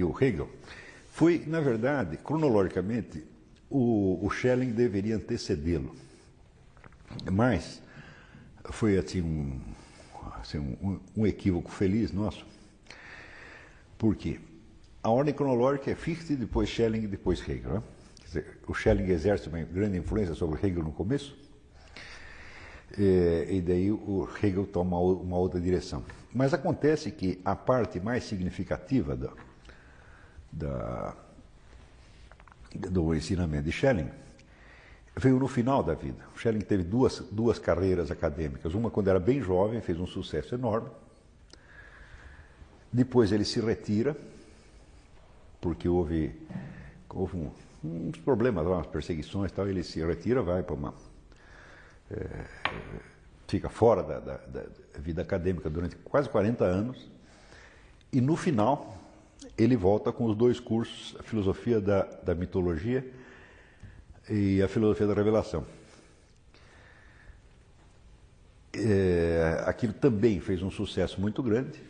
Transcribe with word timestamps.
aqui 0.00 0.04
o 0.04 0.16
Hegel, 0.18 0.48
foi, 1.10 1.44
na 1.46 1.60
verdade, 1.60 2.16
cronologicamente, 2.16 3.22
o, 3.68 4.18
o 4.24 4.30
Schelling 4.30 4.70
deveria 4.70 5.16
antecedê-lo. 5.16 5.94
Mas 7.30 7.82
foi 8.70 8.96
assim, 8.96 9.20
um, 9.20 9.60
assim, 10.40 10.58
um, 10.58 11.00
um 11.16 11.26
equívoco 11.26 11.70
feliz 11.70 12.12
nosso. 12.12 12.46
Por 13.98 14.16
quê? 14.16 14.38
A 15.02 15.10
ordem 15.10 15.34
cronológica 15.34 15.90
é 15.90 15.94
Fichte, 15.94 16.34
depois 16.34 16.68
Schelling 16.68 17.06
depois 17.06 17.40
Hegel. 17.40 17.74
Né? 17.74 17.82
Dizer, 18.24 18.58
o 18.66 18.74
Schelling 18.74 19.10
exerce 19.10 19.48
uma 19.48 19.60
grande 19.60 19.98
influência 19.98 20.34
sobre 20.34 20.64
Hegel 20.64 20.84
no 20.84 20.92
começo, 20.92 21.36
e, 22.98 23.46
e 23.50 23.60
daí 23.60 23.90
o 23.90 24.28
Hegel 24.42 24.66
toma 24.66 24.98
uma 24.98 25.36
outra 25.36 25.60
direção. 25.60 26.04
Mas 26.32 26.54
acontece 26.54 27.10
que 27.10 27.40
a 27.44 27.56
parte 27.56 27.98
mais 27.98 28.24
significativa 28.24 29.16
da, 29.16 29.32
da, 30.52 31.14
do 32.74 33.14
ensinamento 33.14 33.64
de 33.64 33.72
Schelling 33.72 34.10
veio 35.16 35.38
no 35.38 35.48
final 35.48 35.82
da 35.82 35.94
vida. 35.94 36.24
Schelling 36.36 36.60
teve 36.60 36.82
duas, 36.82 37.20
duas 37.30 37.58
carreiras 37.58 38.10
acadêmicas. 38.10 38.74
Uma 38.74 38.90
quando 38.90 39.08
era 39.08 39.20
bem 39.20 39.40
jovem, 39.42 39.80
fez 39.80 39.98
um 40.00 40.06
sucesso 40.06 40.54
enorme. 40.54 40.88
Depois 42.92 43.30
ele 43.30 43.44
se 43.44 43.60
retira, 43.60 44.16
porque 45.60 45.88
houve, 45.88 46.34
houve 47.08 47.36
um, 47.36 47.50
uns 47.84 48.18
problemas, 48.18 48.66
umas 48.66 48.86
perseguições 48.86 49.50
e 49.50 49.54
tal. 49.54 49.68
Ele 49.68 49.82
se 49.82 50.04
retira, 50.04 50.42
vai 50.42 50.62
para 50.62 50.74
uma. 50.74 50.94
É, 52.10 52.44
fica 53.46 53.68
fora 53.68 54.02
da, 54.02 54.18
da, 54.18 54.36
da 54.36 54.64
vida 54.98 55.22
acadêmica 55.22 55.68
durante 55.68 55.96
quase 55.96 56.28
40 56.28 56.64
anos. 56.64 57.10
E 58.12 58.20
no 58.20 58.36
final, 58.36 58.99
ele 59.56 59.76
volta 59.76 60.12
com 60.12 60.24
os 60.24 60.36
dois 60.36 60.60
cursos, 60.60 61.16
a 61.18 61.22
filosofia 61.22 61.80
da, 61.80 62.02
da 62.02 62.34
mitologia 62.34 63.04
e 64.28 64.62
a 64.62 64.68
filosofia 64.68 65.06
da 65.06 65.14
revelação. 65.14 65.66
É, 68.72 69.64
aquilo 69.66 69.92
também 69.92 70.40
fez 70.40 70.62
um 70.62 70.70
sucesso 70.70 71.20
muito 71.20 71.42
grande 71.42 71.80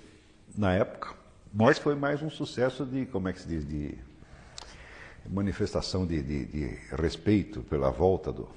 na 0.57 0.73
época, 0.73 1.15
mas 1.53 1.79
foi 1.79 1.95
mais 1.95 2.23
um 2.23 2.31
sucesso 2.31 2.87
de, 2.87 3.05
como 3.07 3.29
é 3.29 3.33
que 3.33 3.41
se 3.41 3.49
diz, 3.49 3.67
de 3.67 3.99
manifestação 5.29 6.07
de, 6.07 6.23
de, 6.23 6.45
de 6.47 6.79
respeito 6.97 7.61
pela 7.63 7.91
volta 7.91 8.33
do, 8.33 8.49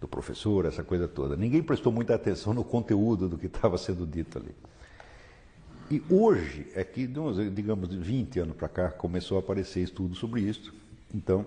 do 0.00 0.08
professor, 0.08 0.64
essa 0.64 0.82
coisa 0.82 1.06
toda. 1.06 1.36
Ninguém 1.36 1.62
prestou 1.62 1.92
muita 1.92 2.14
atenção 2.14 2.54
no 2.54 2.64
conteúdo 2.64 3.28
do 3.28 3.36
que 3.36 3.46
estava 3.46 3.76
sendo 3.76 4.06
dito 4.06 4.38
ali. 4.38 4.54
E 5.90 6.02
hoje, 6.10 6.66
é 6.74 6.82
que, 6.82 7.06
digamos, 7.06 7.88
de 7.88 7.96
20 7.96 8.40
anos 8.40 8.56
para 8.56 8.68
cá, 8.68 8.90
começou 8.90 9.36
a 9.36 9.40
aparecer 9.40 9.80
estudo 9.80 10.16
sobre 10.16 10.40
isso. 10.40 10.74
Então, 11.14 11.46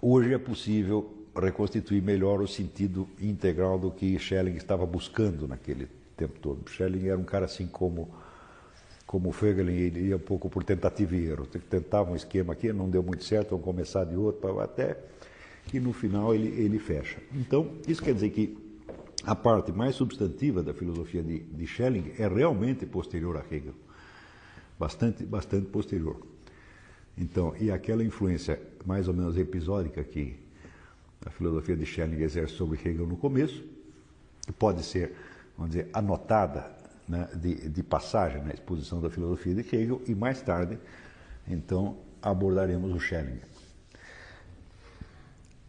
hoje 0.00 0.32
é 0.32 0.38
possível 0.38 1.12
reconstituir 1.34 2.00
melhor 2.00 2.40
o 2.40 2.46
sentido 2.46 3.08
integral 3.20 3.78
do 3.78 3.90
que 3.90 4.18
Schelling 4.18 4.56
estava 4.56 4.86
buscando 4.86 5.48
naquele 5.48 5.88
tempo 6.16 6.38
todo. 6.38 6.70
Schelling 6.70 7.08
era 7.08 7.18
um 7.18 7.24
cara 7.24 7.46
assim 7.46 7.66
como 7.66 8.08
como 9.08 9.32
Fögelin, 9.32 9.72
ele 9.72 10.00
ia 10.08 10.16
um 10.16 10.20
pouco 10.20 10.50
por 10.50 10.62
tentativa 10.62 11.16
e 11.16 11.28
erro. 11.28 11.46
Tentava 11.46 12.10
um 12.10 12.14
esquema 12.14 12.52
aqui, 12.52 12.70
não 12.74 12.90
deu 12.90 13.02
muito 13.02 13.24
certo, 13.24 13.50
vamos 13.50 13.64
começar 13.64 14.04
de 14.04 14.14
outro, 14.14 14.60
até 14.60 14.98
que 15.64 15.80
no 15.80 15.94
final 15.94 16.34
ele, 16.34 16.48
ele 16.60 16.78
fecha. 16.78 17.16
Então, 17.34 17.72
isso 17.88 18.02
quer 18.02 18.12
dizer 18.12 18.28
que 18.28 18.67
a 19.24 19.34
parte 19.34 19.72
mais 19.72 19.94
substantiva 19.96 20.62
da 20.62 20.72
filosofia 20.72 21.22
de, 21.22 21.40
de 21.40 21.66
Schelling 21.66 22.12
é 22.18 22.28
realmente 22.28 22.86
posterior 22.86 23.36
a 23.36 23.40
Hegel. 23.40 23.74
Bastante, 24.78 25.24
bastante 25.24 25.66
posterior. 25.66 26.24
Então, 27.16 27.54
e 27.58 27.70
aquela 27.70 28.04
influência 28.04 28.60
mais 28.86 29.08
ou 29.08 29.14
menos 29.14 29.36
episódica 29.36 30.04
que 30.04 30.38
a 31.26 31.30
filosofia 31.30 31.76
de 31.76 31.84
Schelling 31.84 32.22
exerce 32.22 32.54
sobre 32.54 32.78
Hegel 32.78 33.06
no 33.06 33.16
começo, 33.16 33.64
pode 34.58 34.84
ser, 34.84 35.12
vamos 35.56 35.72
dizer, 35.72 35.90
anotada 35.92 36.70
né, 37.08 37.28
de, 37.34 37.68
de 37.68 37.82
passagem 37.82 38.42
na 38.42 38.52
exposição 38.52 39.00
da 39.00 39.10
filosofia 39.10 39.54
de 39.54 39.60
Hegel, 39.60 40.00
e 40.06 40.14
mais 40.14 40.40
tarde, 40.40 40.78
então, 41.46 41.98
abordaremos 42.22 42.94
o 42.94 43.00
Schelling. 43.00 43.40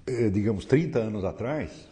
Eh, 0.05 0.29
digamos, 0.29 0.65
30 0.65 0.99
anos 0.99 1.23
atrás, 1.23 1.88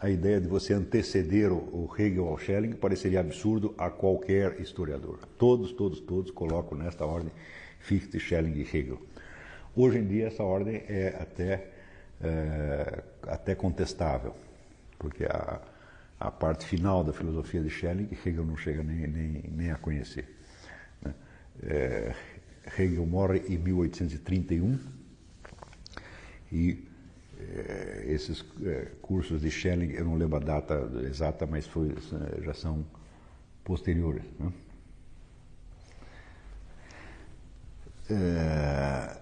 a 0.00 0.08
ideia 0.08 0.40
de 0.40 0.48
você 0.48 0.72
anteceder 0.72 1.52
o 1.52 1.88
Hegel 1.96 2.26
ao 2.26 2.38
Schelling 2.38 2.72
pareceria 2.72 3.20
absurdo 3.20 3.74
a 3.76 3.90
qualquer 3.90 4.58
historiador. 4.58 5.18
Todos, 5.36 5.72
todos, 5.72 6.00
todos 6.00 6.30
colocam 6.30 6.76
nesta 6.76 7.04
ordem 7.04 7.30
Fichte, 7.78 8.18
Schelling 8.18 8.54
e 8.54 8.62
Hegel. 8.62 8.98
Hoje 9.76 9.98
em 9.98 10.06
dia 10.06 10.28
essa 10.28 10.42
ordem 10.42 10.82
é 10.88 11.18
até, 11.20 11.68
é, 12.22 13.02
até 13.24 13.54
contestável, 13.54 14.34
porque 14.98 15.24
a, 15.24 15.60
a 16.18 16.30
parte 16.30 16.64
final 16.64 17.04
da 17.04 17.12
filosofia 17.12 17.60
de 17.60 17.68
Schelling 17.68 18.08
Hegel 18.24 18.44
não 18.46 18.56
chega 18.56 18.82
nem, 18.82 19.06
nem, 19.06 19.44
nem 19.54 19.70
a 19.70 19.76
conhecer. 19.76 20.34
Né? 21.02 21.14
É, 21.62 22.14
Hegel 22.78 23.04
morre 23.04 23.42
em 23.48 23.58
1831 23.58 24.78
e 26.50 26.89
esses 28.06 28.44
é, 28.64 28.92
cursos 29.00 29.40
de 29.40 29.50
Schelling, 29.50 29.92
eu 29.92 30.04
não 30.04 30.16
lembro 30.16 30.36
a 30.36 30.40
data 30.40 30.90
exata, 31.04 31.46
mas 31.46 31.66
foi, 31.66 31.94
já 32.42 32.54
são 32.54 32.84
posteriores. 33.64 34.24
Né? 34.38 34.52
É, 38.10 39.20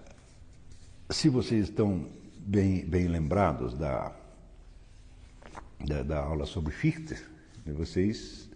se 1.11 1.29
vocês 1.29 1.69
estão 1.69 2.09
bem, 2.37 2.85
bem 2.85 3.07
lembrados 3.07 3.77
da, 3.77 4.15
da, 5.85 6.01
da, 6.01 6.19
aula 6.19 6.45
sobre 6.45 6.71
Fichte, 6.71 7.15
vocês 7.65 8.49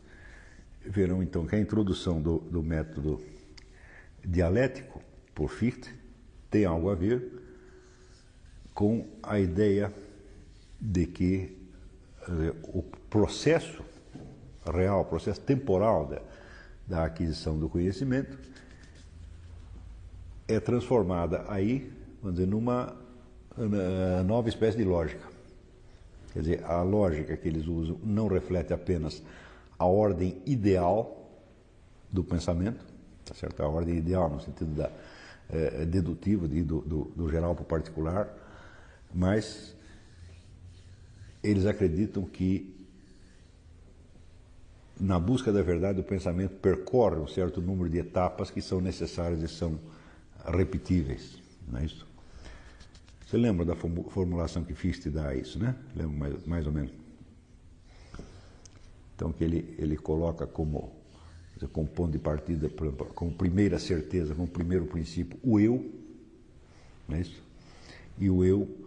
verão 0.86 1.22
então 1.22 1.46
que 1.46 1.56
a 1.56 1.60
introdução 1.60 2.22
do, 2.22 2.40
do 2.40 2.64
método 2.64 3.22
dialético 4.26 5.02
por 5.36 5.50
Fichte 5.50 5.94
tem 6.50 6.66
algo 6.66 6.90
a 6.90 6.96
ver 6.96 7.43
com 8.74 9.06
a 9.22 9.40
ideia 9.40 9.94
de 10.80 11.06
que 11.06 11.58
dizer, 12.28 12.56
o 12.64 12.84
processo 13.10 13.84
real, 14.66 15.02
o 15.02 15.06
processo 15.06 15.42
temporal 15.42 16.06
da, 16.06 16.22
da 16.88 17.06
aquisição 17.06 17.58
do 17.58 17.70
conhecimento 17.70 18.38
é 20.48 20.60
transformada 20.60 21.46
aí, 21.48 21.92
vamos 22.22 22.38
dizer, 22.38 22.50
numa 22.50 22.96
nova 24.26 24.50
espécie 24.50 24.78
de 24.78 24.84
lógica. 24.84 25.28
Quer 26.34 26.40
dizer, 26.40 26.64
a 26.64 26.82
lógica 26.82 27.38
que 27.38 27.48
eles 27.48 27.68
usam 27.68 27.98
não 28.04 28.28
reflete 28.28 28.74
apenas 28.74 29.22
a 29.78 29.86
ordem 29.86 30.42
ideal 30.46 31.30
do 32.12 32.24
pensamento, 32.24 32.84
tá 33.24 33.36
certo? 33.36 33.62
a 33.62 33.68
ordem 33.68 33.96
ideal 33.96 34.30
no 34.30 34.42
sentido 34.42 34.74
da, 34.76 34.90
é, 35.50 35.86
dedutivo, 35.86 36.48
de, 36.48 36.64
do, 36.64 36.82
do, 36.82 37.12
do 37.16 37.30
geral 37.30 37.54
para 37.54 37.64
o 37.64 37.66
particular, 37.66 38.43
mas 39.14 39.76
eles 41.44 41.66
acreditam 41.66 42.24
que 42.24 42.74
na 45.00 45.20
busca 45.20 45.52
da 45.52 45.62
verdade 45.62 46.00
o 46.00 46.04
pensamento 46.04 46.56
percorre 46.56 47.18
um 47.18 47.28
certo 47.28 47.62
número 47.62 47.90
de 47.90 47.98
etapas 47.98 48.50
que 48.50 48.62
são 48.62 48.80
necessárias 48.80 49.42
e 49.42 49.48
são 49.48 49.80
repetíveis, 50.46 51.38
não 51.68 51.80
é 51.80 51.86
isso? 51.86 52.08
Você 53.26 53.38
lembra 53.38 53.66
da 53.66 53.76
formulação 53.76 54.64
que 54.64 54.76
Fichte 54.76 55.10
dá 55.10 55.30
a 55.30 55.36
isso, 55.36 55.58
né? 55.58 55.76
Lembra 55.96 56.18
mais, 56.18 56.46
mais 56.46 56.68
ou 56.68 56.72
menos? 56.72 56.92
Então 59.16 59.32
que 59.32 59.44
ele, 59.44 59.76
ele 59.80 59.98
coloca 59.98 60.46
como, 60.46 60.92
como 61.72 61.88
ponto 61.88 62.12
de 62.12 62.20
partida, 62.20 62.70
como 63.16 63.34
primeira 63.34 63.80
certeza, 63.80 64.36
como 64.36 64.48
primeiro 64.48 64.86
princípio, 64.86 65.40
o 65.42 65.60
eu, 65.60 65.92
não 67.08 67.18
é 67.18 67.22
isso? 67.22 67.42
E 68.20 68.30
o 68.30 68.46
eu 68.46 68.83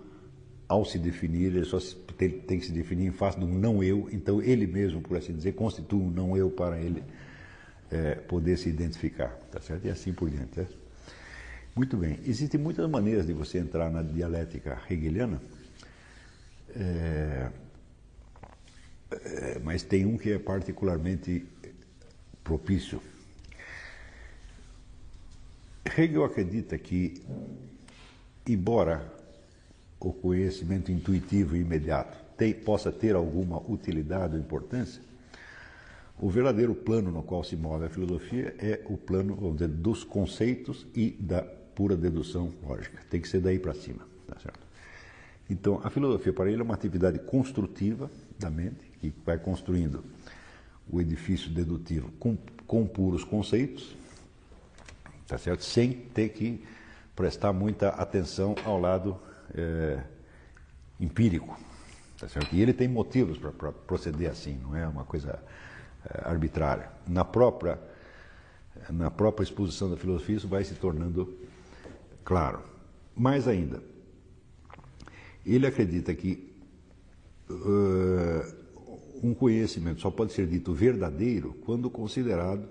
ao 0.68 0.84
se 0.84 0.98
definir, 0.98 1.54
ele 1.54 1.64
só 1.64 1.78
tem, 2.16 2.58
que 2.58 2.66
se 2.66 2.72
definir 2.72 3.06
em 3.06 3.12
face 3.12 3.38
de 3.38 3.44
um 3.44 3.58
não 3.58 3.82
eu, 3.82 4.08
então 4.10 4.42
ele 4.42 4.66
mesmo, 4.66 5.00
por 5.00 5.16
assim 5.16 5.32
dizer, 5.32 5.52
constitui 5.52 6.00
um 6.00 6.10
não 6.10 6.36
eu 6.36 6.50
para 6.50 6.80
ele 6.80 7.04
é, 7.90 8.16
poder 8.16 8.56
se 8.56 8.68
identificar, 8.68 9.28
tá 9.50 9.60
certo? 9.60 9.86
E 9.86 9.90
assim 9.90 10.12
por 10.12 10.28
diante. 10.28 10.66
Muito 11.74 11.96
bem, 11.96 12.18
existem 12.24 12.58
muitas 12.58 12.88
maneiras 12.88 13.26
de 13.26 13.32
você 13.32 13.58
entrar 13.58 13.90
na 13.90 14.02
dialética 14.02 14.80
hegeliana, 14.90 15.40
é, 16.74 17.50
é, 19.10 19.58
mas 19.62 19.82
tem 19.82 20.04
um 20.04 20.16
que 20.16 20.32
é 20.32 20.38
particularmente 20.38 21.46
propício. 22.42 23.00
Hegel 25.96 26.24
acredita 26.24 26.76
que, 26.76 27.22
embora 28.46 29.15
o 29.98 30.12
conhecimento 30.12 30.92
intuitivo 30.92 31.56
e 31.56 31.60
imediato 31.60 32.26
tem, 32.36 32.52
possa 32.52 32.92
ter 32.92 33.14
alguma 33.14 33.58
utilidade 33.70 34.34
ou 34.34 34.40
importância, 34.40 35.02
O 36.18 36.30
verdadeiro 36.30 36.74
plano 36.74 37.10
no 37.10 37.22
qual 37.22 37.44
se 37.44 37.54
move 37.56 37.84
a 37.84 37.90
filosofia 37.90 38.54
é 38.58 38.80
o 38.86 38.96
plano, 38.96 39.34
vamos 39.34 39.58
dizer, 39.58 39.68
dos 39.68 40.02
conceitos 40.02 40.86
e 40.94 41.10
da 41.10 41.42
pura 41.42 41.94
dedução 41.94 42.54
lógica. 42.66 43.02
Tem 43.10 43.20
que 43.20 43.28
ser 43.28 43.40
daí 43.40 43.58
para 43.58 43.74
cima, 43.74 44.00
tá 44.26 44.38
certo? 44.40 44.66
Então, 45.48 45.78
a 45.84 45.90
filosofia 45.90 46.32
para 46.32 46.50
ele 46.50 46.62
é 46.62 46.64
uma 46.64 46.72
atividade 46.72 47.18
construtiva 47.18 48.10
da 48.38 48.48
mente, 48.48 48.90
que 48.98 49.12
vai 49.26 49.36
construindo 49.38 50.02
o 50.90 51.02
edifício 51.02 51.50
dedutivo 51.50 52.10
com, 52.18 52.34
com 52.66 52.86
puros 52.86 53.22
conceitos, 53.22 53.94
tá 55.26 55.36
certo? 55.36 55.64
Sem 55.64 55.92
ter 55.92 56.30
que 56.30 56.64
prestar 57.14 57.52
muita 57.52 57.90
atenção 57.90 58.54
ao 58.64 58.80
lado 58.80 59.20
é, 59.56 60.02
empírico, 61.00 61.58
tá 62.18 62.28
certo? 62.28 62.54
E 62.54 62.60
ele 62.60 62.72
tem 62.72 62.88
motivos 62.88 63.38
para 63.38 63.72
proceder 63.72 64.30
assim, 64.30 64.58
não 64.62 64.76
é 64.76 64.86
uma 64.86 65.04
coisa 65.04 65.42
é, 66.04 66.28
arbitrária. 66.28 66.90
Na 67.06 67.24
própria 67.24 67.78
na 68.90 69.10
própria 69.10 69.42
exposição 69.42 69.90
da 69.90 69.96
filosofia 69.96 70.36
isso 70.36 70.48
vai 70.48 70.62
se 70.62 70.74
tornando 70.74 71.34
claro. 72.24 72.62
Mais 73.16 73.48
ainda, 73.48 73.82
ele 75.44 75.66
acredita 75.66 76.14
que 76.14 76.52
uh, 77.48 78.54
um 79.22 79.32
conhecimento 79.32 80.00
só 80.00 80.10
pode 80.10 80.32
ser 80.32 80.46
dito 80.46 80.72
verdadeiro 80.74 81.54
quando 81.64 81.88
considerado, 81.88 82.68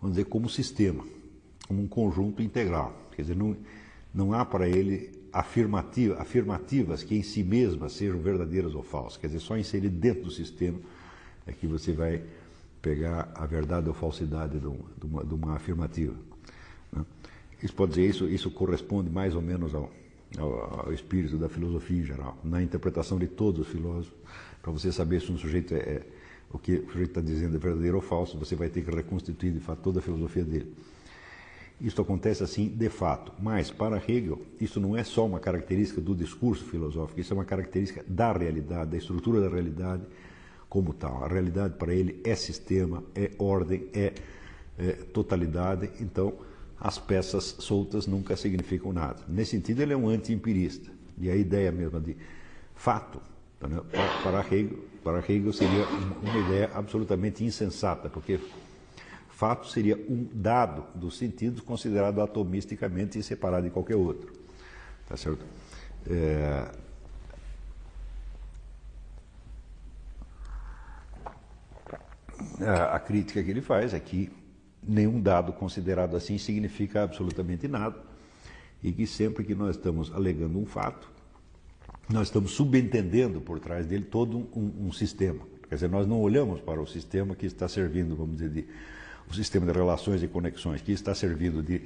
vamos 0.00 0.16
dizer, 0.16 0.28
como 0.28 0.48
sistema, 0.48 1.04
como 1.66 1.82
um 1.82 1.88
conjunto 1.88 2.42
integral. 2.42 2.94
Quer 3.14 3.22
dizer, 3.22 3.36
não, 3.36 3.56
não 4.12 4.32
há 4.32 4.44
para 4.44 4.68
ele 4.68 5.10
afirmativa, 5.34 6.22
afirmativas 6.22 7.02
que 7.02 7.16
em 7.16 7.22
si 7.22 7.42
mesmas 7.42 7.92
sejam 7.92 8.20
verdadeiras 8.20 8.72
ou 8.74 8.84
falsas. 8.84 9.16
Quer 9.16 9.26
dizer, 9.26 9.40
só 9.40 9.58
inserir 9.58 9.88
dentro 9.88 10.22
do 10.22 10.30
sistema 10.30 10.78
é 11.44 11.52
que 11.52 11.66
você 11.66 11.92
vai 11.92 12.22
pegar 12.80 13.32
a 13.34 13.44
verdade 13.44 13.88
ou 13.88 13.94
falsidade 13.94 14.60
de 14.60 14.66
uma, 15.06 15.24
de 15.24 15.34
uma 15.34 15.56
afirmativa. 15.56 16.14
Né? 16.92 17.04
Isso 17.60 17.74
pode 17.74 17.94
dizer, 17.94 18.08
isso, 18.08 18.28
isso 18.28 18.48
corresponde 18.50 19.10
mais 19.10 19.34
ou 19.34 19.42
menos 19.42 19.74
ao, 19.74 19.90
ao, 20.38 20.86
ao, 20.86 20.92
espírito 20.92 21.36
da 21.36 21.48
filosofia 21.48 21.98
em 21.98 22.04
geral, 22.04 22.38
na 22.44 22.62
interpretação 22.62 23.18
de 23.18 23.26
todos 23.26 23.66
os 23.66 23.72
filósofos. 23.72 24.16
Para 24.62 24.70
você 24.70 24.92
saber 24.92 25.20
se 25.20 25.32
um 25.32 25.36
sujeito 25.36 25.74
é, 25.74 25.78
é 25.78 26.06
o 26.52 26.58
que 26.58 26.76
o 26.76 26.92
sujeito 26.92 27.08
está 27.10 27.20
dizendo 27.20 27.56
é 27.56 27.58
verdadeiro 27.58 27.96
ou 27.96 28.02
falso, 28.02 28.38
você 28.38 28.54
vai 28.54 28.68
ter 28.68 28.84
que 28.84 28.90
reconstituir 28.94 29.50
de 29.50 29.58
fato 29.58 29.80
toda 29.82 29.98
a 29.98 30.02
filosofia 30.02 30.44
dele. 30.44 30.72
Isso 31.80 32.00
acontece 32.00 32.42
assim 32.42 32.68
de 32.68 32.88
fato, 32.88 33.32
mas 33.40 33.70
para 33.70 33.96
Hegel, 33.96 34.40
isso 34.60 34.80
não 34.80 34.96
é 34.96 35.02
só 35.02 35.26
uma 35.26 35.40
característica 35.40 36.00
do 36.00 36.14
discurso 36.14 36.64
filosófico, 36.64 37.20
isso 37.20 37.32
é 37.32 37.36
uma 37.36 37.44
característica 37.44 38.04
da 38.06 38.32
realidade, 38.32 38.92
da 38.92 38.96
estrutura 38.96 39.40
da 39.40 39.48
realidade 39.48 40.02
como 40.68 40.94
tal. 40.94 41.24
A 41.24 41.28
realidade 41.28 41.74
para 41.74 41.92
ele 41.92 42.20
é 42.24 42.34
sistema, 42.34 43.02
é 43.14 43.30
ordem, 43.38 43.88
é, 43.92 44.12
é 44.78 44.92
totalidade, 44.92 45.90
então 46.00 46.34
as 46.80 46.98
peças 46.98 47.56
soltas 47.58 48.06
nunca 48.06 48.36
significam 48.36 48.92
nada. 48.92 49.22
Nesse 49.28 49.52
sentido, 49.52 49.80
ele 49.80 49.92
é 49.92 49.96
um 49.96 50.08
anti-empirista. 50.08 50.90
E 51.18 51.30
a 51.30 51.36
ideia 51.36 51.70
mesma 51.70 52.00
de 52.00 52.16
fato, 52.74 53.20
né, 53.60 53.80
para 54.22 54.40
Hegel, 54.40 54.78
para 55.02 55.18
Hegel 55.18 55.52
seria 55.52 55.86
uma 56.22 56.38
ideia 56.46 56.70
absolutamente 56.74 57.44
insensata, 57.44 58.08
porque 58.08 58.38
Fato 59.34 59.66
seria 59.66 59.96
um 59.96 60.28
dado 60.32 60.84
dos 60.94 61.18
sentidos 61.18 61.60
considerado 61.60 62.22
atomisticamente 62.22 63.20
separado 63.20 63.64
de 63.64 63.70
qualquer 63.70 63.96
outro. 63.96 64.32
Tá 65.08 65.16
certo? 65.16 65.44
É... 66.08 66.70
A 72.92 73.00
crítica 73.00 73.42
que 73.42 73.50
ele 73.50 73.60
faz 73.60 73.92
é 73.92 73.98
que 73.98 74.30
nenhum 74.80 75.20
dado 75.20 75.52
considerado 75.52 76.16
assim 76.16 76.38
significa 76.38 77.02
absolutamente 77.02 77.66
nada 77.66 77.96
e 78.84 78.92
que 78.92 79.04
sempre 79.04 79.42
que 79.42 79.54
nós 79.54 79.74
estamos 79.74 80.12
alegando 80.14 80.60
um 80.60 80.66
fato, 80.66 81.10
nós 82.08 82.28
estamos 82.28 82.52
subentendendo 82.52 83.40
por 83.40 83.58
trás 83.58 83.84
dele 83.84 84.04
todo 84.04 84.38
um, 84.38 84.46
um, 84.54 84.86
um 84.86 84.92
sistema. 84.92 85.44
Quer 85.68 85.74
dizer, 85.74 85.90
nós 85.90 86.06
não 86.06 86.20
olhamos 86.20 86.60
para 86.60 86.80
o 86.80 86.86
sistema 86.86 87.34
que 87.34 87.46
está 87.46 87.66
servindo, 87.66 88.14
vamos 88.14 88.36
dizer, 88.36 88.50
de 88.50 88.64
o 89.28 89.34
sistema 89.34 89.66
de 89.66 89.72
relações 89.72 90.22
e 90.22 90.28
conexões, 90.28 90.82
que 90.82 90.92
está 90.92 91.14
servindo 91.14 91.62
de, 91.62 91.82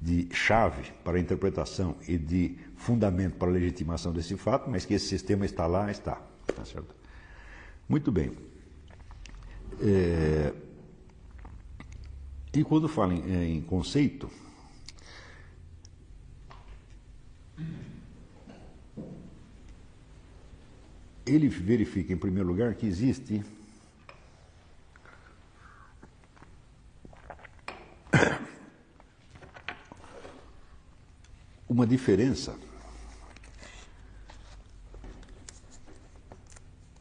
de 0.00 0.28
chave 0.32 0.92
para 1.04 1.16
a 1.16 1.20
interpretação 1.20 1.96
e 2.06 2.16
de 2.16 2.56
fundamento 2.76 3.36
para 3.36 3.48
a 3.48 3.52
legitimação 3.52 4.12
desse 4.12 4.36
fato, 4.36 4.70
mas 4.70 4.84
que 4.84 4.94
esse 4.94 5.06
sistema 5.06 5.44
está 5.44 5.66
lá, 5.66 5.90
está. 5.90 6.20
Tá 6.54 6.64
certo? 6.64 6.94
Muito 7.88 8.12
bem. 8.12 8.32
É... 9.80 10.52
E 12.52 12.64
quando 12.64 12.88
fala 12.88 13.14
em, 13.14 13.58
em 13.58 13.60
conceito, 13.60 14.30
ele 21.26 21.48
verifica, 21.48 22.12
em 22.12 22.16
primeiro 22.16 22.48
lugar, 22.48 22.74
que 22.74 22.86
existe 22.86 23.42
uma 31.68 31.86
diferença 31.86 32.56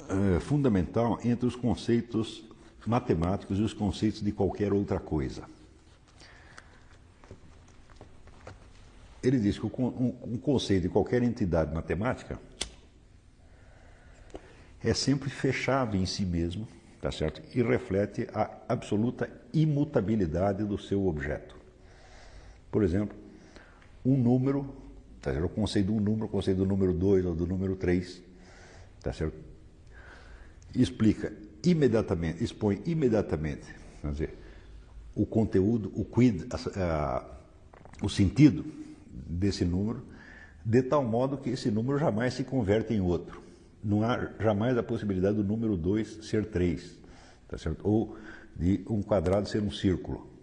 é, 0.09 0.39
fundamental 0.39 1.19
entre 1.23 1.45
os 1.45 1.55
conceitos 1.55 2.43
matemáticos 2.85 3.59
e 3.59 3.61
os 3.61 3.73
conceitos 3.73 4.21
de 4.21 4.31
qualquer 4.31 4.73
outra 4.73 4.99
coisa. 4.99 5.43
Ele 9.23 9.39
diz 9.39 9.57
que 9.59 9.65
um 9.65 10.37
conceito 10.41 10.83
de 10.83 10.89
qualquer 10.89 11.21
entidade 11.23 11.73
matemática 11.73 12.39
é 14.81 14.93
sempre 14.93 15.29
fechado 15.29 15.97
em 15.97 16.05
si 16.05 16.23
mesmo, 16.23 16.67
tá 17.01 17.11
certo? 17.11 17.41
E 17.53 17.61
reflete 17.61 18.27
a 18.33 18.49
absoluta 18.69 19.29
imutabilidade 19.53 20.63
do 20.63 20.77
seu 20.77 21.07
objeto. 21.07 21.57
Por 22.71 22.83
exemplo, 22.83 23.17
um 24.07 24.17
número, 24.17 24.73
tá 25.21 25.31
certo? 25.31 25.45
o 25.45 25.49
conceito 25.49 25.87
de 25.87 25.91
um 25.91 25.99
número, 25.99 26.25
o 26.25 26.29
conceito 26.29 26.57
do 26.57 26.65
número 26.65 26.93
2 26.93 27.25
ou 27.25 27.35
do 27.35 27.45
número 27.45 27.75
3, 27.75 28.21
tá 29.03 29.11
certo? 29.11 29.35
explica 30.73 31.33
imediatamente, 31.65 32.43
expõe 32.43 32.81
imediatamente, 32.85 33.65
quer 34.01 34.11
dizer, 34.11 34.37
o 35.15 35.25
conteúdo, 35.25 35.91
o 35.95 36.05
quid, 36.05 36.45
a, 36.51 36.83
a, 36.83 37.25
o 38.03 38.09
sentido 38.09 38.63
desse 39.27 39.65
número, 39.65 40.03
de 40.63 40.83
tal 40.83 41.03
modo 41.03 41.37
que 41.37 41.49
esse 41.49 41.71
número 41.71 41.97
jamais 41.97 42.33
se 42.33 42.43
converte 42.43 42.93
em 42.93 43.01
outro. 43.01 43.41
Não 43.83 44.03
há 44.03 44.29
jamais 44.39 44.77
a 44.77 44.83
possibilidade 44.83 45.37
do 45.37 45.43
número 45.43 45.75
2 45.75 46.25
ser 46.25 46.45
3, 46.45 46.97
tá 47.47 47.57
certo? 47.57 47.79
ou 47.83 48.17
de 48.55 48.83
um 48.89 49.01
quadrado 49.01 49.47
ser 49.47 49.61
um 49.61 49.71
círculo. 49.71 50.36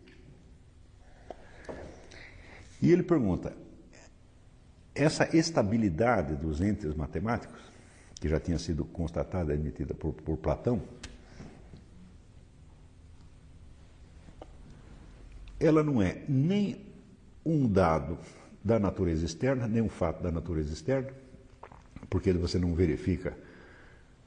E 2.84 2.92
ele 2.92 3.02
pergunta: 3.02 3.56
essa 4.94 5.34
estabilidade 5.34 6.36
dos 6.36 6.60
entes 6.60 6.94
matemáticos, 6.94 7.58
que 8.20 8.28
já 8.28 8.38
tinha 8.38 8.58
sido 8.58 8.84
constatada 8.84 9.52
e 9.52 9.54
admitida 9.54 9.94
por, 9.94 10.12
por 10.12 10.36
Platão, 10.36 10.82
ela 15.58 15.82
não 15.82 16.02
é 16.02 16.24
nem 16.28 16.84
um 17.42 17.66
dado 17.66 18.18
da 18.62 18.78
natureza 18.78 19.24
externa, 19.24 19.66
nem 19.66 19.80
um 19.80 19.88
fato 19.88 20.22
da 20.22 20.30
natureza 20.30 20.74
externa, 20.74 21.08
porque 22.10 22.34
você 22.34 22.58
não 22.58 22.74
verifica 22.74 23.34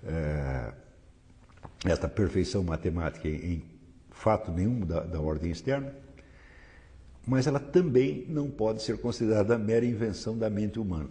é, 0.04 0.74
esta 1.86 2.10
perfeição 2.10 2.64
matemática 2.64 3.28
em, 3.28 3.36
em 3.36 3.64
fato 4.10 4.52
nenhum 4.52 4.80
da, 4.80 5.02
da 5.02 5.22
ordem 5.22 5.52
externa 5.52 6.07
mas 7.28 7.46
ela 7.46 7.60
também 7.60 8.26
não 8.30 8.50
pode 8.50 8.82
ser 8.82 8.98
considerada 9.00 9.58
mera 9.58 9.86
invenção 9.86 10.38
da 10.38 10.50
mente 10.50 10.80
humana. 10.80 11.10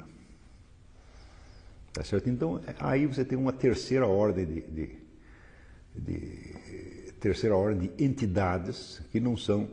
Tá 1.93 2.03
certo? 2.03 2.31
Então, 2.31 2.59
aí 2.81 3.05
você 3.05 3.23
tem 3.23 3.37
uma 3.37 3.53
terceira 3.53 4.07
ordem 4.07 4.47
de, 4.47 4.61
de, 4.63 4.91
de 5.95 7.13
terceira 7.21 7.55
ordem 7.55 7.91
de 7.91 8.05
entidades 8.05 9.03
que 9.13 9.21
não 9.21 9.37
são 9.37 9.69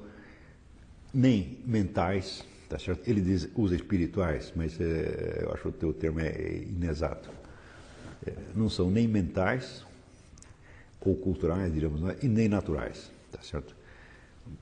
nem 1.13 1.59
mentais, 1.65 2.43
tá 2.67 2.77
certo? 2.77 3.07
Ele 3.09 3.21
diz, 3.21 3.47
usa 3.55 3.75
espirituais, 3.75 4.51
mas 4.53 4.79
é, 4.81 5.43
eu 5.43 5.53
acho 5.53 5.61
que 5.61 5.67
o 5.69 5.71
teu 5.71 5.93
termo 5.93 6.19
é 6.19 6.57
inexato. 6.57 7.29
É, 8.25 8.33
não 8.53 8.69
são 8.69 8.91
nem 8.91 9.07
mentais 9.07 9.85
ou 10.99 11.15
culturais, 11.15 11.71
diríamos, 11.73 12.01
e 12.21 12.27
nem 12.27 12.47
naturais, 12.47 13.11
tá 13.31 13.41
certo? 13.41 13.75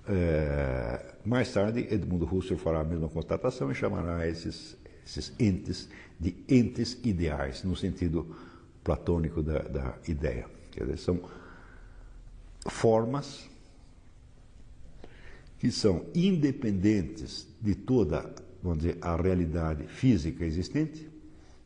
É, 0.08 1.14
mais 1.26 1.52
tarde, 1.52 1.88
Edmundo 1.92 2.26
Husserl 2.26 2.60
fará 2.60 2.82
a 2.82 2.84
mesma 2.84 3.10
constatação 3.10 3.72
e 3.72 3.76
chamará 3.76 4.28
esses, 4.28 4.76
esses 5.06 5.34
entes 5.40 5.90
de 6.20 6.36
entes 6.48 7.00
ideais, 7.04 7.64
no 7.64 7.76
sentido 7.76 8.36
platônico 8.84 9.42
da, 9.42 9.60
da 9.60 9.96
ideia. 10.08 10.46
Quer 10.72 10.86
dizer, 10.86 10.98
são 10.98 11.20
formas 12.68 13.50
que 15.60 15.72
são 15.72 16.06
independentes 16.16 17.48
de 17.62 17.76
toda, 17.76 18.34
vamos 18.64 18.80
dizer, 18.80 18.98
a 19.02 19.16
realidade 19.16 19.86
física 19.88 20.44
existente, 20.44 21.08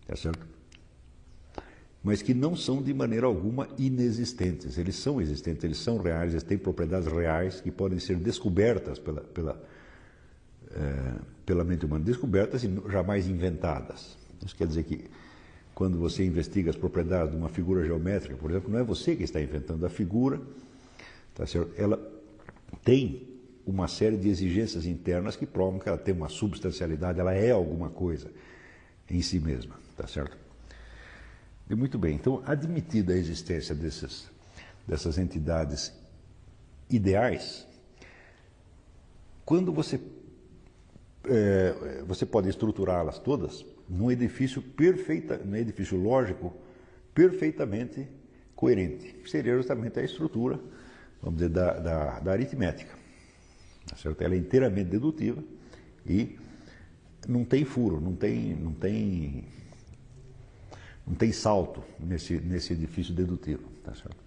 tá 0.05 0.15
certo? 0.15 0.54
Mas 2.05 2.21
que 2.21 2.35
não 2.35 2.55
são 2.55 2.83
de 2.83 2.93
maneira 2.93 3.25
alguma 3.25 3.67
inexistentes. 3.79 4.77
Eles 4.77 4.95
são 4.95 5.19
existentes, 5.19 5.63
eles 5.63 5.79
são 5.79 5.97
reais, 5.97 6.33
eles 6.33 6.43
têm 6.43 6.55
propriedades 6.55 7.12
reais 7.12 7.59
que 7.59 7.71
podem 7.71 7.97
ser 7.97 8.17
descobertas 8.17 9.00
pela, 9.00 9.21
pela, 9.21 9.59
é, 10.69 11.15
pela 11.47 11.63
mente 11.63 11.83
humana, 11.83 12.05
descobertas 12.05 12.63
e 12.63 12.71
jamais 12.91 13.27
inventadas. 13.27 14.15
Isso 14.45 14.55
quer 14.55 14.67
dizer 14.67 14.83
que 14.83 15.09
quando 15.74 15.97
você 15.97 16.24
investiga 16.24 16.69
as 16.69 16.75
propriedades 16.75 17.31
de 17.31 17.38
uma 17.38 17.50
figura 17.50 17.83
geométrica, 17.83 18.38
por 18.38 18.51
exemplo, 18.51 18.71
não 18.71 18.77
é 18.77 18.83
você 18.83 19.15
que 19.15 19.24
está 19.24 19.41
inventando 19.41 19.83
a 19.83 19.89
figura, 19.89 20.39
tá 21.33 21.47
certo? 21.47 21.74
ela 21.75 22.00
tem 22.83 23.27
uma 23.65 23.88
série 23.88 24.15
de 24.15 24.29
exigências 24.29 24.85
internas 24.85 25.35
que 25.35 25.47
provam 25.47 25.79
que 25.79 25.89
ela 25.89 25.97
tem 25.97 26.13
uma 26.13 26.29
substancialidade, 26.29 27.19
ela 27.19 27.33
é 27.33 27.50
alguma 27.50 27.89
coisa 27.89 28.29
em 29.09 29.24
si 29.24 29.39
mesma, 29.39 29.74
tá 29.97 30.05
certo? 30.05 30.45
E 31.69 31.75
muito 31.75 31.98
bem, 31.98 32.15
então, 32.15 32.43
admitida 32.45 33.13
a 33.13 33.17
existência 33.17 33.74
desses, 33.74 34.29
dessas 34.88 35.17
entidades 35.17 35.91
ideais, 36.89 37.67
quando 39.43 39.72
você, 39.72 40.00
é, 41.25 42.03
você 42.07 42.25
pode 42.25 42.50
estruturá-las 42.50 43.19
todas 43.19 43.65
num 43.89 44.12
edifício 44.12 44.62
perfeita, 44.62 45.38
num 45.38 45.55
edifício 45.55 45.98
lógico 45.98 46.53
perfeitamente 47.13 48.07
coerente, 48.55 49.15
seria 49.25 49.55
justamente 49.55 50.00
a 50.00 50.03
estrutura, 50.03 50.60
vamos 51.22 51.39
dizer, 51.39 51.50
da, 51.50 51.79
da, 51.79 52.19
da 52.19 52.31
aritmética. 52.31 52.93
Tá 53.88 53.95
certo? 53.95 54.22
Ela 54.22 54.34
é 54.34 54.38
inteiramente 54.38 54.89
dedutiva 54.89 55.43
e 56.05 56.38
não 57.27 57.45
tem 57.45 57.63
furo, 57.63 58.01
não 58.01 58.15
tem, 58.15 58.55
não 58.55 58.74
tem, 58.74 59.45
não 61.07 61.15
tem 61.15 61.31
salto 61.31 61.83
nesse, 62.00 62.38
nesse 62.39 62.74
edifício 62.74 63.13
dedutivo. 63.13 63.63
Tá 63.83 63.93
certo? 63.93 64.17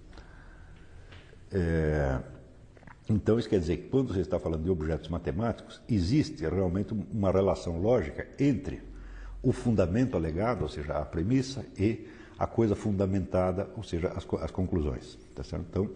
É, 1.51 2.21
então, 3.09 3.39
isso 3.39 3.49
quer 3.49 3.59
dizer 3.59 3.79
que 3.79 3.89
quando 3.89 4.13
você 4.13 4.21
está 4.21 4.39
falando 4.39 4.65
de 4.65 4.71
objetos 4.71 5.09
matemáticos, 5.09 5.81
existe 5.89 6.43
realmente 6.47 6.93
uma 7.13 7.33
relação 7.33 7.81
lógica 7.81 8.27
entre 8.39 8.83
o 9.43 9.51
fundamento 9.51 10.17
alegado, 10.17 10.63
ou 10.63 10.69
seja, 10.69 10.95
a 10.95 11.05
premissa, 11.05 11.65
e 11.79 12.07
a 12.39 12.47
coisa 12.47 12.77
fundamentada, 12.77 13.69
ou 13.77 13.83
seja, 13.83 14.09
as, 14.09 14.27
as 14.43 14.51
conclusões. 14.51 15.19
Tá 15.35 15.43
certo? 15.43 15.65
Então, 15.71 15.91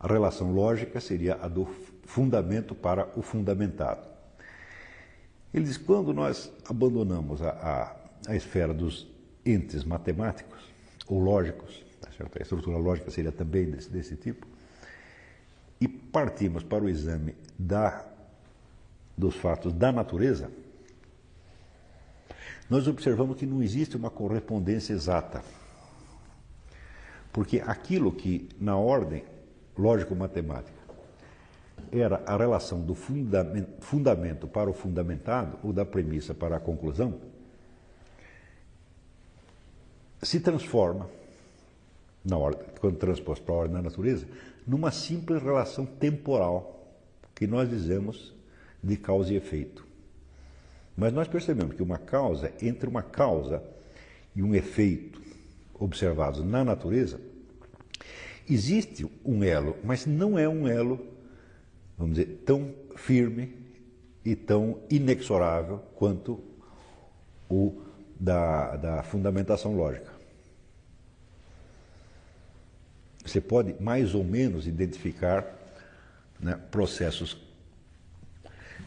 a 0.00 0.06
relação 0.08 0.52
lógica 0.52 1.00
seria 1.00 1.38
a 1.40 1.46
do 1.46 1.66
fundamento 2.04 2.74
para 2.74 3.08
o 3.16 3.22
fundamentado. 3.22 4.06
Ele 5.54 5.64
diz: 5.64 5.76
quando 5.76 6.12
nós 6.12 6.52
abandonamos 6.68 7.40
a, 7.40 7.50
a, 7.50 8.32
a 8.32 8.36
esfera 8.36 8.74
dos 8.74 9.11
entes 9.44 9.84
matemáticos 9.84 10.60
ou 11.06 11.18
lógicos, 11.18 11.84
tá 12.00 12.08
a 12.38 12.42
estrutura 12.42 12.76
lógica 12.76 13.10
seria 13.10 13.32
também 13.32 13.70
desse, 13.70 13.90
desse 13.90 14.16
tipo, 14.16 14.46
e 15.80 15.88
partimos 15.88 16.62
para 16.62 16.84
o 16.84 16.88
exame 16.88 17.34
da, 17.58 18.04
dos 19.16 19.34
fatos 19.36 19.72
da 19.72 19.90
natureza, 19.90 20.50
nós 22.70 22.86
observamos 22.86 23.36
que 23.36 23.44
não 23.44 23.62
existe 23.62 23.96
uma 23.96 24.08
correspondência 24.08 24.92
exata. 24.92 25.42
Porque 27.32 27.60
aquilo 27.60 28.12
que, 28.12 28.48
na 28.60 28.76
ordem 28.76 29.24
lógico-matemática, 29.76 30.82
era 31.90 32.22
a 32.26 32.36
relação 32.36 32.80
do 32.80 32.94
fundamento 32.94 34.46
para 34.46 34.70
o 34.70 34.72
fundamentado, 34.72 35.58
ou 35.62 35.72
da 35.72 35.84
premissa 35.84 36.32
para 36.32 36.56
a 36.56 36.60
conclusão, 36.60 37.20
se 40.22 40.40
transforma, 40.40 41.08
na 42.24 42.38
ordem, 42.38 42.64
quando 42.80 42.96
transposto 42.96 43.44
para 43.44 43.54
a 43.54 43.58
ordem 43.58 43.76
da 43.76 43.82
natureza, 43.82 44.26
numa 44.66 44.92
simples 44.92 45.42
relação 45.42 45.84
temporal, 45.84 46.96
que 47.34 47.46
nós 47.46 47.68
dizemos 47.68 48.32
de 48.82 48.96
causa 48.96 49.32
e 49.32 49.36
efeito. 49.36 49.84
Mas 50.96 51.12
nós 51.12 51.26
percebemos 51.26 51.74
que 51.74 51.82
uma 51.82 51.98
causa, 51.98 52.52
entre 52.60 52.88
uma 52.88 53.02
causa 53.02 53.62
e 54.36 54.42
um 54.42 54.54
efeito 54.54 55.20
observados 55.74 56.44
na 56.44 56.64
natureza, 56.64 57.20
existe 58.48 59.06
um 59.24 59.42
elo, 59.42 59.76
mas 59.82 60.06
não 60.06 60.38
é 60.38 60.48
um 60.48 60.68
elo, 60.68 61.04
vamos 61.98 62.14
dizer, 62.14 62.42
tão 62.46 62.72
firme 62.94 63.56
e 64.24 64.36
tão 64.36 64.78
inexorável 64.88 65.78
quanto 65.96 66.40
o 67.48 67.82
da, 68.18 68.76
da 68.76 69.02
fundamentação 69.02 69.76
lógica. 69.76 70.11
Você 73.24 73.40
pode 73.40 73.74
mais 73.80 74.14
ou 74.14 74.24
menos 74.24 74.66
identificar 74.66 75.44
né, 76.40 76.58
processos 76.70 77.36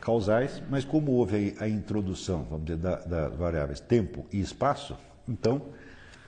causais, 0.02 0.62
mas 0.70 0.84
como 0.84 1.14
houve 1.14 1.56
a 1.60 1.68
introdução, 1.68 2.46
vamos 2.50 2.66
dizer, 2.66 2.78
das 2.78 3.06
da 3.06 3.30
variáveis 3.30 3.80
tempo 3.80 4.26
e 4.32 4.40
espaço, 4.40 4.98
então 5.28 5.70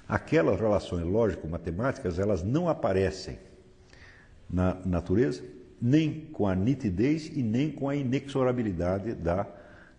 aquelas 0.08 0.60
relações 0.60 1.06
lógico-matemáticas 1.06 2.18
elas 2.18 2.44
não 2.44 2.70
aparecem 2.70 3.38
na 4.50 4.76
natureza, 4.86 5.44
nem 5.82 6.22
com 6.32 6.48
a 6.48 6.56
nitidez 6.56 7.28
e 7.28 7.44
nem 7.44 7.70
com 7.70 7.90
a 7.90 7.96
inexorabilidade 7.96 9.14
da 9.14 9.46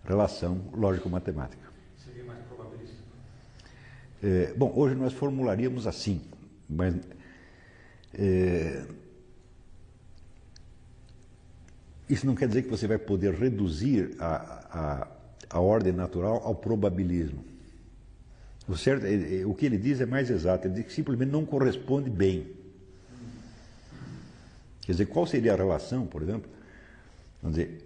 relação 0.04 0.60
lógico-matemática. 0.74 1.62
Seria 1.96 2.24
mais 2.24 2.40
probabilístico? 2.40 3.02
É, 4.22 4.54
bom, 4.56 4.72
hoje 4.74 4.94
nós 4.94 5.12
formularíamos 5.12 5.86
assim, 5.86 6.22
mas 6.68 6.94
é, 8.18 8.84
Isso 12.08 12.26
não 12.26 12.34
quer 12.34 12.48
dizer 12.48 12.62
que 12.62 12.70
você 12.70 12.87
vai 12.87 12.98
poder 12.98 13.34
reduzir 13.34 14.16
a, 14.18 15.06
a, 15.50 15.56
a 15.58 15.60
ordem 15.60 15.92
natural 15.92 16.40
ao 16.42 16.54
probabilismo. 16.54 17.44
O, 18.66 18.76
certo, 18.76 19.04
é, 19.04 19.40
é, 19.40 19.46
o 19.46 19.54
que 19.54 19.66
ele 19.66 19.76
diz 19.76 20.00
é 20.00 20.06
mais 20.06 20.30
exato, 20.30 20.66
ele 20.66 20.75
diz 20.75 20.87
que 20.87 20.92
simplesmente 20.92 21.30
não 21.30 21.44
corresponde 21.44 22.08
bem. 22.08 22.46
Quer 24.82 24.92
dizer, 24.92 25.06
qual 25.06 25.26
seria 25.26 25.52
a 25.52 25.56
relação, 25.56 26.06
por 26.06 26.22
exemplo? 26.22 26.50
Vamos 27.42 27.58
dizer, 27.58 27.84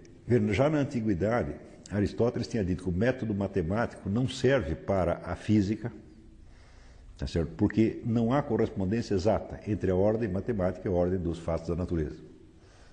já 0.53 0.69
na 0.69 0.79
antiguidade, 0.79 1.53
Aristóteles 1.91 2.47
tinha 2.47 2.63
dito 2.63 2.83
que 2.83 2.89
o 2.89 2.93
método 2.93 3.35
matemático 3.35 4.09
não 4.09 4.27
serve 4.27 4.73
para 4.73 5.21
a 5.25 5.35
física, 5.35 5.91
tá 7.17 7.27
certo? 7.27 7.51
porque 7.55 8.01
não 8.05 8.33
há 8.33 8.41
correspondência 8.41 9.13
exata 9.13 9.59
entre 9.67 9.91
a 9.91 9.95
ordem 9.95 10.29
matemática 10.29 10.87
e 10.87 10.91
a 10.91 10.93
ordem 10.93 11.19
dos 11.19 11.39
fatos 11.39 11.67
da 11.67 11.75
natureza. 11.75 12.17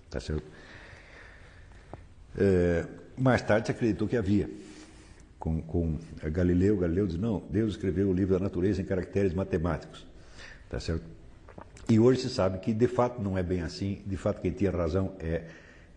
Tá 0.09 0.21
certo? 0.21 0.45
É, 2.37 2.87
mais 3.17 3.43
tarde 3.43 3.67
se 3.67 3.73
acreditou 3.73 4.09
que 4.09 4.17
havia. 4.17 4.51
Com, 5.39 5.63
com 5.63 5.99
Galileu, 6.25 6.77
Galileu 6.77 7.07
diz, 7.07 7.17
não, 7.17 7.43
Deus 7.51 7.73
escreveu 7.73 8.11
o 8.11 8.13
livro 8.13 8.35
da 8.35 8.41
natureza 8.41 8.83
em 8.83 8.85
caracteres 8.85 9.33
matemáticos. 9.33 10.07
Tá 10.69 10.79
certo? 10.79 11.05
E 11.89 11.99
hoje 11.99 12.21
se 12.21 12.29
sabe 12.29 12.59
que 12.59 12.73
de 12.73 12.87
fato 12.87 13.21
não 13.21 13.37
é 13.37 13.43
bem 13.43 13.63
assim, 13.63 14.03
de 14.07 14.17
fato 14.17 14.41
quem 14.41 14.53
tinha 14.53 14.71
razão 14.71 15.15
é, 15.19 15.45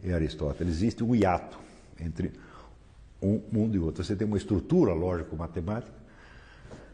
é 0.04 0.14
Aristóteles. 0.14 0.76
Existe 0.76 1.04
um 1.04 1.14
hiato 1.14 1.60
entre 2.00 2.32
um 3.22 3.42
mundo 3.52 3.76
e 3.76 3.80
outro. 3.80 4.04
Você 4.04 4.16
tem 4.16 4.26
uma 4.26 4.38
estrutura 4.38 4.94
lógico-matemática 4.94 6.03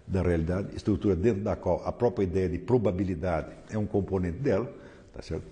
da 0.10 0.24
realidade, 0.24 0.76
estrutura 0.76 1.16
dentro 1.16 1.44
da 1.44 1.56
qual 1.56 1.86
a 1.86 1.92
própria 1.92 2.24
ideia 2.24 2.50
de 2.50 2.58
probabilidade 2.58 3.50
é 3.70 3.78
um 3.78 3.86
componente 3.86 4.40
dela, 4.40 4.72
tá 5.14 5.22
certo? 5.22 5.46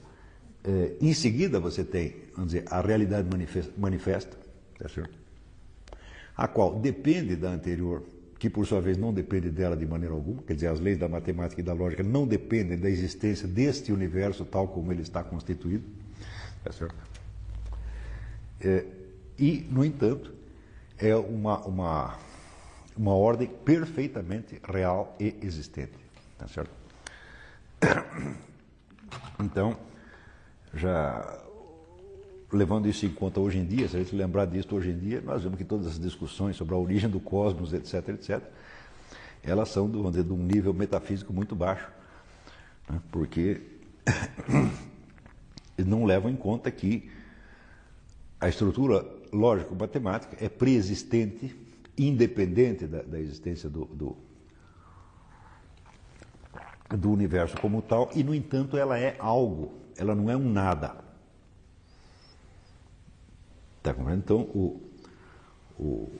É, 0.64 0.94
em 1.00 1.14
seguida 1.14 1.60
você 1.60 1.84
tem, 1.84 2.16
vamos 2.36 2.52
dizer, 2.52 2.66
a 2.70 2.82
realidade 2.82 3.30
manifesta, 3.30 3.72
manifesta 3.78 4.38
tá 4.80 4.90
certo? 4.90 5.18
a 6.36 6.48
qual 6.48 6.80
depende 6.80 7.36
da 7.36 7.50
anterior, 7.50 8.04
que 8.40 8.50
por 8.50 8.66
sua 8.66 8.82
vez 8.82 8.98
não 8.98 9.14
depende 9.14 9.50
dela 9.50 9.76
de 9.76 9.86
maneira 9.86 10.14
alguma, 10.14 10.42
quer 10.44 10.54
dizer, 10.56 10.68
as 10.68 10.80
leis 10.80 10.98
da 10.98 11.08
matemática 11.08 11.62
e 11.62 11.64
da 11.64 11.74
lógica 11.74 12.04
não 12.04 12.28
dependem 12.28 12.78
da 12.78 12.90
existência 12.90 13.48
deste 13.48 13.92
universo 13.92 14.44
tal 14.44 14.68
como 14.68 14.92
ele 14.92 15.02
está 15.02 15.24
constituído, 15.24 15.84
tá 16.64 16.72
certo? 16.72 16.96
É, 18.60 18.86
e, 19.38 19.68
no 19.70 19.86
entanto, 19.86 20.34
é 20.98 21.16
uma, 21.16 21.60
uma, 21.66 22.20
uma 22.98 23.13
ordem 23.13 23.48
perfeitamente 23.48 24.60
real 24.68 25.16
e 25.20 25.36
existente, 25.42 25.94
tá 26.38 26.48
certo? 26.48 26.72
Então, 29.39 29.77
já 30.74 31.39
levando 32.51 32.88
isso 32.88 33.06
em 33.06 33.10
conta 33.10 33.39
hoje 33.39 33.60
em 33.60 33.66
dia, 33.66 33.88
se 33.88 33.96
a 33.96 34.00
gente 34.00 34.16
lembrar 34.16 34.46
disso 34.46 34.74
hoje 34.75 34.89
em 34.89 34.98
dia, 34.98 35.22
nós 35.22 35.44
vemos 35.44 35.58
que 35.58 35.63
todas 35.63 35.88
as 35.88 36.00
discussões 36.00 36.56
sobre 36.56 36.74
a 36.74 36.77
origem 36.77 37.10
do 37.10 37.20
cosmos, 37.20 37.72
etc., 37.74 38.10
etc., 38.10 38.42
elas 39.44 39.70
são 39.70 39.89
do, 39.89 40.12
de 40.12 40.34
um 40.34 40.38
nível 40.38 40.74
metafísico 40.74 41.32
muito 41.32 41.56
baixo. 41.56 41.88
Né? 42.89 43.00
Porque 43.12 43.62
não 45.77 46.04
levam 46.04 46.32
em 46.32 46.36
conta 46.36 46.72
que 46.72 47.10
a 48.39 48.50
estrutura 48.50 49.06
lógico-matemática 49.32 50.38
é 50.44 50.50
preexistente, 50.50 51.56
independente 51.98 52.86
da, 52.86 53.01
da 53.01 53.20
existência 53.20 53.70
do, 53.70 53.86
do, 53.86 54.18
do 56.96 57.12
universo 57.12 57.60
como 57.60 57.82
tal, 57.82 58.10
e, 58.13 58.24
no 58.24 58.36
entanto, 58.36 58.77
ela 58.77 59.00
é 59.00 59.16
algo, 59.20 59.74
ela 59.98 60.13
não 60.13 60.30
é 60.30 60.38
um 60.38 60.50
nada. 60.50 60.96
Está 63.77 63.94
compreendendo? 63.94 64.24
Então, 64.24 64.42
o, 64.42 64.82
o, 65.80 66.12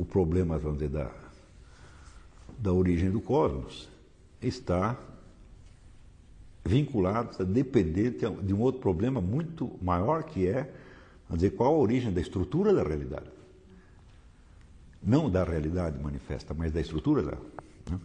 o 0.00 0.06
problema, 0.08 0.58
vamos 0.58 0.78
dizer, 0.78 0.90
da, 0.90 1.10
da 2.58 2.72
origem 2.72 3.10
do 3.10 3.20
cosmos 3.20 3.88
está 4.40 4.96
vinculado, 6.64 7.30
está 7.30 7.44
dependente 7.44 8.28
de 8.42 8.54
um 8.54 8.60
outro 8.60 8.80
problema 8.80 9.20
muito 9.20 9.70
maior 9.80 10.24
que 10.24 10.46
é, 10.46 10.72
dizer, 11.30 11.50
qual 11.50 11.74
a 11.74 11.78
origem 11.78 12.12
da 12.12 12.20
estrutura 12.20 12.74
da 12.74 12.82
realidade. 12.82 13.35
Não 15.06 15.30
da 15.30 15.44
realidade 15.44 16.02
manifesta, 16.02 16.52
mas 16.52 16.72
da 16.72 16.80
estrutura 16.80 17.22
da. 17.22 17.36
Né? 17.90 18.00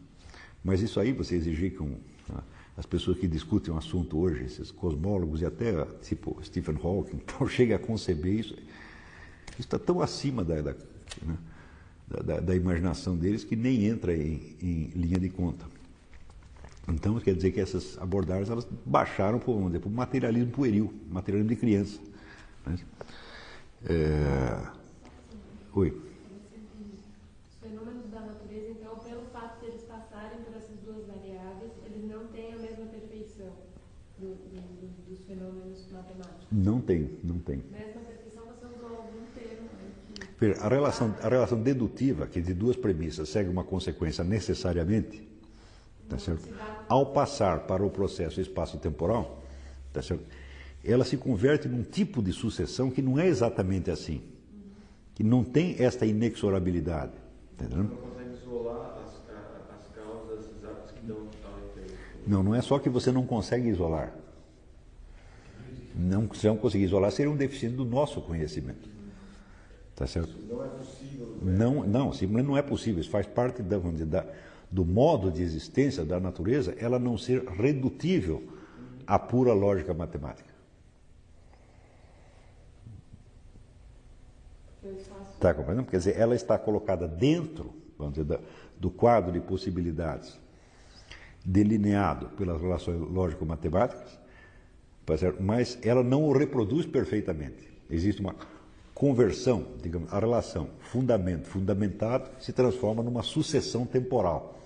Mas 0.63 0.81
isso 0.81 0.99
aí 0.99 1.11
você 1.11 1.35
exigir 1.35 1.71
que 1.71 1.81
um, 1.81 1.97
né, 2.29 2.41
as 2.77 2.85
pessoas 2.85 3.17
que 3.17 3.27
discutem 3.27 3.71
o 3.71 3.75
um 3.75 3.77
assunto 3.79 4.19
hoje, 4.19 4.43
esses 4.43 4.69
cosmólogos 4.69 5.41
e 5.41 5.45
até 5.45 5.83
tipo 6.03 6.39
Stephen 6.43 6.77
Hawking, 6.81 7.17
então, 7.25 7.47
cheguem 7.47 7.75
a 7.75 7.79
conceber 7.79 8.33
isso, 8.33 8.53
isso 8.53 9.61
está 9.61 9.79
tão 9.79 9.99
acima 9.99 10.43
da, 10.43 10.61
da, 10.61 10.75
né, 11.23 11.37
da, 12.07 12.39
da, 12.39 12.55
imaginação 12.55 13.17
deles 13.17 13.43
que 13.43 13.55
nem 13.55 13.85
entra 13.85 14.15
em, 14.15 14.55
em 14.61 14.91
linha 14.95 15.19
de 15.19 15.29
conta. 15.29 15.65
Então, 16.87 17.19
quer 17.19 17.35
dizer 17.35 17.51
que 17.51 17.59
essas 17.59 17.97
abordagens 17.99 18.49
elas 18.49 18.67
baixaram 18.85 19.39
para 19.39 19.51
o 19.51 19.89
materialismo 19.89 20.51
pueril, 20.51 20.93
materialismo 21.09 21.49
de 21.49 21.55
criança. 21.55 21.99
Né? 22.65 22.75
É... 23.85 24.71
Oi. 25.73 25.89
Os 27.49 27.55
fenômenos 27.61 28.09
da 28.09 28.21
natureza, 28.21 28.71
então, 28.71 28.97
pelo 28.97 29.25
fato 29.31 29.59
de 29.59 29.67
eles 29.67 29.83
passarem 29.83 30.39
por 30.43 30.55
essas 30.55 30.77
duas 30.79 31.05
variáveis, 31.05 31.71
eles 31.85 32.03
não 32.09 32.27
têm 32.27 32.53
a 32.53 32.57
mesma 32.57 32.85
perfeição 32.87 33.53
do, 34.17 34.35
do, 34.35 35.09
dos 35.09 35.23
fenômenos 35.25 35.87
matemáticos? 35.91 36.40
Não 36.51 36.81
tem, 36.81 37.09
não 37.23 37.39
tem. 37.39 37.59
Perfeição, 37.59 38.43
você 38.45 38.65
usou 38.65 38.89
algum 38.97 39.21
termo 39.33 39.69
que... 40.37 40.63
A 40.63 40.67
relação, 40.67 41.15
a 41.21 41.29
relação 41.29 41.61
dedutiva, 41.61 42.27
que 42.27 42.41
de 42.41 42.53
duas 42.53 42.75
premissas 42.75 43.29
segue 43.29 43.49
uma 43.49 43.63
consequência 43.63 44.23
necessariamente, 44.23 45.27
tá 46.09 46.17
certo? 46.17 46.49
Ao 46.89 47.05
passar 47.07 47.61
para 47.61 47.85
o 47.85 47.89
processo 47.89 48.41
espaço-temporal, 48.41 49.41
tá 49.93 50.01
certo? 50.01 50.25
ela 50.83 51.05
se 51.05 51.15
converte 51.15 51.67
num 51.67 51.83
tipo 51.83 52.21
de 52.21 52.33
sucessão 52.33 52.89
que 52.89 53.01
não 53.01 53.19
é 53.19 53.27
exatamente 53.27 53.91
assim, 53.91 54.21
que 55.13 55.23
não 55.23 55.43
tem 55.43 55.75
esta 55.79 56.05
inexorabilidade. 56.05 57.13
Entendeu? 57.53 57.83
Não 57.83 57.95
consegue 57.97 58.33
isolar 58.33 58.97
as, 59.03 59.11
as 59.75 59.87
causas 59.95 60.49
exatas 60.57 60.91
que 60.91 61.05
dão 61.05 61.17
ao 61.17 61.59
efeito. 61.59 61.93
Não, 62.25 62.41
não 62.41 62.55
é 62.55 62.61
só 62.61 62.79
que 62.79 62.89
você 62.89 63.11
não 63.11 63.25
consegue 63.25 63.69
isolar. 63.69 64.13
Não, 65.95 66.33
se 66.33 66.47
não 66.47 66.57
conseguir 66.57 66.85
isolar, 66.85 67.11
seria 67.11 67.31
um 67.31 67.35
deficiente 67.35 67.75
do 67.75 67.85
nosso 67.85 68.21
conhecimento. 68.21 68.89
Tá 69.95 70.07
certo? 70.07 70.35
Não 70.47 70.63
é 70.63 70.67
possível. 70.67 71.37
Não, 71.41 71.83
não, 71.85 72.13
simplesmente 72.13 72.47
não 72.47 72.57
é 72.57 72.61
possível. 72.61 73.01
Isso 73.01 73.09
faz 73.09 73.27
parte 73.27 73.61
da, 73.61 73.77
da, 73.77 74.25
do 74.71 74.85
modo 74.85 75.31
de 75.31 75.41
existência 75.41 76.03
da 76.03 76.19
natureza, 76.19 76.75
ela 76.79 76.97
não 76.97 77.17
ser 77.17 77.43
redutível 77.43 78.43
à 79.05 79.19
pura 79.19 79.53
lógica 79.53 79.93
matemática. 79.93 80.49
Está 85.33 85.53
compreendendo? 85.53 85.89
Quer 85.89 85.97
dizer, 85.97 86.17
ela 86.17 86.35
está 86.35 86.57
colocada 86.57 87.07
dentro, 87.07 87.73
vamos 87.97 88.15
dizer, 88.15 88.39
do 88.79 88.89
quadro 88.89 89.31
de 89.31 89.39
possibilidades 89.39 90.39
delineado 91.43 92.29
pelas 92.29 92.61
relações 92.61 92.99
lógico-matemáticas, 92.99 94.19
tá 95.17 95.33
mas 95.39 95.77
ela 95.81 96.03
não 96.03 96.23
o 96.23 96.31
reproduz 96.31 96.85
perfeitamente. 96.85 97.69
Existe 97.89 98.21
uma 98.21 98.35
conversão, 98.93 99.65
digamos, 99.81 100.11
a 100.13 100.19
relação 100.19 100.69
fundamento, 100.79 101.47
fundamentado, 101.47 102.29
se 102.39 102.53
transforma 102.53 103.01
numa 103.01 103.23
sucessão 103.23 103.85
temporal. 103.85 104.59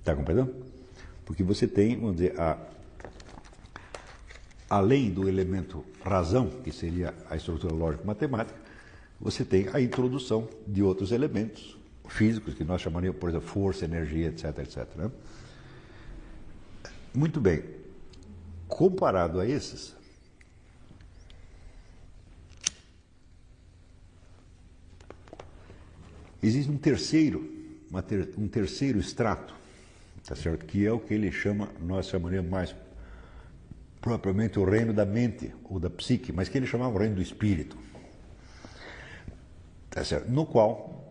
Está 0.00 0.14
compreendendo? 0.14 0.54
Porque 1.24 1.42
você 1.42 1.66
tem, 1.66 1.96
vamos 1.96 2.16
dizer, 2.16 2.38
a, 2.38 2.58
além 4.68 5.10
do 5.10 5.28
elemento 5.28 5.84
razão, 6.04 6.48
que 6.62 6.70
seria 6.70 7.14
a 7.30 7.36
estrutura 7.36 7.72
lógico-matemática, 7.72 8.58
você 9.18 9.44
tem 9.44 9.68
a 9.72 9.80
introdução 9.80 10.46
de 10.66 10.82
outros 10.82 11.12
elementos 11.12 11.78
físicos, 12.08 12.52
que 12.52 12.64
nós 12.64 12.82
chamaríamos, 12.82 13.18
por 13.18 13.30
exemplo, 13.30 13.48
força, 13.48 13.86
energia, 13.86 14.28
etc, 14.28 14.58
etc. 14.58 14.86
Né? 14.96 15.10
Muito 17.14 17.40
bem. 17.40 17.62
Comparado 18.66 19.40
a 19.40 19.48
esses, 19.48 19.94
existe 26.42 26.70
um 26.70 26.76
terceiro, 26.76 27.48
ter, 28.08 28.34
um 28.36 28.48
terceiro 28.48 28.98
extrato 28.98 29.54
tá 30.26 30.34
certo? 30.34 30.64
que 30.64 30.84
é 30.86 30.92
o 30.92 30.98
que 30.98 31.14
ele 31.14 31.30
chama, 31.30 31.70
nós 31.80 32.08
chamaríamos 32.08 32.50
mais 32.50 32.74
propriamente 34.00 34.58
o 34.58 34.64
reino 34.64 34.92
da 34.92 35.04
mente 35.04 35.54
ou 35.64 35.78
da 35.78 35.88
psique, 35.88 36.32
mas 36.32 36.48
que 36.48 36.58
ele 36.58 36.66
chamava 36.66 36.94
o 36.94 36.98
reino 36.98 37.16
do 37.16 37.22
espírito. 37.22 37.76
Tá 39.90 40.04
certo? 40.04 40.30
No 40.30 40.44
qual 40.44 41.03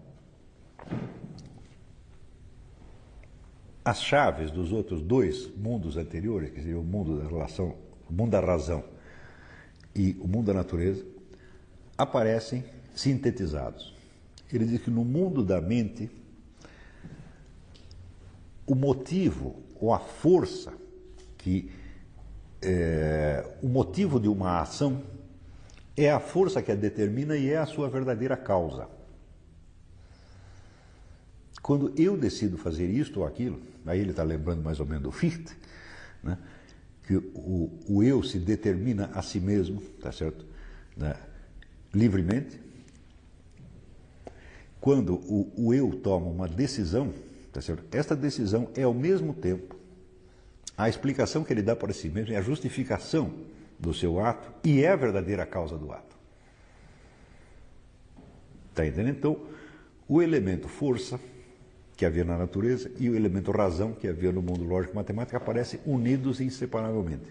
as 3.86 4.02
chaves 4.02 4.50
dos 4.50 4.72
outros 4.72 5.02
dois 5.02 5.50
mundos 5.58 5.98
anteriores, 5.98 6.52
que 6.52 6.62
seria 6.62 6.80
o 6.80 6.84
mundo 6.84 7.20
da 7.20 7.28
relação, 7.28 7.76
o 8.10 8.14
mundo 8.14 8.32
da 8.32 8.40
razão 8.40 8.84
e 9.96 10.16
o 10.22 10.28
mundo 10.28 10.48
da 10.48 10.54
natureza, 10.54 11.06
aparecem 11.98 12.64
sintetizados. 12.96 13.94
Ele 14.52 14.66
diz 14.66 14.82
que 14.82 14.90
no 14.90 15.04
mundo 15.04 15.44
da 15.44 15.60
mente 15.60 16.10
o 18.66 18.76
motivo 18.76 19.62
ou 19.80 19.94
a 19.94 20.00
força 20.00 20.74
que 21.38 21.70
é, 22.62 23.46
o 23.62 23.68
motivo 23.68 24.20
de 24.20 24.30
uma 24.30 24.62
ação 24.62 25.04
é 25.98 26.10
a 26.10 26.20
força 26.20 26.62
que 26.62 26.72
a 26.72 26.76
determina 26.76 27.36
e 27.36 27.50
é 27.50 27.58
a 27.58 27.66
sua 27.66 27.90
verdadeira 27.90 28.38
causa. 28.38 28.88
Quando 31.62 31.94
eu 31.98 32.18
decido 32.18 32.58
fazer 32.58 32.90
isto 32.90 33.20
ou 33.20 33.26
aquilo, 33.26 33.62
aí 33.86 34.00
ele 34.00 34.12
está 34.12 34.24
lembrando 34.24 34.62
mais 34.62 34.80
ou 34.80 34.86
menos 34.86 35.04
do 35.04 35.12
Fichte, 35.12 35.56
né, 36.24 36.38
que 37.06 37.16
o, 37.18 37.70
o, 37.88 38.04
eu 38.04 38.24
se 38.24 38.40
determina 38.40 39.12
a 39.14 39.22
si 39.22 39.40
mesmo, 39.40 39.82
tá 40.02 40.12
certo? 40.12 40.46
Né, 40.96 41.16
livremente. 41.94 42.62
Quando 44.80 45.16
o, 45.16 45.52
o 45.56 45.74
eu 45.74 45.92
toma 46.02 46.28
uma 46.28 46.48
decisão, 46.48 47.14
Tá 47.54 47.62
certo? 47.62 47.86
Esta 47.96 48.16
decisão 48.16 48.68
é 48.76 48.82
ao 48.82 48.96
mesmo 48.96 49.32
tempo 49.32 49.76
a 50.76 50.90
explicação 50.90 51.44
que 51.44 51.54
ele 51.54 51.62
dá 51.62 51.76
para 51.76 51.94
si 51.94 52.10
mesmo, 52.10 52.34
é 52.34 52.38
a 52.38 52.42
justificação 52.42 53.32
do 53.80 53.94
seu 53.94 54.20
ato 54.20 54.52
e 54.68 54.84
é 54.84 54.90
a 54.90 54.96
verdadeira 54.96 55.46
causa 55.46 55.78
do 55.78 55.92
ato. 55.92 56.18
Está 58.72 58.88
entendendo? 58.88 59.16
Então, 59.16 59.40
o 60.08 60.20
elemento 60.20 60.68
força, 60.68 61.20
que 61.96 62.06
havia 62.06 62.24
na 62.24 62.38
natureza, 62.38 62.92
e 63.00 63.10
o 63.10 63.16
elemento 63.16 63.52
razão, 63.52 63.94
que 63.94 64.08
havia 64.08 64.32
no 64.32 64.42
mundo 64.42 64.64
lógico-matemático, 64.64 65.38
aparecem 65.38 65.80
unidos 65.86 66.42
inseparavelmente. 66.42 67.30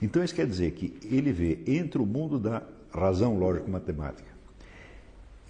Então, 0.00 0.22
isso 0.22 0.34
quer 0.34 0.46
dizer 0.46 0.72
que 0.72 0.98
ele 1.04 1.32
vê 1.32 1.58
entre 1.66 2.00
o 2.00 2.06
mundo 2.06 2.38
da 2.38 2.62
razão 2.92 3.36
lógico-matemática 3.36 4.28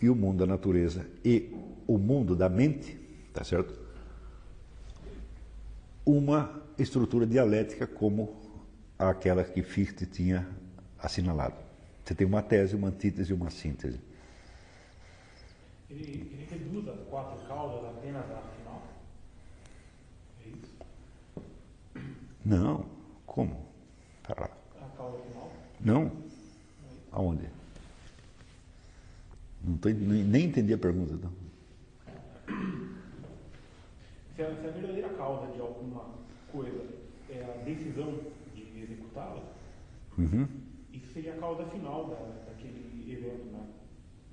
e 0.01 0.09
o 0.09 0.15
mundo 0.15 0.39
da 0.39 0.47
natureza 0.47 1.07
e 1.25 1.55
o 1.87 1.99
mundo 1.99 2.35
da 2.35 2.49
mente, 2.49 2.99
tá 3.33 3.45
certo? 3.45 3.79
Uma 6.05 6.63
estrutura 6.79 7.27
dialética 7.27 7.87
como 7.87 8.35
aquela 8.99 9.45
que 9.45 9.63
Fichte 9.63 10.07
tinha 10.07 10.47
assinalado. 10.99 11.57
Você 12.05 12.15
tem 12.15 12.27
uma 12.27 12.43
tese, 12.43 12.77
uma 12.77 12.89
antítese 12.89 13.31
e 13.31 13.35
uma 13.35 13.51
síntese. 13.51 13.99
Ele, 15.95 16.29
ele 16.33 16.47
reduz 16.51 16.89
as 16.89 17.01
quatro 17.09 17.47
causas 17.47 17.85
apenas 17.97 18.25
à 18.31 18.43
final? 18.57 18.83
É 20.45 20.49
isso? 20.49 20.75
Não. 22.45 22.85
Como? 23.27 23.65
Tá 24.23 24.33
a 24.35 24.97
causa 24.97 25.19
final? 25.19 25.53
Não. 25.81 26.11
Aonde? 27.13 27.49
Não 29.63 29.77
tô, 29.79 29.89
nem 29.89 30.45
entendi 30.47 30.75
a 30.75 30.79
pergunta. 30.79 31.15
Não. 31.15 31.33
Se 34.37 34.43
é, 34.43 34.47
se 34.47 34.67
é 34.67 34.69
a 34.69 34.73
verdadeira 34.73 35.09
causa 35.11 35.51
de 35.53 35.61
alguma 35.61 36.05
coisa 36.51 37.05
decisão 37.65 38.19
de 38.55 38.63
executá-la, 38.83 39.43
Uhum. 40.19 40.47
isso 40.93 41.13
seria 41.13 41.35
a 41.35 41.39
causa 41.39 41.65
final 41.67 42.07
da, 42.09 42.17
daquele 42.47 43.11
evento, 43.11 43.51
na 43.53 43.65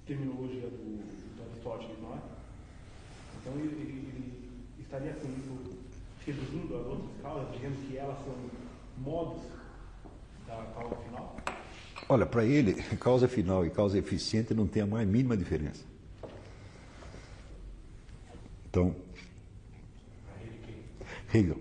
terminologia 0.05 0.69
do, 0.69 0.77
do 0.77 1.30
Aristóteles, 1.61 2.01
não 2.01 2.13
é? 2.13 2.19
Então 3.41 3.53
ele, 3.53 3.65
ele- 3.81 4.51
estaria 4.79 5.13
com 5.13 5.27
isso 5.27 5.77
reduzindo 6.25 6.75
as 6.75 6.85
outras 6.85 7.21
causas, 7.21 7.51
dizendo 7.55 7.87
que 7.87 7.97
elas 7.97 8.17
são 8.23 8.35
modos 8.97 9.43
da 10.47 10.55
causa 10.75 10.95
final? 10.97 11.37
Olha, 12.09 12.25
para 12.25 12.43
ele, 12.43 12.73
causa 12.97 13.27
final 13.27 13.65
e 13.65 13.69
causa 13.69 13.97
eficiente 13.97 14.53
não 14.53 14.67
tem 14.67 14.83
a 14.83 14.85
mais 14.85 15.07
mínima 15.07 15.37
diferença. 15.37 15.83
Então, 18.69 18.95
Hegel. 21.33 21.57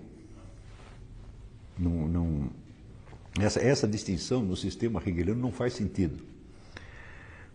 Não, 1.79 2.09
não, 2.09 2.51
essa, 3.41 3.61
essa 3.61 3.87
distinção 3.89 4.43
no 4.43 4.57
sistema 4.57 5.01
hegeliano 5.07 5.41
não 5.41 5.53
faz 5.53 5.73
sentido. 5.73 6.23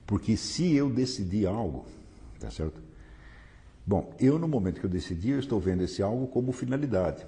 Porque 0.08 0.38
se 0.38 0.74
eu 0.74 0.90
decidir 0.90 1.48
algo, 1.48 1.86
tá 2.46 2.52
certo? 2.52 2.80
Bom, 3.86 4.14
eu 4.20 4.38
no 4.38 4.48
momento 4.48 4.80
que 4.80 4.86
eu 4.86 4.90
decidi, 4.90 5.32
eu 5.32 5.40
estou 5.40 5.60
vendo 5.60 5.84
esse 5.84 6.02
algo 6.02 6.28
como 6.28 6.52
finalidade. 6.52 7.26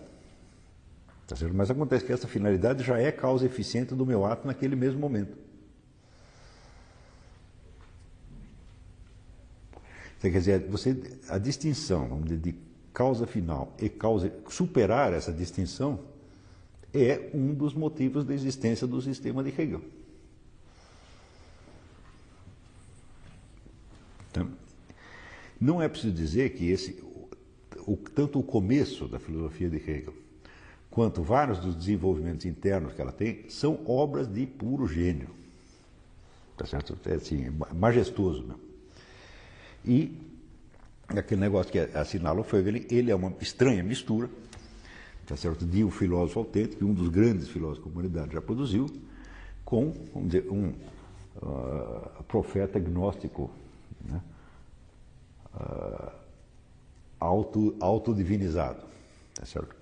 Tá 1.28 1.36
certo? 1.36 1.56
Mas 1.56 1.72
acontece 1.72 2.06
que 2.06 2.14
essa 2.14 2.28
finalidade 2.28 2.84
já 2.84 3.00
é 3.00 3.12
causa 3.12 3.46
eficiente 3.46 3.96
do 3.96 4.06
meu 4.06 4.26
ato 4.26 4.46
naquele 4.46 4.76
mesmo 4.76 5.00
momento. 5.00 5.36
Então, 10.18 10.32
quer 10.32 10.38
dizer, 10.38 10.68
você, 10.68 10.96
a 11.30 11.38
distinção 11.38 12.08
vamos 12.08 12.26
dizer, 12.26 12.40
de 12.40 12.56
causa 12.94 13.26
final 13.26 13.74
e 13.80 13.90
causa. 13.90 14.32
superar 14.50 15.14
essa 15.14 15.32
distinção 15.32 16.00
é 16.94 17.30
um 17.34 17.54
dos 17.54 17.74
motivos 17.74 18.24
da 18.24 18.34
existência 18.34 18.86
do 18.88 19.02
sistema 19.02 19.44
de 19.44 19.50
Hegel. 19.50 19.82
Então, 24.32 24.50
não 25.60 25.82
é 25.82 25.88
preciso 25.88 26.14
dizer 26.14 26.52
que 26.52 26.70
esse, 26.70 27.04
o, 27.86 27.96
tanto 27.96 28.40
o 28.40 28.44
começo 28.44 29.08
da 29.08 29.20
filosofia 29.20 29.70
de 29.70 29.78
Hegel, 29.78 30.14
quanto 30.90 31.22
vários 31.22 31.60
dos 31.60 31.76
desenvolvimentos 31.76 32.46
internos 32.46 32.94
que 32.94 33.02
ela 33.02 33.12
tem, 33.12 33.50
são 33.50 33.80
obras 33.86 34.28
de 34.28 34.46
puro 34.46 34.88
gênio. 34.88 35.30
Tá 36.56 36.66
certo? 36.66 36.98
É 37.06 37.14
assim, 37.14 37.52
majestoso. 37.76 38.44
Né? 38.44 38.56
E 39.86 40.18
aquele 41.10 41.42
negócio 41.42 41.72
que 41.72 41.80
assinala 41.80 42.42
o 42.42 42.44
Fegel, 42.44 42.84
ele 42.90 43.12
é 43.12 43.16
uma 43.16 43.34
estranha 43.40 43.84
mistura, 43.84 44.30
tá 45.26 45.36
certo? 45.36 45.66
de 45.66 45.84
um 45.84 45.92
filósofo 45.92 46.40
autêntico, 46.40 46.84
um 46.84 46.94
dos 46.94 47.10
grandes 47.10 47.48
filósofos 47.48 47.84
que 47.84 47.90
a 47.90 47.92
humanidade 47.92 48.34
já 48.34 48.42
produziu, 48.42 48.88
com, 49.64 49.94
dizer, 50.26 50.50
um 50.50 50.74
uh, 51.38 52.24
profeta 52.28 52.80
gnóstico? 52.80 53.52
Uh, 55.58 56.12
auto, 57.20 57.76
autodivinizado. 57.80 58.84
Tá 59.34 59.46
certo? 59.46 59.76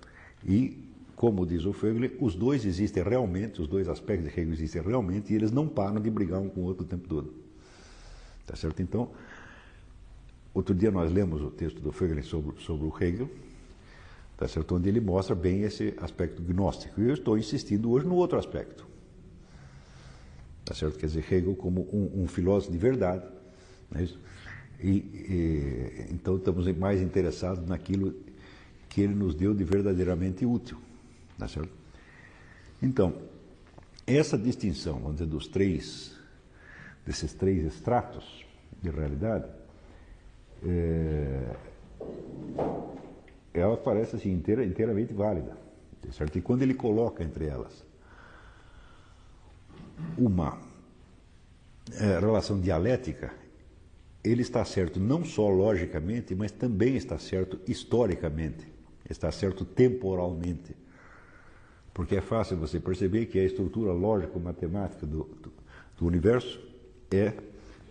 E, 0.44 0.84
como 1.14 1.46
diz 1.46 1.64
o 1.64 1.72
Fegel, 1.72 2.10
os 2.20 2.34
dois 2.34 2.64
existem 2.64 3.02
realmente, 3.02 3.60
os 3.60 3.68
dois 3.68 3.88
aspectos 3.88 4.32
de 4.32 4.40
Hegel 4.40 4.52
existem 4.52 4.82
realmente, 4.82 5.32
e 5.32 5.36
eles 5.36 5.50
não 5.50 5.66
param 5.66 6.00
de 6.00 6.10
brigar 6.10 6.40
um 6.40 6.48
com 6.48 6.60
o 6.60 6.64
outro 6.64 6.84
o 6.84 6.86
tempo 6.86 7.08
todo. 7.08 7.32
Tá 8.46 8.54
certo? 8.54 8.80
Então, 8.80 9.10
outro 10.54 10.74
dia 10.74 10.90
nós 10.90 11.10
lemos 11.12 11.42
o 11.42 11.50
texto 11.50 11.80
do 11.80 11.90
Fegel 11.90 12.22
sobre, 12.22 12.60
sobre 12.60 12.86
o 12.86 12.94
Hegel, 13.02 13.30
tá 14.36 14.46
certo? 14.46 14.76
onde 14.76 14.88
ele 14.88 15.00
mostra 15.00 15.34
bem 15.34 15.62
esse 15.62 15.94
aspecto 15.98 16.42
gnóstico. 16.42 17.00
E 17.00 17.08
eu 17.08 17.14
estou 17.14 17.38
insistindo 17.38 17.90
hoje 17.90 18.06
no 18.06 18.14
outro 18.14 18.38
aspecto. 18.38 18.86
Tá 20.64 20.74
certo? 20.74 20.98
Quer 20.98 21.06
dizer, 21.06 21.32
Hegel 21.32 21.54
como 21.56 21.88
um, 21.92 22.24
um 22.24 22.26
filósofo 22.26 22.72
de 22.72 22.78
verdade. 22.78 23.24
Não 23.90 24.00
é 24.00 24.04
isso? 24.04 24.18
E, 24.80 24.88
e, 24.90 26.06
então 26.10 26.36
estamos 26.36 26.66
mais 26.76 27.00
interessados 27.00 27.66
naquilo 27.66 28.14
que 28.88 29.00
ele 29.00 29.14
nos 29.14 29.34
deu 29.34 29.54
de 29.54 29.64
verdadeiramente 29.64 30.44
útil. 30.44 30.78
Tá 31.38 31.48
certo? 31.48 31.72
Então, 32.82 33.14
essa 34.06 34.38
distinção, 34.38 34.98
vamos 35.00 35.14
dizer, 35.16 35.26
dos 35.26 35.48
três, 35.48 36.14
desses 37.04 37.32
três 37.32 37.64
estratos 37.64 38.44
de 38.82 38.90
realidade, 38.90 39.46
é, 40.64 41.56
ela 43.52 43.76
parece 43.76 44.16
assim, 44.16 44.32
inteira, 44.32 44.64
inteiramente 44.64 45.12
válida. 45.12 45.56
Tá 46.02 46.12
certo? 46.12 46.38
E 46.38 46.40
quando 46.40 46.62
ele 46.62 46.74
coloca 46.74 47.24
entre 47.24 47.46
elas 47.46 47.84
uma 50.16 50.58
é, 51.98 52.18
relação 52.18 52.60
dialética, 52.60 53.32
ele 54.26 54.42
está 54.42 54.64
certo 54.64 54.98
não 54.98 55.24
só 55.24 55.48
logicamente, 55.48 56.34
mas 56.34 56.50
também 56.50 56.96
está 56.96 57.18
certo 57.18 57.60
historicamente, 57.66 58.66
está 59.08 59.30
certo 59.30 59.64
temporalmente. 59.64 60.74
Porque 61.94 62.16
é 62.16 62.20
fácil 62.20 62.56
você 62.56 62.80
perceber 62.80 63.26
que 63.26 63.38
a 63.38 63.44
estrutura 63.44 63.92
lógico-matemática 63.92 65.06
do, 65.06 65.24
do, 65.24 65.52
do, 65.96 66.06
universo 66.06 66.60
é 67.10 67.32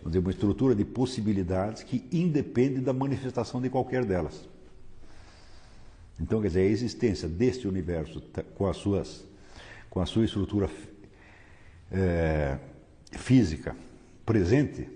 dizer, 0.04 0.18
uma 0.18 0.30
estrutura 0.30 0.74
de 0.74 0.84
possibilidades 0.84 1.82
que 1.82 2.06
independe 2.12 2.80
da 2.80 2.92
manifestação 2.92 3.60
de 3.60 3.68
qualquer 3.68 4.04
delas. 4.04 4.48
Então, 6.20 6.40
quer 6.40 6.48
dizer, 6.48 6.60
a 6.60 6.64
existência 6.64 7.28
deste 7.28 7.66
universo 7.66 8.22
com, 8.54 8.66
as 8.66 8.76
suas, 8.76 9.24
com 9.90 10.00
a 10.00 10.06
sua 10.06 10.24
estrutura 10.24 10.70
é, 11.90 12.58
física 13.12 13.76
presente, 14.24 14.88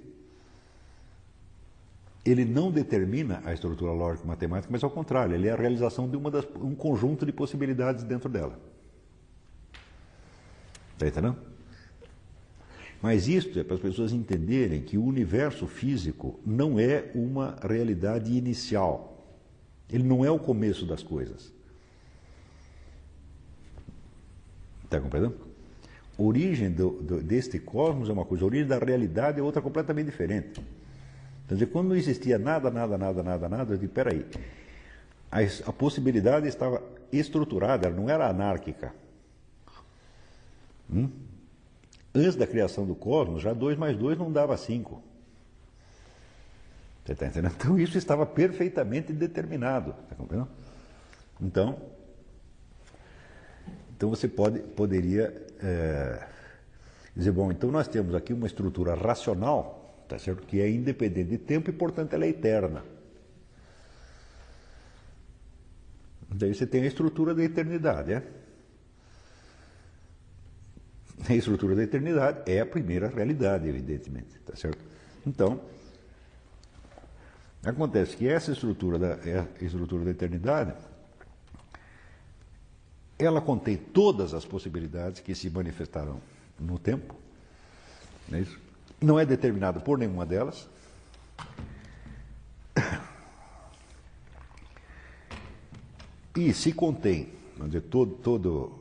ele 2.25 2.45
não 2.45 2.71
determina 2.71 3.41
a 3.45 3.53
estrutura 3.53 3.93
lógico-matemática, 3.93 4.71
mas 4.71 4.85
ao 4.85 4.91
contrário, 4.91 5.35
ele 5.35 5.49
é 5.49 5.53
a 5.53 5.57
realização 5.57 6.09
de 6.09 6.19
das, 6.31 6.47
um 6.57 6.75
conjunto 6.75 7.25
de 7.25 7.33
possibilidades 7.33 8.05
dentro 8.05 8.29
dela. 8.29 8.59
Está 10.93 11.09
entendendo? 11.09 11.37
Mas 13.03 13.27
isto 13.27 13.59
é 13.59 13.65
para 13.65 13.77
as 13.77 13.81
pessoas 13.81 14.13
entenderem 14.13 14.83
que 14.83 14.99
o 14.99 15.05
universo 15.05 15.67
físico 15.67 16.39
não 16.45 16.79
é 16.79 17.11
uma 17.15 17.57
realidade 17.63 18.37
inicial. 18.37 19.25
Ele 19.89 20.05
não 20.05 20.23
é 20.23 20.31
o 20.31 20.39
começo 20.39 20.85
das 20.85 21.03
coisas. 21.03 21.51
Está 24.85 25.01
compreendendo? 25.01 25.37
Origem 26.19 26.71
do, 26.71 26.91
do, 26.91 27.23
deste 27.23 27.59
cosmos 27.59 28.11
é 28.11 28.13
uma 28.13 28.27
coisa, 28.27 28.45
origem 28.45 28.67
da 28.67 28.79
realidade 28.79 29.41
é 29.41 29.43
outra 29.43 29.63
completamente 29.63 30.07
diferente. 30.07 30.61
Quer 31.51 31.55
dizer, 31.55 31.67
quando 31.67 31.89
não 31.89 31.97
existia 31.97 32.39
nada, 32.39 32.71
nada, 32.71 32.97
nada, 32.97 33.25
nada, 33.25 33.49
nada, 33.49 33.75
eu 33.75 33.77
digo, 33.77 33.93
peraí, 33.93 34.25
a, 35.33 35.39
a 35.69 35.73
possibilidade 35.73 36.47
estava 36.47 36.81
estruturada, 37.11 37.89
ela 37.89 37.97
não 37.97 38.09
era 38.09 38.29
anárquica. 38.29 38.95
Hum? 40.89 41.11
Antes 42.15 42.37
da 42.37 42.47
criação 42.47 42.87
do 42.87 42.95
cosmos, 42.95 43.43
já 43.43 43.53
2 43.53 43.77
mais 43.77 43.97
2 43.97 44.17
não 44.17 44.31
dava 44.31 44.57
5. 44.57 45.03
Você 47.05 47.15
está 47.15 47.27
entendendo? 47.27 47.53
Então 47.59 47.77
isso 47.77 47.99
estava 47.99 48.25
perfeitamente 48.25 49.13
determinado. 49.13 49.93
Está 50.05 50.15
compreendendo? 50.15 50.53
Então, 51.41 51.83
então 53.97 54.09
você 54.09 54.29
pode, 54.29 54.61
poderia 54.61 55.35
é, 55.61 56.29
dizer, 57.17 57.33
bom, 57.33 57.51
então 57.51 57.73
nós 57.73 57.89
temos 57.89 58.15
aqui 58.15 58.33
uma 58.33 58.47
estrutura 58.47 58.95
racional 58.95 59.80
tá 60.11 60.19
certo? 60.19 60.45
que 60.45 60.61
é 60.61 60.69
independente 60.69 61.31
de 61.31 61.39
tempo 61.39 61.71
e, 61.71 61.73
portanto, 61.73 62.15
ela 62.15 62.25
é 62.25 62.31
eterna. 62.31 62.85
Daí 66.29 66.53
você 66.53 66.67
tem 66.67 66.83
a 66.83 66.87
estrutura 66.87 67.33
da 67.33 67.45
eternidade, 67.45 68.13
é? 68.13 68.23
A 71.29 71.35
estrutura 71.35 71.77
da 71.77 71.83
eternidade 71.85 72.51
é 72.51 72.61
a 72.61 72.67
primeira 72.67 73.09
realidade, 73.09 73.69
evidentemente, 73.69 74.37
tá 74.41 74.57
certo? 74.57 74.83
Então, 75.25 75.61
acontece 77.63 78.17
que 78.17 78.27
essa 78.27 78.51
estrutura 78.51 78.99
da, 78.99 79.09
é 79.29 79.47
estrutura 79.61 80.05
da 80.05 80.11
eternidade, 80.11 80.75
ela 83.17 83.41
contém 83.41 83.77
todas 83.77 84.35
as 84.35 84.45
possibilidades 84.45 85.21
que 85.21 85.35
se 85.37 85.49
manifestaram 85.51 86.21
no 86.59 86.79
tempo, 86.79 87.15
não 88.29 88.39
é 88.39 88.41
isso? 88.41 88.70
Não 89.01 89.19
é 89.19 89.25
determinado 89.25 89.81
por 89.81 89.99
nenhuma 89.99 90.27
delas. 90.27 90.69
E 96.37 96.53
se 96.53 96.73
contém, 96.73 97.29
vamos 97.57 97.73
dizer, 97.73 97.89
todo, 97.89 98.13
todo, 98.15 98.79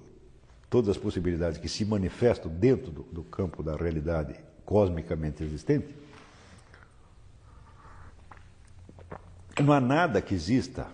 todas 0.70 0.90
as 0.90 0.98
possibilidades 0.98 1.58
que 1.58 1.68
se 1.68 1.84
manifestam 1.84 2.52
dentro 2.52 2.92
do, 2.92 3.04
do 3.04 3.24
campo 3.24 3.64
da 3.64 3.76
realidade 3.76 4.36
cosmicamente 4.66 5.44
existente, 5.44 5.96
não 9.60 9.74
há 9.74 9.82
nada 9.82 10.22
que 10.22 10.36
exista 10.36 10.88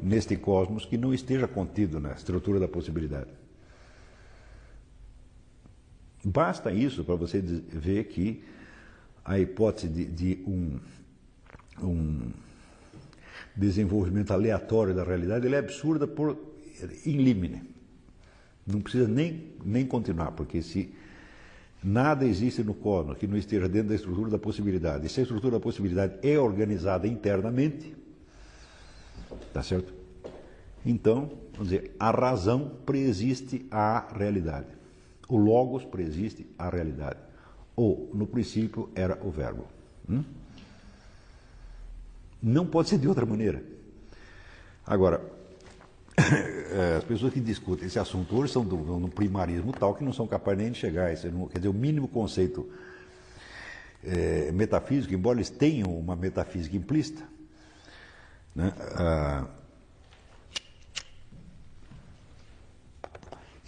neste 0.00 0.36
cosmos 0.36 0.84
que 0.84 0.96
não 0.96 1.12
esteja 1.12 1.46
contido 1.46 2.00
na 2.00 2.12
estrutura 2.12 2.58
da 2.58 2.66
possibilidade. 2.66 3.30
Basta 6.28 6.72
isso 6.72 7.04
para 7.04 7.14
você 7.14 7.40
ver 7.40 8.02
que 8.08 8.42
a 9.24 9.38
hipótese 9.38 9.88
de, 9.88 10.04
de 10.06 10.42
um, 10.44 10.80
um 11.80 12.32
desenvolvimento 13.54 14.32
aleatório 14.32 14.92
da 14.92 15.04
realidade 15.04 15.46
é 15.46 15.56
absurda 15.56 16.04
por 16.04 16.36
in 17.06 17.18
limine. 17.18 17.62
Não 18.66 18.80
precisa 18.80 19.06
nem, 19.06 19.52
nem 19.64 19.86
continuar, 19.86 20.32
porque 20.32 20.62
se 20.62 20.92
nada 21.80 22.26
existe 22.26 22.64
no 22.64 22.74
cosmos 22.74 23.18
que 23.18 23.28
não 23.28 23.36
esteja 23.36 23.68
dentro 23.68 23.90
da 23.90 23.94
estrutura 23.94 24.28
da 24.28 24.38
possibilidade, 24.38 25.06
e 25.06 25.08
se 25.08 25.20
a 25.20 25.22
estrutura 25.22 25.52
da 25.52 25.60
possibilidade 25.60 26.18
é 26.28 26.36
organizada 26.40 27.06
internamente, 27.06 27.94
tá 29.52 29.62
certo? 29.62 29.94
Então, 30.84 31.30
vamos 31.52 31.68
dizer, 31.68 31.94
a 32.00 32.10
razão 32.10 32.72
preexiste 32.84 33.64
à 33.70 34.08
realidade. 34.12 34.75
O 35.28 35.36
logos 35.36 35.84
preexiste 35.84 36.46
à 36.58 36.68
realidade. 36.68 37.18
Ou, 37.74 38.10
no 38.14 38.26
princípio, 38.26 38.90
era 38.94 39.18
o 39.22 39.30
verbo. 39.30 39.66
Hum? 40.08 40.24
Não 42.42 42.66
pode 42.66 42.88
ser 42.88 42.98
de 42.98 43.08
outra 43.08 43.26
maneira. 43.26 43.62
Agora, 44.86 45.20
eh, 46.16 46.96
as 46.98 47.04
pessoas 47.04 47.32
que 47.32 47.40
discutem 47.40 47.86
esse 47.86 47.98
assunto 47.98 48.36
hoje 48.36 48.52
são 48.52 48.62
no 48.64 49.08
primarismo 49.08 49.72
tal 49.72 49.94
que 49.94 50.04
não 50.04 50.12
são 50.12 50.26
capazes 50.26 50.62
nem 50.62 50.72
de 50.72 50.78
chegar 50.78 51.06
a 51.06 51.12
esse. 51.12 51.28
Quer 51.28 51.58
dizer, 51.58 51.68
o 51.68 51.74
mínimo 51.74 52.06
conceito 52.08 52.70
eh, 54.04 54.50
metafísico, 54.52 55.12
embora 55.12 55.38
eles 55.38 55.50
tenham 55.50 55.90
uma 55.98 56.14
metafísica 56.14 56.76
implícita, 56.76 57.22
né, 58.54 58.72
ah, 58.94 59.46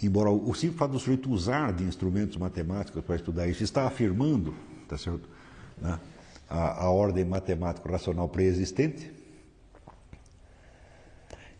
embora 0.01 0.29
o 0.29 0.53
simples 0.53 0.79
fato 0.79 0.91
do 0.91 0.99
sujeito 0.99 1.29
usar 1.29 1.73
de 1.73 1.83
instrumentos 1.83 2.37
matemáticos 2.37 3.03
para 3.03 3.15
estudar 3.15 3.47
isso 3.47 3.63
está 3.63 3.85
afirmando, 3.85 4.53
tá 4.87 4.97
certo, 4.97 5.27
né, 5.77 5.99
a, 6.49 6.85
a 6.85 6.89
ordem 6.89 7.25
matemático-racional 7.25 8.27
pré-existente 8.27 9.11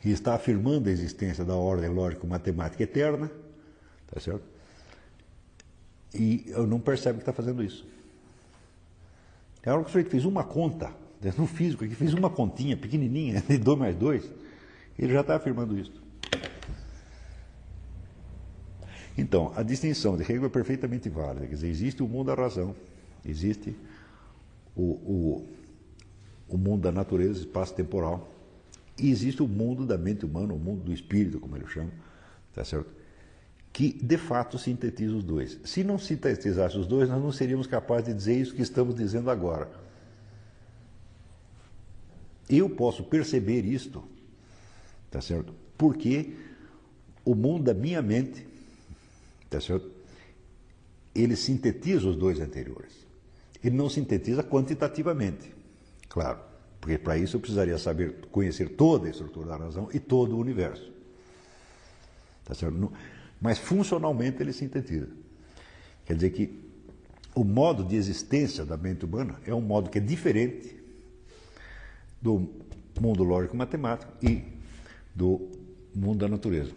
e 0.03 0.11
está 0.11 0.33
afirmando 0.33 0.89
a 0.89 0.91
existência 0.91 1.43
da 1.43 1.55
ordem 1.55 1.89
lógico-matemática 1.89 2.83
eterna, 2.83 3.29
tá 4.07 4.19
certo? 4.19 4.43
E 6.13 6.45
eu 6.47 6.65
não 6.65 6.79
percebe 6.79 7.17
que 7.17 7.21
está 7.21 7.33
fazendo 7.33 7.61
isso. 7.61 7.85
É 9.61 9.71
hora 9.71 9.83
que 9.83 9.89
o 9.89 9.91
sujeito 9.91 10.09
fez 10.09 10.25
uma 10.25 10.43
conta, 10.43 10.87
né, 11.21 11.33
no 11.37 11.45
físico, 11.45 11.85
que 11.85 11.95
fez 11.95 12.13
uma 12.13 12.29
continha 12.29 12.77
pequenininha, 12.77 13.43
de 13.47 13.57
2 13.57 13.77
mais 13.77 13.95
2, 13.95 14.31
ele 14.97 15.13
já 15.13 15.21
está 15.21 15.35
afirmando 15.35 15.77
isso. 15.77 16.08
Então, 19.19 19.51
a 19.55 19.63
distinção 19.63 20.15
de 20.15 20.23
Hegel 20.23 20.45
é 20.45 20.49
perfeitamente 20.49 21.09
válida. 21.09 21.45
Quer 21.45 21.55
dizer, 21.55 21.67
existe 21.67 22.01
o 22.01 22.07
mundo 22.07 22.27
da 22.27 22.35
razão, 22.35 22.75
existe 23.25 23.75
o, 24.75 24.81
o, 24.81 25.47
o 26.47 26.57
mundo 26.57 26.83
da 26.83 26.91
natureza, 26.91 27.39
espaço 27.39 27.73
temporal, 27.73 28.29
e 28.97 29.09
existe 29.11 29.43
o 29.43 29.47
mundo 29.47 29.85
da 29.85 29.97
mente 29.97 30.25
humana, 30.25 30.53
o 30.53 30.59
mundo 30.59 30.83
do 30.83 30.93
espírito, 30.93 31.39
como 31.39 31.55
ele 31.55 31.67
chama, 31.67 31.91
tá 32.53 32.63
certo? 32.63 32.99
que 33.71 33.93
de 33.93 34.17
fato 34.17 34.57
sintetiza 34.57 35.15
os 35.15 35.23
dois. 35.23 35.59
Se 35.63 35.83
não 35.83 35.97
sintetizasse 35.97 36.77
os 36.77 36.87
dois, 36.87 37.07
nós 37.07 37.21
não 37.21 37.31
seríamos 37.31 37.67
capazes 37.67 38.07
de 38.07 38.13
dizer 38.13 38.35
isso 38.35 38.53
que 38.53 38.61
estamos 38.61 38.95
dizendo 38.95 39.29
agora. 39.29 39.69
Eu 42.49 42.69
posso 42.69 43.03
perceber 43.03 43.63
isto, 43.63 44.03
tá 45.11 45.21
certo? 45.21 45.53
Porque 45.77 46.33
o 47.23 47.35
mundo 47.35 47.63
da 47.65 47.73
minha 47.73 48.01
mente, 48.01 48.48
tá 49.49 49.59
certo? 49.59 49.89
Ele 51.13 51.35
sintetiza 51.35 52.07
os 52.07 52.15
dois 52.15 52.39
anteriores. 52.39 53.07
Ele 53.63 53.75
não 53.75 53.89
sintetiza 53.89 54.43
quantitativamente, 54.43 55.51
claro, 56.07 56.39
porque 56.79 56.97
para 56.97 57.17
isso 57.17 57.35
eu 57.35 57.41
precisaria 57.41 57.77
saber 57.77 58.27
conhecer 58.31 58.69
toda 58.69 59.07
a 59.07 59.09
estrutura 59.09 59.47
da 59.47 59.57
razão 59.57 59.89
e 59.93 59.99
todo 59.99 60.35
o 60.35 60.39
universo. 60.39 60.91
Tá 62.45 62.53
certo? 62.53 62.91
Mas 63.41 63.59
funcionalmente 63.59 64.41
ele 64.41 64.53
sintetiza. 64.53 65.09
Quer 66.05 66.15
dizer 66.15 66.29
que 66.31 66.69
o 67.35 67.43
modo 67.43 67.83
de 67.83 67.95
existência 67.95 68.65
da 68.65 68.77
mente 68.77 69.05
humana 69.05 69.39
é 69.45 69.53
um 69.53 69.61
modo 69.61 69.89
que 69.89 69.97
é 69.97 70.01
diferente 70.01 70.75
do 72.21 72.49
mundo 72.99 73.23
lógico-matemático 73.23 74.11
e 74.21 74.43
do 75.13 75.49
mundo 75.93 76.19
da 76.19 76.27
natureza. 76.27 76.71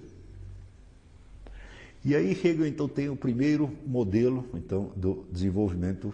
E 2.04 2.16
aí 2.16 2.32
Hegel 2.32 2.66
então 2.66 2.88
tem 2.88 3.08
o 3.08 3.16
primeiro 3.16 3.68
modelo 3.86 4.48
então 4.54 4.92
do 4.96 5.24
desenvolvimento 5.30 6.12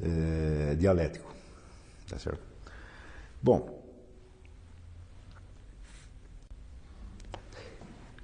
eh, 0.00 0.76
dialético, 0.78 1.32
tá 2.08 2.18
certo? 2.18 2.42
Bom, 3.42 3.82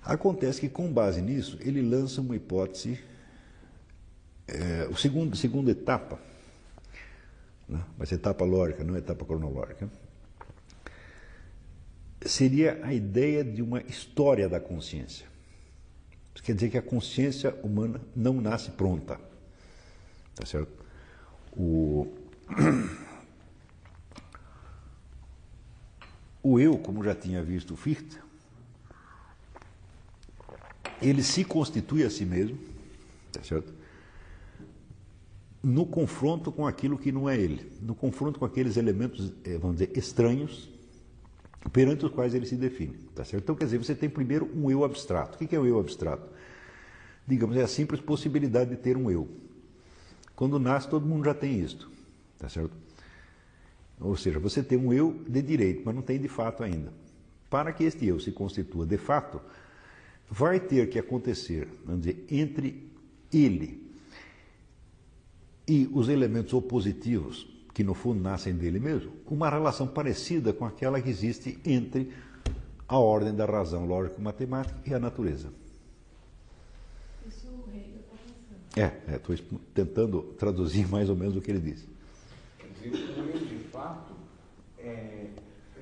acontece 0.02 0.60
que 0.60 0.68
com 0.68 0.92
base 0.92 1.22
nisso 1.22 1.58
ele 1.60 1.80
lança 1.80 2.20
uma 2.20 2.36
hipótese, 2.36 2.98
o 4.90 4.96
segundo 4.96 5.36
segunda 5.36 5.70
etapa, 5.70 6.18
né? 7.68 7.84
mas 7.96 8.10
etapa 8.10 8.44
lógica, 8.44 8.82
não 8.82 8.96
etapa 8.96 9.24
cronológica, 9.24 9.88
seria 12.26 12.80
a 12.84 12.92
ideia 12.92 13.44
de 13.44 13.62
uma 13.62 13.80
história 13.82 14.48
da 14.48 14.58
consciência. 14.58 15.29
Quer 16.42 16.54
dizer 16.54 16.70
que 16.70 16.78
a 16.78 16.82
consciência 16.82 17.54
humana 17.62 18.00
não 18.16 18.40
nasce 18.40 18.70
pronta. 18.70 19.20
Tá 20.34 20.46
certo? 20.46 20.72
O, 21.52 22.10
o 26.42 26.58
eu, 26.58 26.78
como 26.78 27.04
já 27.04 27.14
tinha 27.14 27.42
visto 27.42 27.76
Fichte, 27.76 28.18
ele 31.02 31.22
se 31.22 31.44
constitui 31.44 32.04
a 32.04 32.10
si 32.10 32.24
mesmo, 32.24 32.58
tá 33.32 33.42
certo? 33.42 33.74
No 35.62 35.84
confronto 35.84 36.50
com 36.50 36.66
aquilo 36.66 36.98
que 36.98 37.12
não 37.12 37.28
é 37.28 37.38
ele, 37.38 37.70
no 37.82 37.94
confronto 37.94 38.38
com 38.38 38.46
aqueles 38.46 38.78
elementos, 38.78 39.30
eh, 39.44 39.58
vamos 39.58 39.76
dizer, 39.78 39.96
estranhos, 39.96 40.69
perante 41.68 42.06
os 42.06 42.12
quais 42.12 42.34
ele 42.34 42.46
se 42.46 42.56
define. 42.56 42.94
Tá 43.14 43.24
certo? 43.24 43.44
Então, 43.44 43.54
quer 43.54 43.64
dizer, 43.64 43.78
você 43.78 43.94
tem 43.94 44.08
primeiro 44.08 44.50
um 44.54 44.70
eu 44.70 44.84
abstrato. 44.84 45.42
O 45.42 45.46
que 45.46 45.54
é 45.54 45.58
o 45.58 45.66
eu 45.66 45.78
abstrato? 45.78 46.28
Digamos, 47.26 47.56
é 47.56 47.62
a 47.62 47.68
simples 47.68 48.00
possibilidade 48.00 48.70
de 48.70 48.76
ter 48.76 48.96
um 48.96 49.10
eu. 49.10 49.28
Quando 50.34 50.58
nasce, 50.58 50.88
todo 50.88 51.06
mundo 51.06 51.24
já 51.24 51.34
tem 51.34 51.60
isto. 51.60 51.90
Tá 52.38 52.48
certo? 52.48 52.72
Ou 54.00 54.16
seja, 54.16 54.38
você 54.38 54.62
tem 54.62 54.78
um 54.78 54.92
eu 54.92 55.22
de 55.28 55.42
direito, 55.42 55.82
mas 55.84 55.94
não 55.94 56.02
tem 56.02 56.18
de 56.18 56.28
fato 56.28 56.62
ainda. 56.62 56.92
Para 57.50 57.72
que 57.72 57.84
este 57.84 58.06
eu 58.06 58.18
se 58.18 58.32
constitua 58.32 58.86
de 58.86 58.96
fato, 58.96 59.40
vai 60.30 60.58
ter 60.58 60.88
que 60.88 60.98
acontecer, 60.98 61.68
vamos 61.84 62.02
dizer, 62.02 62.24
entre 62.30 62.88
ele 63.32 63.90
e 65.68 65.88
os 65.92 66.08
elementos 66.08 66.54
opositivos, 66.54 67.46
que 67.80 67.84
no 67.84 67.94
fundo 67.94 68.20
nascem 68.20 68.52
dele 68.54 68.78
mesmo, 68.78 69.10
uma 69.26 69.48
relação 69.48 69.86
parecida 69.86 70.52
com 70.52 70.66
aquela 70.66 71.00
que 71.00 71.08
existe 71.08 71.58
entre 71.64 72.12
a 72.86 72.98
ordem 72.98 73.34
da 73.34 73.46
razão 73.46 73.86
lógico-matemática 73.86 74.78
e 74.84 74.92
a 74.92 74.98
natureza. 74.98 75.48
Isso 77.26 77.46
o 77.46 77.70
Hegel 77.70 78.00
está 78.02 78.16
pensando. 78.76 79.08
É, 79.08 79.16
estou 79.16 79.58
tentando 79.72 80.22
traduzir 80.38 80.86
mais 80.88 81.08
ou 81.08 81.16
menos 81.16 81.34
o 81.36 81.40
que 81.40 81.50
ele 81.50 81.58
disse. 81.60 81.88
Quer 82.58 82.90
dizer, 82.90 83.18
o 83.18 83.30
eu 83.30 83.38
de 83.46 83.58
fato 83.70 84.12
é 84.78 85.28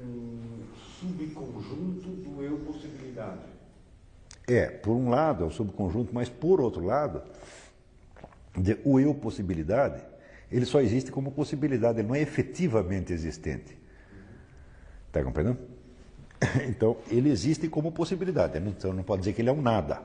um 0.01 0.61
subconjunto 1.01 2.09
do 2.11 2.45
eu 2.45 2.59
possibilidade. 2.59 3.41
É, 4.47 4.67
por 4.71 4.93
um 4.93 5.09
lado 5.11 5.43
é 5.43 5.47
o 5.49 5.51
subconjunto, 5.51 6.15
mas 6.15 6.29
por 6.29 6.61
outro 6.61 6.85
lado, 6.85 7.23
de- 8.57 8.79
o 8.85 9.01
eu 9.01 9.13
possibilidade, 9.17 10.01
ele 10.51 10.65
só 10.65 10.81
existe 10.81 11.11
como 11.11 11.31
possibilidade, 11.33 11.99
ele 12.01 12.09
não 12.09 12.15
é 12.15 12.21
efetivamente 12.23 13.13
existente. 13.13 13.77
Está 15.07 15.23
compreendendo? 15.23 15.59
Então, 16.69 16.97
ele 17.11 17.31
existe 17.31 17.67
como 17.69 17.91
possibilidade, 17.91 18.61
não- 18.61 18.71
então 18.71 18.93
não 18.93 19.03
pode 19.03 19.21
dizer 19.23 19.33
que 19.33 19.43
ele 19.43 19.49
é 19.49 19.53
um 19.53 19.61
nada. 19.61 20.01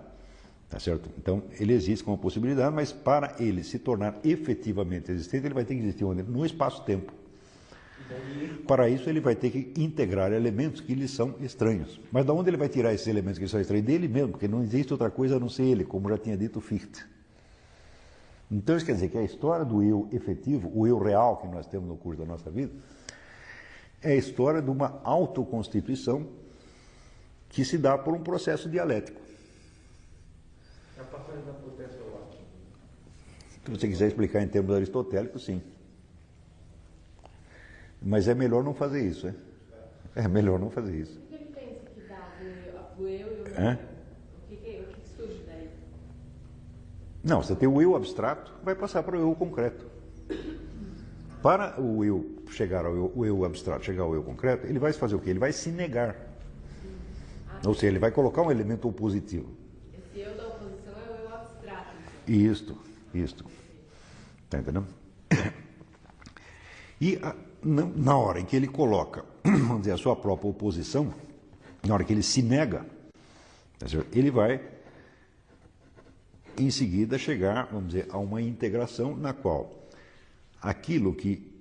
Tá 0.68 0.80
certo? 0.80 1.08
Então, 1.20 1.44
ele 1.60 1.72
existe 1.72 2.04
como 2.04 2.18
possibilidade, 2.18 2.74
mas 2.74 2.92
para 2.92 3.36
ele 3.40 3.64
se 3.64 3.78
tornar 3.78 4.20
efetivamente 4.24 5.12
existente, 5.12 5.46
ele 5.46 5.54
vai 5.54 5.64
ter 5.64 5.76
que 5.76 5.82
existir 5.82 6.04
onde? 6.04 6.24
no 6.24 6.44
espaço-tempo. 6.44 7.14
Para 8.68 8.90
isso, 8.90 9.08
ele 9.10 9.20
vai 9.20 9.36
ter 9.36 9.52
que 9.52 9.72
integrar 9.80 10.32
elementos 10.32 10.82
que 10.82 10.96
lhe 10.96 11.08
são 11.08 11.36
estranhos. 11.42 12.00
Mas 12.12 12.26
de 12.26 12.32
onde 12.32 12.50
ele 12.50 12.58
vai 12.58 12.70
tirar 12.70 12.94
esses 12.94 13.06
elementos 13.08 13.38
que 13.38 13.48
são 13.48 13.62
estranhos? 13.62 13.86
Dele 13.86 14.08
mesmo, 14.08 14.30
porque 14.30 14.48
não 14.48 14.64
existe 14.64 14.92
outra 14.92 15.12
coisa 15.12 15.36
a 15.36 15.40
não 15.40 15.50
ser 15.50 15.64
ele, 15.64 15.84
como 15.84 16.10
já 16.10 16.18
tinha 16.18 16.36
dito 16.36 16.60
Fichte. 16.60 17.06
Então, 18.54 18.78
isso 18.78 18.86
quer 18.86 18.94
dizer 18.94 19.10
que 19.10 19.18
a 19.18 19.24
história 19.24 19.66
do 19.66 19.82
eu 19.82 20.08
efetivo, 20.12 20.72
o 20.76 20.86
eu 20.86 21.00
real 21.00 21.38
que 21.38 21.48
nós 21.48 21.66
temos 21.66 21.90
no 21.90 21.98
curso 21.98 22.20
da 22.22 22.26
nossa 22.28 22.52
vida, 22.52 22.72
é 24.00 24.12
a 24.12 24.16
história 24.16 24.62
de 24.62 24.70
uma 24.70 25.02
autoconstituição 25.04 26.28
que 27.50 27.66
se 27.66 27.80
dá 27.80 27.98
por 27.98 28.14
um 28.14 28.22
processo 28.22 28.70
dialético. 28.70 29.20
É 30.96 31.02
a 31.02 31.04
passagem 31.06 31.44
da 31.46 31.54
potência 31.54 32.00
ao 32.00 32.10
ato. 32.10 32.38
Se 33.66 33.72
você 33.72 33.88
quiser 33.88 34.10
explicar 34.10 34.44
em 34.44 34.48
termos 34.48 34.76
aristotélicos, 34.76 35.46
sim. 35.46 35.60
Mas 38.00 38.28
é 38.28 38.36
melhor 38.36 38.64
não 38.64 38.76
fazer 38.76 39.04
isso, 39.04 39.28
é? 39.30 39.36
É 40.16 40.28
melhor 40.28 40.60
não 40.60 40.70
fazer 40.70 40.96
isso. 40.96 41.18
O 41.18 41.22
que 41.24 41.34
ele 41.34 41.46
pensa 41.46 41.90
que 41.90 42.02
dá 42.08 42.36
do 42.38 42.44
eu, 42.46 42.84
do 42.98 43.08
eu 43.08 43.48
e? 43.48 43.50
O 43.50 44.48
que, 44.48 44.56
que, 44.58 44.80
o 44.80 44.94
que 44.94 45.02
que 45.02 45.08
surge 45.08 45.42
daí? 45.48 45.70
Não, 47.24 47.42
você 47.42 47.56
tem 47.56 47.68
o 47.68 47.82
eu 47.82 47.96
abstrato, 47.96 48.54
vai 48.64 48.76
passar 48.76 49.02
para 49.02 49.18
o 49.18 49.20
eu 49.20 49.34
concreto. 49.36 49.86
Para 51.42 51.80
o 51.80 52.04
eu 52.04 52.44
chegar 52.52 52.86
ao 52.86 52.96
eu, 52.96 53.12
o 53.16 53.26
eu 53.26 53.46
abstrato, 53.46 53.86
chegar 53.86 54.04
ao 54.04 54.14
eu 54.14 54.24
concreto, 54.24 54.68
ele 54.68 54.80
vai 54.80 54.92
fazer 54.94 55.16
o 55.16 55.20
quê? 55.20 55.30
Ele 55.30 55.40
vai 55.40 55.52
se 55.52 55.70
negar. 55.72 56.16
Ou 57.66 57.74
seja, 57.74 57.88
ele 57.88 58.00
vai 58.00 58.12
colocar 58.12 58.42
um 58.42 58.52
elemento 58.52 58.88
opositivo. 58.88 59.50
Esse 59.94 60.20
eu 60.20 60.36
da 60.36 60.48
oposição 60.48 60.94
é 60.94 61.12
o 61.12 61.26
eu 61.26 61.36
abstrato. 61.36 61.96
Isto, 62.28 62.78
isto. 63.14 63.46
Está 64.46 64.60
entendendo? 64.60 64.88
E 67.02 67.20
na, 67.62 68.18
hora 68.18 68.40
em 68.40 68.46
que 68.46 68.56
ele 68.56 68.68
coloca, 68.68 69.26
vamos 69.44 69.80
dizer, 69.80 69.92
a 69.92 69.98
sua 69.98 70.16
própria 70.16 70.50
oposição, 70.50 71.14
na 71.86 71.94
hora 71.94 72.04
que 72.04 72.14
ele 72.14 72.24
se 72.24 72.42
nega, 72.42 72.86
tá 73.78 73.88
ele 74.14 74.32
vai, 74.32 74.62
em 76.58 76.70
seguida, 76.70 77.18
chegar, 77.18 77.68
vamos 77.72 77.94
dizer, 77.94 78.08
a 78.10 78.18
uma 78.18 78.42
integração 78.42 79.16
na 79.16 79.34
qual 79.34 79.88
aquilo 80.62 81.14
que 81.14 81.52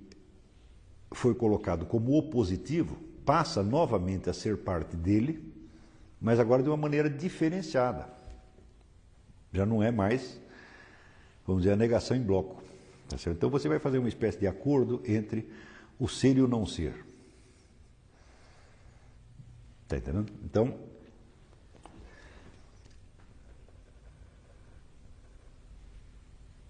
foi 1.11 1.35
colocado 1.35 1.85
como 1.85 2.17
opositivo 2.17 2.95
passa 3.25 3.63
novamente 3.63 4.29
a 4.29 4.33
ser 4.33 4.57
parte 4.57 4.95
dele, 4.95 5.53
mas 6.19 6.39
agora 6.39 6.63
de 6.63 6.69
uma 6.69 6.77
maneira 6.77 7.09
diferenciada. 7.09 8.07
Já 9.51 9.65
não 9.65 9.83
é 9.83 9.91
mais 9.91 10.41
vamos 11.45 11.63
dizer, 11.63 11.73
a 11.73 11.77
negação 11.77 12.15
em 12.15 12.21
bloco. 12.21 12.63
tá? 13.09 13.17
Então 13.27 13.49
você 13.49 13.67
vai 13.67 13.79
fazer 13.79 13.97
uma 13.97 14.07
espécie 14.07 14.39
de 14.39 14.47
acordo 14.47 15.01
entre 15.05 15.49
o 15.99 16.07
ser 16.07 16.37
e 16.37 16.41
o 16.41 16.47
não 16.47 16.65
ser. 16.65 17.05
Está 19.83 19.97
entendendo? 19.97 20.31
Então, 20.43 20.77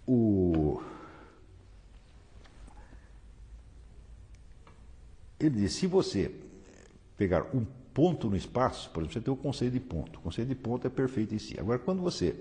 o. 0.08 0.82
Ele 5.40 5.50
diz: 5.52 5.74
se 5.74 5.88
você 5.88 6.34
pegar 7.18 7.56
um 7.56 7.66
ponto 7.94 8.30
no 8.30 8.36
espaço, 8.36 8.90
por 8.90 9.02
exemplo, 9.02 9.14
você 9.14 9.22
tem 9.22 9.34
o 9.34 9.38
conceito 9.38 9.74
de 9.74 9.80
ponto. 9.80 10.20
O 10.20 10.22
conceito 10.22 10.48
de 10.48 10.56
ponto 10.56 10.88
é 10.88 10.90
perfeito 10.90 11.36
em 11.36 11.40
si. 11.40 11.60
Agora, 11.60 11.80
quando 11.80 12.02
você 12.02 12.36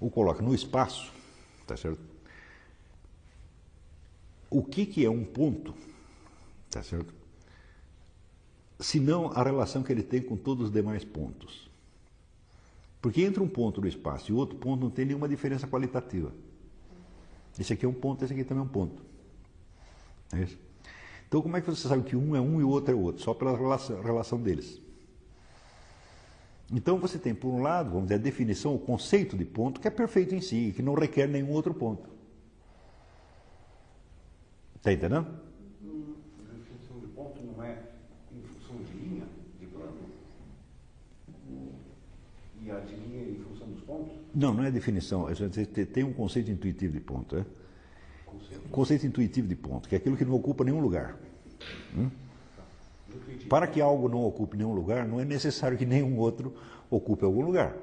o 0.00 0.10
coloca 0.10 0.42
no 0.42 0.54
espaço, 0.54 1.12
tá 1.66 1.76
certo? 1.76 2.00
O 4.50 4.62
que, 4.62 4.86
que 4.86 5.04
é 5.04 5.10
um 5.10 5.24
ponto, 5.24 5.74
tá 6.70 6.82
certo? 6.82 7.12
Se 8.80 9.00
não 9.00 9.30
a 9.32 9.42
relação 9.42 9.82
que 9.82 9.92
ele 9.92 10.02
tem 10.02 10.22
com 10.22 10.36
todos 10.36 10.66
os 10.66 10.72
demais 10.72 11.04
pontos. 11.04 11.67
Porque 13.00 13.22
entre 13.22 13.42
um 13.42 13.48
ponto 13.48 13.80
no 13.80 13.86
espaço 13.86 14.30
e 14.30 14.34
outro 14.34 14.56
ponto 14.56 14.80
não 14.82 14.90
tem 14.90 15.04
nenhuma 15.04 15.28
diferença 15.28 15.66
qualitativa. 15.66 16.32
Esse 17.58 17.72
aqui 17.72 17.84
é 17.84 17.88
um 17.88 17.94
ponto, 17.94 18.24
esse 18.24 18.32
aqui 18.32 18.44
também 18.44 18.62
é 18.62 18.66
um 18.66 18.70
ponto. 18.70 19.02
É 20.32 20.40
isso? 20.42 20.58
Então, 21.26 21.42
como 21.42 21.56
é 21.56 21.60
que 21.60 21.68
você 21.68 21.86
sabe 21.86 22.02
que 22.04 22.16
um 22.16 22.34
é 22.34 22.40
um 22.40 22.60
e 22.60 22.64
o 22.64 22.68
outro 22.68 22.92
é 22.92 22.96
outro? 22.96 23.22
Só 23.22 23.34
pela 23.34 23.56
relação 23.56 24.40
deles. 24.40 24.80
Então 26.70 26.98
você 26.98 27.18
tem, 27.18 27.34
por 27.34 27.48
um 27.48 27.62
lado, 27.62 27.90
vamos 27.90 28.04
dizer, 28.04 28.16
a 28.16 28.18
definição, 28.18 28.74
o 28.74 28.78
conceito 28.78 29.36
de 29.36 29.44
ponto, 29.44 29.80
que 29.80 29.88
é 29.88 29.90
perfeito 29.90 30.34
em 30.34 30.40
si, 30.40 30.72
que 30.76 30.82
não 30.82 30.94
requer 30.94 31.26
nenhum 31.26 31.50
outro 31.52 31.72
ponto. 31.72 32.08
Está 34.76 34.92
entendendo? 34.92 35.26
A 35.26 36.52
definição 36.52 37.00
de 37.00 37.06
ponto 37.08 37.42
não 37.42 37.64
é 37.64 37.82
em 38.30 38.42
função 38.42 38.76
de 38.82 38.92
linha, 38.98 39.26
de 39.58 39.66
plano? 39.66 39.96
E 42.57 42.57
a 42.57 42.57
de 42.86 42.94
em 42.94 43.44
função 43.48 43.66
dos 43.68 43.80
pontos? 43.82 44.12
Não, 44.34 44.54
não 44.54 44.64
é 44.64 44.70
definição. 44.70 45.28
é 45.28 45.34
só 45.34 45.46
dizer, 45.46 45.66
te- 45.66 45.86
Tem 45.86 46.04
um 46.04 46.12
conceito 46.12 46.50
intuitivo 46.50 46.92
de 46.92 47.00
ponto. 47.00 47.36
É? 47.36 47.44
Conceito. 48.26 48.68
Conceito 48.70 49.06
intuitivo 49.06 49.48
de 49.48 49.56
ponto, 49.56 49.88
que 49.88 49.94
é 49.94 49.98
aquilo 49.98 50.16
que 50.16 50.24
não 50.24 50.34
ocupa 50.34 50.64
nenhum 50.64 50.80
lugar. 50.80 51.16
Intuitivo. 53.08 53.48
Para 53.48 53.66
que 53.66 53.80
algo 53.80 54.08
não 54.08 54.24
ocupe 54.24 54.56
nenhum 54.56 54.72
lugar, 54.74 55.06
não 55.06 55.20
é 55.20 55.24
necessário 55.24 55.76
que 55.78 55.86
nenhum 55.86 56.18
outro 56.18 56.54
ocupe 56.90 57.24
algum 57.24 57.40
lugar. 57.42 57.74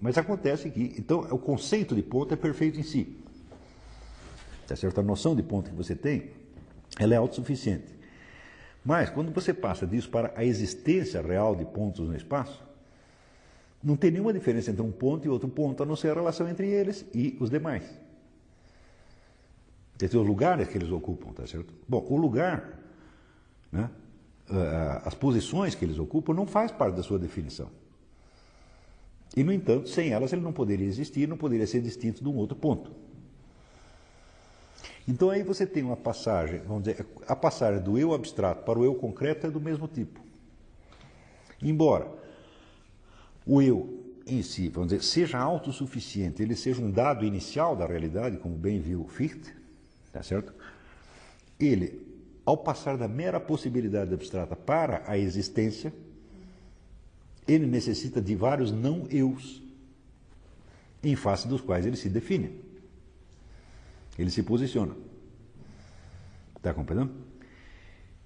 Mas 0.00 0.18
acontece 0.18 0.68
que, 0.70 0.94
então, 0.98 1.20
o 1.30 1.38
conceito 1.38 1.94
de 1.94 2.02
ponto 2.02 2.34
é 2.34 2.36
perfeito 2.36 2.78
em 2.78 2.82
si. 2.82 3.16
Tá 4.66 4.74
certo? 4.76 4.98
A 5.00 5.02
noção 5.02 5.34
de 5.36 5.42
ponto 5.42 5.70
que 5.70 5.76
você 5.76 5.94
tem, 5.94 6.30
ela 6.98 7.14
é 7.14 7.16
autossuficiente. 7.16 7.94
Mas, 8.84 9.08
quando 9.08 9.32
você 9.32 9.54
passa 9.54 9.86
disso 9.86 10.10
para 10.10 10.32
a 10.36 10.44
existência 10.44 11.22
real 11.22 11.54
de 11.56 11.64
pontos 11.64 12.06
no 12.08 12.14
espaço, 12.16 12.62
não 13.84 13.96
tem 13.96 14.10
nenhuma 14.10 14.32
diferença 14.32 14.70
entre 14.70 14.82
um 14.82 14.90
ponto 14.90 15.26
e 15.26 15.28
outro 15.28 15.48
ponto, 15.48 15.82
a 15.82 15.86
não 15.86 15.94
ser 15.94 16.10
a 16.10 16.14
relação 16.14 16.48
entre 16.48 16.66
eles 16.68 17.04
e 17.12 17.36
os 17.38 17.50
demais. 17.50 17.84
Dizer, 19.96 20.16
os 20.16 20.26
lugares 20.26 20.66
que 20.68 20.78
eles 20.78 20.90
ocupam, 20.90 21.32
tá 21.32 21.46
certo? 21.46 21.72
Bom, 21.86 22.04
o 22.08 22.16
lugar, 22.16 22.80
né, 23.70 23.90
ah, 24.50 25.02
as 25.04 25.14
posições 25.14 25.74
que 25.74 25.84
eles 25.84 25.98
ocupam 25.98 26.32
não 26.32 26.46
faz 26.46 26.72
parte 26.72 26.96
da 26.96 27.02
sua 27.02 27.18
definição. 27.18 27.68
E, 29.36 29.44
no 29.44 29.52
entanto, 29.52 29.88
sem 29.88 30.10
elas 30.10 30.32
ele 30.32 30.42
não 30.42 30.52
poderia 30.52 30.86
existir, 30.86 31.28
não 31.28 31.36
poderia 31.36 31.66
ser 31.66 31.82
distinto 31.82 32.22
de 32.22 32.28
um 32.28 32.36
outro 32.36 32.56
ponto. 32.56 32.90
Então 35.06 35.28
aí 35.28 35.42
você 35.42 35.66
tem 35.66 35.82
uma 35.82 35.96
passagem, 35.96 36.60
vamos 36.60 36.84
dizer, 36.84 37.06
a 37.28 37.36
passagem 37.36 37.82
do 37.82 37.98
eu 37.98 38.14
abstrato 38.14 38.62
para 38.64 38.78
o 38.78 38.84
eu 38.84 38.94
concreto 38.94 39.46
é 39.46 39.50
do 39.50 39.60
mesmo 39.60 39.86
tipo. 39.86 40.20
Embora 41.60 42.23
o 43.46 43.60
eu 43.60 44.04
em 44.26 44.42
si, 44.42 44.68
vamos 44.68 44.90
dizer, 44.90 45.02
seja 45.02 45.38
autossuficiente, 45.38 46.42
ele 46.42 46.56
seja 46.56 46.80
um 46.80 46.90
dado 46.90 47.24
inicial 47.24 47.76
da 47.76 47.86
realidade, 47.86 48.38
como 48.38 48.56
bem 48.56 48.80
viu 48.80 49.06
Fichte, 49.06 49.54
tá 50.12 50.22
certo? 50.22 50.54
Ele, 51.60 52.00
ao 52.44 52.56
passar 52.56 52.96
da 52.96 53.06
mera 53.06 53.38
possibilidade 53.38 54.14
abstrata 54.14 54.56
para 54.56 55.02
a 55.06 55.18
existência, 55.18 55.92
ele 57.46 57.66
necessita 57.66 58.20
de 58.20 58.34
vários 58.34 58.72
não 58.72 59.06
eus, 59.10 59.62
em 61.02 61.14
face 61.14 61.46
dos 61.46 61.60
quais 61.60 61.84
ele 61.84 61.96
se 61.96 62.08
define. 62.08 62.62
Ele 64.18 64.30
se 64.30 64.42
posiciona. 64.42 64.94
Está 66.56 66.72
compreendendo? 66.72 67.12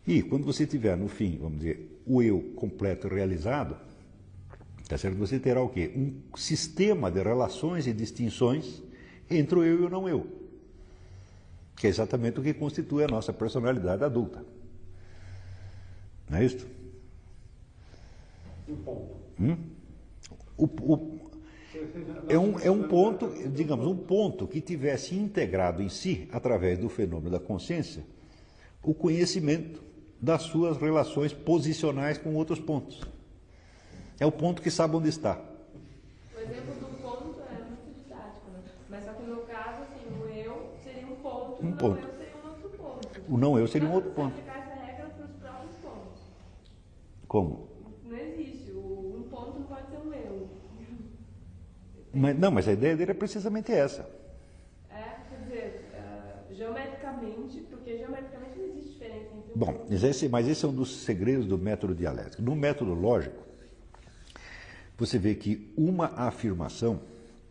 E 0.06 0.22
quando 0.22 0.44
você 0.44 0.64
tiver 0.64 0.96
no 0.96 1.08
fim, 1.08 1.38
vamos 1.38 1.58
dizer, 1.58 2.00
o 2.06 2.22
eu 2.22 2.40
completo 2.54 3.08
realizado, 3.08 3.76
tá 4.88 4.96
certo? 4.96 5.16
Você 5.18 5.38
terá 5.38 5.62
o 5.62 5.68
quê? 5.68 5.92
Um 5.94 6.36
sistema 6.36 7.10
de 7.10 7.22
relações 7.22 7.86
e 7.86 7.92
distinções 7.92 8.82
entre 9.30 9.58
o 9.58 9.64
eu 9.64 9.82
e 9.82 9.84
o 9.84 9.90
não 9.90 10.08
eu. 10.08 10.26
Que 11.76 11.86
é 11.86 11.90
exatamente 11.90 12.40
o 12.40 12.42
que 12.42 12.54
constitui 12.54 13.04
a 13.04 13.08
nossa 13.08 13.32
personalidade 13.32 14.02
adulta. 14.02 14.44
Não 16.28 16.38
é 16.38 16.44
isso? 16.44 16.66
Um 18.66 18.76
ponto. 18.76 19.18
O, 20.56 20.64
o, 20.64 21.20
é 22.28 22.38
um, 22.38 22.58
é 22.58 22.70
um 22.70 22.88
ponto, 22.88 23.32
digamos, 23.50 23.86
um 23.86 23.96
ponto 23.96 24.46
que 24.46 24.60
tivesse 24.60 25.14
integrado 25.14 25.82
em 25.82 25.88
si, 25.88 26.28
através 26.32 26.78
do 26.78 26.88
fenômeno 26.88 27.30
da 27.30 27.38
consciência, 27.38 28.04
o 28.82 28.92
conhecimento 28.92 29.82
das 30.20 30.42
suas 30.42 30.76
relações 30.78 31.32
posicionais 31.32 32.18
com 32.18 32.34
outros 32.34 32.58
pontos. 32.58 33.00
É 34.20 34.26
o 34.26 34.32
ponto 34.32 34.60
que 34.62 34.70
sabe 34.70 34.96
onde 34.96 35.08
está. 35.08 35.38
O 36.34 36.40
exemplo 36.40 36.74
do 36.74 37.02
ponto 37.02 37.40
é 37.40 37.54
muito 37.64 38.02
didático, 38.02 38.50
né? 38.52 38.60
Mas 38.88 39.04
só 39.04 39.12
que 39.12 39.22
no 39.22 39.36
caso, 39.42 39.82
assim, 39.82 40.20
o 40.20 40.28
eu 40.28 40.70
seria 40.82 41.06
um 41.06 41.16
ponto, 41.16 41.62
Um 41.62 41.66
o 41.66 41.70
não 41.70 41.76
ponto. 41.76 41.98
eu 42.06 42.16
seria 42.16 42.36
um 42.36 42.48
outro 42.48 42.68
ponto. 42.70 43.22
O 43.28 43.38
não 43.38 43.58
eu 43.58 43.68
seria 43.68 43.88
um 43.88 43.92
outro 43.92 44.10
ponto. 44.10 44.34
você 44.34 44.40
aplicar 44.40 44.58
essa 44.72 44.84
regra 44.84 45.06
para 45.10 45.24
os 45.24 45.30
próprios 45.32 45.76
pontos. 45.76 46.22
Como? 47.28 47.68
Não 48.04 48.16
existe. 48.18 48.72
Um 48.72 49.26
ponto 49.30 49.58
não 49.60 49.66
pode 49.66 49.88
ser 49.88 49.98
um 49.98 50.12
eu. 50.12 50.48
Mas, 52.12 52.38
não, 52.38 52.50
mas 52.50 52.66
a 52.66 52.72
ideia 52.72 52.96
dele 52.96 53.10
é 53.12 53.14
precisamente 53.14 53.70
essa. 53.70 54.08
É, 54.90 55.16
quer 55.28 55.42
dizer, 55.44 55.84
ah, 55.94 56.42
geometricamente, 56.52 57.60
porque 57.70 57.98
geometricamente 57.98 58.58
não 58.58 58.64
existe 58.66 58.88
diferença 58.94 59.26
entre 59.36 59.52
um 59.54 59.58
Bom, 59.58 59.86
mas 59.88 60.02
esse, 60.02 60.28
mas 60.28 60.48
esse 60.48 60.64
é 60.64 60.68
um 60.68 60.74
dos 60.74 60.96
segredos 61.04 61.46
do 61.46 61.56
método 61.58 61.94
dialético. 61.94 62.42
No 62.42 62.56
método 62.56 62.94
lógico, 62.94 63.46
você 64.98 65.18
vê 65.18 65.34
que 65.34 65.72
uma 65.76 66.06
afirmação, 66.06 67.00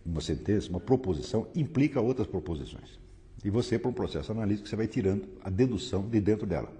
uma 0.06 0.20
sentença, 0.20 0.70
uma 0.70 0.82
proposição, 0.82 1.48
implica 1.56 2.02
outras 2.02 2.28
proposições. 2.28 3.00
E 3.44 3.50
você, 3.50 3.80
por 3.80 3.90
um 3.90 3.94
processo 3.94 4.32
analítico, 4.32 4.68
você 4.68 4.76
vai 4.76 4.88
tirando 4.88 5.28
a 5.42 5.50
dedução 5.50 6.08
de 6.08 6.20
dentro 6.20 6.46
dela. 6.46 6.72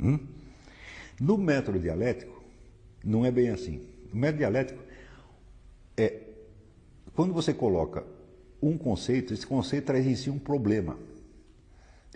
Hum? 0.00 0.18
No 1.20 1.36
método 1.36 1.78
dialético, 1.78 2.42
não 3.04 3.26
é 3.26 3.30
bem 3.30 3.50
assim. 3.50 3.86
O 4.12 4.16
método 4.16 4.38
dialético 4.38 4.82
é 5.96 6.22
quando 7.14 7.34
você 7.34 7.52
coloca 7.52 8.02
um 8.62 8.78
conceito, 8.78 9.34
esse 9.34 9.46
conceito 9.46 9.84
traz 9.84 10.06
em 10.06 10.14
si 10.14 10.30
um 10.30 10.38
problema. 10.38 10.96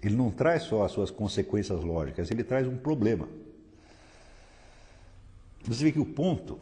Ele 0.02 0.16
não 0.16 0.30
traz 0.30 0.62
só 0.62 0.84
as 0.84 0.92
suas 0.92 1.10
consequências 1.10 1.82
lógicas, 1.82 2.30
ele 2.30 2.44
traz 2.44 2.66
um 2.66 2.76
problema. 2.76 3.28
Você 5.64 5.84
vê 5.84 5.92
que 5.92 6.00
o 6.00 6.06
ponto, 6.06 6.58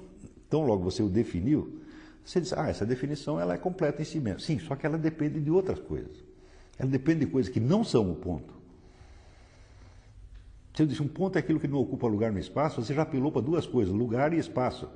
tão 0.53 0.67
logo 0.67 0.85
você 0.85 1.03
o 1.03 1.09
definiu, 1.09 1.81
você 2.23 2.39
diz, 2.39 2.53
ah, 2.53 2.69
essa 2.69 2.85
definição 2.85 3.41
ela 3.41 3.55
é 3.55 3.57
completa 3.57 4.03
em 4.03 4.05
si 4.05 4.21
mesma. 4.21 4.39
Sim, 4.39 4.59
só 4.59 4.77
que 4.77 4.85
ela 4.85 4.99
depende 4.99 5.41
de 5.41 5.51
outras 5.51 5.81
coisas. 5.81 6.15
Ela 6.79 6.91
depende 6.91 7.25
de 7.25 7.33
coisas 7.33 7.51
que 7.51 7.59
não 7.59 7.83
são 7.83 8.11
o 8.13 8.15
ponto. 8.15 8.53
Se 10.75 10.83
eu 10.83 10.87
disse 10.87 11.03
um 11.03 11.09
ponto 11.09 11.37
é 11.37 11.39
aquilo 11.39 11.59
que 11.59 11.67
não 11.67 11.79
ocupa 11.79 12.07
lugar 12.07 12.31
no 12.31 12.39
espaço, 12.39 12.83
você 12.83 12.93
já 12.93 13.01
apelou 13.01 13.33
para 13.33 13.41
duas 13.41 13.67
coisas, 13.67 13.95
lugar 13.95 14.35
e 14.35 14.39
espaço. 14.39 14.91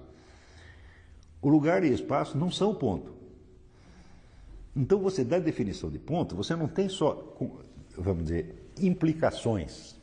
O 1.40 1.48
lugar 1.48 1.82
e 1.82 1.90
espaço 1.90 2.36
não 2.36 2.50
são 2.50 2.72
o 2.72 2.74
ponto. 2.74 3.14
Então 4.74 4.98
você 4.98 5.24
dá 5.24 5.36
a 5.36 5.40
definição 5.40 5.88
de 5.90 5.98
ponto, 5.98 6.36
você 6.36 6.54
não 6.54 6.68
tem 6.68 6.86
só, 6.86 7.34
vamos 7.96 8.24
dizer, 8.24 8.70
implicações 8.78 9.96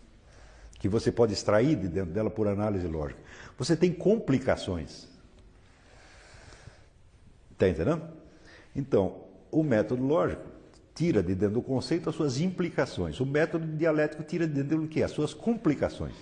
que 0.79 0.89
você 0.89 1.11
pode 1.11 1.31
extrair 1.31 1.75
de 1.75 1.87
dentro 1.87 2.11
dela 2.11 2.31
por 2.31 2.47
análise 2.47 2.87
lógica. 2.87 3.21
Você 3.55 3.75
tem 3.77 3.93
complicações. 3.93 5.12
Está 7.63 7.69
entendendo? 7.69 8.03
Então, 8.75 9.23
o 9.49 9.63
método 9.63 10.03
lógico 10.03 10.43
tira 10.93 11.23
de 11.23 11.33
dentro 11.33 11.55
do 11.55 11.61
conceito 11.61 12.09
as 12.09 12.15
suas 12.15 12.39
implicações. 12.39 13.19
O 13.21 13.25
método 13.25 13.65
dialético 13.65 14.23
tira 14.23 14.45
de 14.45 14.53
dentro 14.53 14.81
do 14.81 14.87
que? 14.87 15.01
As 15.01 15.11
suas 15.11 15.33
complicações, 15.33 16.13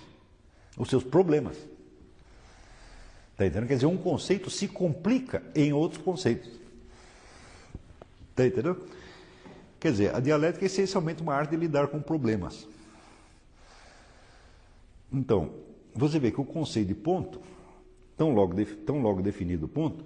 os 0.78 0.88
seus 0.88 1.04
problemas. 1.04 1.58
Está 3.32 3.48
entendendo? 3.48 3.68
Quer 3.68 3.76
dizer, 3.76 3.88
um 3.88 3.98
conceito 3.98 4.52
se 4.52 4.68
complica 4.68 5.42
em 5.56 5.74
outros 5.74 6.02
conceitos. 6.02 6.52
Está 8.30 8.46
entendendo? 8.46 8.86
Quer 9.80 9.92
dizer, 9.92 10.16
a 10.16 10.20
dialética 10.20 10.64
é 10.66 10.68
essencialmente 10.68 11.24
uma 11.24 11.34
arte 11.34 11.50
de 11.52 11.58
lidar 11.58 11.88
com 11.88 12.00
problemas. 12.00 12.68
Então, 15.12 15.52
você 15.96 16.20
vê 16.20 16.30
que 16.30 16.40
o 16.40 16.46
conceito 16.46 16.90
de 16.90 16.96
ponto, 16.96 17.42
tão 18.16 18.30
logo, 18.32 18.54
tão 18.86 19.02
logo 19.02 19.24
definido 19.24 19.66
o 19.66 19.70
ponto, 19.70 20.06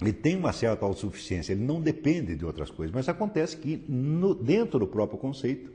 ele 0.00 0.12
tem 0.12 0.36
uma 0.36 0.52
certa 0.52 0.84
autossuficiência, 0.86 1.52
ele 1.52 1.62
não 1.62 1.80
depende 1.80 2.34
de 2.34 2.44
outras 2.44 2.70
coisas. 2.70 2.94
Mas 2.94 3.08
acontece 3.08 3.56
que 3.56 3.84
no, 3.88 4.34
dentro 4.34 4.78
do 4.78 4.86
próprio 4.86 5.18
conceito, 5.18 5.70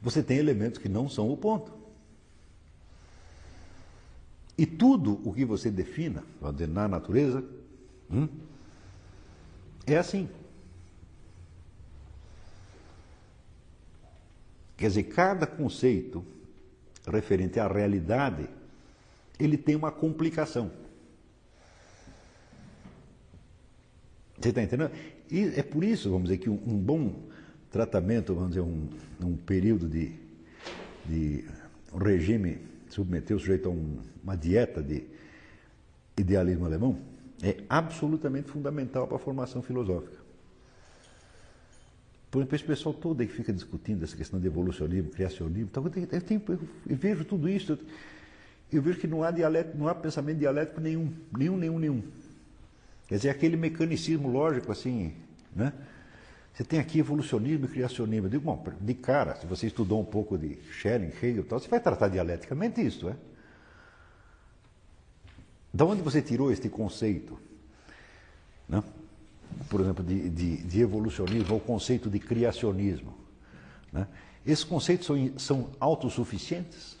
você 0.00 0.22
tem 0.22 0.38
elementos 0.38 0.78
que 0.78 0.88
não 0.88 1.08
são 1.08 1.30
o 1.30 1.36
ponto. 1.36 1.72
E 4.56 4.64
tudo 4.64 5.20
o 5.24 5.32
que 5.32 5.44
você 5.44 5.70
defina, 5.70 6.22
na 6.68 6.88
natureza, 6.88 7.44
hum, 8.10 8.28
é 9.86 9.96
assim. 9.96 10.28
Quer 14.76 14.88
dizer, 14.88 15.02
cada 15.04 15.46
conceito 15.46 16.24
referente 17.06 17.58
à 17.58 17.66
realidade, 17.66 18.48
ele 19.38 19.56
tem 19.56 19.74
uma 19.74 19.90
complicação. 19.90 20.70
Você 24.40 24.50
está 24.50 24.62
entendendo? 24.62 24.92
E 25.30 25.44
é 25.56 25.62
por 25.62 25.82
isso, 25.84 26.10
vamos 26.10 26.28
dizer, 26.28 26.38
que 26.38 26.48
um, 26.48 26.56
bom 26.56 27.14
tratamento, 27.70 28.34
vamos 28.34 28.50
dizer, 28.50 28.60
um, 28.60 28.88
um 29.22 29.36
período 29.36 29.88
de, 29.88 30.12
de 31.06 31.44
um 31.92 31.98
regime, 31.98 32.58
submeter 32.88 33.36
o 33.36 33.40
sujeito 33.40 33.68
a 33.68 33.72
um, 33.72 33.98
uma 34.22 34.36
dieta 34.36 34.82
de 34.82 35.04
idealismo 36.16 36.64
alemão, 36.64 36.98
é 37.42 37.58
absolutamente 37.68 38.48
fundamental 38.50 39.06
para 39.06 39.16
a 39.16 39.20
formação 39.20 39.62
filosófica. 39.62 40.18
Por 42.30 42.40
exemplo, 42.40 42.56
esse 42.56 42.64
pessoal 42.64 42.94
todo 42.94 43.20
aí 43.20 43.26
que 43.26 43.32
fica 43.32 43.52
discutindo 43.52 44.04
essa 44.04 44.16
questão 44.16 44.38
de 44.38 44.46
evolucionismo, 44.46 45.10
criacionismo, 45.10 45.68
então, 45.70 45.84
eu, 45.84 45.90
tenho, 45.90 46.08
eu, 46.10 46.20
tenho, 46.20 46.42
eu, 46.88 46.96
vejo 46.96 47.24
tudo 47.24 47.48
isso, 47.48 47.72
eu, 47.72 47.78
eu 48.72 48.82
vejo 48.82 48.98
que 48.98 49.06
não 49.06 49.22
há, 49.22 49.30
dialético, 49.30 49.78
não 49.78 49.88
há 49.88 49.94
pensamento 49.94 50.38
dialético 50.38 50.80
nenhum, 50.80 51.12
nenhum, 51.36 51.56
nenhum, 51.56 51.78
nenhum. 51.78 52.02
Quer 53.08 53.16
dizer, 53.16 53.30
aquele 53.30 53.56
mecanicismo 53.56 54.28
lógico 54.28 54.70
assim, 54.70 55.14
né? 55.56 55.72
Você 56.52 56.62
tem 56.62 56.78
aqui 56.78 56.98
evolucionismo 56.98 57.66
e 57.66 57.68
criacionismo. 57.68 58.26
Eu 58.26 58.30
digo, 58.30 58.44
bom, 58.44 58.62
de 58.80 58.94
cara, 58.94 59.36
se 59.36 59.46
você 59.46 59.68
estudou 59.68 60.00
um 60.00 60.04
pouco 60.04 60.36
de 60.36 60.58
Schelling, 60.72 61.12
Hegel 61.22 61.42
e 61.42 61.46
tal, 61.46 61.58
você 61.58 61.68
vai 61.68 61.80
tratar 61.80 62.08
dialeticamente 62.08 62.84
isso, 62.84 63.08
é? 63.08 63.16
Da 65.72 65.84
onde 65.84 66.02
você 66.02 66.20
tirou 66.20 66.50
este 66.50 66.68
conceito? 66.68 67.38
Né? 68.68 68.82
Por 69.70 69.80
exemplo, 69.80 70.04
de, 70.04 70.28
de, 70.28 70.56
de 70.64 70.80
evolucionismo 70.80 71.54
ou 71.54 71.60
conceito 71.60 72.10
de 72.10 72.18
criacionismo. 72.18 73.16
Né? 73.92 74.06
Esses 74.44 74.64
conceitos 74.64 75.06
são, 75.06 75.38
são 75.38 75.70
autossuficientes? 75.78 76.97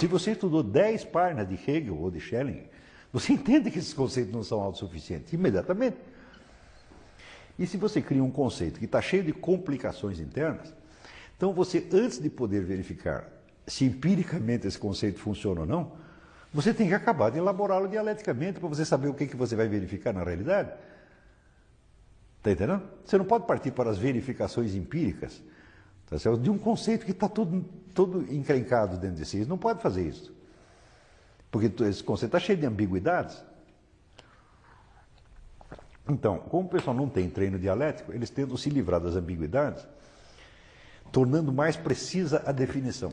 Se 0.00 0.06
você 0.06 0.30
estudou 0.30 0.62
10 0.62 1.04
páginas 1.04 1.46
de 1.46 1.56
Hegel 1.56 1.94
ou 1.94 2.10
de 2.10 2.18
Schelling, 2.18 2.62
você 3.12 3.34
entende 3.34 3.70
que 3.70 3.78
esses 3.78 3.92
conceitos 3.92 4.32
não 4.32 4.42
são 4.42 4.58
autossuficientes 4.58 5.30
imediatamente. 5.34 5.98
E 7.58 7.66
se 7.66 7.76
você 7.76 8.00
cria 8.00 8.24
um 8.24 8.30
conceito 8.30 8.78
que 8.78 8.86
está 8.86 9.02
cheio 9.02 9.22
de 9.22 9.34
complicações 9.34 10.18
internas, 10.18 10.74
então 11.36 11.52
você, 11.52 11.86
antes 11.92 12.18
de 12.18 12.30
poder 12.30 12.64
verificar 12.64 13.28
se 13.66 13.84
empiricamente 13.84 14.66
esse 14.66 14.78
conceito 14.78 15.20
funciona 15.20 15.60
ou 15.60 15.66
não, 15.66 15.92
você 16.50 16.72
tem 16.72 16.88
que 16.88 16.94
acabar 16.94 17.30
de 17.30 17.36
elaborá-lo 17.36 17.86
dialeticamente 17.86 18.58
para 18.58 18.70
você 18.70 18.86
saber 18.86 19.08
o 19.08 19.14
que, 19.14 19.26
que 19.26 19.36
você 19.36 19.54
vai 19.54 19.68
verificar 19.68 20.14
na 20.14 20.24
realidade. 20.24 20.70
Está 22.38 22.52
entendendo? 22.52 22.82
Você 23.04 23.18
não 23.18 23.26
pode 23.26 23.46
partir 23.46 23.72
para 23.72 23.90
as 23.90 23.98
verificações 23.98 24.74
empíricas 24.74 25.42
tá 26.10 26.18
certo? 26.18 26.40
de 26.40 26.50
um 26.50 26.58
conceito 26.58 27.06
que 27.06 27.12
está 27.12 27.28
todo, 27.28 27.64
todo 27.94 28.22
encrencado 28.32 28.98
dentro 28.98 29.16
de 29.16 29.24
si. 29.24 29.44
Não 29.44 29.56
pode 29.56 29.80
fazer 29.80 30.06
isso. 30.06 30.34
Porque 31.50 31.70
esse 31.84 32.02
conceito 32.02 32.36
está 32.36 32.40
cheio 32.40 32.58
de 32.58 32.66
ambiguidades. 32.66 33.42
Então, 36.08 36.38
como 36.38 36.66
o 36.66 36.70
pessoal 36.70 36.94
não 36.94 37.08
tem 37.08 37.30
treino 37.30 37.58
dialético, 37.58 38.12
eles 38.12 38.30
tentam 38.30 38.56
se 38.56 38.68
livrar 38.68 39.00
das 39.00 39.14
ambiguidades, 39.14 39.86
tornando 41.12 41.52
mais 41.52 41.76
precisa 41.76 42.42
a 42.44 42.50
definição. 42.50 43.12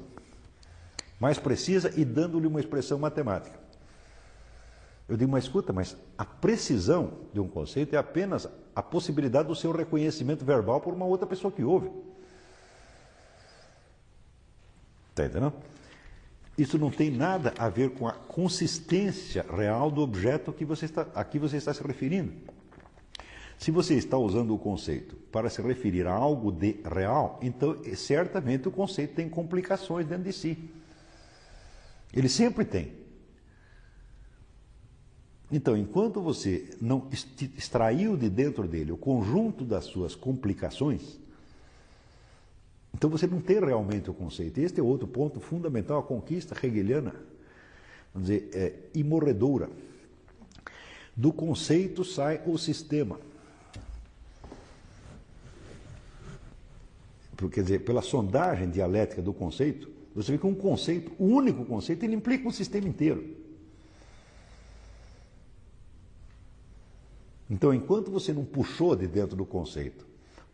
Mais 1.19 1.37
precisa 1.37 1.91
e 1.95 2.03
dando-lhe 2.03 2.47
uma 2.47 2.59
expressão 2.59 2.97
matemática. 2.97 3.57
Eu 5.07 5.15
digo, 5.15 5.31
mas 5.31 5.45
escuta, 5.45 5.71
mas 5.71 5.95
a 6.17 6.25
precisão 6.25 7.13
de 7.33 7.39
um 7.39 7.47
conceito 7.47 7.95
é 7.95 7.97
apenas 7.97 8.47
a 8.75 8.83
possibilidade 8.83 9.47
do 9.47 9.55
seu 9.55 9.71
reconhecimento 9.71 10.43
verbal 10.43 10.81
por 10.81 10.93
uma 10.93 11.05
outra 11.05 11.25
pessoa 11.25 11.51
que 11.51 11.63
ouve. 11.63 11.89
Está 15.18 15.26
entendendo? 15.26 15.53
Isso 16.55 16.78
não 16.78 16.91
tem 16.91 17.09
nada 17.09 17.53
a 17.57 17.70
ver 17.70 17.91
com 17.91 18.07
a 18.07 18.11
consistência 18.11 19.43
real 19.43 19.89
do 19.89 20.01
objeto 20.01 20.53
que 20.53 20.63
você 20.63 20.86
está, 20.86 21.07
a 21.15 21.24
que 21.24 21.39
você 21.39 21.57
está 21.57 21.74
se 21.74 21.82
referindo. 21.82 22.34
Se 23.57 23.72
você 23.72 23.95
está 23.95 24.15
usando 24.18 24.53
o 24.53 24.59
conceito 24.59 25.15
para 25.32 25.49
se 25.49 25.59
referir 25.61 26.05
a 26.05 26.13
algo 26.13 26.51
de 26.51 26.80
real, 26.84 27.39
então 27.41 27.76
certamente 27.95 28.68
o 28.68 28.72
conceito 28.72 29.15
tem 29.15 29.28
complicações 29.28 30.05
dentro 30.05 30.26
de 30.26 30.34
si. 30.34 30.70
Ele 32.13 32.30
sempre 32.30 32.63
tem. 32.63 32.93
Então, 35.51 35.76
enquanto 35.78 36.22
você 36.22 36.76
não 36.80 37.07
extraiu 37.57 38.18
de 38.18 38.30
dentro 38.30 38.68
dele 38.68 38.91
o 38.91 38.97
conjunto 38.97 39.63
das 39.63 39.86
suas 39.86 40.13
complicações, 40.13 41.20
então 42.97 43.11
você 43.11 43.27
não 43.27 43.39
tem 43.39 43.59
realmente 43.59 44.09
o 44.09 44.13
conceito. 44.13 44.57
Este 44.57 44.79
é 44.79 44.83
outro 44.83 45.07
ponto 45.07 45.39
fundamental, 45.39 45.99
a 45.99 46.03
conquista 46.03 46.57
hegeliana, 46.65 47.13
vamos 48.11 48.27
dizer, 48.27 48.49
é 48.55 48.73
imorredora. 48.95 49.69
Do 51.15 51.31
conceito 51.31 52.03
sai 52.03 52.41
o 52.47 52.57
sistema. 52.57 53.19
Quer 57.51 57.61
dizer, 57.61 57.85
pela 57.85 58.01
sondagem 58.01 58.67
dialética 58.67 59.21
do 59.21 59.31
conceito, 59.31 59.91
você 60.15 60.31
vê 60.31 60.39
que 60.39 60.47
um 60.47 60.55
conceito, 60.55 61.11
o 61.19 61.25
único 61.25 61.63
conceito, 61.65 62.03
ele 62.03 62.15
implica 62.15 62.47
um 62.47 62.51
sistema 62.51 62.87
inteiro. 62.87 63.35
Então, 67.47 67.71
enquanto 67.71 68.09
você 68.09 68.33
não 68.33 68.43
puxou 68.43 68.95
de 68.95 69.05
dentro 69.05 69.35
do 69.35 69.45
conceito 69.45 70.07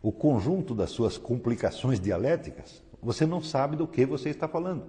o 0.04 0.12
conjunto 0.12 0.74
das 0.74 0.90
suas 0.90 1.16
complicações 1.16 1.98
dialéticas, 1.98 2.82
você 3.02 3.24
não 3.24 3.40
sabe 3.42 3.74
do 3.74 3.88
que 3.88 4.04
você 4.04 4.28
está 4.28 4.46
falando. 4.46 4.84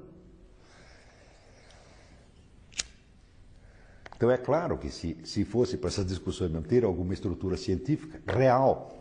Então 4.18 4.30
é 4.30 4.38
claro 4.38 4.78
que 4.78 4.89
se, 4.89 5.18
se 5.24 5.45
fosse 5.45 5.78
para 5.78 5.88
essas 5.88 6.05
discussões 6.05 6.51
mesmo 6.51 6.68
ter 6.68 6.84
alguma 6.84 7.13
estrutura 7.13 7.55
científica 7.55 8.20
real, 8.28 8.93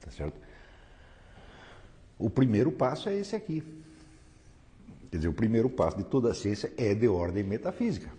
tá 0.00 0.10
certo? 0.10 0.36
O 2.18 2.28
primeiro 2.28 2.72
passo 2.72 3.08
é 3.08 3.14
esse 3.14 3.36
aqui. 3.36 3.62
Quer 5.12 5.18
dizer, 5.18 5.28
o 5.28 5.32
primeiro 5.32 5.70
passo 5.70 5.96
de 5.96 6.04
toda 6.04 6.32
a 6.32 6.34
ciência 6.34 6.72
é 6.76 6.92
de 6.92 7.06
ordem 7.06 7.44
metafísica. 7.44 8.10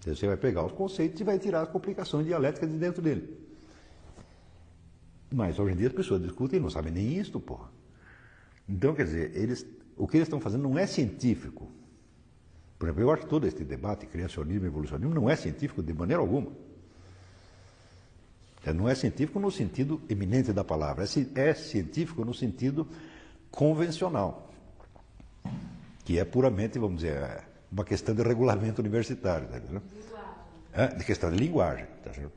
Você 0.00 0.28
vai 0.28 0.36
pegar 0.36 0.64
os 0.64 0.70
conceitos 0.70 1.20
e 1.20 1.24
vai 1.24 1.40
tirar 1.40 1.62
as 1.62 1.68
complicações 1.70 2.24
dialéticas 2.24 2.70
de 2.70 2.76
dentro 2.76 3.02
dele. 3.02 3.47
Mas 5.30 5.58
hoje 5.58 5.74
em 5.74 5.76
dia 5.76 5.88
as 5.88 5.92
pessoas 5.92 6.22
discutem 6.22 6.58
e 6.58 6.62
não 6.62 6.70
sabem 6.70 6.92
nem 6.92 7.18
isto, 7.18 7.38
porra. 7.38 7.68
Então, 8.68 8.94
quer 8.94 9.04
dizer, 9.04 9.36
eles, 9.36 9.66
o 9.96 10.06
que 10.06 10.16
eles 10.16 10.26
estão 10.26 10.40
fazendo 10.40 10.62
não 10.62 10.78
é 10.78 10.86
científico. 10.86 11.70
Por 12.78 12.86
exemplo, 12.86 13.02
eu 13.02 13.10
acho 13.10 13.22
que 13.22 13.28
todo 13.28 13.46
este 13.46 13.64
debate, 13.64 14.06
criacionismo 14.06 14.64
e 14.64 14.68
evolucionismo, 14.68 15.14
não 15.14 15.28
é 15.28 15.36
científico 15.36 15.82
de 15.82 15.92
maneira 15.92 16.22
alguma. 16.22 16.52
É, 18.64 18.72
Não 18.72 18.88
é 18.88 18.94
científico 18.94 19.40
no 19.40 19.50
sentido 19.50 20.00
eminente 20.08 20.52
da 20.52 20.62
palavra, 20.62 21.04
é 21.04 21.40
é 21.40 21.54
científico 21.54 22.24
no 22.24 22.34
sentido 22.34 22.86
convencional, 23.50 24.50
que 26.04 26.18
é 26.18 26.24
puramente, 26.24 26.78
vamos 26.78 27.02
dizer, 27.02 27.44
uma 27.72 27.84
questão 27.84 28.14
de 28.14 28.22
regulamento 28.22 28.80
universitário. 28.82 29.48
Tá 29.48 29.58
entendendo? 29.58 29.82
É, 30.72 30.86
de 30.88 31.04
questão 31.04 31.30
de 31.30 31.38
linguagem. 31.38 31.86
Tá 32.04 32.12
certo? 32.12 32.32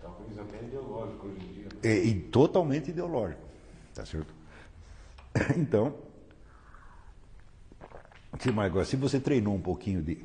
Talvez 0.00 0.38
até 0.38 0.64
em 0.64 0.68
dia. 0.68 0.79
E, 1.82 1.88
e 1.88 2.14
totalmente 2.14 2.90
ideológico. 2.90 3.42
Tá 3.94 4.04
certo? 4.04 4.32
Então, 5.56 5.94
se, 8.38 8.50
mais 8.50 8.70
agora, 8.70 8.84
se 8.84 8.96
você 8.96 9.20
treinou 9.20 9.54
um 9.54 9.60
pouquinho 9.60 10.02
de, 10.02 10.18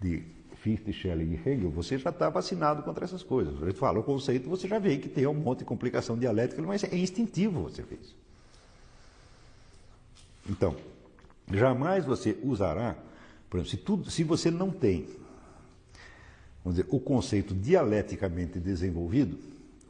de 0.00 0.22
Fichte, 0.56 0.92
Schelling 0.92 1.34
e 1.34 1.48
Hegel, 1.48 1.70
você 1.70 1.98
já 1.98 2.10
está 2.10 2.30
vacinado 2.30 2.82
contra 2.82 3.04
essas 3.04 3.22
coisas. 3.22 3.58
Gente 3.58 3.78
fala 3.78 3.98
o 3.98 4.02
conceito, 4.02 4.48
você 4.48 4.66
já 4.66 4.78
vê 4.78 4.96
que 4.96 5.08
tem 5.08 5.26
um 5.26 5.34
monte 5.34 5.60
de 5.60 5.64
complicação 5.64 6.16
dialética, 6.16 6.62
mas 6.62 6.84
é 6.84 6.96
instintivo 6.96 7.62
você 7.62 7.82
fez. 7.82 8.14
Então, 10.48 10.76
jamais 11.52 12.04
você 12.04 12.38
usará, 12.42 12.96
por 13.50 13.58
exemplo, 13.58 13.70
se, 13.70 13.76
tudo, 13.76 14.10
se 14.10 14.24
você 14.24 14.50
não 14.50 14.70
tem 14.70 15.06
dizer, 16.70 16.86
o 16.88 17.00
conceito 17.00 17.54
dialeticamente 17.54 18.60
desenvolvido, 18.60 19.38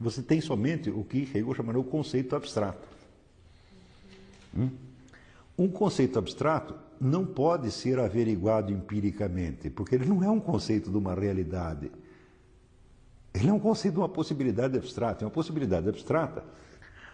você 0.02 0.22
tem 0.22 0.40
somente 0.40 0.90
o 0.90 1.04
que 1.04 1.22
Hegel 1.22 1.54
chamaria 1.54 1.80
o 1.80 1.84
conceito 1.84 2.34
abstrato. 2.34 2.86
Hum? 4.56 4.70
Um 5.56 5.68
conceito 5.68 6.18
abstrato 6.18 6.74
não 7.00 7.24
pode 7.24 7.70
ser 7.70 7.98
averiguado 7.98 8.72
empiricamente, 8.72 9.70
porque 9.70 9.94
ele 9.94 10.06
não 10.06 10.22
é 10.22 10.30
um 10.30 10.40
conceito 10.40 10.90
de 10.90 10.96
uma 10.96 11.14
realidade. 11.14 11.90
Ele 13.34 13.48
é 13.48 13.52
um 13.52 13.58
conceito 13.58 13.94
de 13.94 14.00
uma 14.00 14.08
possibilidade 14.08 14.76
abstrata. 14.76 15.22
E 15.22 15.24
uma 15.24 15.30
possibilidade 15.30 15.88
abstrata 15.88 16.44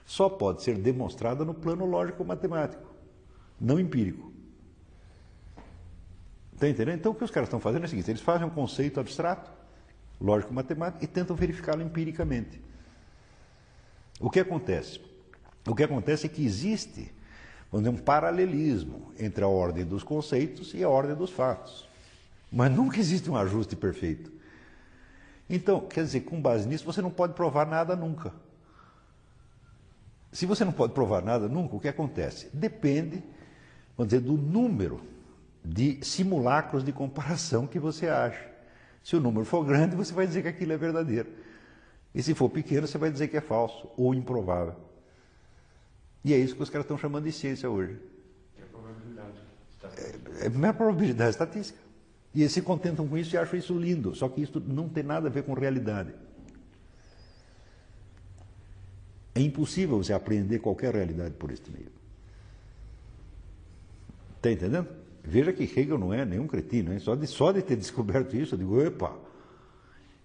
só 0.05 0.28
pode 0.28 0.62
ser 0.62 0.78
demonstrada 0.78 1.45
no 1.45 1.55
plano 1.55 1.84
lógico-matemático, 1.84 2.95
não 3.61 3.78
empírico. 3.78 4.32
Está 6.55 6.68
entendendo? 6.68 6.97
Então 6.97 7.12
o 7.12 7.14
que 7.14 7.24
os 7.24 7.30
caras 7.30 7.47
estão 7.47 7.61
fazendo 7.61 7.82
é 7.82 7.86
o 7.86 7.89
seguinte: 7.89 8.11
eles 8.11 8.20
fazem 8.20 8.47
um 8.47 8.51
conceito 8.51 8.99
abstrato, 8.99 9.51
lógico-matemático, 10.20 11.05
e 11.05 11.07
tentam 11.07 11.36
verificá-lo 11.36 11.82
empiricamente. 11.82 12.67
O 14.20 14.30
que 14.30 14.40
acontece? 14.40 15.00
O 15.66 15.74
que 15.74 15.82
acontece 15.82 16.26
é 16.26 16.28
que 16.28 16.44
existe 16.44 17.12
vamos 17.70 17.86
dizer, 17.86 18.00
um 18.00 18.04
paralelismo 18.04 19.12
entre 19.18 19.44
a 19.44 19.48
ordem 19.48 19.84
dos 19.84 20.02
conceitos 20.02 20.74
e 20.74 20.82
a 20.82 20.88
ordem 20.88 21.14
dos 21.14 21.30
fatos. 21.30 21.88
Mas 22.50 22.72
nunca 22.72 22.98
existe 22.98 23.30
um 23.30 23.36
ajuste 23.36 23.76
perfeito. 23.76 24.32
Então, 25.48 25.80
quer 25.80 26.04
dizer, 26.04 26.20
com 26.20 26.40
base 26.40 26.68
nisso, 26.68 26.84
você 26.84 27.00
não 27.00 27.10
pode 27.10 27.34
provar 27.34 27.66
nada 27.66 27.94
nunca. 27.94 28.32
Se 30.32 30.44
você 30.44 30.64
não 30.64 30.72
pode 30.72 30.92
provar 30.92 31.22
nada 31.22 31.48
nunca, 31.48 31.76
o 31.76 31.80
que 31.80 31.88
acontece? 31.88 32.50
Depende, 32.52 33.22
vamos 33.96 34.10
dizer, 34.10 34.20
do 34.20 34.34
número 34.34 35.00
de 35.64 35.98
simulacros 36.02 36.84
de 36.84 36.92
comparação 36.92 37.66
que 37.66 37.78
você 37.78 38.08
acha. 38.08 38.46
Se 39.02 39.16
o 39.16 39.20
número 39.20 39.44
for 39.44 39.64
grande, 39.64 39.96
você 39.96 40.12
vai 40.12 40.26
dizer 40.26 40.42
que 40.42 40.48
aquilo 40.48 40.72
é 40.72 40.76
verdadeiro. 40.76 41.28
E 42.18 42.22
se 42.22 42.34
for 42.34 42.50
pequeno, 42.50 42.84
você 42.84 42.98
vai 42.98 43.12
dizer 43.12 43.28
que 43.28 43.36
é 43.36 43.40
falso 43.40 43.88
ou 43.96 44.12
improvável. 44.12 44.74
E 46.24 46.34
é 46.34 46.36
isso 46.36 46.56
que 46.56 46.62
os 46.64 46.68
caras 46.68 46.84
estão 46.84 46.98
chamando 46.98 47.22
de 47.22 47.30
ciência 47.30 47.70
hoje. 47.70 47.96
É 48.58 48.64
a 48.64 48.66
probabilidade. 48.66 49.38
Está 49.70 49.88
É 50.42 50.46
a 50.48 50.50
minha 50.50 50.74
probabilidade 50.74 51.30
estatística. 51.30 51.78
E 52.34 52.40
eles 52.40 52.52
se 52.52 52.60
contentam 52.60 53.06
com 53.06 53.16
isso 53.16 53.36
e 53.36 53.38
acham 53.38 53.56
isso 53.56 53.78
lindo. 53.78 54.16
Só 54.16 54.28
que 54.28 54.42
isso 54.42 54.58
não 54.58 54.88
tem 54.88 55.04
nada 55.04 55.28
a 55.28 55.30
ver 55.30 55.44
com 55.44 55.54
realidade. 55.54 56.12
É 59.32 59.40
impossível 59.40 60.02
você 60.02 60.12
apreender 60.12 60.60
qualquer 60.60 60.92
realidade 60.92 61.36
por 61.36 61.52
este 61.52 61.70
meio. 61.70 61.92
Está 64.38 64.50
entendendo? 64.50 64.88
Veja 65.22 65.52
que 65.52 65.62
Hegel 65.62 65.96
não 65.96 66.12
é 66.12 66.24
nenhum 66.24 66.48
cretino, 66.48 66.92
hein? 66.92 66.98
Só, 66.98 67.14
de, 67.14 67.28
só 67.28 67.52
de 67.52 67.62
ter 67.62 67.76
descoberto 67.76 68.34
isso, 68.34 68.56
eu 68.56 68.58
digo, 68.58 68.80
epa! 68.80 69.16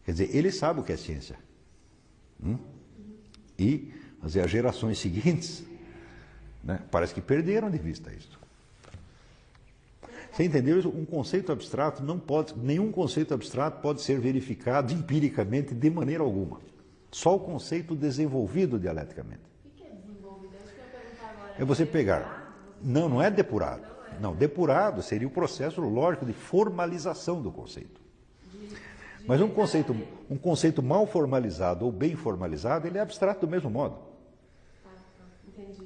Quer 0.03 0.13
dizer, 0.13 0.35
ele 0.35 0.51
sabe 0.51 0.79
o 0.79 0.83
que 0.83 0.91
é 0.91 0.97
ciência. 0.97 1.37
Hum? 2.43 2.57
E 3.57 3.93
as 4.21 4.33
gerações 4.49 4.99
seguintes 4.99 5.63
né, 6.63 6.79
parece 6.89 7.13
que 7.13 7.21
perderam 7.21 7.69
de 7.69 7.77
vista 7.77 8.11
isso. 8.13 8.39
Você 10.31 10.45
entendeu 10.45 10.79
isso? 10.79 10.89
Um 10.89 11.05
conceito 11.05 11.51
abstrato 11.51 12.01
não 12.01 12.17
pode, 12.17 12.57
nenhum 12.57 12.91
conceito 12.91 13.33
abstrato 13.33 13.81
pode 13.81 14.01
ser 14.01 14.19
verificado 14.19 14.91
empiricamente 14.91 15.75
de 15.75 15.89
maneira 15.91 16.23
alguma. 16.23 16.59
Só 17.11 17.35
o 17.35 17.39
conceito 17.39 17.95
desenvolvido 17.95 18.79
dialeticamente. 18.79 19.43
O 19.63 19.69
que 19.77 19.83
é 19.83 19.89
desenvolvido? 19.91 20.53
Agora. 21.21 21.53
É 21.59 21.63
você 21.63 21.85
pegar. 21.85 22.19
Depurado? 22.19 22.43
Não, 22.81 23.09
não 23.09 23.21
é 23.21 23.29
depurado. 23.29 23.83
Não, 24.19 24.35
depurado 24.35 25.03
seria 25.03 25.27
o 25.27 25.31
processo 25.31 25.81
lógico 25.81 26.25
de 26.25 26.33
formalização 26.33 27.39
do 27.39 27.51
conceito. 27.51 28.01
Mas 29.25 29.39
um 29.41 29.49
conceito, 29.49 29.95
um 30.29 30.37
conceito 30.37 30.83
mal 30.83 31.07
formalizado 31.07 31.85
ou 31.85 31.91
bem 31.91 32.15
formalizado, 32.15 32.87
ele 32.87 32.97
é 32.97 33.01
abstrato 33.01 33.45
do 33.45 33.49
mesmo 33.49 33.69
modo. 33.69 33.97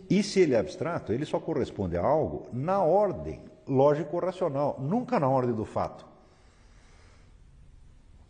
E 0.09 0.23
se 0.23 0.39
ele 0.39 0.53
é 0.53 0.59
abstrato, 0.59 1.11
ele 1.11 1.25
só 1.25 1.39
corresponde 1.39 1.97
a 1.97 2.01
algo 2.01 2.47
na 2.53 2.81
ordem 2.81 3.41
lógico-racional, 3.67 4.77
nunca 4.79 5.19
na 5.19 5.27
ordem 5.27 5.53
do 5.53 5.65
fato. 5.65 6.05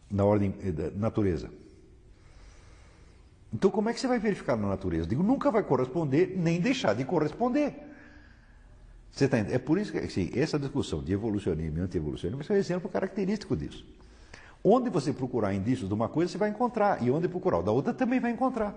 Na 0.10 0.26
ordem 0.26 0.54
eh, 0.64 0.72
da 0.72 0.90
natureza. 0.92 1.50
Então, 3.54 3.70
como 3.70 3.90
é 3.90 3.94
que 3.94 4.00
você 4.00 4.08
vai 4.08 4.20
verificar 4.20 4.58
na 4.58 4.68
natureza? 4.68 5.08
Digo, 5.08 5.24
nunca 5.24 5.52
vai 5.52 5.64
corresponder, 5.64 6.36
nem 6.36 6.60
deixar 6.60 6.94
de 6.94 7.06
corresponder. 7.06 7.76
Você 9.12 9.28
tá, 9.28 9.38
é 9.38 9.58
por 9.58 9.80
isso 9.80 9.92
que 9.92 10.00
assim, 10.00 10.32
essa 10.36 10.60
discussão 10.60 11.02
de 11.02 11.14
evolucionismo 11.14 11.78
e 11.78 11.82
anti-evolucionismo 11.82 12.44
é 12.48 12.54
um 12.54 12.58
exemplo 12.58 12.90
característico 12.90 13.56
disso. 13.56 13.86
Onde 14.70 14.90
você 14.90 15.14
procurar 15.14 15.54
indícios 15.54 15.88
de 15.88 15.94
uma 15.94 16.10
coisa, 16.10 16.30
você 16.30 16.38
vai 16.38 16.50
encontrar. 16.50 17.02
E 17.02 17.10
onde 17.10 17.30
procurar 17.30 17.60
o 17.60 17.64
da 17.64 17.72
outra, 17.72 17.94
também 17.94 18.20
vai 18.20 18.32
encontrar. 18.32 18.76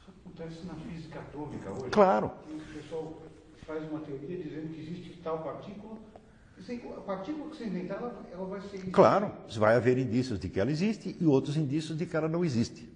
Isso 0.00 0.10
acontece 0.20 0.66
na 0.66 0.74
física 0.74 1.20
atômica 1.20 1.70
hoje. 1.70 1.90
Claro. 1.90 2.32
O 2.50 2.74
pessoal 2.74 3.22
faz 3.64 3.88
uma 3.88 4.00
teoria 4.00 4.36
dizendo 4.36 4.74
que 4.74 4.80
existe 4.80 5.20
tal 5.22 5.44
partícula. 5.44 5.96
A 6.96 7.00
partícula 7.02 7.50
que 7.50 7.56
você 7.56 7.66
inventar, 7.66 8.02
ela 8.32 8.46
vai 8.46 8.60
ser. 8.62 8.90
Claro, 8.90 9.30
vai 9.56 9.76
haver 9.76 9.96
indícios 9.96 10.40
de 10.40 10.48
que 10.48 10.58
ela 10.58 10.72
existe 10.72 11.16
e 11.20 11.24
outros 11.24 11.56
indícios 11.56 11.96
de 11.96 12.04
que 12.04 12.16
ela 12.16 12.28
não 12.28 12.44
existe. 12.44 12.88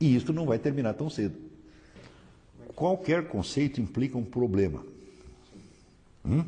E 0.00 0.16
isso 0.16 0.32
não 0.32 0.44
vai 0.44 0.58
terminar 0.58 0.94
tão 0.94 1.08
cedo. 1.08 1.38
Qualquer 2.74 3.28
conceito 3.28 3.80
implica 3.80 4.18
um 4.18 4.24
problema. 4.24 4.84
Hum? 6.24 6.44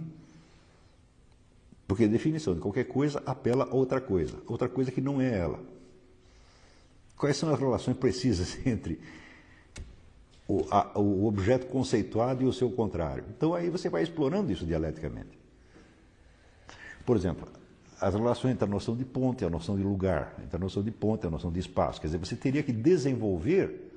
Porque 1.86 2.04
a 2.04 2.08
definição 2.08 2.54
de 2.54 2.60
qualquer 2.60 2.84
coisa 2.84 3.22
apela 3.26 3.64
a 3.64 3.74
outra 3.74 4.00
coisa, 4.00 4.38
outra 4.46 4.68
coisa 4.68 4.90
que 4.90 5.00
não 5.00 5.20
é 5.20 5.36
ela. 5.38 5.60
Quais 7.16 7.36
são 7.36 7.52
as 7.52 7.58
relações 7.60 7.96
precisas 7.96 8.58
entre 8.66 8.98
o, 10.48 10.64
a- 10.70 10.98
o 10.98 11.26
objeto 11.26 11.66
conceituado 11.66 12.42
e 12.42 12.46
o 12.46 12.52
seu 12.52 12.70
contrário? 12.70 13.24
Então 13.36 13.54
aí 13.54 13.68
você 13.70 13.88
vai 13.88 14.02
explorando 14.02 14.50
isso 14.50 14.64
dialeticamente. 14.64 15.38
Por 17.04 17.16
exemplo, 17.16 17.46
as 18.00 18.14
relações 18.14 18.52
entre 18.52 18.64
a 18.64 18.68
noção 18.68 18.96
de 18.96 19.04
ponto 19.04 19.42
e 19.42 19.46
a 19.46 19.50
noção 19.50 19.76
de 19.76 19.82
lugar, 19.82 20.34
entre 20.42 20.56
a 20.56 20.58
noção 20.58 20.82
de 20.82 20.90
ponto 20.90 21.24
e 21.24 21.28
a 21.28 21.30
noção 21.30 21.52
de 21.52 21.60
espaço. 21.60 22.00
Quer 22.00 22.06
dizer, 22.08 22.18
você 22.18 22.34
teria 22.34 22.62
que 22.62 22.72
desenvolver 22.72 23.92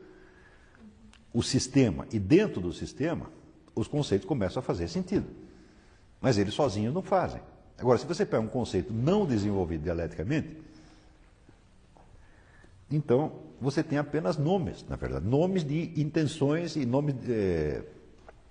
o 1.34 1.42
sistema 1.42 2.06
e 2.12 2.20
dentro 2.20 2.60
do 2.62 2.74
sistema 2.74 3.30
os 3.74 3.88
conceitos 3.88 4.28
começam 4.28 4.60
a 4.60 4.64
fazer 4.64 4.88
sentido. 4.90 5.28
Mas 6.20 6.38
eles 6.38 6.54
sozinhos 6.54 6.94
não 6.94 7.02
fazem. 7.02 7.42
Agora, 7.78 7.98
se 8.00 8.06
você 8.06 8.26
pega 8.26 8.42
um 8.42 8.48
conceito 8.48 8.92
não 8.92 9.26
desenvolvido 9.26 9.84
dialeticamente, 9.84 10.58
então 12.90 13.34
você 13.62 13.84
tem 13.84 13.98
apenas 13.98 14.38
nomes, 14.38 14.86
na 14.88 14.96
verdade, 14.96 15.26
nomes 15.26 15.64
de 15.64 16.00
intenções 16.00 16.76
e 16.76 16.86
nomes 16.86 17.16
eh, 17.28 17.84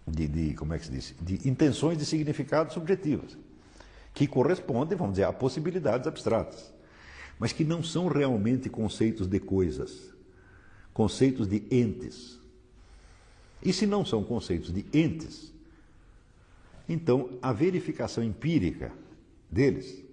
de, 0.06 0.28
de- 0.28 0.54
como 0.54 0.74
é 0.74 0.78
que 0.78 0.86
se 0.86 0.92
diz, 0.92 1.14
de 1.20 1.48
intenções 1.48 1.98
de 1.98 2.04
significados 2.04 2.74
subjetivas, 2.74 3.36
que 4.14 4.26
correspondem, 4.26 4.96
vamos 4.96 5.14
dizer, 5.14 5.24
a 5.24 5.32
possibilidades 5.32 6.06
abstratas, 6.06 6.72
mas 7.38 7.52
que 7.52 7.64
não 7.64 7.82
são 7.82 8.08
realmente 8.08 8.68
conceitos 8.68 9.26
de 9.26 9.40
coisas, 9.40 10.14
conceitos 10.94 11.46
de 11.48 11.64
entes. 11.70 12.38
E 13.62 13.72
se 13.72 13.86
não 13.86 14.04
são 14.04 14.22
conceitos 14.22 14.72
de 14.72 14.84
entes, 14.92 15.52
então 16.88 17.30
a 17.42 17.52
verificação 17.52 18.22
empírica 18.22 18.92
deles 19.50 20.06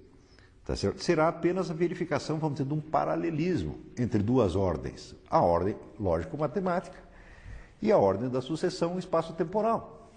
Tá 0.66 0.78
certo? 0.78 1.04
Será 1.04 1.28
apenas 1.28 1.70
a 1.70 1.74
verificação, 1.74 2.40
vamos 2.40 2.58
dizer, 2.58 2.68
de 2.68 2.74
um 2.74 2.80
paralelismo 2.80 3.80
entre 4.00 4.24
duas 4.24 4.56
ordens. 4.56 5.14
A 5.30 5.42
ordem 5.42 5.76
lógico-matemática 6.00 6.98
e 7.82 7.92
a 7.92 7.98
ordem 7.98 8.30
da 8.30 8.42
sucessão 8.42 8.98
espaço-temporal. 8.98 10.10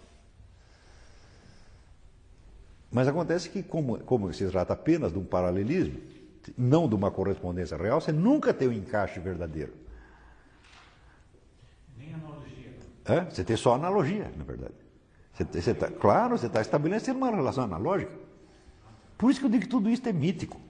Mas 2.92 3.08
acontece 3.08 3.50
que, 3.50 3.60
como, 3.60 3.98
como 4.04 4.32
se 4.32 4.46
trata 4.46 4.72
apenas 4.72 5.12
de 5.12 5.18
um 5.18 5.24
paralelismo, 5.24 6.00
não 6.56 6.88
de 6.88 6.94
uma 6.94 7.10
correspondência 7.10 7.76
real, 7.76 8.00
você 8.00 8.12
nunca 8.12 8.54
tem 8.54 8.68
um 8.68 8.72
encaixe 8.72 9.18
verdadeiro. 9.18 9.72
Nem 11.98 12.14
analogia. 12.14 12.72
É? 13.04 13.24
Você 13.24 13.42
tem 13.42 13.56
só 13.56 13.74
analogia, 13.74 14.30
na 14.36 14.44
verdade. 14.44 14.74
Você, 15.34 15.44
você 15.44 15.74
tá, 15.74 15.90
claro, 15.90 16.38
você 16.38 16.46
está 16.46 16.60
estabelecendo 16.60 17.18
uma 17.18 17.32
relação 17.32 17.64
analógica. 17.64 18.25
Por 19.18 19.30
isso 19.30 19.40
que 19.40 19.46
eu 19.46 19.50
digo 19.50 19.62
que 19.62 19.68
tudo 19.68 19.88
isso 19.88 20.06
é 20.08 20.12
mítico. 20.12 20.60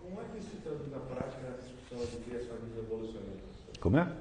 Como 0.00 0.20
é 0.20 0.24
que 0.24 0.38
isso 0.38 0.50
se 0.50 0.56
traduz 0.56 0.90
na 0.90 0.98
prática 0.98 1.50
na 1.50 1.56
discussão 1.56 1.98
de 1.98 2.24
criacionismo 2.24 2.76
e 2.76 2.78
evolucionismo? 2.78 3.40
Como 3.80 3.96
é? 3.96 4.12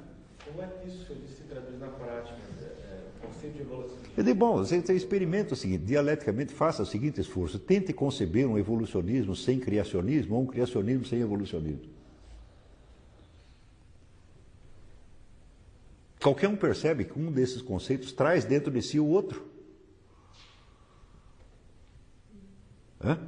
Como 0.45 0.61
é 0.61 0.67
que 0.67 0.87
isso 0.87 1.05
se 1.05 1.43
traduz 1.43 1.79
na 1.79 1.87
prática, 1.87 2.37
é, 2.61 2.63
é, 2.63 3.03
o 3.17 3.27
conceito 3.27 3.55
de 3.55 3.61
evolucionismo? 3.61 4.13
Eu 4.15 4.23
digo, 4.23 4.39
bom, 4.39 4.57
você, 4.57 4.79
você 4.79 4.93
experimenta 4.93 5.53
o 5.53 5.57
seguinte, 5.57 5.83
dialeticamente 5.83 6.53
faça 6.53 6.83
o 6.83 6.85
seguinte 6.85 7.19
esforço, 7.19 7.59
tente 7.59 7.91
conceber 7.91 8.47
um 8.47 8.57
evolucionismo 8.57 9.35
sem 9.35 9.59
criacionismo 9.59 10.35
ou 10.35 10.43
um 10.43 10.45
criacionismo 10.45 11.05
sem 11.05 11.19
evolucionismo. 11.19 11.93
Qualquer 16.21 16.47
um 16.47 16.55
percebe 16.55 17.03
que 17.03 17.19
um 17.19 17.31
desses 17.31 17.61
conceitos 17.61 18.11
traz 18.11 18.45
dentro 18.45 18.71
de 18.71 18.81
si 18.81 18.99
o 18.99 19.05
outro. 19.05 19.45
Hã? 23.05 23.19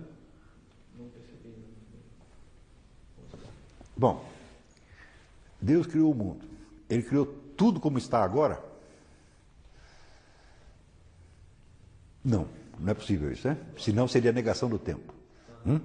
Bom, 3.95 4.27
Deus 5.61 5.85
criou 5.85 6.11
o 6.11 6.15
mundo. 6.15 6.45
Ele 6.89 7.03
criou 7.03 7.25
tudo 7.55 7.79
como 7.79 7.97
está 7.97 8.23
agora? 8.23 8.63
Não, 12.23 12.47
não 12.79 12.91
é 12.91 12.93
possível 12.93 13.31
isso, 13.31 13.47
né? 13.47 13.57
Senão 13.77 14.07
seria 14.07 14.31
negação 14.31 14.69
do 14.69 14.77
tempo. 14.77 15.13
Hum? 15.65 15.79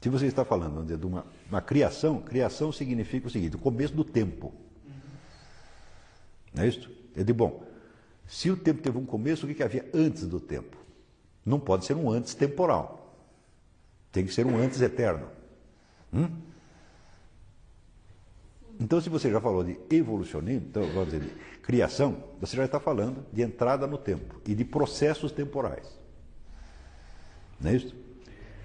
Se 0.00 0.08
você 0.08 0.26
está 0.26 0.44
falando 0.44 0.84
de 0.84 1.06
uma, 1.06 1.26
uma 1.48 1.60
criação, 1.60 2.20
criação 2.20 2.72
significa 2.72 3.26
o 3.26 3.30
seguinte: 3.30 3.56
o 3.56 3.58
começo 3.58 3.94
do 3.94 4.04
tempo. 4.04 4.52
Não 6.54 6.64
é 6.64 6.68
isso? 6.68 6.90
Eu 7.14 7.22
digo, 7.22 7.36
bom, 7.36 7.64
se 8.26 8.50
o 8.50 8.56
tempo 8.56 8.82
teve 8.82 8.96
um 8.96 9.04
começo, 9.04 9.44
o 9.44 9.48
que, 9.48 9.54
que 9.54 9.62
havia 9.62 9.88
antes 9.92 10.26
do 10.26 10.40
tempo? 10.40 10.79
Não 11.50 11.58
pode 11.58 11.84
ser 11.84 11.96
um 11.96 12.08
antes 12.08 12.32
temporal. 12.32 13.12
Tem 14.12 14.24
que 14.24 14.32
ser 14.32 14.46
um 14.46 14.56
antes 14.56 14.80
eterno. 14.80 15.26
Hum? 16.14 16.28
Então, 18.78 19.00
se 19.00 19.08
você 19.08 19.28
já 19.30 19.40
falou 19.40 19.64
de 19.64 19.76
evolucionismo, 19.90 20.68
então, 20.68 20.82
vamos 20.94 21.06
dizer, 21.06 21.20
de 21.20 21.30
criação, 21.58 22.22
você 22.40 22.56
já 22.56 22.64
está 22.64 22.78
falando 22.78 23.26
de 23.32 23.42
entrada 23.42 23.84
no 23.86 23.98
tempo 23.98 24.40
e 24.46 24.54
de 24.54 24.64
processos 24.64 25.32
temporais. 25.32 25.86
Não 27.60 27.70
é 27.72 27.74
isso? 27.74 27.94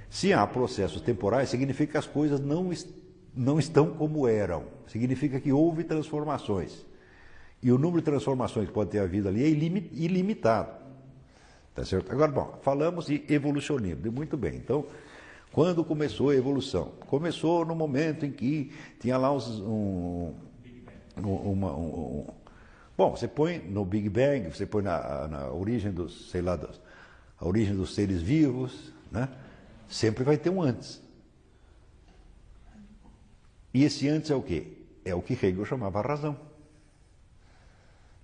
Se 0.07 0.31
há 0.31 0.45
processos 0.45 1.01
temporais, 1.01 1.49
significa 1.49 1.93
que 1.93 1.97
as 1.97 2.07
coisas 2.07 2.39
não, 2.39 2.71
não 3.35 3.57
estão 3.57 3.95
como 3.95 4.27
eram. 4.27 4.63
Significa 4.87 5.39
que 5.39 5.51
houve 5.51 5.83
transformações. 5.83 6.85
E 7.63 7.71
o 7.71 7.79
número 7.79 7.99
de 7.99 8.05
transformações 8.05 8.67
que 8.67 8.73
pode 8.73 8.91
ter 8.91 8.99
havido 8.99 9.27
ali 9.27 9.43
é 9.43 9.47
ilimitado. 9.47 10.84
Tá 11.75 11.83
certo? 11.83 12.09
Agora, 12.09 12.31
bom, 12.31 12.57
falamos 12.61 13.07
de 13.07 13.25
evolucionismo. 13.27 14.09
Muito 14.09 14.37
bem. 14.37 14.55
Então, 14.55 14.85
quando 15.51 15.83
começou 15.83 16.29
a 16.29 16.35
evolução? 16.35 16.93
Começou 17.07 17.65
no 17.65 17.75
momento 17.75 18.25
em 18.25 18.31
que 18.31 18.71
tinha 18.97 19.17
lá 19.17 19.31
uns, 19.31 19.59
um, 19.59 20.33
uma, 21.17 21.73
um, 21.73 22.19
um, 22.19 22.27
bom, 22.97 23.11
você 23.11 23.27
põe 23.27 23.59
no 23.59 23.83
Big 23.83 24.07
Bang, 24.07 24.47
você 24.47 24.65
põe 24.65 24.83
na, 24.83 25.27
na 25.27 25.51
origem 25.51 25.91
dos, 25.91 26.31
sei 26.31 26.41
lá, 26.41 26.55
dos, 26.55 26.79
a 27.37 27.45
origem 27.45 27.75
dos 27.75 27.93
seres 27.93 28.21
vivos, 28.21 28.93
né? 29.11 29.27
Sempre 29.89 30.23
vai 30.23 30.37
ter 30.37 30.49
um 30.49 30.61
antes. 30.61 31.01
E 33.73 33.83
esse 33.83 34.07
antes 34.07 34.31
é 34.31 34.35
o 34.35 34.41
quê? 34.41 34.77
É 35.03 35.13
o 35.13 35.21
que 35.21 35.33
Hegel 35.33 35.65
chamava 35.65 36.01
razão. 36.01 36.37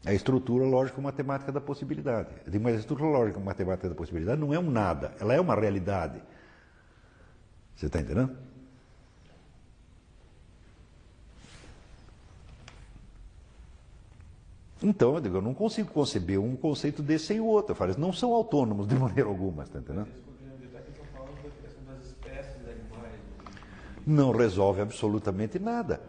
A 0.04 0.14
estrutura 0.14 0.66
lógico-matemática 0.66 1.52
da 1.52 1.62
possibilidade. 1.62 2.30
Eu 2.46 2.52
digo, 2.52 2.64
mas 2.64 2.76
a 2.76 2.80
estrutura 2.80 3.10
lógico-matemática 3.10 3.88
da 3.90 3.96
possibilidade 3.96 4.42
não 4.42 4.54
é 4.54 4.60
um 4.60 4.72
nada, 4.72 5.14
ela 5.20 5.34
é 5.34 5.40
uma 5.40 5.56
realidade. 5.56 6.22
Você 7.76 7.86
está 7.86 8.00
entendendo? 8.00 8.36
Então, 14.84 15.14
eu 15.14 15.22
digo, 15.22 15.38
eu 15.38 15.42
não 15.42 15.54
consigo 15.54 15.92
conceber 15.92 16.40
um 16.40 16.56
conceito 16.56 17.04
desse 17.04 17.28
sem 17.28 17.40
o 17.40 17.46
outro. 17.46 17.74
Eu 17.74 17.76
falo, 17.76 17.92
eles 17.92 18.02
não 18.02 18.12
são 18.12 18.34
autônomos 18.34 18.88
de 18.88 18.96
maneira 18.98 19.30
alguma, 19.30 19.64
está 19.64 19.78
entendendo? 19.78 20.08
Não 24.06 24.32
resolve 24.32 24.82
absolutamente 24.82 25.60
nada. 25.60 26.02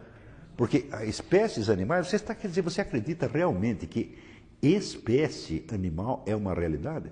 Porque 0.55 0.89
espécies 1.07 1.69
animais, 1.69 2.07
você 2.07 2.15
está 2.15 2.35
quer 2.35 2.47
dizer, 2.47 2.61
você 2.61 2.81
acredita 2.81 3.27
realmente 3.27 3.87
que 3.87 4.17
espécie 4.61 5.65
animal 5.71 6.23
é 6.27 6.35
uma 6.35 6.53
realidade? 6.53 7.11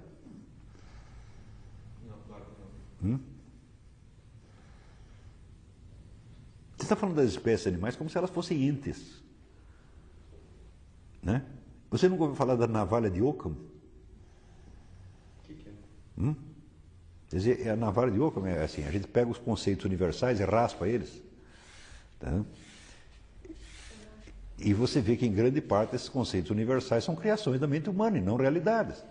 Não, 2.07 2.17
claro 2.27 2.45
que 2.45 3.05
não. 3.05 3.15
Hum? 3.15 3.19
Você 6.77 6.85
está 6.85 6.95
falando 6.95 7.15
das 7.15 7.29
espécies 7.29 7.67
animais 7.67 7.95
como 7.95 8.09
se 8.09 8.17
elas 8.17 8.29
fossem 8.29 8.67
entes. 8.67 9.21
Né? 11.21 11.43
Você 11.89 12.07
nunca 12.07 12.23
ouviu 12.23 12.35
falar 12.35 12.55
da 12.55 12.67
navalha 12.67 13.09
de 13.09 13.21
Ockham? 13.21 13.51
O 13.51 15.47
que, 15.47 15.53
que 15.53 15.69
é? 15.69 15.73
Hum? 16.17 16.35
Quer 17.29 17.37
dizer, 17.37 17.69
a 17.69 17.75
navalha 17.75 18.11
de 18.11 18.19
Ockham 18.19 18.47
é 18.47 18.63
assim, 18.63 18.83
a 18.83 18.91
gente 18.91 19.07
pega 19.07 19.29
os 19.29 19.37
conceitos 19.37 19.85
universais 19.85 20.39
e 20.39 20.43
raspa 20.43 20.87
eles. 20.87 21.21
Tá? 22.19 22.43
E 24.63 24.73
você 24.73 25.01
vê 25.01 25.15
que 25.17 25.25
em 25.25 25.33
grande 25.33 25.59
parte 25.59 25.95
esses 25.95 26.07
conceitos 26.07 26.51
universais 26.51 27.03
são 27.03 27.15
criações 27.15 27.59
da 27.59 27.67
mente 27.67 27.89
humana 27.89 28.17
e 28.17 28.21
não 28.21 28.35
realidades. 28.35 29.03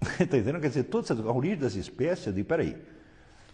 Está 0.00 0.24
entendendo? 0.24 0.60
Quer 0.60 0.68
dizer, 0.68 0.84
toda 0.84 1.12
a 1.12 1.32
origem 1.32 1.58
das 1.58 1.74
espécies, 1.74 2.34
digo, 2.34 2.48
peraí, 2.48 2.76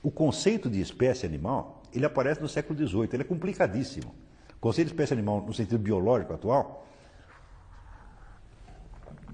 o 0.03 0.11
conceito 0.11 0.70
de 0.70 0.81
espécie 0.81 1.27
animal, 1.27 1.83
ele 1.93 2.07
aparece 2.07 2.41
no 2.41 2.49
século 2.49 2.79
XVIII, 2.79 3.09
ele 3.12 3.22
é 3.22 3.27
complicadíssimo. 3.27 4.14
O 4.57 4.61
conceito 4.61 4.89
de 4.89 4.95
espécie 4.95 5.12
animal, 5.12 5.43
no 5.45 5.53
sentido 5.53 5.79
biológico 5.79 6.33
atual, 6.33 6.87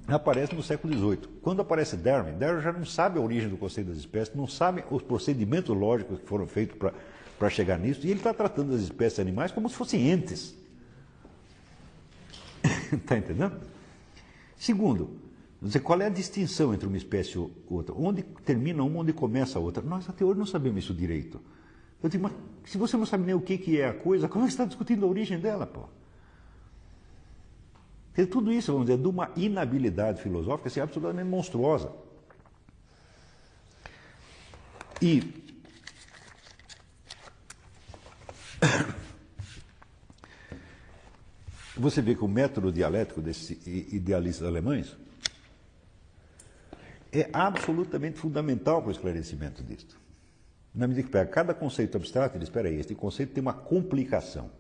aparece 0.09 0.55
no 0.55 0.63
século 0.63 0.95
XVIII. 0.95 1.41
Quando 1.43 1.61
aparece 1.61 1.97
Darwin, 1.97 2.39
Darwin 2.39 2.63
já 2.63 2.73
não 2.73 2.85
sabe 2.87 3.19
a 3.19 3.23
origem 3.23 3.51
do 3.51 3.57
conceito 3.59 3.89
das 3.89 3.99
espécies, 3.99 4.35
não 4.35 4.47
sabe 4.47 4.83
os 4.91 5.03
procedimentos 5.03 5.77
lógicos 5.77 6.21
que 6.21 6.27
foram 6.27 6.47
feitos 6.47 6.77
para 6.79 6.93
chegar 7.51 7.79
nisso, 7.79 8.07
e 8.07 8.11
ele 8.11 8.21
está 8.21 8.33
tratando 8.33 8.75
as 8.75 8.83
espécies 8.83 9.19
animais 9.19 9.53
como 9.53 9.69
se 9.69 9.75
fossem 9.75 10.11
entes. 10.11 10.55
Está 12.93 13.17
entendendo? 13.19 13.61
Segundo, 14.57 15.17
qual 15.83 16.01
é 16.01 16.07
a 16.07 16.11
distinção 16.11 16.73
entre 16.75 16.87
uma 16.87 16.97
espécie 16.97 17.39
e 17.39 17.51
outra? 17.69 17.95
Onde 17.95 18.23
termina 18.23 18.83
uma, 18.83 19.01
onde 19.01 19.13
começa 19.13 19.59
a 19.59 19.63
outra? 19.63 19.83
Nós 19.83 20.09
até 20.09 20.25
hoje 20.25 20.39
não 20.39 20.47
sabemos 20.47 20.85
isso 20.85 20.95
direito. 20.95 21.41
Eu 22.03 22.09
digo, 22.09 22.25
mas 22.25 22.33
se 22.65 22.77
você 22.77 22.97
não 22.97 23.07
sabe 23.07 23.25
nem 23.25 23.35
o 23.35 23.41
que, 23.41 23.57
que 23.59 23.81
é 23.81 23.89
a 23.89 23.95
coisa, 23.95 24.29
como 24.29 24.45
é 24.45 24.47
que 24.47 24.53
você 24.53 24.55
está 24.55 24.65
discutindo 24.65 25.07
a 25.07 25.09
origem 25.09 25.39
dela, 25.39 25.67
pô? 25.67 25.85
Porque 28.09 28.27
tudo 28.27 28.53
isso, 28.53 28.73
vamos 28.73 28.89
dizer, 28.89 29.01
de 29.01 29.09
uma 29.09 29.31
inabilidade 29.37 30.21
filosófica 30.21 30.69
assim, 30.69 30.81
absolutamente 30.81 31.29
monstruosa. 31.29 31.93
E 35.01 35.42
você 41.77 42.01
vê 42.01 42.15
que 42.15 42.25
o 42.25 42.29
método 42.29 42.73
dialético 42.73 43.21
desses 43.21 43.67
idealistas 43.67 44.47
alemães 44.47 44.97
é 47.13 47.29
absolutamente 47.33 48.19
fundamental 48.19 48.81
para 48.81 48.89
o 48.89 48.93
esclarecimento 48.93 49.63
disso. 49.63 50.01
Na 50.75 50.87
medida 50.87 51.07
que 51.07 51.13
pega 51.13 51.31
cada 51.31 51.53
conceito 51.53 51.97
abstrato, 51.97 52.37
ele 52.37 52.45
espera 52.45 52.69
aí, 52.69 52.81
este 52.81 52.95
conceito 52.95 53.35
tem 53.35 53.43
uma 53.43 53.53
complicação. 53.53 54.51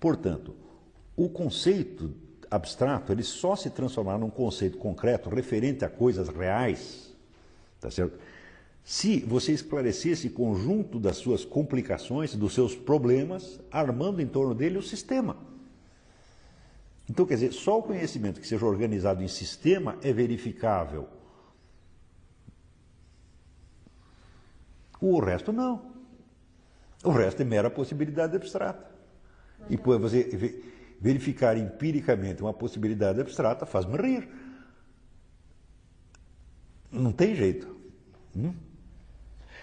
Portanto, 0.00 0.54
o 1.16 1.28
conceito 1.28 2.12
abstrato, 2.50 3.12
ele 3.12 3.22
só 3.22 3.54
se 3.54 3.70
transformará 3.70 4.18
num 4.18 4.30
conceito 4.30 4.78
concreto, 4.78 5.28
referente 5.28 5.84
a 5.84 5.88
coisas 5.88 6.28
reais, 6.28 7.14
tá 7.80 7.90
certo? 7.90 8.18
Se 8.88 9.20
você 9.20 9.52
esclarecer 9.52 10.12
esse 10.12 10.30
conjunto 10.30 10.98
das 10.98 11.18
suas 11.18 11.44
complicações, 11.44 12.34
dos 12.34 12.54
seus 12.54 12.74
problemas, 12.74 13.60
armando 13.70 14.22
em 14.22 14.26
torno 14.26 14.54
dele 14.54 14.78
o 14.78 14.82
sistema. 14.82 15.36
Então, 17.06 17.26
quer 17.26 17.34
dizer, 17.34 17.52
só 17.52 17.80
o 17.80 17.82
conhecimento 17.82 18.40
que 18.40 18.48
seja 18.48 18.64
organizado 18.64 19.22
em 19.22 19.28
sistema 19.28 19.98
é 20.02 20.10
verificável 20.10 21.06
O 25.00 25.20
resto 25.20 25.52
não. 25.52 25.92
O 27.04 27.10
resto 27.10 27.42
é 27.42 27.44
mera 27.44 27.70
possibilidade 27.70 28.34
abstrata. 28.34 28.90
E 29.68 29.76
por 29.76 29.98
você 30.00 30.24
ve- 30.24 30.64
verificar 30.98 31.56
empiricamente 31.56 32.42
uma 32.42 32.52
possibilidade 32.54 33.20
abstrata 33.20 33.64
faz-me 33.64 33.96
rir. 33.96 34.28
Não 36.90 37.12
tem 37.12 37.34
jeito. 37.36 37.76
Hum? 38.34 38.52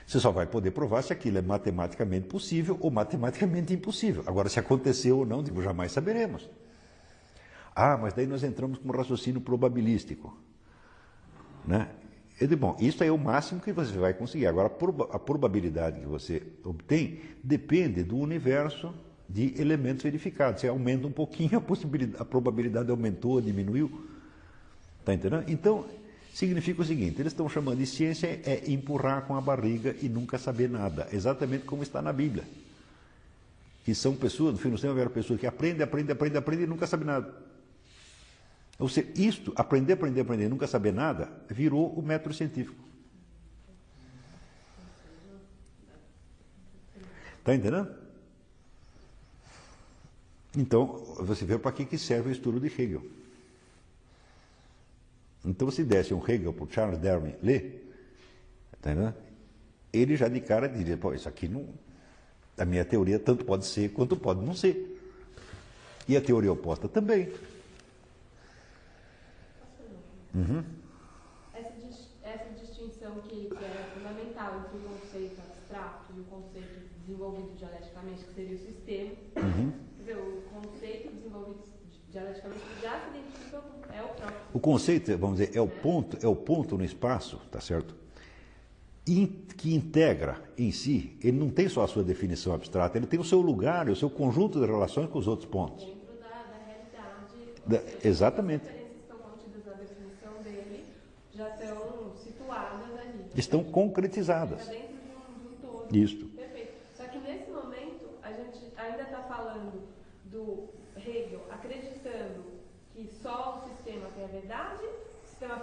Você 0.06 0.20
só 0.20 0.32
vai 0.32 0.46
poder 0.46 0.72
provar 0.72 1.02
se 1.02 1.12
aquilo 1.12 1.38
é 1.38 1.42
matematicamente 1.42 2.28
possível 2.28 2.78
ou 2.80 2.92
matematicamente 2.92 3.74
impossível. 3.74 4.24
Agora, 4.28 4.48
se 4.50 4.60
aconteceu 4.60 5.20
ou 5.20 5.26
não, 5.26 5.44
digo, 5.44 5.62
jamais 5.64 5.92
saberemos. 5.92 6.48
Ah, 7.76 7.98
mas 7.98 8.14
daí 8.14 8.28
nós 8.28 8.44
entramos 8.44 8.78
com 8.78 8.88
um 8.88 8.92
raciocínio 8.92 9.42
probabilístico. 9.42 10.38
Né? 11.66 11.90
Eu 12.40 12.48
digo, 12.48 12.62
bom, 12.62 12.78
isso 12.80 13.04
é 13.04 13.12
o 13.12 13.18
máximo 13.18 13.60
que 13.60 13.72
você 13.72 13.98
vai 13.98 14.14
conseguir. 14.14 14.46
Agora, 14.46 14.68
a 14.68 15.16
a 15.16 15.20
probabilidade 15.20 16.00
que 16.00 16.06
você 16.06 16.44
obtém 16.64 17.22
depende 17.44 18.04
do 18.04 18.18
universo 18.18 18.94
de 19.28 19.60
elementos 19.60 20.04
verificados. 20.04 20.62
Você 20.62 20.68
aumenta 20.68 21.08
um 21.08 21.12
pouquinho, 21.12 21.58
a, 21.58 21.62
possibilidade, 21.62 22.22
a 22.22 22.26
probabilidade 22.26 22.92
aumentou, 22.92 23.42
diminuiu. 23.42 24.08
Está 25.00 25.14
entendendo? 25.14 25.46
Então, 25.48 25.86
significa 26.36 26.82
o 26.82 26.86
seguinte: 26.86 27.22
eles 27.22 27.32
estão 27.32 27.48
chamando 27.48 27.78
de 27.78 27.86
ciência 27.86 28.28
é 28.44 28.64
empurrar 28.68 29.22
com 29.24 29.36
a 29.36 29.42
barriga 29.42 29.96
e 30.02 30.10
nunca 30.10 30.38
saber 30.38 30.70
nada. 30.70 31.08
Exatamente 31.12 31.64
como 31.64 31.82
está 31.82 32.02
na 32.02 32.12
Bíblia. 32.12 32.44
Que 33.86 33.96
são 33.96 34.16
pessoas, 34.16 34.54
no 34.54 34.60
fim 34.60 34.70
do 34.70 34.78
céu, 34.78 34.90
houveram 34.90 35.12
pessoas 35.12 35.40
que 35.40 35.48
aprendem, 35.48 35.82
aprendem, 35.82 36.12
aprendem, 36.12 36.38
aprendem 36.38 36.66
e 36.66 36.68
nunca 36.68 36.86
sabem 36.86 37.06
nada. 37.06 37.34
Ou 38.78 38.90
seja, 38.90 39.08
isto, 39.16 39.54
aprender, 39.56 39.94
aprender, 39.94 40.22
aprender, 40.22 40.50
nunca 40.50 40.68
saber 40.68 40.92
nada, 40.92 41.30
virou 41.50 41.94
o 41.94 42.02
método 42.02 42.36
científico. 42.36 42.84
Está 47.40 47.56
entendendo? 47.56 47.88
Então, 50.58 51.16
você 51.20 51.46
vê 51.46 51.58
para 51.58 51.72
que 51.72 51.98
serve 51.98 52.30
o 52.30 52.32
estudo 52.32 52.60
de 52.60 52.68
Hegel. 52.68 53.04
Então, 55.46 55.70
se 55.70 55.84
desse 55.84 56.14
um 56.14 56.22
Hegel 56.28 56.52
para 56.54 56.66
o 56.66 56.72
Charles 56.72 57.00
Darwin 57.00 57.36
ler, 57.42 57.94
tá 58.82 59.14
ele 59.94 60.16
já 60.18 60.28
de 60.28 60.42
cara 60.42 60.68
diria, 60.68 60.98
pô, 60.98 61.14
isso 61.14 61.30
aqui 61.30 61.48
não. 61.48 61.70
A 62.58 62.66
minha 62.66 62.84
teoria 62.84 63.20
tanto 63.20 63.46
pode 63.46 63.66
ser 63.66 63.90
quanto 63.92 64.16
pode 64.18 64.44
não 64.44 64.54
ser. 64.54 64.92
E 66.08 66.16
a 66.18 66.22
teoria 66.22 66.52
oposta 66.52 66.88
também. 66.88 67.32
Essa, 71.54 71.72
dis- 71.80 72.10
essa 72.24 72.50
distinção 72.60 73.16
que, 73.22 73.50
que 73.50 73.64
é 73.66 73.90
fundamental 73.94 74.60
entre 74.60 74.78
o 74.78 74.82
conceito 74.90 75.42
abstrato 75.42 76.14
e 76.16 76.20
o 76.20 76.24
conceito 76.26 76.90
desenvolvido 77.00 77.56
dialeticamente, 77.58 78.24
que 78.26 78.34
seria 78.34 78.56
o 78.56 78.60
sistema. 78.60 79.12
Quer 79.34 80.00
dizer, 80.00 80.18
o 80.18 80.42
conceito 80.54 81.16
desenvolvido 81.16 81.64
dialeticamente 82.10 82.64
já 82.82 83.00
se 83.02 83.10
identifica 83.18 83.60
com 83.60 83.94
é 83.94 84.04
o 84.56 84.60
conceito, 84.60 85.18
vamos 85.18 85.38
dizer, 85.40 85.56
é 85.56 85.60
o 85.62 85.68
ponto, 85.68 86.18
é 86.24 86.28
o 86.28 86.36
ponto 86.36 86.78
no 86.78 86.84
espaço, 86.86 87.38
tá 87.52 87.60
certo? 87.60 87.94
In- 89.08 89.28
que 89.58 89.74
integra 89.76 90.42
em 90.58 90.72
si, 90.72 91.18
ele 91.22 91.38
não 91.38 91.50
tem 91.50 91.68
só 91.70 91.84
a 91.84 91.88
sua 91.88 92.04
definição 92.04 92.54
abstrata, 92.54 92.98
ele 92.98 93.06
tem 93.06 93.20
o 93.20 93.24
seu 93.24 93.42
lugar, 93.42 93.90
o 93.90 93.96
seu 93.96 94.10
conjunto 94.10 94.60
de 94.60 94.66
relações 94.66 95.10
com 95.10 95.20
os 95.20 95.28
outros 95.28 95.48
pontos. 95.50 95.86
Dentro 95.86 96.00
da, 96.22 96.28
da 96.30 96.58
realidade. 96.66 97.92
Da- 98.02 98.08
exatamente. 98.08 98.66
Estão 98.66 99.18
contidas 99.18 99.66
na 99.66 99.74
definição 99.74 100.42
dele 100.44 100.86
já 101.34 101.50
estão 101.50 102.14
situadas 102.16 103.00
ali. 103.00 103.26
Estão 103.36 103.60
Está 103.60 103.72
concretizadas. 103.74 104.68
dentro 104.68 104.88
de 104.88 104.94
um, 104.94 105.50
de 105.50 105.54
um 105.54 105.58
todo. 105.70 105.96
Isto. 105.96 106.26
Perfeito. 106.28 106.74
Só 106.96 107.04
que 107.06 107.18
nesse 107.20 107.52
momento, 107.52 108.06
a 108.24 108.32
gente 108.32 108.60
ainda 108.78 109.02
está 109.04 109.22
falando 109.24 109.82
do 110.26 110.70
Hegel 110.98 111.42
acreditando 111.52 112.56
que 112.94 113.10
só 113.22 113.62
o 113.62 113.70
sistema 113.70 114.08
tem 114.16 114.24
a 114.24 114.28
verdade, 114.28 114.84
sistema 115.30 115.58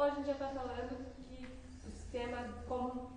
filosófico, 0.00 0.02
ou 0.02 0.04
a 0.04 0.10
gente 0.10 0.26
já 0.26 0.32
está 0.32 0.48
falando 0.48 0.96
que 1.28 1.46
o 1.86 1.90
sistema 1.90 2.48
como 2.66 3.10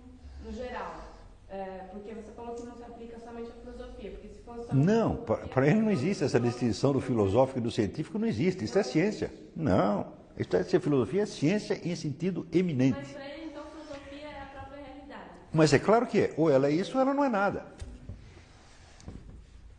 no 0.44 0.52
geral? 0.52 1.14
É, 1.48 1.86
porque 1.92 2.12
você 2.14 2.32
falou 2.32 2.54
que 2.54 2.62
não 2.64 2.76
se 2.76 2.82
aplica 2.82 3.18
somente 3.20 3.48
à 3.48 3.52
filosofia. 3.52 4.10
Porque 4.10 4.28
se 4.28 4.40
fosse 4.40 4.66
só 4.66 4.74
Não, 4.74 5.16
para 5.16 5.66
ele 5.66 5.80
não 5.80 5.90
existe 5.90 6.24
essa 6.24 6.40
distinção 6.40 6.92
do 6.92 7.00
filosófico 7.00 7.58
e 7.58 7.62
do 7.62 7.70
científico, 7.70 8.18
não 8.18 8.26
existe. 8.26 8.64
Isso 8.64 8.78
é 8.78 8.82
ciência. 8.82 9.32
Não. 9.54 10.12
Isso 10.36 10.56
é 10.56 10.80
filosofia 10.80 11.22
é 11.22 11.26
ciência 11.26 11.80
em 11.84 11.94
sentido 11.94 12.46
eminente. 12.52 12.98
Mas 12.98 13.12
para 13.12 13.28
ele, 13.28 13.44
então, 13.46 13.62
filosofia 13.66 14.26
é 14.26 14.42
a 14.42 14.46
própria 14.46 14.82
realidade. 14.82 15.30
Mas 15.52 15.72
é 15.72 15.78
claro 15.78 16.06
que 16.06 16.18
é. 16.18 16.34
Ou 16.36 16.50
ela 16.50 16.66
é 16.66 16.72
isso 16.72 16.96
ou 16.96 17.00
ela 17.00 17.14
não 17.14 17.24
é 17.24 17.28
nada. 17.28 17.66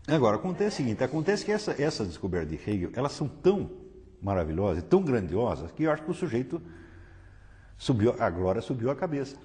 Agora, 0.08 0.38
acontece 0.38 0.76
o 0.76 0.78
seguinte, 0.78 1.04
acontece 1.04 1.44
que 1.44 1.52
essa, 1.52 1.76
essas 1.82 2.08
descobertas 2.08 2.48
de 2.48 2.56
Hegel, 2.70 2.92
elas 2.94 3.12
são 3.12 3.28
tão 3.28 3.72
maravilhosas, 4.22 4.84
tão 4.84 5.02
grandiosas, 5.02 5.72
que 5.72 5.84
eu 5.84 5.92
acho 5.92 6.04
que 6.04 6.12
o 6.12 6.14
sujeito 6.14 6.62
subiu, 7.78 8.16
a 8.20 8.30
glória 8.30 8.62
subiu 8.62 8.90
a 8.90 8.96
cabeça. 8.96 9.36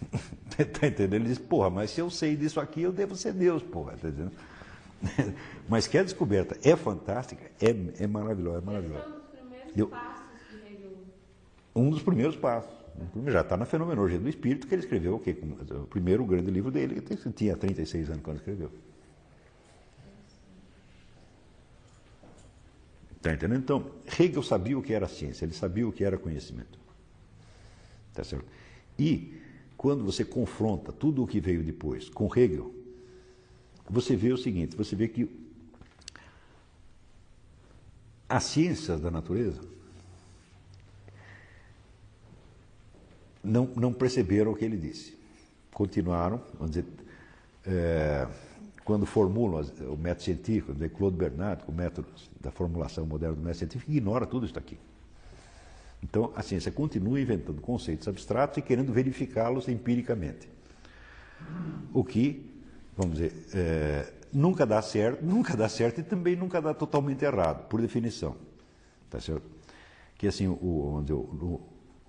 tá 0.56 0.86
entendendo? 0.86 1.14
Ele 1.14 1.28
diz, 1.28 1.38
porra, 1.38 1.70
mas 1.70 1.90
se 1.90 2.00
eu 2.00 2.10
sei 2.10 2.36
disso 2.36 2.60
aqui, 2.60 2.82
eu 2.82 2.92
devo 2.92 3.16
ser 3.16 3.32
Deus, 3.32 3.62
porra. 3.62 3.96
Tá 3.96 4.08
entendendo? 4.08 4.32
mas 5.68 5.86
que 5.86 5.98
a 5.98 6.02
descoberta 6.02 6.56
é 6.62 6.74
fantástica, 6.76 7.50
é, 7.60 8.02
é 8.02 8.06
maravilhosa, 8.06 8.56
é 8.56 8.58
Esse 8.58 8.66
maravilhosa. 8.66 9.04
é 9.04 9.08
um 9.08 9.10
dos 9.10 9.30
primeiros 9.30 9.76
Eu- 9.76 9.88
passos 9.88 10.24
Hegel. 10.66 10.92
Um 11.74 11.90
dos 11.90 12.02
primeiros 12.02 12.36
passos. 12.36 12.84
Já 13.26 13.40
está 13.40 13.56
na 13.56 13.64
Fenomenologia 13.64 14.18
do 14.20 14.28
Espírito, 14.28 14.68
que 14.68 14.74
ele 14.74 14.82
escreveu 14.82 15.16
o 15.16 15.18
quê? 15.18 15.36
O 15.82 15.86
primeiro 15.88 16.24
grande 16.24 16.48
livro 16.48 16.70
dele, 16.70 17.00
que 17.00 17.16
tinha 17.32 17.56
36 17.56 18.08
anos 18.08 18.22
quando 18.22 18.36
escreveu. 18.36 18.70
Está 23.16 23.32
entendendo? 23.32 23.60
Então, 23.60 23.86
Hegel 24.18 24.42
sabia 24.42 24.78
o 24.78 24.82
que 24.82 24.92
era 24.92 25.08
ciência, 25.08 25.44
ele 25.44 25.54
sabia 25.54 25.88
o 25.88 25.92
que 25.92 26.04
era 26.04 26.16
conhecimento. 26.16 26.78
Tá 28.14 28.22
certo? 28.22 28.46
E, 28.98 29.34
quando 29.76 30.04
você 30.04 30.24
confronta 30.24 30.92
tudo 30.92 31.22
o 31.22 31.26
que 31.26 31.40
veio 31.40 31.62
depois 31.62 32.08
com 32.08 32.30
Hegel, 32.34 32.72
você 33.90 34.16
vê 34.16 34.32
o 34.32 34.38
seguinte: 34.38 34.76
você 34.76 34.94
vê 34.94 35.08
que 35.08 35.28
as 38.28 38.44
ciências 38.44 39.00
da 39.00 39.10
natureza 39.10 39.60
não, 43.42 43.68
não 43.76 43.92
perceberam 43.92 44.52
o 44.52 44.56
que 44.56 44.64
ele 44.64 44.76
disse. 44.76 45.16
Continuaram, 45.72 46.40
vamos 46.54 46.70
dizer, 46.70 46.86
eh, 47.66 48.26
quando 48.84 49.04
formulam 49.04 49.64
o 49.90 49.96
método 49.96 50.22
científico, 50.22 50.72
de 50.72 50.88
Claude 50.88 51.16
Bernard, 51.16 51.64
o 51.66 51.72
método 51.72 52.08
da 52.40 52.50
formulação 52.50 53.04
moderna 53.04 53.34
do 53.34 53.40
método 53.40 53.58
científico, 53.58 53.90
ignora 53.90 54.24
tudo 54.24 54.46
isso 54.46 54.58
aqui. 54.58 54.78
Então, 56.04 56.30
a 56.36 56.42
ciência 56.42 56.70
continua 56.70 57.18
inventando 57.18 57.62
conceitos 57.62 58.06
abstratos 58.06 58.58
e 58.58 58.62
querendo 58.62 58.92
verificá-los 58.92 59.68
empiricamente. 59.68 60.46
O 61.94 62.04
que, 62.04 62.44
vamos 62.96 63.16
dizer, 63.16 63.32
eh, 63.54 64.12
nunca 64.30 64.66
dá 64.66 64.82
certo, 64.82 65.24
nunca 65.24 65.56
dá 65.56 65.66
certo 65.66 66.00
e 66.00 66.04
também 66.04 66.36
nunca 66.36 66.60
dá 66.60 66.74
totalmente 66.74 67.24
errado, 67.24 67.66
por 67.68 67.80
definição. 67.80 68.36
Tá 69.08 69.18
certo? 69.18 69.44
Que 70.18 70.26
assim, 70.26 70.46
o, 70.46 71.00
dizer, 71.02 71.14
o- 71.14 71.60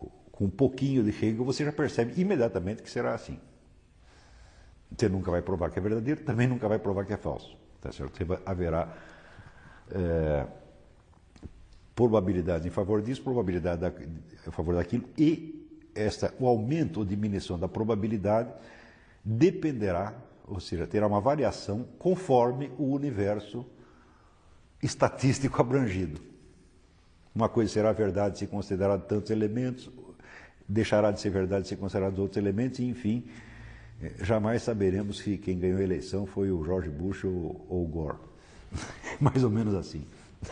o- 0.02 0.12
com 0.30 0.46
um 0.46 0.50
pouquinho 0.50 1.02
de 1.02 1.12
Hegel, 1.12 1.46
você 1.46 1.64
já 1.64 1.72
percebe 1.72 2.20
imediatamente 2.20 2.84
que 2.84 2.90
será 2.92 3.14
assim. 3.14 3.40
Você 4.96 5.08
nunca 5.08 5.32
vai 5.32 5.42
provar 5.42 5.70
que 5.72 5.80
é 5.80 5.82
verdadeiro, 5.82 6.22
também 6.24 6.48
nunca 6.48 6.68
vai 6.68 6.80
provar 6.80 7.06
que 7.06 7.14
é 7.14 7.18
falso. 7.18 7.56
Tá 7.80 7.92
certo? 7.94 8.18
Você 8.18 8.26
vai- 8.26 8.40
haverá 8.46 8.94
eh, 9.92 10.46
probabilidade 11.96 12.68
em 12.68 12.72
favor 12.72 13.02
disso, 13.02 13.24
probabilidade 13.24 13.82
da, 13.82 13.92
a 14.46 14.52
favor 14.52 14.76
daquilo, 14.76 15.06
e 15.18 15.66
essa, 15.96 16.34
o 16.38 16.46
aumento 16.46 16.98
ou 16.98 17.06
diminuição 17.06 17.58
da 17.58 17.70
probabilidade 17.70 18.54
dependerá, 19.24 20.14
ou 20.46 20.60
seja, 20.60 20.86
terá 20.86 21.08
uma 21.08 21.22
variação 21.22 21.88
conforme 21.98 22.70
o 22.78 22.92
universo 22.92 23.66
estatístico 24.84 25.60
abrangido. 25.62 26.20
Uma 27.34 27.50
coisa 27.50 27.72
será 27.72 27.92
verdade 27.94 28.38
se 28.38 28.48
considerar 28.48 29.00
tantos 29.00 29.32
elementos, 29.32 29.90
deixará 30.68 31.12
de 31.12 31.22
ser 31.22 31.30
verdade 31.30 31.68
se 31.68 31.76
considerar 31.76 32.08
outros 32.20 32.38
elementos, 32.38 32.80
e 32.80 32.84
enfim, 32.84 33.26
eh, 34.02 34.12
jamais 34.22 34.64
saberemos 34.64 35.20
se 35.20 35.38
quem 35.38 35.58
ganhou 35.58 35.80
a 35.80 35.84
eleição 35.84 36.26
foi 36.26 36.52
o 36.52 36.64
George 36.64 36.90
Bush 36.90 37.24
ou, 37.24 37.66
ou 37.70 37.84
o 37.84 37.88
Gore. 37.88 38.18
Mais 39.20 39.44
ou 39.44 39.50
menos 39.50 39.74
assim. 39.74 40.06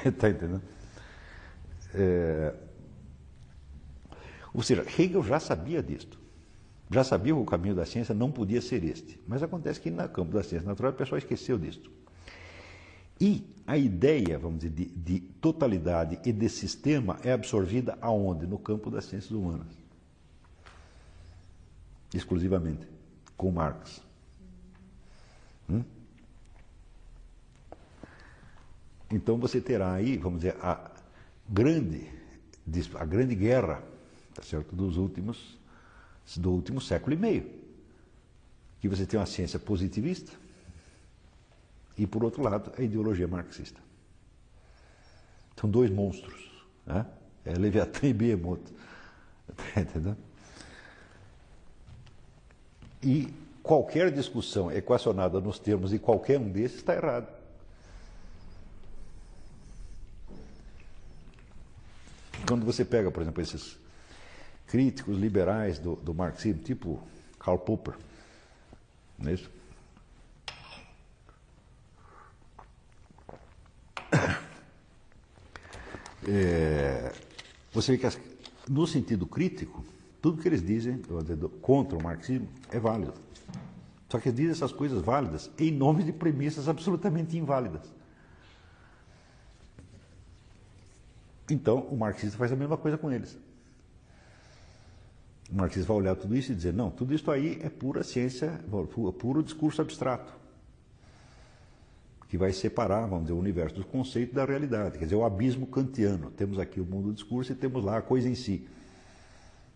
Está 0.06 0.30
entendendo? 0.30 0.62
É, 1.94 2.54
Ou 4.54 4.62
seja, 4.62 4.86
Hegel 4.98 5.24
já 5.24 5.40
sabia 5.40 5.82
disto. 5.82 6.20
Já 6.92 7.04
sabia 7.04 7.34
que 7.34 7.40
o 7.40 7.46
caminho 7.46 7.76
da 7.76 7.86
ciência 7.86 8.14
não 8.14 8.32
podia 8.32 8.62
ser 8.62 8.84
este. 8.84 9.20
Mas 9.28 9.42
acontece 9.42 9.80
que 9.80 9.90
no 9.90 10.08
campo 10.10 10.32
da 10.32 10.44
ciência 10.44 10.68
natural 10.68 10.92
o 10.92 10.96
pessoal 10.96 11.18
esqueceu 11.18 11.58
disto. 11.58 11.90
E 13.20 13.44
a 13.66 13.78
ideia, 13.78 14.38
vamos 14.38 14.60
dizer, 14.60 14.74
de, 14.74 14.86
de 14.86 15.20
totalidade 15.20 16.20
e 16.26 16.32
de 16.32 16.50
sistema 16.50 17.18
é 17.24 17.32
absorvida 17.32 17.98
aonde? 18.02 18.46
No 18.46 18.60
campo 18.60 18.92
das 18.92 19.06
ciências 19.06 19.32
humanas. 19.32 19.68
Exclusivamente. 22.14 22.88
com 23.36 23.52
Marx. 23.52 24.02
Hum? 25.70 25.84
Então 29.10 29.38
você 29.38 29.60
terá 29.62 29.94
aí, 29.94 30.18
vamos 30.18 30.42
dizer, 30.42 30.56
a 30.62 30.92
grande, 31.48 32.10
a 32.96 33.06
grande 33.06 33.36
guerra 33.36 33.84
tá 34.34 34.42
certo? 34.42 34.76
dos 34.76 34.98
últimos, 34.98 35.58
do 36.38 36.52
último 36.52 36.82
século 36.82 37.14
e 37.14 37.18
meio. 37.18 37.64
Que 38.80 38.90
você 38.90 39.06
tem 39.06 39.20
uma 39.20 39.26
ciência 39.26 39.60
positivista 39.60 40.34
e, 41.98 42.06
por 42.06 42.24
outro 42.24 42.42
lado, 42.42 42.72
a 42.78 42.82
ideologia 42.82 43.28
marxista. 43.28 43.80
São 45.56 45.70
dois 45.70 45.90
monstros. 45.90 46.52
Né? 46.86 47.06
É 47.46 47.54
Leviatã 47.54 48.08
e 48.08 48.14
Behemoth. 48.14 48.74
Entendeu? 49.78 50.18
E 53.02 53.34
qualquer 53.62 54.12
discussão 54.12 54.72
equacionada 54.72 55.40
nos 55.40 55.60
termos 55.60 55.92
de 55.92 56.00
qualquer 56.00 56.40
um 56.40 56.50
desses 56.50 56.78
está 56.78 56.96
errado. 56.96 57.43
Quando 62.48 62.66
você 62.66 62.84
pega, 62.84 63.10
por 63.10 63.22
exemplo, 63.22 63.42
esses 63.42 63.78
críticos 64.68 65.18
liberais 65.18 65.80
do, 65.80 65.96
do 65.96 66.14
marxismo, 66.14 66.62
tipo 66.62 67.02
Karl 67.40 67.58
Popper, 67.58 67.96
não 69.18 69.30
é 69.30 69.34
isso? 69.34 69.50
É, 76.26 77.12
você 77.74 77.92
vê 77.94 77.98
que 77.98 78.06
as, 78.06 78.18
no 78.70 78.88
sentido 78.88 79.26
crítico, 79.26 79.84
tudo 80.22 80.42
que 80.42 80.48
eles 80.48 80.66
dizem 80.66 81.02
contra 81.62 81.98
o 81.98 82.02
marxismo 82.02 82.48
é 82.72 82.80
válido. 82.80 83.14
Só 84.10 84.20
que 84.20 84.30
eles 84.30 84.38
dizem 84.38 84.52
essas 84.52 84.72
coisas 84.72 85.02
válidas 85.02 85.50
em 85.60 85.72
nome 85.72 86.04
de 86.04 86.14
premissas 86.14 86.70
absolutamente 86.70 87.38
inválidas. 87.38 87.82
Então, 91.50 91.80
o 91.80 91.98
marxista 91.98 92.38
faz 92.38 92.52
a 92.52 92.56
mesma 92.56 92.78
coisa 92.78 92.98
com 92.98 93.12
eles. 93.12 93.38
O 95.52 95.56
marxista 95.56 95.88
vai 95.88 95.98
olhar 95.98 96.16
tudo 96.16 96.36
isso 96.36 96.52
e 96.52 96.56
dizer: 96.56 96.74
não, 96.74 96.90
tudo 96.90 97.14
isso 97.14 97.30
aí 97.30 97.60
é 97.62 97.70
pura 97.70 98.04
ciência, 98.04 98.60
puro 99.20 99.44
discurso 99.44 99.82
abstrato 99.82 100.44
que 102.34 102.38
vai 102.40 102.52
separar, 102.52 103.06
vamos 103.06 103.26
dizer, 103.26 103.34
o 103.34 103.38
universo 103.38 103.76
do 103.76 103.86
conceito 103.86 104.34
da 104.34 104.44
realidade. 104.44 104.98
Quer 104.98 105.04
dizer, 105.04 105.16
o 105.16 105.24
abismo 105.24 105.68
kantiano. 105.68 106.32
Temos 106.32 106.58
aqui 106.58 106.82
o 106.82 106.84
mundo 106.84 107.10
do 107.10 107.14
discurso 107.14 107.52
e 107.52 107.56
temos 107.56 107.86
lá 107.86 108.00
a 108.00 108.02
coisa 108.02 108.28
em 108.28 108.34
si. 108.34 108.68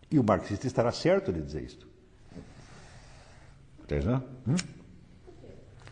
E 0.09 0.18
o 0.18 0.24
marxista 0.24 0.65
estará 0.65 0.91
certo 0.91 1.32
de 1.32 1.39
dizer 1.39 1.61
isto. 1.61 1.88
Entendeu? 3.84 4.24
Hum? 4.47 4.55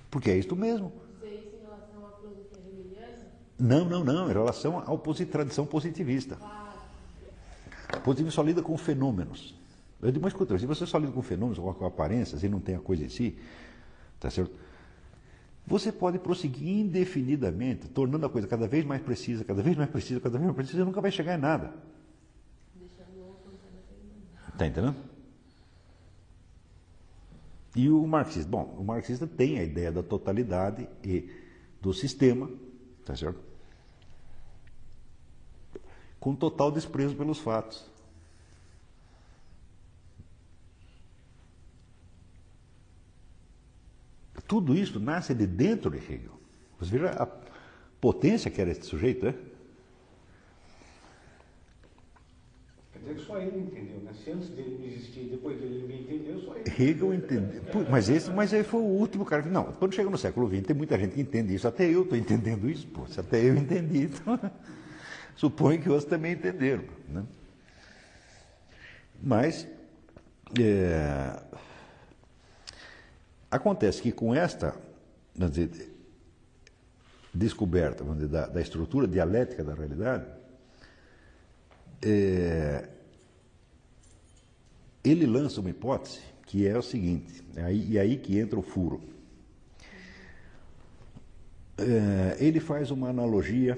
Porque 0.10 0.32
é 0.32 0.38
isto 0.40 0.56
mesmo. 0.56 0.92
Dizer 1.22 1.36
isso 1.36 1.56
em 1.56 1.62
relação 1.62 2.08
à 2.08 2.18
filosofia 2.18 2.60
hegeliana? 2.68 3.28
Não, 3.58 3.86
não, 3.86 4.04
não. 4.04 4.30
Em 4.30 4.34
relação 4.34 4.80
à 4.80 5.26
tradição 5.26 5.66
positivista. 5.66 6.38
O 7.96 8.02
positivismo 8.02 8.32
só 8.32 8.44
lida 8.44 8.62
com 8.62 8.78
fenômenos. 8.78 9.56
Eu 10.02 10.12
digo, 10.12 10.24
mas 10.24 10.34
escuta, 10.34 10.58
se 10.60 10.66
você 10.66 10.86
só 10.86 10.98
lida 10.98 11.12
com 11.12 11.22
fenômenos, 11.22 11.58
com 11.58 11.86
aparências 11.86 12.44
e 12.44 12.50
não 12.50 12.60
tem 12.60 12.76
a 12.76 12.80
coisa 12.80 13.04
em 13.04 13.10
si, 13.10 13.38
tá 14.20 14.30
certo? 14.30 14.52
Você 15.66 15.92
pode 15.92 16.20
prosseguir 16.20 16.80
indefinidamente, 16.80 17.88
tornando 17.88 18.26
a 18.26 18.30
coisa 18.30 18.48
cada 18.48 18.68
vez 18.68 18.86
mais 18.86 19.02
precisa, 19.02 19.44
cada 19.44 19.64
vez 19.64 19.76
mais 19.76 19.90
precisa, 19.90 20.20
cada 20.20 20.38
vez 20.38 20.46
mais 20.46 20.56
precisa, 20.56 20.82
e 20.82 20.86
nunca 20.86 21.02
vai 21.02 21.12
chegar 21.12 21.36
em 21.36 21.42
nada. 21.42 21.74
Está 24.54 24.68
entendendo? 24.68 24.96
E 27.76 27.90
o 27.90 28.06
marxista? 28.06 28.50
Bom, 28.50 28.76
o 28.80 28.84
marxista 28.84 29.28
tem 29.28 29.60
a 29.60 29.64
ideia 29.64 29.92
da 29.92 30.04
totalidade 30.04 30.88
e 31.04 31.30
do 31.82 31.94
sistema, 31.94 32.50
tá 33.06 33.16
certo? 33.16 33.40
Com 36.20 36.36
total 36.36 36.72
desprezo 36.72 37.16
pelos 37.16 37.40
fatos. 37.40 37.86
Tudo 44.48 44.76
isso 44.76 45.00
nasce 45.00 45.34
de 45.34 45.48
dentro 45.48 45.90
de 45.90 45.98
Hegel. 45.98 46.40
Você 46.80 46.92
veja 46.92 47.10
a 47.12 47.28
potência 48.02 48.52
que 48.52 48.60
era 48.60 48.72
esse 48.72 48.84
sujeito, 48.84 49.26
né? 49.26 49.36
Dizer 53.06 53.20
que 53.20 53.26
só 53.26 53.38
ele 53.40 53.60
entendeu, 53.60 54.00
né? 54.02 54.12
Se 54.24 54.32
antes 54.32 54.50
dele 54.50 54.78
não 54.80 54.86
existia, 54.86 55.24
depois 55.30 55.60
dele 55.60 55.86
não 55.88 55.96
entendeu, 55.96 56.40
só 56.42 56.56
ele. 56.56 56.70
Hegel 56.70 57.14
entendeu. 57.14 57.64
Mas 57.90 58.10
esse, 58.10 58.30
mas 58.32 58.54
aí 58.54 58.64
foi 58.64 58.82
o 58.82 58.84
último 58.84 59.26
cara 59.26 59.44
que. 59.44 59.50
Não, 59.50 59.66
quando 59.74 59.94
chega 59.94 60.10
no 60.10 60.18
século 60.18 60.50
XX, 60.50 60.68
tem 60.68 60.76
muita 60.76 60.98
gente 60.98 61.14
que 61.14 61.22
entende 61.22 61.54
isso. 61.54 61.68
Até 61.68 61.86
eu 61.86 62.04
estou 62.04 62.18
entendendo 62.18 62.70
isso, 62.70 62.88
pô. 62.88 63.08
Se 63.08 63.20
até 63.20 63.42
eu 63.44 63.56
entendi, 63.56 64.04
então, 64.04 64.40
suponho 65.36 65.82
que 65.82 65.90
outros 65.90 66.10
também 66.10 66.34
entenderam. 66.34 66.84
Né? 67.08 67.24
Mas. 69.22 69.68
É, 70.60 71.42
Acontece 73.56 74.02
que 74.02 74.12
com 74.12 74.36
esta 74.36 74.76
dizer, 75.34 75.90
descoberta 77.34 78.04
dizer, 78.04 78.28
da, 78.28 78.48
da, 78.48 78.62
estrutura 78.62 79.08
dialética 79.08 79.64
da 79.64 79.74
realidade, 79.74 80.26
é, 82.02 82.90
ele 85.06 85.26
lança 85.26 85.62
uma 85.62 85.70
hipótese 85.70 86.20
que 86.46 86.68
é 86.68 86.78
o 86.78 86.82
seguinte, 86.82 87.44
é 87.56 87.64
aí, 87.64 87.92
e 87.92 87.98
é 87.98 88.02
aí 88.02 88.18
que 88.18 88.38
entra 88.38 88.58
o 88.58 88.62
furo. 88.62 89.02
É, 91.78 92.38
ele 92.40 92.60
faz 92.60 92.92
uma 92.92 93.10
analogia 93.10 93.78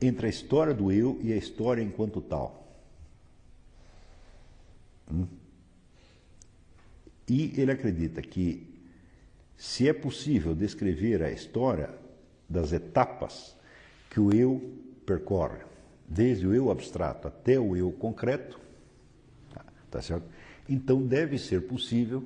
entre 0.00 0.26
a 0.26 0.30
história 0.30 0.72
do 0.72 0.90
eu 0.92 1.18
e 1.22 1.32
a 1.32 1.36
história 1.36 1.82
enquanto 1.82 2.20
tal. 2.20 2.66
Hum? 5.10 5.26
E 7.28 7.52
ele 7.60 7.72
acredita 7.72 8.22
que 8.22 8.74
se 9.56 9.88
é 9.88 9.92
possível 9.92 10.54
descrever 10.54 11.22
a 11.22 11.30
história 11.30 11.90
das 12.48 12.72
etapas 12.72 13.56
que 14.10 14.20
o 14.20 14.32
eu 14.32 14.78
percorre, 15.04 15.60
desde 16.08 16.46
o 16.46 16.54
eu 16.54 16.70
abstrato 16.70 17.26
até 17.28 17.58
o 17.58 17.76
eu 17.76 17.90
concreto, 17.92 18.60
tá 19.90 20.00
certo? 20.00 20.26
Então 20.68 21.06
deve 21.06 21.38
ser 21.38 21.66
possível 21.66 22.24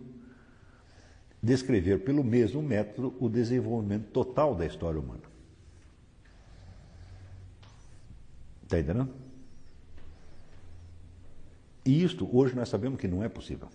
descrever 1.43 2.05
pelo 2.05 2.23
mesmo 2.25 2.63
método 2.63 3.15
o 3.21 3.29
desenvolvimento 3.29 4.11
total 4.11 4.55
da 4.55 4.67
história 4.67 5.01
humana. 5.01 5.23
Está 8.65 8.79
entendendo? 8.79 9.15
E 11.85 12.05
isto 12.05 12.29
hoje 12.37 12.55
nós 12.55 12.69
sabemos 12.69 13.01
que 13.01 13.09
não 13.09 13.23
é 13.23 13.29
possível. 13.29 13.69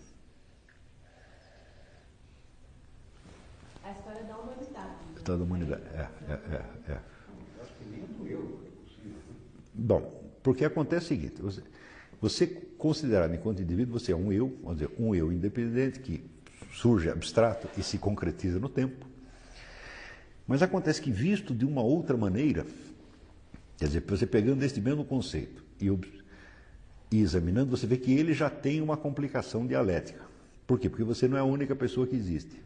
História 5.16 5.40
da 5.40 5.46
humanidade. 5.46 5.82
É, 5.94 6.10
é, 6.30 6.34
é, 6.34 6.92
é. 6.92 7.00
Acho 7.62 7.74
que 7.80 7.86
nem 7.90 8.32
eu 8.32 8.62
é 8.68 8.84
possível. 8.84 9.20
Bom, 9.74 10.32
porque 10.44 10.66
acontece 10.66 11.06
o 11.06 11.08
seguinte, 11.08 11.42
você, 11.42 11.64
você 12.24 12.48
considerado 12.48 13.36
enquanto 13.36 13.62
indivíduo, 13.62 14.00
você 14.00 14.14
é 14.14 14.16
um 14.16 14.32
eu, 14.32 14.58
vamos 14.64 14.80
dizer, 14.80 14.90
um 14.98 15.14
eu 15.14 15.30
independente 15.30 16.00
que 16.00 16.24
surge 16.72 17.10
abstrato 17.10 17.68
e 17.78 17.84
se 17.84 17.98
concretiza 17.98 18.62
no 18.62 18.70
tempo. 18.70 19.06
Mas 20.48 20.62
acontece 20.62 21.02
que 21.02 21.12
visto 21.12 21.54
de 21.54 21.66
uma 21.66 21.82
outra 21.82 22.16
maneira, 22.16 22.66
quer 23.78 23.88
dizer, 23.88 24.04
você 24.08 24.26
pegando 24.26 24.64
este 24.64 24.80
mesmo 24.80 25.04
conceito 25.04 25.66
e, 25.82 25.90
e 27.12 27.20
examinando, 27.20 27.76
você 27.76 27.86
vê 27.86 27.98
que 27.98 28.14
ele 28.14 28.34
já 28.34 28.50
tem 28.50 28.80
uma 28.80 28.96
complicação 28.96 29.68
dialética. 29.68 30.22
Por 30.66 30.80
quê? 30.80 30.88
Porque 30.88 31.04
você 31.04 31.28
não 31.28 31.36
é 31.36 31.42
a 31.42 31.46
única 31.46 31.76
pessoa 31.76 32.08
que 32.08 32.16
existe. 32.16 32.58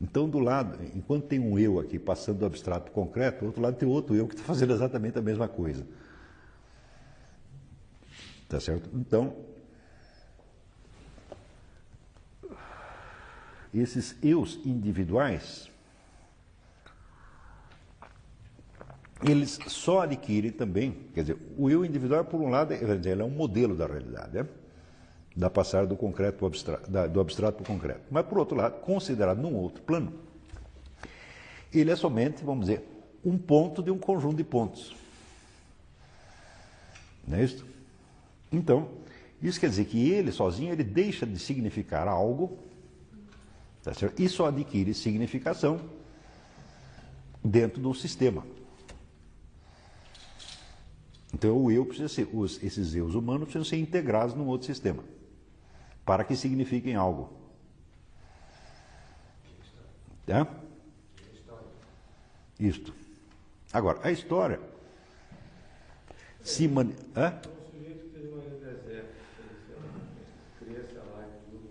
Então, 0.00 0.30
do 0.30 0.38
lado, 0.38 0.78
enquanto 0.94 1.24
tem 1.24 1.40
um 1.40 1.58
eu 1.58 1.80
aqui 1.80 1.98
passando 1.98 2.38
do 2.38 2.46
abstrato 2.46 2.92
para 2.92 2.92
o 2.92 2.94
concreto, 3.06 3.40
do 3.40 3.46
outro 3.46 3.60
lado 3.60 3.76
tem 3.76 3.88
outro 3.88 4.14
eu 4.14 4.28
que 4.28 4.34
está 4.34 4.46
fazendo 4.46 4.72
exatamente 4.72 5.18
a 5.18 5.22
mesma 5.22 5.48
coisa. 5.48 5.84
Tá 8.48 8.58
certo? 8.58 8.88
Então, 8.94 9.36
esses 13.74 14.16
eus 14.22 14.58
individuais, 14.64 15.68
eles 19.22 19.58
só 19.66 20.00
adquirem 20.00 20.50
também, 20.50 20.92
quer 21.12 21.22
dizer, 21.22 21.38
o 21.58 21.68
eu 21.68 21.84
individual, 21.84 22.24
por 22.24 22.40
um 22.40 22.48
lado, 22.48 22.72
ele 22.72 23.22
é 23.22 23.24
um 23.24 23.30
modelo 23.30 23.76
da 23.76 23.86
realidade, 23.86 24.32
né? 24.32 24.48
da 25.36 25.50
passagem 25.50 25.86
do 25.86 25.96
concreto 25.96 26.46
abstrato, 26.46 26.90
da, 26.90 27.06
do 27.06 27.20
abstrato 27.20 27.62
para 27.62 27.70
o 27.70 27.76
concreto. 27.76 28.00
Mas, 28.10 28.26
por 28.26 28.38
outro 28.38 28.56
lado, 28.56 28.80
considerado 28.80 29.38
num 29.38 29.54
outro 29.54 29.82
plano, 29.82 30.12
ele 31.72 31.90
é 31.90 31.96
somente, 31.96 32.42
vamos 32.42 32.66
dizer, 32.66 32.82
um 33.24 33.36
ponto 33.36 33.82
de 33.82 33.90
um 33.90 33.98
conjunto 33.98 34.36
de 34.36 34.44
pontos. 34.44 34.96
Não 37.26 37.36
é 37.36 37.44
isso? 37.44 37.77
Então, 38.50 38.88
isso 39.42 39.60
quer 39.60 39.68
dizer 39.68 39.84
que 39.84 40.10
ele 40.10 40.32
sozinho 40.32 40.72
ele 40.72 40.84
deixa 40.84 41.26
de 41.26 41.38
significar 41.38 42.08
algo 42.08 42.58
Tá 43.82 43.94
certo? 43.94 44.20
E 44.20 44.28
só 44.28 44.48
adquire 44.48 44.92
significação 44.92 45.80
dentro 47.42 47.80
do 47.80 47.94
sistema. 47.94 48.44
Então 51.32 51.56
o 51.56 51.70
eu 51.70 51.84
precisa 51.86 52.08
ser, 52.08 52.28
os, 52.32 52.62
esses 52.62 52.94
eus 52.94 53.14
humanos 53.14 53.44
precisam 53.44 53.64
ser 53.64 53.76
integrados 53.76 54.34
num 54.34 54.46
outro 54.46 54.66
sistema 54.66 55.04
para 56.04 56.24
que 56.24 56.34
signifiquem 56.34 56.96
algo. 56.96 57.32
Tá? 60.26 60.46
Isto. 62.58 62.92
Agora, 63.72 64.00
a 64.02 64.10
história 64.10 64.60
se 66.42 66.66
mani... 66.66 66.94
É 67.14 67.28
um 67.28 67.70
sujeito 67.70 68.04
que 68.04 68.10
teve 68.10 68.28
uma 68.28 68.40
vida 68.40 68.56
deserta, 68.56 69.12
criança 70.58 71.02
lá 71.12 71.26
e 71.26 71.50
tudo. 71.50 71.68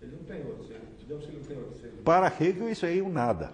Ele 0.00 0.16
não 0.16 0.24
tem 0.24 0.46
outro 0.46 0.66
ser. 0.66 0.80
Digamos 0.98 1.24
que 1.24 1.32
ele 1.32 1.40
não 1.40 1.46
tem 1.46 1.58
outro 1.58 1.80
ser. 1.80 1.97
Para 2.08 2.32
Hegel 2.40 2.70
isso 2.70 2.86
aí 2.86 3.00
é 3.00 3.02
um 3.02 3.12
nada. 3.12 3.52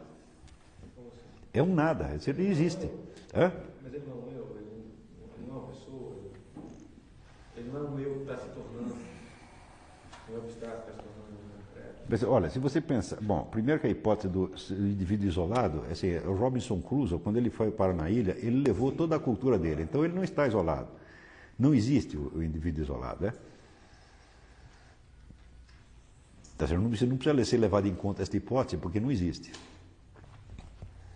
É 1.53 1.61
um 1.61 1.75
nada, 1.75 2.15
isso 2.15 2.33
não 2.33 2.45
existe. 2.45 2.89
Hã? 3.35 3.51
Mas 3.83 3.93
ele 3.93 4.05
não 4.07 4.15
é 4.15 4.17
um 4.17 4.31
eu, 4.31 4.57
ele 4.61 5.49
não, 5.49 5.57
é 5.57 5.59
uma 5.59 5.69
pessoa. 5.73 6.13
Ele 7.57 7.71
não 7.73 7.81
é 7.81 7.83
um 7.83 7.99
eu 7.99 8.15
que 8.15 8.21
está 8.21 8.37
se 8.37 8.49
tornando. 8.51 8.95
Um 10.31 10.41
que 10.41 10.49
está 10.51 10.71
se 10.71 10.93
tornando 10.93 11.35
um. 11.35 12.05
Mas, 12.09 12.23
olha, 12.23 12.49
se 12.49 12.61
você 12.61 12.81
pensa, 12.81 13.19
bom, 13.21 13.43
primeiro 13.43 13.81
que 13.81 13.89
a 13.89 13.91
hipótese 13.91 14.29
do 14.29 14.53
indivíduo 14.71 15.27
isolado, 15.27 15.83
assim, 15.91 16.17
o 16.19 16.35
Robinson 16.35 16.81
Crusoe, 16.81 17.19
quando 17.19 17.39
ele 17.39 17.51
foi 17.51 17.73
para 17.73 17.93
na 17.93 18.09
ilha, 18.09 18.37
ele 18.39 18.63
levou 18.63 18.93
toda 18.93 19.17
a 19.17 19.19
cultura 19.19 19.59
dele, 19.59 19.83
então 19.83 20.05
ele 20.05 20.15
não 20.15 20.23
está 20.23 20.47
isolado. 20.47 20.91
Não 21.59 21.75
existe 21.75 22.17
o, 22.17 22.31
o 22.37 22.41
indivíduo 22.41 22.85
isolado, 22.85 23.25
né? 23.25 23.33
Tá 26.57 26.67
certo? 26.67 26.81
Não 26.81 26.89
precisa- 26.89 27.11
não 27.11 27.17
precisa 27.17 27.45
ser 27.45 27.57
levado 27.59 27.87
em 27.89 27.95
conta 27.95 28.23
esta 28.23 28.37
hipótese, 28.37 28.77
porque 28.77 29.01
não 29.01 29.11
existe. 29.11 29.51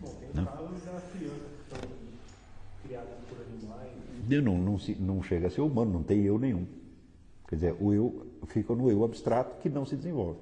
Bom, 0.01 0.09
tem 0.14 0.30
Não. 0.34 0.43
o 0.43 0.47
caso 0.47 0.68
das 0.68 1.05
crianças 1.12 1.39
que 1.39 1.70
são 1.70 1.91
criadas 2.84 3.14
por 3.28 3.39
animais. 3.41 3.93
Eu 4.30 4.43
Não, 4.43 4.59
não, 4.59 4.78
se- 4.78 4.95
não 4.97 5.22
chega 5.22 5.47
a 5.47 5.51
ser 5.51 5.61
humano, 5.61 5.93
não 5.93 6.03
tem 6.03 6.22
eu 6.24 6.39
nenhum. 6.39 6.66
Quer 7.49 7.55
dizer, 7.57 7.76
o 7.80 7.95
eu 7.95 8.26
fica 8.49 8.74
no 8.74 8.91
eu 8.91 9.05
abstrato 9.05 9.61
que 9.62 9.68
não 9.68 9.86
se 9.86 9.97
desenvolve. 9.97 10.39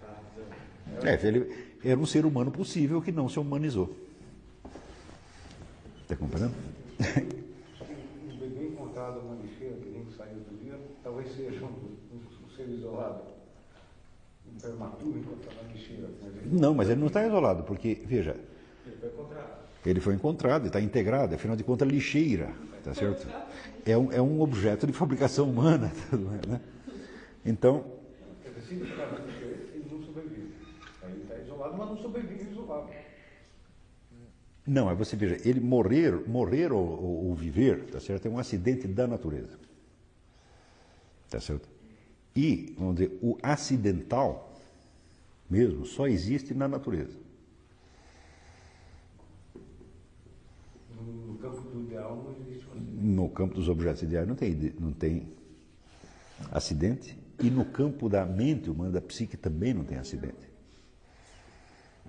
Tá 0.00 0.20
dizendo. 0.34 1.06
É, 1.06 1.26
ele 1.26 1.78
era 1.84 1.98
um 2.00 2.06
ser 2.06 2.24
humano 2.26 2.50
possível 2.50 3.00
que 3.00 3.12
não 3.12 3.28
se 3.28 3.38
humanizou. 3.38 3.94
Está 6.02 6.16
compreendendo? 6.16 6.54
Um 8.32 8.36
bebê 8.38 8.66
encontrado 8.68 9.22
na 9.22 9.34
lixeira, 9.40 9.76
que 9.76 9.88
nem 9.90 10.04
saiu 10.16 10.38
do 10.40 10.58
dia, 10.62 10.76
talvez 11.04 11.30
seja 11.32 11.64
um, 11.64 11.68
um 12.12 12.50
ser 12.56 12.68
isolado. 12.68 13.22
Um 13.22 13.22
prematuro 13.22 13.30
encontrado 13.30 13.30
na 13.30 13.30
lixeira. 13.30 13.30
Mas 13.30 14.20
ele- 14.22 14.31
Não, 16.50 16.74
mas 16.74 16.88
ele 16.88 17.00
não 17.00 17.06
está 17.06 17.24
isolado, 17.26 17.62
porque, 17.64 18.02
veja, 18.04 18.36
Ele 18.86 18.96
foi 18.96 19.08
encontrado. 19.08 19.48
ele 19.84 20.00
foi 20.00 20.14
encontrado, 20.14 20.66
está 20.66 20.80
integrado, 20.80 21.34
afinal 21.34 21.56
de 21.56 21.64
contas, 21.64 21.88
lixeira, 21.88 22.54
tá 22.82 22.94
certo? 22.94 23.26
É 23.84 23.96
um, 23.96 24.12
é 24.12 24.20
um 24.20 24.40
objeto 24.40 24.86
de 24.86 24.92
fabricação 24.92 25.48
humana, 25.50 25.92
né? 26.48 26.60
Então, 27.44 27.84
ele 28.44 29.86
não 29.90 30.02
sobrevive. 30.02 30.54
Ele 31.02 31.22
está 31.22 31.38
isolado, 31.38 31.76
mas 31.76 31.88
não 31.88 31.96
sobrevive 31.96 32.50
isolado. 32.50 32.88
não, 34.66 34.88
aí 34.88 34.94
você 34.94 35.16
veja, 35.16 35.36
ele 35.48 35.60
morrer, 35.60 36.12
morrer 36.28 36.72
ou, 36.72 36.80
ou- 36.80 37.26
ou 37.28 37.34
viver, 37.34 37.86
tá 37.90 37.98
certo? 38.00 38.26
É 38.26 38.30
um 38.30 38.38
acidente 38.38 38.86
da 38.86 39.06
natureza. 39.06 39.58
Tá 41.30 41.40
certo? 41.40 41.68
E, 42.34 42.74
vamos 42.78 42.96
dizer, 42.96 43.18
o 43.22 43.36
acidental 43.42 44.52
mesmo 45.48 45.84
só 45.84 46.08
existe 46.08 46.54
na 46.54 46.66
natureza. 46.66 47.18
No, 51.26 51.36
campo 51.36 51.60
do 51.60 51.82
ideal 51.82 52.16
não 52.16 52.46
existe. 52.46 52.66
No 52.74 53.28
campo 53.28 53.54
dos 53.54 53.68
objetos 53.68 54.02
ideais 54.02 54.26
não 54.26 54.34
tem, 54.34 54.74
não 54.80 54.92
tem 54.92 55.28
acidente. 56.50 57.18
E 57.38 57.50
no 57.50 57.64
campo 57.66 58.08
da 58.08 58.24
mente 58.24 58.70
humana, 58.70 58.92
da 58.92 59.00
psique, 59.00 59.36
também 59.36 59.74
não 59.74 59.84
tem 59.84 59.98
acidente. 59.98 60.50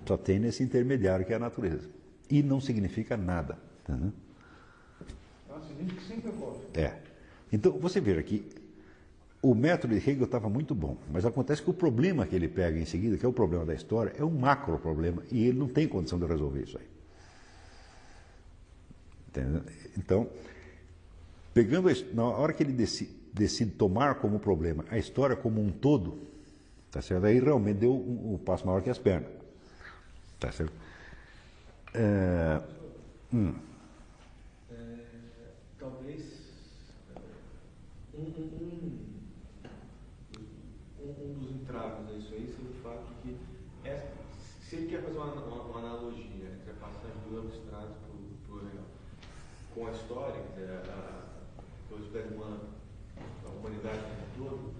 Só 0.06 0.16
tem 0.16 0.38
nesse 0.38 0.62
intermediário 0.62 1.26
que 1.26 1.32
é 1.32 1.36
a 1.36 1.40
natureza. 1.40 1.88
E 2.30 2.42
não 2.42 2.60
significa 2.60 3.16
nada. 3.16 3.58
entendeu? 3.82 4.12
É 5.48 5.52
um 5.52 5.56
acidente 5.56 5.94
que 5.94 6.04
sempre 6.04 6.30
ocorre. 6.30 6.60
É. 6.74 6.98
Então, 7.52 7.72
você 7.72 8.00
veja 8.00 8.22
que 8.22 8.63
o 9.44 9.54
método 9.54 9.94
de 9.94 10.10
Hegel 10.10 10.24
estava 10.24 10.48
muito 10.48 10.74
bom, 10.74 10.96
mas 11.12 11.26
acontece 11.26 11.62
que 11.62 11.68
o 11.68 11.74
problema 11.74 12.26
que 12.26 12.34
ele 12.34 12.48
pega 12.48 12.78
em 12.78 12.86
seguida, 12.86 13.18
que 13.18 13.26
é 13.26 13.28
o 13.28 13.32
problema 13.32 13.66
da 13.66 13.74
história, 13.74 14.14
é 14.16 14.24
um 14.24 14.30
macro 14.30 14.78
problema 14.78 15.22
e 15.30 15.44
ele 15.46 15.58
não 15.58 15.68
tem 15.68 15.86
condição 15.86 16.18
de 16.18 16.24
resolver 16.24 16.62
isso 16.62 16.78
aí. 16.78 16.86
Entendeu? 19.28 19.62
Então, 19.98 20.28
pegando 21.52 21.90
na 22.14 22.24
hora 22.24 22.54
que 22.54 22.62
ele 22.62 22.72
decide, 22.72 23.10
decide 23.34 23.72
tomar 23.72 24.14
como 24.14 24.38
problema 24.38 24.84
a 24.88 24.96
história 24.96 25.36
como 25.36 25.60
um 25.60 25.70
todo, 25.70 26.18
tá 26.90 27.02
certo? 27.02 27.26
Aí 27.26 27.38
realmente 27.38 27.78
deu 27.78 27.92
um, 27.92 28.34
um 28.34 28.38
passo 28.38 28.66
maior 28.66 28.80
que 28.80 28.88
as 28.88 28.98
pernas, 28.98 29.28
tá 30.40 30.50
certo? 30.52 30.72
É, 31.92 32.62
hum, 33.32 33.54
É, 34.70 34.74
talvez 35.78 36.22
um, 38.14 38.22
um, 38.22 38.44
um, 38.62 39.13
um 41.20 41.34
dos 41.34 41.50
entraves 41.50 42.08
a 42.08 42.12
isso 42.12 42.34
aí 42.34 42.46
seja 42.46 42.68
o 42.68 42.82
fato 42.82 43.04
de 43.08 43.14
que 43.34 43.38
essa- 43.84 44.12
se 44.60 44.76
ele 44.76 44.86
quer 44.88 45.02
fazer 45.02 45.18
uma, 45.18 45.32
uma, 45.32 45.62
uma 45.62 45.78
analogia 45.80 46.46
entre 46.52 46.70
a 46.70 46.74
passagem 46.74 47.18
do 47.28 47.38
abstrato 47.38 47.94
para 48.46 48.54
o 48.54 48.58
real 48.58 48.84
com 49.74 49.86
a 49.86 49.90
história, 49.90 50.42
dizer, 50.50 50.70
a, 50.70 50.74
a 50.90 51.24
a 53.44 53.48
humanidade 53.50 53.98
como 54.34 54.46
um 54.46 54.48
todo, 54.50 54.74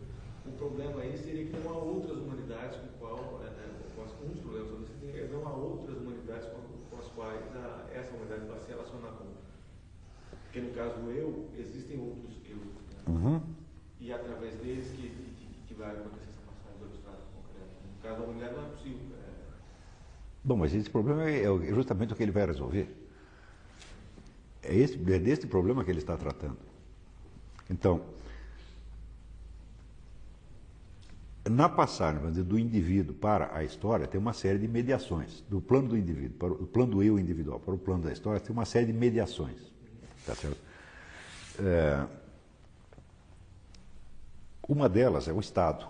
o 0.47 0.53
problema 0.59 1.01
aí 1.01 1.17
seria 1.17 1.47
que 1.47 1.57
não 1.59 1.71
há 1.73 1.79
outras 1.79 2.19
humanidades 2.19 2.79
com 2.79 2.89
qual, 2.99 3.41
é, 3.45 3.47
é, 3.47 3.93
com 3.95 4.03
as, 4.03 4.11
um 4.23 4.29
dos 4.29 4.41
problemas 4.41 4.89
seria 5.01 5.27
que 5.27 5.33
não 5.33 5.47
há 5.47 5.53
outras 5.55 5.97
humanidades 5.99 6.49
com, 6.49 6.61
com 6.91 6.99
as 7.01 7.07
quais 7.09 7.57
a, 7.57 7.87
essa 7.93 8.15
humanidade 8.15 8.47
vai 8.47 8.59
se 8.61 8.69
relacionar 8.69 9.09
com. 9.13 9.27
Porque 10.45 10.61
no 10.61 10.75
caso 10.75 10.95
do 11.01 11.11
eu, 11.11 11.51
existem 11.57 11.99
outros 12.01 12.35
eu. 12.49 12.57
Né? 12.57 13.03
uhum. 13.09 13.41
E 14.01 14.11
é 14.11 14.15
através 14.15 14.57
deles 14.57 14.89
que, 14.91 15.09
que, 15.75 15.81
vai 15.81 15.91
acontecer 15.91 16.31
essa 16.31 16.41
passagem 16.47 16.79
do 16.79 16.85
abstrato 16.85 17.23
concreto. 17.35 17.75
No 17.85 18.03
caso 18.03 18.21
da 18.21 18.53
não 18.53 18.65
é 18.65 18.69
possível. 18.71 19.17
É, 19.17 19.35
Bom, 20.43 20.57
mas 20.57 20.75
esse 20.75 20.91
problema 20.91 21.25
é 21.25 21.45
é 21.45 21.75
justamente 21.75 22.13
o 22.13 22.17
que 22.17 22.23
ele 22.23 22.33
vai 22.33 22.47
resolver. 22.47 22.89
É, 24.63 24.75
esse, 24.75 24.95
é 24.95 25.19
desse 25.19 25.47
problema 25.47 25.85
que 25.85 25.91
ele 25.91 25.99
está 25.99 26.17
tratando. 26.17 26.59
Então, 27.71 28.03
na 31.49 31.69
passagem 31.69 32.27
dizer, 32.31 32.45
do 32.45 32.59
indivíduo 32.59 33.15
para 33.15 33.55
a 33.55 33.63
história, 33.63 34.07
tem 34.07 34.19
uma 34.19 34.33
série 34.33 34.59
de 34.59 34.69
mediações. 34.69 35.43
Do 35.49 35.61
plano 35.61 35.89
do 35.89 35.99
indivíduo, 35.99 36.37
para 36.39 36.53
o 36.53 36.67
plano 36.67 36.93
do 36.93 37.03
eu 37.03 37.19
individual 37.19 37.61
para 37.61 37.75
o 37.75 37.79
plano 37.79 38.05
da 38.05 38.13
história, 38.13 38.41
tem 38.41 38.53
uma 38.53 38.65
série 38.65 38.87
de 38.87 38.93
mediações. 38.93 39.73
Tá 40.25 40.35
certo? 40.35 40.57
É, 41.59 42.07
uma 44.69 44.89
delas 44.89 45.29
é 45.29 45.33
o 45.33 45.41
Estado. 45.41 45.87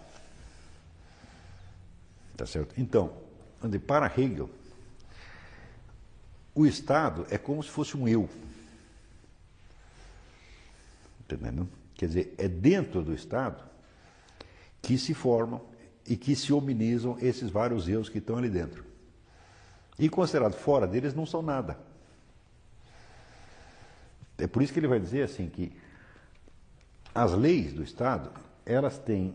Tá 2.37 2.47
certo? 2.47 2.75
Então, 2.77 3.13
para 3.87 4.07
Hegel, 4.07 4.51
o 6.55 6.67
Estado 6.67 7.27
é 7.31 7.39
como 7.39 7.63
se 7.63 7.71
fosse 7.71 7.97
um 7.97 8.07
eu. 8.07 8.29
Entendendo? 11.21 11.69
Quer 11.95 12.07
dizer, 12.07 12.35
é 12.37 12.49
dentro 12.49 13.03
do 13.03 13.15
Estado 13.15 13.63
que 14.83 14.99
se 14.99 15.15
formam 15.15 15.63
e 16.07 16.17
que 16.17 16.37
se 16.37 16.53
hominizam 16.53 17.17
esses 17.21 17.51
vários 17.51 17.89
eus 17.89 18.09
que 18.09 18.19
estão 18.19 18.37
ali 18.37 18.51
dentro. 18.51 18.85
E 19.99 20.09
considerado 20.09 20.55
fora 20.55 20.87
deles 20.87 21.15
não 21.15 21.25
são 21.25 21.41
nada. 21.41 21.79
É 24.37 24.47
por 24.47 24.63
isso 24.63 24.73
que 24.73 24.81
ele 24.81 24.89
vai 24.89 24.99
dizer 24.99 25.23
assim 25.23 25.49
que 25.49 25.73
as 27.15 27.33
leis 27.33 27.73
do 27.73 27.83
Estado, 27.83 28.31
elas 28.65 28.99
têm 28.99 29.35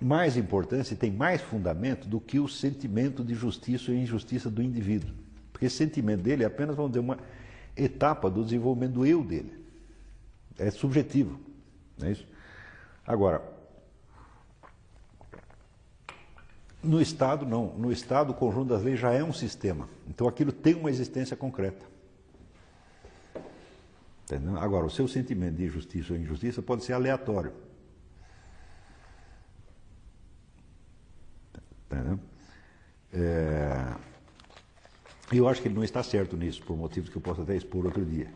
mais 0.00 0.36
importância 0.36 0.94
e 0.94 0.96
têm 0.96 1.10
mais 1.10 1.40
fundamento 1.40 2.06
do 2.06 2.20
que 2.20 2.38
o 2.38 2.48
sentimento 2.48 3.24
de 3.24 3.34
justiça 3.34 3.90
e 3.90 4.02
injustiça 4.02 4.50
do 4.50 4.62
indivíduo. 4.62 5.14
Porque 5.52 5.66
esse 5.66 5.76
sentimento 5.76 6.22
dele 6.22 6.42
é 6.42 6.46
apenas, 6.46 6.76
vamos 6.76 6.92
dizer, 6.92 7.00
uma 7.00 7.18
etapa 7.76 8.30
do 8.30 8.44
desenvolvimento 8.44 8.92
do 8.92 9.06
eu 9.06 9.24
dele. 9.24 9.64
É 10.58 10.70
subjetivo, 10.70 11.40
não 11.98 12.08
é 12.08 12.12
isso? 12.12 12.26
Agora, 13.06 13.42
no 16.82 17.00
Estado, 17.00 17.44
não. 17.44 17.74
No 17.76 17.90
Estado, 17.90 18.30
o 18.30 18.34
conjunto 18.34 18.68
das 18.68 18.82
leis 18.82 18.98
já 19.00 19.12
é 19.12 19.22
um 19.22 19.32
sistema. 19.32 19.88
Então, 20.08 20.28
aquilo 20.28 20.52
tem 20.52 20.74
uma 20.74 20.90
existência 20.90 21.36
concreta. 21.36 21.84
Entendeu? 24.26 24.58
Agora, 24.58 24.84
o 24.84 24.90
seu 24.90 25.06
sentimento 25.06 25.54
de 25.54 25.68
justiça 25.68 26.12
ou 26.12 26.18
injustiça 26.18 26.60
pode 26.60 26.84
ser 26.84 26.94
aleatório. 26.94 27.52
Entendendo? 31.86 32.20
É, 33.12 33.94
eu 35.32 35.48
acho 35.48 35.62
que 35.62 35.68
ele 35.68 35.76
não 35.76 35.84
está 35.84 36.02
certo 36.02 36.36
nisso, 36.36 36.60
por 36.64 36.76
motivos 36.76 37.08
que 37.08 37.16
eu 37.16 37.22
posso 37.22 37.42
até 37.42 37.54
expor 37.54 37.86
outro 37.86 38.04
dia. 38.04 38.28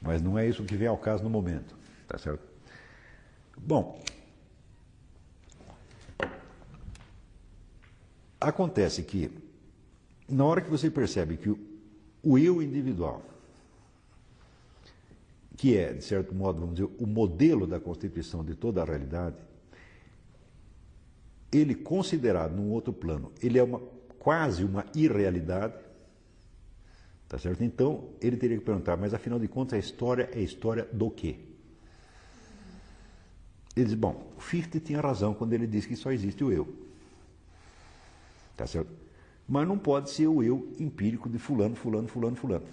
Mas 0.00 0.22
não 0.22 0.38
é 0.38 0.48
isso 0.48 0.62
que 0.62 0.76
vem 0.76 0.86
ao 0.86 0.96
caso 0.96 1.24
no 1.24 1.30
momento. 1.30 1.74
Tá 2.06 2.16
certo? 2.16 2.46
Bom, 3.58 4.00
acontece 8.40 9.02
que, 9.02 9.36
na 10.28 10.44
hora 10.44 10.60
que 10.60 10.70
você 10.70 10.88
percebe 10.88 11.36
que 11.36 11.50
o 12.22 12.38
eu 12.38 12.62
individual, 12.62 13.31
que 15.56 15.76
é, 15.76 15.92
de 15.92 16.02
certo 16.02 16.34
modo, 16.34 16.60
vamos 16.60 16.74
dizer, 16.76 16.90
o 16.98 17.06
modelo 17.06 17.66
da 17.66 17.78
constituição 17.78 18.44
de 18.44 18.54
toda 18.54 18.82
a 18.82 18.84
realidade, 18.84 19.36
ele 21.50 21.74
considerado 21.74 22.52
num 22.52 22.70
outro 22.70 22.92
plano, 22.92 23.30
ele 23.42 23.58
é 23.58 23.62
uma, 23.62 23.80
quase 24.18 24.64
uma 24.64 24.84
irrealidade, 24.94 25.74
tá 27.28 27.38
certo? 27.38 27.62
Então, 27.62 28.08
ele 28.20 28.36
teria 28.36 28.56
que 28.56 28.64
perguntar, 28.64 28.96
mas 28.96 29.12
afinal 29.12 29.38
de 29.38 29.48
contas 29.48 29.74
a 29.74 29.78
história 29.78 30.30
é 30.32 30.40
história 30.40 30.88
do 30.92 31.10
quê? 31.10 31.36
Ele 33.76 33.86
diz, 33.86 33.94
bom, 33.94 34.32
Fichte 34.38 34.80
tinha 34.80 35.00
razão 35.00 35.34
quando 35.34 35.52
ele 35.52 35.66
disse 35.66 35.88
que 35.88 35.96
só 35.96 36.12
existe 36.12 36.44
o 36.44 36.52
eu. 36.52 36.68
Tá 38.56 38.66
certo? 38.66 38.90
Mas 39.48 39.66
não 39.66 39.78
pode 39.78 40.10
ser 40.10 40.26
o 40.26 40.42
eu 40.42 40.72
empírico 40.78 41.28
de 41.28 41.38
fulano, 41.38 41.74
fulano, 41.74 42.06
fulano, 42.06 42.36
fulano. 42.36 42.66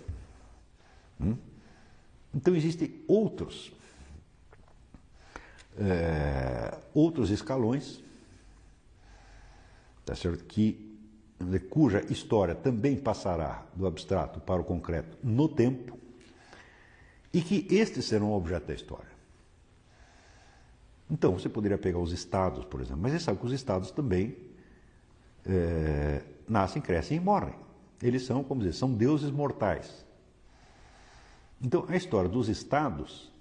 Hum? 1.20 1.36
Então 2.34 2.56
existem 2.56 2.94
outros, 3.08 3.72
é, 5.78 6.78
outros 6.94 7.30
escalões, 7.30 8.02
tá 10.06 10.16
certo? 10.16 10.44
Que, 10.46 10.88
cuja 11.70 12.02
história 12.12 12.54
também 12.54 12.98
passará 12.98 13.66
do 13.74 13.88
abstrato 13.88 14.40
para 14.40 14.62
o 14.62 14.64
concreto 14.64 15.18
no 15.24 15.48
tempo, 15.48 15.98
e 17.32 17.42
que 17.42 17.68
estes 17.70 18.06
serão 18.06 18.34
objeto 18.34 18.68
da 18.68 18.74
história. 18.74 19.10
Então, 21.10 21.34
você 21.34 21.50
poderia 21.50 21.78
pegar 21.78 22.00
os 22.00 22.12
estados, 22.12 22.66
por 22.66 22.82
exemplo, 22.82 23.02
mas 23.02 23.14
você 23.14 23.20
sabe 23.20 23.40
que 23.40 23.46
os 23.46 23.52
estados 23.52 23.90
também 23.90 24.38
é, 25.46 26.22
nascem, 26.48 26.82
crescem 26.82 27.18
e 27.18 27.20
morrem. 27.20 27.56
Eles 28.02 28.24
são, 28.24 28.44
como 28.44 28.62
dizer, 28.62 28.74
são 28.74 28.94
deuses 28.94 29.32
mortais. 29.32 30.06
Então, 31.62 31.86
a 31.88 31.96
história 31.96 32.30
dos 32.30 32.48
estados 32.48 33.32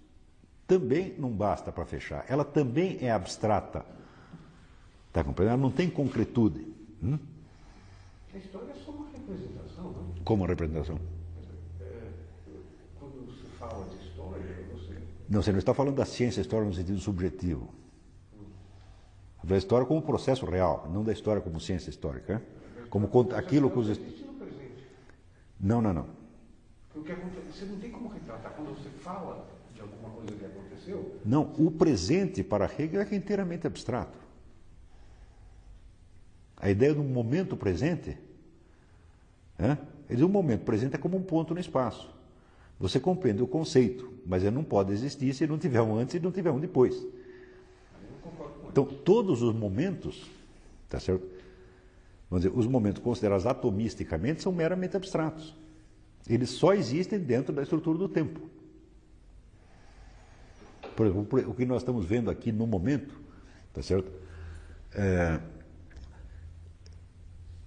também 0.66 1.14
não 1.18 1.30
basta 1.30 1.70
para 1.72 1.84
fechar. 1.84 2.24
Ela 2.28 2.44
também 2.44 2.98
é 3.00 3.10
abstrata. 3.10 3.84
Está 5.08 5.24
compreendendo? 5.24 5.54
Ela 5.54 5.62
não 5.62 5.70
tem 5.70 5.88
concretude. 5.88 6.66
Hum? 7.02 7.18
A 8.34 8.36
história 8.36 8.72
é 8.72 8.74
só 8.84 8.90
uma 8.90 9.06
representação, 9.10 9.84
não? 9.84 10.24
Como 10.24 10.42
uma 10.42 10.48
representação? 10.48 10.98
É, 11.80 12.10
quando 12.98 13.32
se 13.32 13.46
fala 13.58 13.86
de 13.86 13.96
história, 14.06 14.44
você. 14.72 14.96
Não, 15.28 15.42
você 15.42 15.52
não 15.52 15.58
está 15.58 15.72
falando 15.72 15.96
da 15.96 16.04
ciência 16.04 16.40
história 16.40 16.66
no 16.66 16.74
sentido 16.74 16.98
subjetivo. 16.98 17.72
Da 19.42 19.56
história 19.56 19.86
como 19.86 20.02
processo 20.02 20.44
real, 20.44 20.90
não 20.92 21.04
da 21.04 21.12
história 21.12 21.40
como 21.40 21.60
ciência 21.60 21.88
histórica. 21.88 22.34
né? 22.34 22.42
Como 22.90 23.08
aquilo 23.34 23.70
que 23.70 23.78
os. 23.78 23.98
Não, 25.60 25.80
não, 25.80 25.92
não. 25.94 26.17
Porque 26.98 27.14
você 27.50 27.64
não 27.64 27.78
tem 27.78 27.90
como 27.90 28.08
retratar. 28.08 28.52
Quando 28.52 28.74
você 28.76 28.88
fala 28.88 29.46
de 29.74 29.80
alguma 29.80 30.10
coisa 30.10 30.32
que 30.32 30.44
aconteceu, 30.44 31.16
Não, 31.24 31.52
o 31.58 31.70
presente 31.70 32.42
para 32.42 32.66
Hegel 32.66 33.00
é 33.00 33.04
que 33.04 33.14
é 33.14 33.18
inteiramente 33.18 33.66
abstrato. 33.66 34.18
A 36.56 36.68
ideia 36.68 36.92
do 36.92 37.04
momento 37.04 37.56
presente, 37.56 38.18
né? 39.56 39.78
ele 40.08 40.16
diz, 40.16 40.22
o 40.22 40.28
momento 40.28 40.64
presente 40.64 40.96
é 40.96 40.98
como 40.98 41.16
um 41.16 41.22
ponto 41.22 41.54
no 41.54 41.60
espaço. 41.60 42.10
Você 42.80 42.98
compreende 42.98 43.42
o 43.42 43.46
conceito, 43.46 44.12
mas 44.26 44.42
ele 44.42 44.54
não 44.54 44.64
pode 44.64 44.92
existir 44.92 45.32
se 45.34 45.46
não 45.46 45.58
tiver 45.58 45.82
um 45.82 45.96
antes 45.96 46.14
e 46.14 46.20
não 46.20 46.32
tiver 46.32 46.50
um 46.50 46.58
depois. 46.58 47.06
Então, 48.68 48.84
todos 48.84 49.42
os 49.42 49.54
momentos, 49.54 50.28
tá 50.88 50.98
certo? 51.00 51.26
Vamos 52.30 52.44
dizer, 52.44 52.56
os 52.56 52.66
momentos 52.66 53.02
considerados 53.02 53.46
atomisticamente 53.46 54.42
são 54.42 54.52
meramente 54.52 54.96
abstratos. 54.96 55.54
Eles 56.28 56.50
só 56.50 56.74
existem 56.74 57.18
dentro 57.18 57.52
da 57.52 57.62
estrutura 57.62 57.98
do 57.98 58.08
tempo. 58.08 58.40
Por 60.94 61.06
exemplo, 61.06 61.50
o 61.50 61.54
que 61.54 61.64
nós 61.64 61.82
estamos 61.82 62.04
vendo 62.04 62.30
aqui 62.30 62.52
no 62.52 62.66
momento, 62.66 63.14
tá 63.72 63.82
certo? 63.82 64.10
É, 64.92 65.40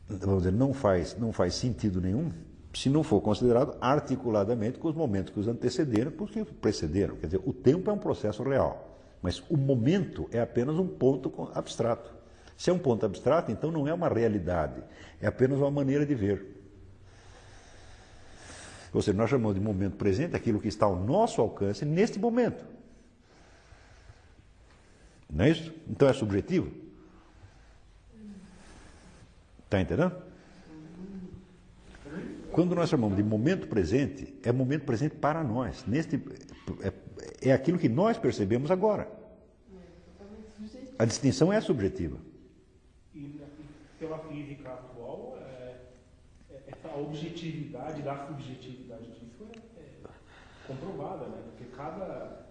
vamos 0.08 0.44
dizer, 0.44 0.52
não 0.52 0.74
faz, 0.74 1.18
não 1.18 1.32
faz 1.32 1.56
sentido 1.56 2.02
nenhum 2.02 2.32
se 2.74 2.90
não 2.90 3.04
for 3.04 3.20
considerado 3.22 3.76
articuladamente 3.82 4.80
com 4.80 4.88
os 4.88 4.96
momentos 4.96 5.34
que 5.34 5.40
os 5.40 5.48
antecederam, 5.48 6.12
porque 6.12 6.46
precederam. 6.46 7.16
Quer 7.18 7.26
dizer, 7.28 7.42
o 7.46 7.52
tempo 7.52 7.90
é 7.90 7.94
um 7.94 7.98
processo 7.98 8.44
real, 8.44 8.98
mas 9.22 9.44
o 9.50 9.58
momento 9.58 10.28
é 10.32 10.40
apenas 10.40 10.78
um 10.78 10.88
ponto 10.88 11.50
abstrato. 11.54 12.14
Se 12.56 12.70
é 12.70 12.74
um 12.74 12.80
ponto 12.80 13.06
abstrato, 13.06 13.52
então 13.52 13.72
não 13.72 13.88
é 13.88 13.94
uma 13.94 14.08
realidade, 14.08 14.84
é 15.20 15.28
apenas 15.28 15.58
uma 15.60 15.72
maneira 15.72 16.06
de 16.06 16.16
ver. 16.16 16.61
Ou 18.94 19.02
seja, 19.02 19.18
nós 19.18 19.30
chamamos 19.30 19.56
de 19.56 19.62
momento 19.62 19.96
presente 19.96 20.36
aquilo 20.36 20.60
que 20.60 20.68
está 20.68 20.86
ao 20.86 20.98
nosso 20.98 21.40
alcance 21.40 21.86
neste 21.86 22.20
momento. 22.20 22.66
Não 25.30 25.46
é 25.46 25.50
isso? 25.50 25.74
Então 25.90 26.10
é 26.10 26.14
subjetivo? 26.14 26.72
Está 29.64 29.80
entendendo? 29.80 30.12
Quando 32.52 32.76
nós 32.76 32.90
chamamos 32.90 33.16
de 33.16 33.24
momento 33.24 33.68
presente, 33.68 34.36
é 34.44 34.52
momento 34.52 34.84
presente 34.84 35.16
para 35.16 35.42
nós. 35.42 35.86
Neste, 35.86 36.22
é, 36.82 37.50
é 37.50 37.54
aquilo 37.54 37.80
que 37.80 37.88
nós 37.88 38.18
percebemos 38.18 38.70
agora. 38.70 39.10
A 41.00 41.06
distinção 41.06 41.52
é 41.52 41.62
subjetiva. 41.62 42.18
E, 43.16 43.40
pela 43.98 44.20
física 44.20 44.70
é- 46.92 46.94
essa 46.94 47.00
objetividade 47.00 48.02
da 48.02 48.28
subjetividade 48.28 49.04
disso 49.06 49.46
é, 49.78 49.80
é 49.82 49.88
comprovada, 50.68 51.26
né? 51.26 51.38
Porque 51.50 51.76
cada, 51.76 52.46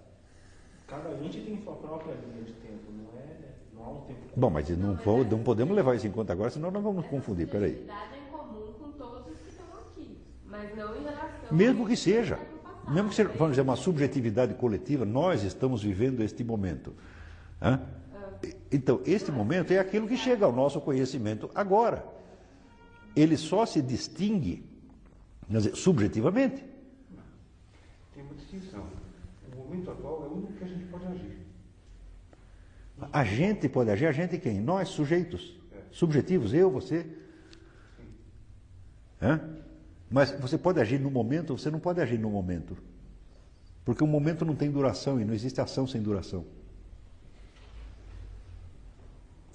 cada 0.87 1.11
ente 1.25 1.41
tem 1.43 1.61
sua 1.63 1.75
própria 1.75 2.15
linha 2.15 2.45
de 2.45 2.53
tempo, 2.55 2.91
não 2.93 3.21
é? 3.21 3.37
Não 3.75 3.85
há 3.85 3.89
um 3.91 4.01
tempo 4.03 4.21
Bom, 4.37 4.51
mas 4.51 4.69
não, 4.71 4.95
vou- 4.97 5.25
não 5.25 5.39
podemos 5.43 5.75
levar 5.75 5.95
isso 5.95 6.07
em 6.07 6.11
conta 6.11 6.33
agora, 6.33 6.51
senão 6.51 6.71
nós 6.71 6.83
vamos 6.83 7.01
Essa 7.05 7.11
confundir. 7.11 7.49
Peraí. 7.49 7.73
subjetividade 7.77 8.15
é 8.15 8.31
comum 8.31 8.73
com 8.73 8.93
todos 8.93 9.33
os 9.33 9.41
que 9.41 9.49
estão 9.51 9.67
aqui, 9.81 10.19
mas 10.47 10.77
não 10.77 10.97
em 10.97 11.03
relação 11.03 11.31
Mesmo 11.57 11.87
que 11.87 11.97
seja, 11.97 12.39
mesmo 12.89 13.09
que 13.11 13.15
seja, 13.15 13.29
vamos 13.31 13.51
dizer, 13.53 13.63
uma 13.63 13.77
subjetividade 13.77 14.55
coletiva, 14.55 15.05
nós 15.05 15.43
estamos 15.43 15.83
vivendo 15.83 16.23
este 16.23 16.43
momento. 16.45 16.95
Hã? 17.63 17.81
Então, 18.73 19.01
este 19.05 19.31
momento 19.31 19.71
é 19.73 19.79
aquilo 19.79 20.09
que 20.09 20.17
chega 20.17 20.47
ao 20.47 20.53
nosso 20.53 20.81
conhecimento 20.81 21.51
agora. 21.55 22.05
Ele 23.15 23.37
só 23.37 23.67
se 23.67 23.83
distingue 23.83 24.65
dizer, 25.49 25.75
subjetivamente. 25.75 26.65
Tem 28.15 28.23
uma 28.23 28.35
distinção. 28.35 28.87
O 29.53 29.57
momento 29.57 29.91
atual 29.91 30.25
é 30.25 30.29
o 30.29 30.37
único 30.37 30.53
que 30.53 30.65
a 30.65 30.69
gente 30.69 30.85
pode 30.87 31.07
agir. 31.07 31.39
A 33.13 33.25
gente 33.25 33.69
pode 33.69 33.91
agir, 33.91 34.07
a 34.07 34.13
gente 34.13 34.39
quem? 34.39 34.61
Nós, 34.61 34.89
sujeitos. 34.89 35.59
Subjetivos, 35.91 36.55
eu, 36.55 36.71
você. 36.71 37.07
Hã? 39.21 39.41
Mas 40.11 40.33
você 40.33 40.59
pode 40.59 40.81
agir 40.81 41.01
no 41.01 41.11
momento, 41.11 41.57
você 41.57 41.71
não 41.71 41.81
pode 41.81 42.01
agir 42.01 42.19
no 42.19 42.31
momento. 42.31 42.77
Porque 43.85 44.05
o 44.05 44.07
momento 44.07 44.45
não 44.45 44.55
tem 44.55 44.71
duração 44.71 45.21
e 45.21 45.25
não 45.25 45.33
existe 45.33 45.61
ação 45.61 45.87
sem 45.87 46.03
duração. 46.03 46.45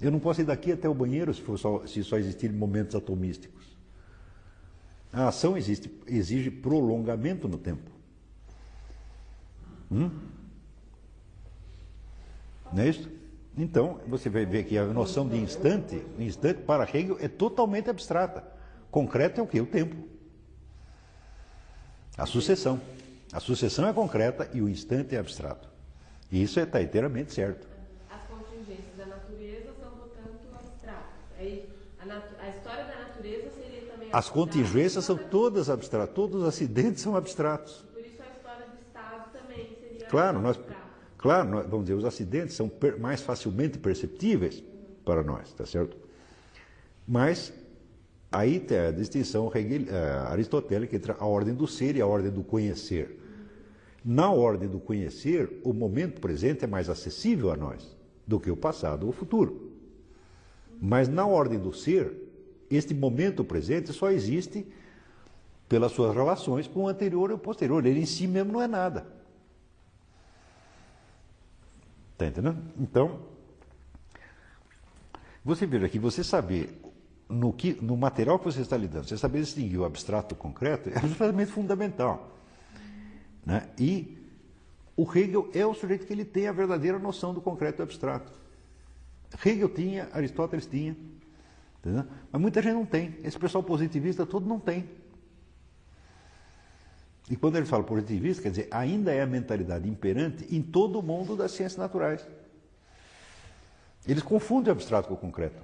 Eu 0.06 0.12
não 0.12 0.20
posso 0.20 0.40
ir 0.42 0.44
daqui 0.44 0.72
até 0.72 0.88
o 0.88 0.94
banheiro 0.94 1.34
se, 1.34 1.42
for 1.42 1.58
só, 1.58 1.84
se 1.88 2.04
só 2.04 2.18
existirem 2.18 2.56
momentos 2.56 2.96
atomísticos. 2.96 3.66
A 5.12 5.30
ação 5.30 5.58
existe, 5.58 5.90
exige 6.06 6.52
prolongamento 6.52 7.48
no 7.48 7.58
tempo. 7.58 7.90
Hum? 9.92 10.12
Não 12.72 12.84
é 12.84 12.90
isso? 12.90 13.10
Então, 13.58 14.00
você 14.06 14.30
vai 14.30 14.46
ver 14.46 14.66
que 14.66 14.78
a 14.78 14.86
noção 14.86 15.28
de 15.28 15.38
instante, 15.38 16.00
instante 16.20 16.62
para 16.62 16.84
Hegel 16.84 17.18
é 17.20 17.28
totalmente 17.28 17.90
abstrata. 17.90 18.44
Concreto 18.92 19.40
é 19.40 19.44
o 19.44 19.48
que? 19.48 19.60
O 19.60 19.66
tempo. 19.66 19.96
A 22.16 22.28
sucessão. 22.28 22.80
A 23.34 23.40
sucessão 23.40 23.88
é 23.88 23.94
concreta 23.94 24.52
e 24.54 24.62
o 24.62 24.70
instante 24.70 25.16
é 25.16 25.18
abstrato. 25.18 25.68
E 26.32 26.44
isso 26.44 26.60
está 26.60 26.80
inteiramente 26.80 27.34
certo. 27.34 27.68
As 28.10 28.22
contingências 28.24 28.96
da 28.98 29.06
natureza 29.06 29.74
são, 29.80 29.92
portanto, 29.92 30.40
abstratas. 30.54 31.06
Aí, 31.38 31.70
a, 32.00 32.06
natu- 32.06 32.36
a 32.40 32.50
história 32.50 32.84
da 32.86 32.96
natureza 33.08 33.50
seria 33.52 33.90
também 33.92 34.05
As 34.16 34.30
contingências 34.30 35.04
são 35.04 35.18
todas 35.18 35.70
abstratas, 35.70 36.16
todos 36.16 36.42
os 36.42 36.48
acidentes 36.48 37.02
são 37.02 37.18
abstratos. 37.18 37.84
Por 37.92 38.00
isso 38.02 38.22
a 38.22 38.32
história 38.34 38.66
do 38.68 38.80
Estado 38.80 39.30
também 39.34 39.76
seria 39.78 40.08
Claro, 40.08 40.40
nós, 40.42 40.58
claro, 41.18 41.50
nós- 41.50 41.68
vamos 41.68 41.86
dizer, 41.86 41.96
os 41.98 42.06
acidentes 42.06 42.56
são 42.56 42.70
per- 42.70 42.98
mais 42.98 43.20
facilmente 43.20 43.78
perceptíveis 43.78 44.64
para 45.04 45.22
nós, 45.22 45.52
tá 45.52 45.66
certo? 45.66 45.98
Mas 47.06 47.52
aí 48.32 48.58
tem 48.58 48.78
a 48.80 48.92
distinção 48.92 49.52
hegel- 49.54 49.90
eh, 49.94 50.24
aristotélica 50.30 50.96
entre 50.96 51.12
a 51.12 51.26
ordem 51.26 51.54
do 51.54 51.68
ser 51.68 51.98
e 51.98 52.02
a 52.02 52.08
ordem 52.08 52.32
do 52.32 52.42
conhecer. 52.42 53.20
Na 54.04 54.32
ordem 54.32 54.70
do 54.70 54.80
conhecer, 54.80 55.60
o 55.62 55.74
momento 55.74 56.22
presente 56.22 56.64
é 56.64 56.68
mais 56.68 56.90
acessível 56.90 57.52
a 57.52 57.58
nós 57.58 57.94
do 58.26 58.40
que 58.40 58.50
o 58.50 58.56
passado 58.56 59.04
ou 59.04 59.10
o 59.10 59.14
futuro. 59.14 59.74
Mas 60.80 61.10
na 61.10 61.28
ordem 61.28 61.60
do 61.60 61.74
ser, 61.74 62.25
este 62.70 62.94
momento 62.94 63.44
presente 63.44 63.94
só 63.94 64.12
existe 64.12 64.66
pelas 65.68 65.92
suas 65.92 66.16
relações 66.16 66.68
com 66.68 66.84
o 66.84 66.88
anterior 66.88 67.32
e 67.32 67.34
o 67.34 67.38
posterior. 67.38 67.86
Ele 67.86 68.02
em 68.02 68.06
si 68.06 68.28
mesmo 68.28 68.54
não 68.54 68.62
é 68.62 68.68
nada. 68.68 69.06
Está 72.14 72.28
entendendo? 72.28 72.62
Então, 72.80 73.20
você 75.44 75.66
veja 75.66 75.90
que 75.90 76.00
você 76.00 76.24
saber 76.24 76.82
no, 77.28 77.52
que, 77.52 77.74
no 77.82 77.98
material 77.98 78.40
que 78.40 78.46
você 78.46 78.62
está 78.62 78.78
lidando, 78.78 79.08
você 79.08 79.18
saber 79.18 79.42
distinguir 79.42 79.80
o 79.80 79.86
abstrato 79.86 80.34
do 80.34 80.38
concreto 80.38 80.90
é 80.90 80.98
absolutamente 80.98 81.52
fundamental. 81.52 82.32
Né? 83.46 83.70
E 83.78 84.18
o 84.96 85.04
Hegel 85.04 85.50
é 85.54 85.66
o 85.66 85.74
sujeito 85.74 86.06
que 86.06 86.14
ele 86.14 86.26
tem 86.26 86.48
a 86.48 86.52
verdadeira 86.52 86.98
noção 86.98 87.34
do 87.34 87.42
concreto 87.42 87.76
e 87.76 87.78
do 87.78 87.84
abstrato. 87.84 88.32
Hegel 89.46 89.70
tinha, 89.70 90.10
Aristóteles 90.14 90.66
tinha, 90.66 90.96
entendeu? 91.86 92.06
mas 92.32 92.42
muita 92.42 92.62
gente 92.62 92.74
não 92.74 92.86
tem. 92.86 93.16
Esse 93.24 93.38
pessoal 93.38 93.64
positivista 93.64 94.26
todo 94.26 94.48
não 94.48 94.60
tem. 94.60 94.90
E 97.30 97.36
quando 97.36 97.56
ele 97.56 97.66
fala 97.66 97.84
positivista, 97.84 98.44
quer 98.44 98.50
dizer, 98.50 98.68
ainda 98.72 99.14
é 99.14 99.22
a 99.22 99.26
mentalidade 99.26 99.88
imperante 99.88 100.46
em 100.54 100.62
todo 100.62 101.00
o 101.00 101.04
mundo 101.04 101.36
das 101.36 101.52
ciências 101.52 101.78
naturais. 101.78 102.26
Eles 104.08 104.22
confundem 104.22 104.70
o 104.70 104.72
abstrato 104.72 105.08
com 105.08 105.16
o 105.16 105.18
concreto. 105.18 105.62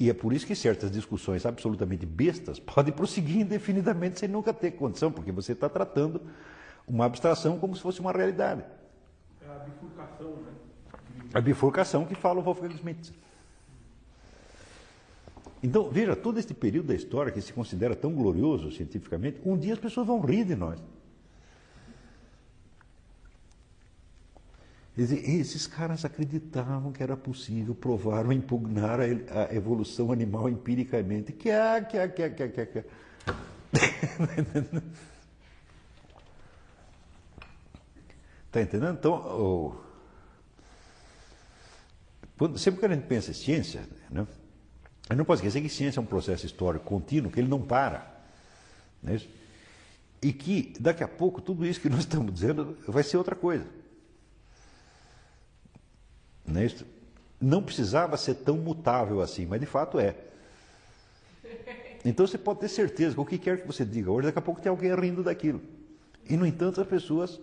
E 0.00 0.08
é 0.08 0.14
por 0.14 0.32
isso 0.32 0.46
que 0.46 0.54
certas 0.54 0.90
discussões 0.90 1.44
absolutamente 1.44 2.06
bestas 2.06 2.58
podem 2.60 2.92
prosseguir 2.92 3.40
indefinidamente 3.40 4.20
sem 4.20 4.28
nunca 4.28 4.54
ter 4.54 4.70
condição, 4.72 5.10
porque 5.10 5.32
você 5.32 5.52
está 5.52 5.68
tratando 5.68 6.22
uma 6.86 7.04
abstração 7.04 7.58
como 7.58 7.74
se 7.74 7.82
fosse 7.82 8.00
uma 8.00 8.12
realidade. 8.12 8.64
É 9.42 9.50
a 9.50 9.58
bifurcação, 9.58 10.36
né? 10.36 10.52
A 11.34 11.40
bifurcação 11.40 12.06
que 12.06 12.14
fala 12.14 12.40
o 12.40 12.42
Wolfgang 12.42 12.74
Schmidt. 12.76 13.12
Então, 15.62 15.90
veja, 15.90 16.14
todo 16.14 16.38
este 16.38 16.54
período 16.54 16.86
da 16.86 16.94
história 16.94 17.32
que 17.32 17.40
se 17.40 17.52
considera 17.52 17.96
tão 17.96 18.12
glorioso 18.12 18.70
cientificamente, 18.70 19.40
um 19.44 19.56
dia 19.56 19.74
as 19.74 19.80
pessoas 19.80 20.06
vão 20.06 20.20
rir 20.20 20.44
de 20.44 20.54
nós. 20.54 20.80
Esses 24.96 25.66
caras 25.68 26.04
acreditavam 26.04 26.90
que 26.90 27.00
era 27.00 27.16
possível 27.16 27.72
provar 27.72 28.26
ou 28.26 28.32
impugnar 28.32 28.98
a, 29.00 29.54
evolução 29.54 30.10
animal 30.10 30.48
empiricamente. 30.48 31.32
Que 31.32 31.50
é, 31.50 31.80
que 31.82 31.96
é, 31.96 32.08
que 32.08 32.22
é, 32.22 32.30
que 32.30 32.42
é, 32.42 32.48
que 32.48 32.78
é. 32.78 32.84
Está 38.46 38.60
entendendo? 38.62 38.98
Então, 38.98 39.14
o... 39.14 39.80
Quando, 42.36 42.58
sempre 42.58 42.80
que 42.80 42.86
a 42.86 42.88
gente 42.88 43.06
pensa 43.06 43.30
em 43.30 43.34
ciência, 43.34 43.82
né, 44.10 44.26
gente 45.12 45.18
não 45.18 45.24
pode 45.24 45.40
esquecer 45.40 45.62
que 45.62 45.68
ciência 45.68 46.00
é 46.00 46.02
um 46.02 46.06
processo 46.06 46.44
histórico 46.44 46.84
contínuo, 46.84 47.30
que 47.30 47.40
ele 47.40 47.48
não 47.48 47.60
para. 47.60 48.06
Não 49.02 49.12
é 49.12 49.16
isso? 49.16 49.28
E 50.20 50.32
que 50.32 50.74
daqui 50.78 51.02
a 51.02 51.08
pouco 51.08 51.40
tudo 51.40 51.64
isso 51.64 51.80
que 51.80 51.88
nós 51.88 52.00
estamos 52.00 52.32
dizendo 52.32 52.76
vai 52.86 53.02
ser 53.02 53.16
outra 53.16 53.34
coisa. 53.34 53.64
Não, 56.46 56.60
é 56.60 56.66
isso? 56.66 56.84
não 57.40 57.62
precisava 57.62 58.16
ser 58.16 58.34
tão 58.34 58.56
mutável 58.56 59.20
assim, 59.20 59.46
mas 59.46 59.60
de 59.60 59.66
fato 59.66 59.98
é. 59.98 60.14
Então 62.04 62.26
você 62.26 62.38
pode 62.38 62.60
ter 62.60 62.68
certeza 62.68 63.14
que 63.14 63.20
o 63.20 63.24
que 63.24 63.38
quer 63.38 63.60
que 63.60 63.66
você 63.66 63.84
diga 63.84 64.10
hoje, 64.10 64.26
daqui 64.26 64.38
a 64.38 64.42
pouco 64.42 64.60
tem 64.60 64.70
alguém 64.70 64.94
rindo 64.94 65.22
daquilo. 65.22 65.60
E, 66.28 66.36
no 66.36 66.46
entanto, 66.46 66.80
as 66.80 66.86
pessoas, 66.86 67.40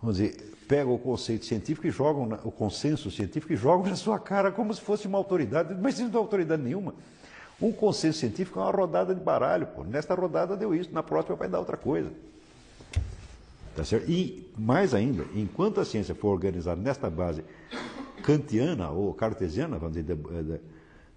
vamos 0.00 0.16
dizer, 0.18 0.54
pegam 0.68 0.94
o 0.94 0.98
conceito 0.98 1.44
científico 1.44 1.86
e 1.86 1.90
jogam, 1.90 2.26
na, 2.26 2.36
o 2.44 2.52
consenso 2.52 3.10
científico 3.10 3.52
e 3.52 3.56
jogam 3.56 3.88
na 3.88 3.96
sua 3.96 4.18
cara 4.18 4.52
como 4.52 4.72
se 4.72 4.80
fosse 4.80 5.06
uma 5.06 5.18
autoridade, 5.18 5.74
mas 5.80 5.94
isso 5.94 6.08
não 6.08 6.14
é 6.14 6.22
autoridade 6.22 6.62
nenhuma. 6.62 6.94
Um 7.60 7.72
consenso 7.72 8.18
científico 8.18 8.60
é 8.60 8.62
uma 8.62 8.70
rodada 8.70 9.14
de 9.14 9.20
baralho. 9.20 9.66
Pô. 9.66 9.82
Nesta 9.82 10.14
rodada 10.14 10.56
deu 10.56 10.74
isso, 10.74 10.92
na 10.92 11.02
próxima 11.02 11.34
vai 11.34 11.48
dar 11.48 11.58
outra 11.58 11.76
coisa. 11.76 12.12
Tá 13.74 13.84
certo? 13.84 14.08
E, 14.10 14.48
mais 14.56 14.94
ainda, 14.94 15.24
enquanto 15.34 15.80
a 15.80 15.84
ciência 15.84 16.14
for 16.14 16.28
organizada 16.28 16.80
nesta 16.80 17.10
base 17.10 17.42
kantiana 18.22 18.90
ou 18.90 19.12
cartesiana, 19.14 19.78
vamos 19.78 19.96
dizer, 19.96 20.14
de, 20.14 20.60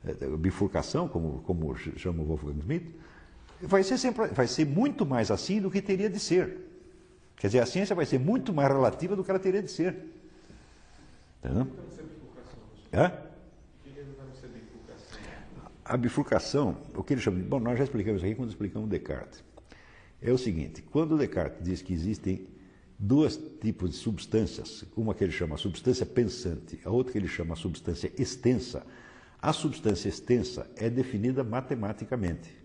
de, 0.05 0.27
de 0.29 0.37
bifurcação, 0.37 1.07
como, 1.07 1.43
como 1.45 1.75
chama 1.75 2.23
o 2.23 2.25
Wolfgang 2.25 2.61
Schmidt, 2.61 2.95
vai 3.61 3.83
ser, 3.83 3.97
sempre, 3.97 4.27
vai 4.27 4.47
ser 4.47 4.65
muito 4.65 5.05
mais 5.05 5.29
assim 5.29 5.61
do 5.61 5.69
que 5.69 5.81
teria 5.81 6.09
de 6.09 6.19
ser. 6.19 6.70
Quer 7.41 7.47
dizer, 7.47 7.59
a 7.59 7.65
ciência 7.65 7.95
vai 7.95 8.05
ser 8.05 8.19
muito 8.19 8.53
mais 8.53 8.71
relativa 8.71 9.15
do 9.15 9.23
que 9.23 9.31
ela 9.31 9.39
teria 9.39 9.63
de 9.63 9.71
ser. 9.71 9.95
Entendeu? 11.39 11.67
É? 12.91 13.11
A 15.83 15.97
bifurcação, 15.97 16.77
o 16.93 17.03
que 17.03 17.15
ele 17.15 17.19
chama 17.19 17.39
de. 17.39 17.43
Bom, 17.43 17.59
nós 17.59 17.79
já 17.79 17.83
explicamos 17.83 18.23
aqui 18.23 18.35
quando 18.35 18.49
explicamos 18.49 18.87
Descartes. 18.87 19.43
É 20.21 20.31
o 20.31 20.37
seguinte: 20.37 20.83
quando 20.83 21.17
Descartes 21.17 21.63
diz 21.63 21.81
que 21.81 21.91
existem 21.91 22.47
dois 22.99 23.37
tipos 23.59 23.89
de 23.89 23.95
substâncias, 23.95 24.85
uma 24.95 25.15
que 25.15 25.23
ele 25.23 25.33
chama 25.33 25.57
substância 25.57 26.05
pensante, 26.05 26.79
a 26.85 26.91
outra 26.91 27.11
que 27.11 27.17
ele 27.17 27.27
chama 27.27 27.55
substância 27.55 28.13
extensa, 28.19 28.85
a 29.41 29.51
substância 29.51 30.09
extensa 30.09 30.69
é 30.75 30.91
definida 30.91 31.43
matematicamente. 31.43 32.60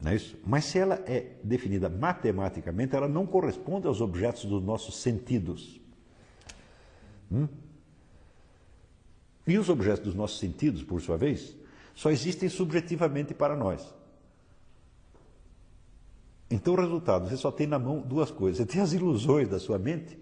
Não 0.00 0.10
é 0.10 0.16
isso? 0.16 0.36
Mas 0.44 0.64
se 0.64 0.78
ela 0.78 1.02
é 1.06 1.32
definida 1.42 1.88
matematicamente, 1.88 2.94
ela 2.94 3.08
não 3.08 3.26
corresponde 3.26 3.86
aos 3.86 4.00
objetos 4.00 4.44
dos 4.44 4.62
nossos 4.62 4.96
sentidos. 4.96 5.80
Hum? 7.30 7.48
E 9.46 9.58
os 9.58 9.68
objetos 9.68 10.04
dos 10.04 10.14
nossos 10.14 10.38
sentidos, 10.38 10.82
por 10.82 11.00
sua 11.00 11.16
vez, 11.16 11.54
só 11.94 12.10
existem 12.10 12.48
subjetivamente 12.48 13.34
para 13.34 13.56
nós. 13.56 13.94
Então 16.50 16.74
o 16.74 16.80
resultado, 16.80 17.28
você 17.28 17.36
só 17.36 17.50
tem 17.50 17.66
na 17.66 17.78
mão 17.78 18.00
duas 18.00 18.30
coisas. 18.30 18.58
Você 18.58 18.66
tem 18.66 18.80
as 18.80 18.92
ilusões 18.92 19.48
da 19.48 19.58
sua 19.58 19.78
mente, 19.78 20.18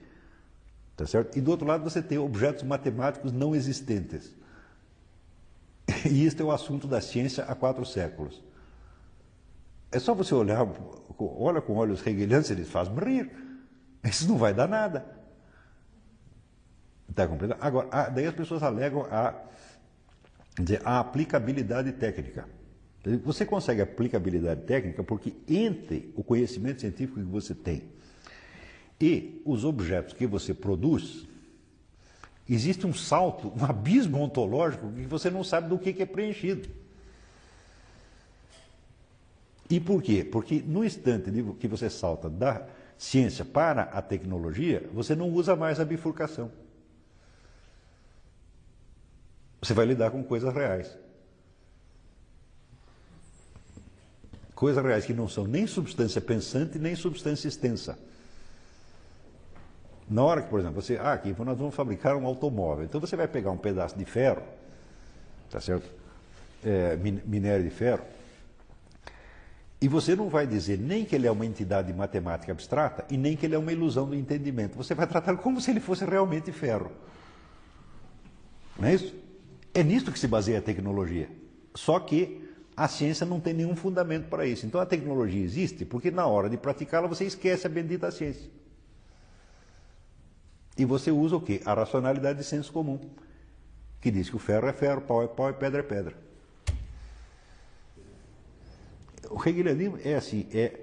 tá 0.96 1.06
certo? 1.06 1.36
E 1.36 1.40
do 1.40 1.50
outro 1.50 1.66
lado 1.66 1.84
você 1.84 2.02
tem 2.02 2.18
objetos 2.18 2.62
matemáticos 2.62 3.32
não 3.32 3.54
existentes. 3.54 4.34
E 6.10 6.24
este 6.24 6.42
é 6.42 6.44
o 6.44 6.50
assunto 6.50 6.88
da 6.88 7.00
ciência 7.00 7.44
há 7.44 7.54
quatro 7.54 7.84
séculos. 7.84 8.42
É 9.92 9.98
só 9.98 10.14
você 10.14 10.34
olhar, 10.34 10.66
olha 11.18 11.60
com 11.60 11.74
olhos 11.74 12.04
hegelianos, 12.04 12.50
eles 12.50 12.68
fazem 12.68 12.94
rir. 12.94 13.30
Isso 14.02 14.26
não 14.26 14.38
vai 14.38 14.54
dar 14.54 14.66
nada. 14.66 15.04
Está 17.08 17.28
compreendendo? 17.28 17.62
Agora, 17.62 18.08
daí 18.08 18.26
as 18.26 18.34
pessoas 18.34 18.62
alegam 18.62 19.06
a, 19.10 19.34
dizer, 20.58 20.80
a 20.82 20.98
aplicabilidade 20.98 21.92
técnica. 21.92 22.48
Você 23.24 23.44
consegue 23.44 23.82
aplicabilidade 23.82 24.62
técnica 24.62 25.04
porque 25.04 25.34
entre 25.46 26.12
o 26.16 26.24
conhecimento 26.24 26.80
científico 26.80 27.20
que 27.20 27.26
você 27.26 27.54
tem 27.54 27.82
e 29.00 29.42
os 29.44 29.64
objetos 29.64 30.14
que 30.14 30.26
você 30.26 30.54
produz, 30.54 31.26
existe 32.48 32.86
um 32.86 32.94
salto, 32.94 33.52
um 33.54 33.64
abismo 33.64 34.22
ontológico 34.22 34.92
que 34.92 35.02
você 35.02 35.28
não 35.28 35.42
sabe 35.42 35.68
do 35.68 35.78
que 35.78 36.00
é 36.00 36.06
preenchido. 36.06 36.68
E 39.72 39.80
por 39.80 40.02
quê? 40.02 40.22
Porque 40.22 40.62
no 40.66 40.84
instante 40.84 41.32
que 41.58 41.66
você 41.66 41.88
salta 41.88 42.28
da 42.28 42.66
ciência 42.98 43.42
para 43.42 43.84
a 43.84 44.02
tecnologia, 44.02 44.86
você 44.92 45.14
não 45.16 45.30
usa 45.30 45.56
mais 45.56 45.80
a 45.80 45.84
bifurcação. 45.86 46.52
Você 49.62 49.72
vai 49.72 49.86
lidar 49.86 50.10
com 50.10 50.22
coisas 50.22 50.52
reais. 50.52 50.94
Coisas 54.54 54.84
reais 54.84 55.06
que 55.06 55.14
não 55.14 55.26
são 55.26 55.46
nem 55.46 55.66
substância 55.66 56.20
pensante, 56.20 56.78
nem 56.78 56.94
substância 56.94 57.48
extensa. 57.48 57.98
Na 60.06 60.22
hora 60.22 60.42
que, 60.42 60.50
por 60.50 60.60
exemplo, 60.60 60.82
você, 60.82 60.98
ah, 60.98 61.14
aqui 61.14 61.34
nós 61.38 61.56
vamos 61.56 61.74
fabricar 61.74 62.14
um 62.14 62.26
automóvel. 62.26 62.84
Então 62.84 63.00
você 63.00 63.16
vai 63.16 63.26
pegar 63.26 63.50
um 63.52 63.56
pedaço 63.56 63.96
de 63.96 64.04
ferro, 64.04 64.42
tá 65.48 65.62
certo? 65.62 65.88
É, 66.62 66.94
minério 67.24 67.64
de 67.64 67.70
ferro, 67.70 68.04
e 69.82 69.88
você 69.88 70.14
não 70.14 70.28
vai 70.28 70.46
dizer 70.46 70.78
nem 70.78 71.04
que 71.04 71.12
ele 71.12 71.26
é 71.26 71.30
uma 71.30 71.44
entidade 71.44 71.92
matemática 71.92 72.52
abstrata 72.52 73.04
e 73.10 73.16
nem 73.16 73.36
que 73.36 73.44
ele 73.44 73.56
é 73.56 73.58
uma 73.58 73.72
ilusão 73.72 74.08
do 74.08 74.14
entendimento. 74.14 74.76
Você 74.76 74.94
vai 74.94 75.08
tratar 75.08 75.36
como 75.38 75.60
se 75.60 75.72
ele 75.72 75.80
fosse 75.80 76.04
realmente 76.04 76.52
ferro. 76.52 76.92
Não 78.78 78.86
é 78.86 78.94
isso? 78.94 79.12
É 79.74 79.82
nisto 79.82 80.12
que 80.12 80.20
se 80.20 80.28
baseia 80.28 80.60
a 80.60 80.62
tecnologia. 80.62 81.28
Só 81.74 81.98
que 81.98 82.48
a 82.76 82.86
ciência 82.86 83.26
não 83.26 83.40
tem 83.40 83.54
nenhum 83.54 83.74
fundamento 83.74 84.28
para 84.28 84.46
isso. 84.46 84.64
Então 84.64 84.80
a 84.80 84.86
tecnologia 84.86 85.42
existe 85.42 85.84
porque 85.84 86.12
na 86.12 86.26
hora 86.26 86.48
de 86.48 86.56
praticá-la 86.56 87.08
você 87.08 87.24
esquece 87.24 87.66
a 87.66 87.70
bendita 87.70 88.08
ciência. 88.12 88.48
E 90.78 90.84
você 90.84 91.10
usa 91.10 91.34
o 91.34 91.40
quê? 91.40 91.60
A 91.64 91.74
racionalidade 91.74 92.38
de 92.38 92.44
senso 92.44 92.72
comum. 92.72 93.00
que 94.00 94.12
diz 94.12 94.30
que 94.30 94.36
o 94.36 94.38
ferro 94.38 94.68
é 94.68 94.72
ferro, 94.72 95.00
pau 95.00 95.24
é 95.24 95.26
pau 95.26 95.50
e 95.50 95.52
pedra 95.52 95.80
é 95.80 95.82
pedra. 95.82 96.31
O 99.32 99.48
hegelianismo 99.48 99.98
é 100.04 100.14
assim, 100.14 100.46
é, 100.52 100.78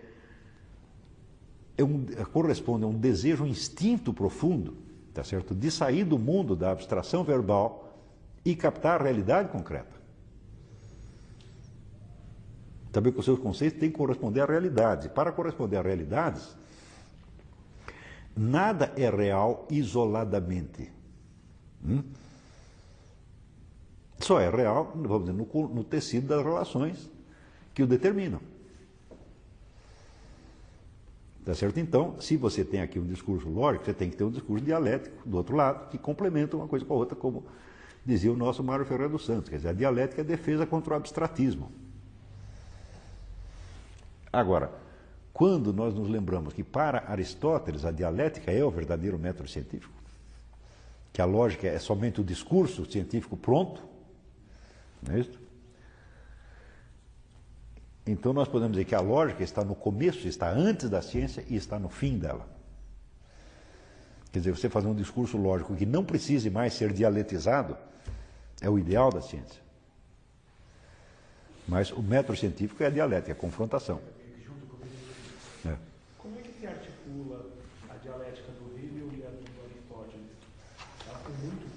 é 1.77 1.83
um, 1.83 2.03
corresponde 2.33 2.83
a 2.83 2.87
um 2.87 2.97
desejo, 2.97 3.43
um 3.43 3.47
instinto 3.47 4.11
profundo, 4.11 4.75
tá 5.13 5.23
certo, 5.23 5.53
de 5.53 5.69
sair 5.69 6.03
do 6.03 6.17
mundo 6.17 6.55
da 6.55 6.71
abstração 6.71 7.23
verbal 7.23 7.95
e 8.43 8.55
captar 8.55 8.99
a 8.99 9.03
realidade 9.03 9.49
concreta. 9.49 9.99
Também 12.91 13.13
que 13.13 13.19
os 13.19 13.25
seus 13.25 13.37
conceitos 13.37 13.79
têm 13.79 13.91
que 13.91 13.97
corresponder 13.97 14.41
à 14.41 14.45
realidade. 14.45 15.09
Para 15.09 15.31
corresponder 15.31 15.77
à 15.77 15.81
realidades, 15.83 16.57
nada 18.35 18.91
é 18.97 19.07
real 19.07 19.67
isoladamente. 19.69 20.91
Hum? 21.85 22.01
Só 24.17 24.39
é 24.39 24.49
real, 24.49 24.91
vamos 24.95 25.29
dizer, 25.29 25.33
no, 25.33 25.67
no 25.67 25.83
tecido 25.83 26.27
das 26.27 26.43
relações 26.43 27.18
que 27.79 27.83
o 27.83 27.87
determinam. 27.87 28.41
Tá 31.45 31.55
certo? 31.55 31.79
Então, 31.79 32.19
se 32.19 32.35
você 32.35 32.65
tem 32.65 32.81
aqui 32.81 32.99
um 32.99 33.05
discurso 33.05 33.47
lógico, 33.47 33.85
você 33.85 33.93
tem 33.93 34.09
que 34.09 34.17
ter 34.17 34.25
um 34.25 34.29
discurso 34.29 34.65
dialético 34.65 35.15
do 35.27 35.37
outro 35.37 35.55
lado, 35.55 35.89
que 35.89 35.97
complementa 35.97 36.57
uma 36.57 36.67
coisa 36.67 36.83
com 36.83 36.93
a 36.93 36.97
outra, 36.97 37.15
como 37.15 37.45
dizia 38.05 38.33
o 38.33 38.35
nosso 38.35 38.61
Mário 38.61 38.85
Ferreira 38.85 39.07
dos 39.07 39.25
Santos. 39.25 39.49
Quer 39.49 39.55
dizer, 39.55 39.69
a 39.69 39.73
dialética 39.73 40.19
é 40.19 40.25
a 40.25 40.27
defesa 40.27 40.65
contra 40.65 40.93
o 40.93 40.97
abstratismo. 40.97 41.71
Agora, 44.31 44.73
quando 45.31 45.71
nós 45.71 45.95
nos 45.95 46.09
lembramos 46.09 46.51
que 46.51 46.65
para 46.65 47.09
Aristóteles 47.09 47.85
a 47.85 47.91
dialética 47.91 48.51
é 48.51 48.61
o 48.61 48.69
verdadeiro 48.69 49.17
método 49.17 49.49
científico, 49.49 49.93
que 51.13 51.21
a 51.21 51.25
lógica 51.25 51.65
é 51.65 51.79
somente 51.79 52.19
o 52.19 52.25
discurso 52.25 52.85
científico 52.91 53.37
pronto, 53.37 53.81
não 55.01 55.15
é 55.15 55.19
isso? 55.21 55.48
Então 58.09 58.33
nós 58.33 58.47
podemos 58.47 58.71
dizer 58.75 58.85
que 58.85 58.95
a 58.95 59.01
lógica 59.01 59.43
está 59.43 59.63
no 59.63 59.75
começo, 59.75 60.27
está 60.27 60.49
antes 60.49 60.89
da 60.89 60.99
ciência 60.99 61.45
e 61.47 61.55
está 61.55 61.77
no 61.77 61.89
fim 61.89 62.17
dela. 62.17 62.49
Quer 64.31 64.39
dizer, 64.39 64.51
você 64.51 64.67
fazer 64.67 64.87
um 64.87 64.95
discurso 64.95 65.37
lógico 65.37 65.75
que 65.75 65.85
não 65.85 66.03
precise 66.03 66.49
mais 66.49 66.73
ser 66.73 66.91
dialetizado 66.91 67.77
é 68.61 68.67
o 68.67 68.79
ideal 68.79 69.11
da 69.11 69.21
ciência. 69.21 69.61
Mas 71.67 71.91
o 71.91 72.01
método 72.01 72.35
científico 72.35 72.81
é 72.81 72.87
a 72.87 72.89
dialética, 72.89 73.31
é 73.31 73.33
a 73.33 73.35
confrontação. 73.35 74.01
É. 75.67 75.75
Como 76.17 76.35
é 76.39 76.41
que 76.41 76.59
se 76.59 76.65
articula 76.65 77.45
a 77.91 77.93
dialética 77.97 78.51
do 78.53 78.75
Hegel 78.75 79.09
e 79.13 79.23
a 79.23 79.29
do 79.29 79.45
Aristóteles? 79.65 80.31
Elas 81.07 81.21
são 81.21 81.31
muito, 81.43 81.67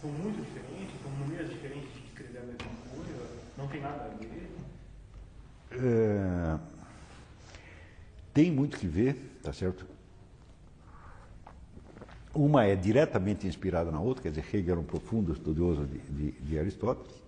são 0.00 0.10
muito 0.10 0.42
diferentes, 0.42 0.94
são 1.02 1.10
maneiras 1.10 1.50
diferentes 1.50 1.92
de 1.92 2.06
escrever 2.06 2.38
a 2.38 2.46
mesma 2.46 2.72
coisa, 2.90 3.28
não 3.58 3.68
tem 3.68 3.82
nada 3.82 4.04
a 4.04 4.08
ver? 4.08 4.13
É, 5.76 6.58
tem 8.32 8.50
muito 8.50 8.78
que 8.78 8.86
ver, 8.86 9.38
tá 9.42 9.52
certo? 9.52 9.86
Uma 12.34 12.64
é 12.64 12.74
diretamente 12.74 13.46
inspirada 13.46 13.90
na 13.90 14.00
outra, 14.00 14.24
quer 14.24 14.30
dizer, 14.30 14.44
Hegel 14.52 14.72
era 14.72 14.80
um 14.80 14.84
profundo 14.84 15.32
estudioso 15.32 15.86
de, 15.86 15.98
de, 15.98 16.32
de 16.32 16.58
Aristóteles. 16.58 17.22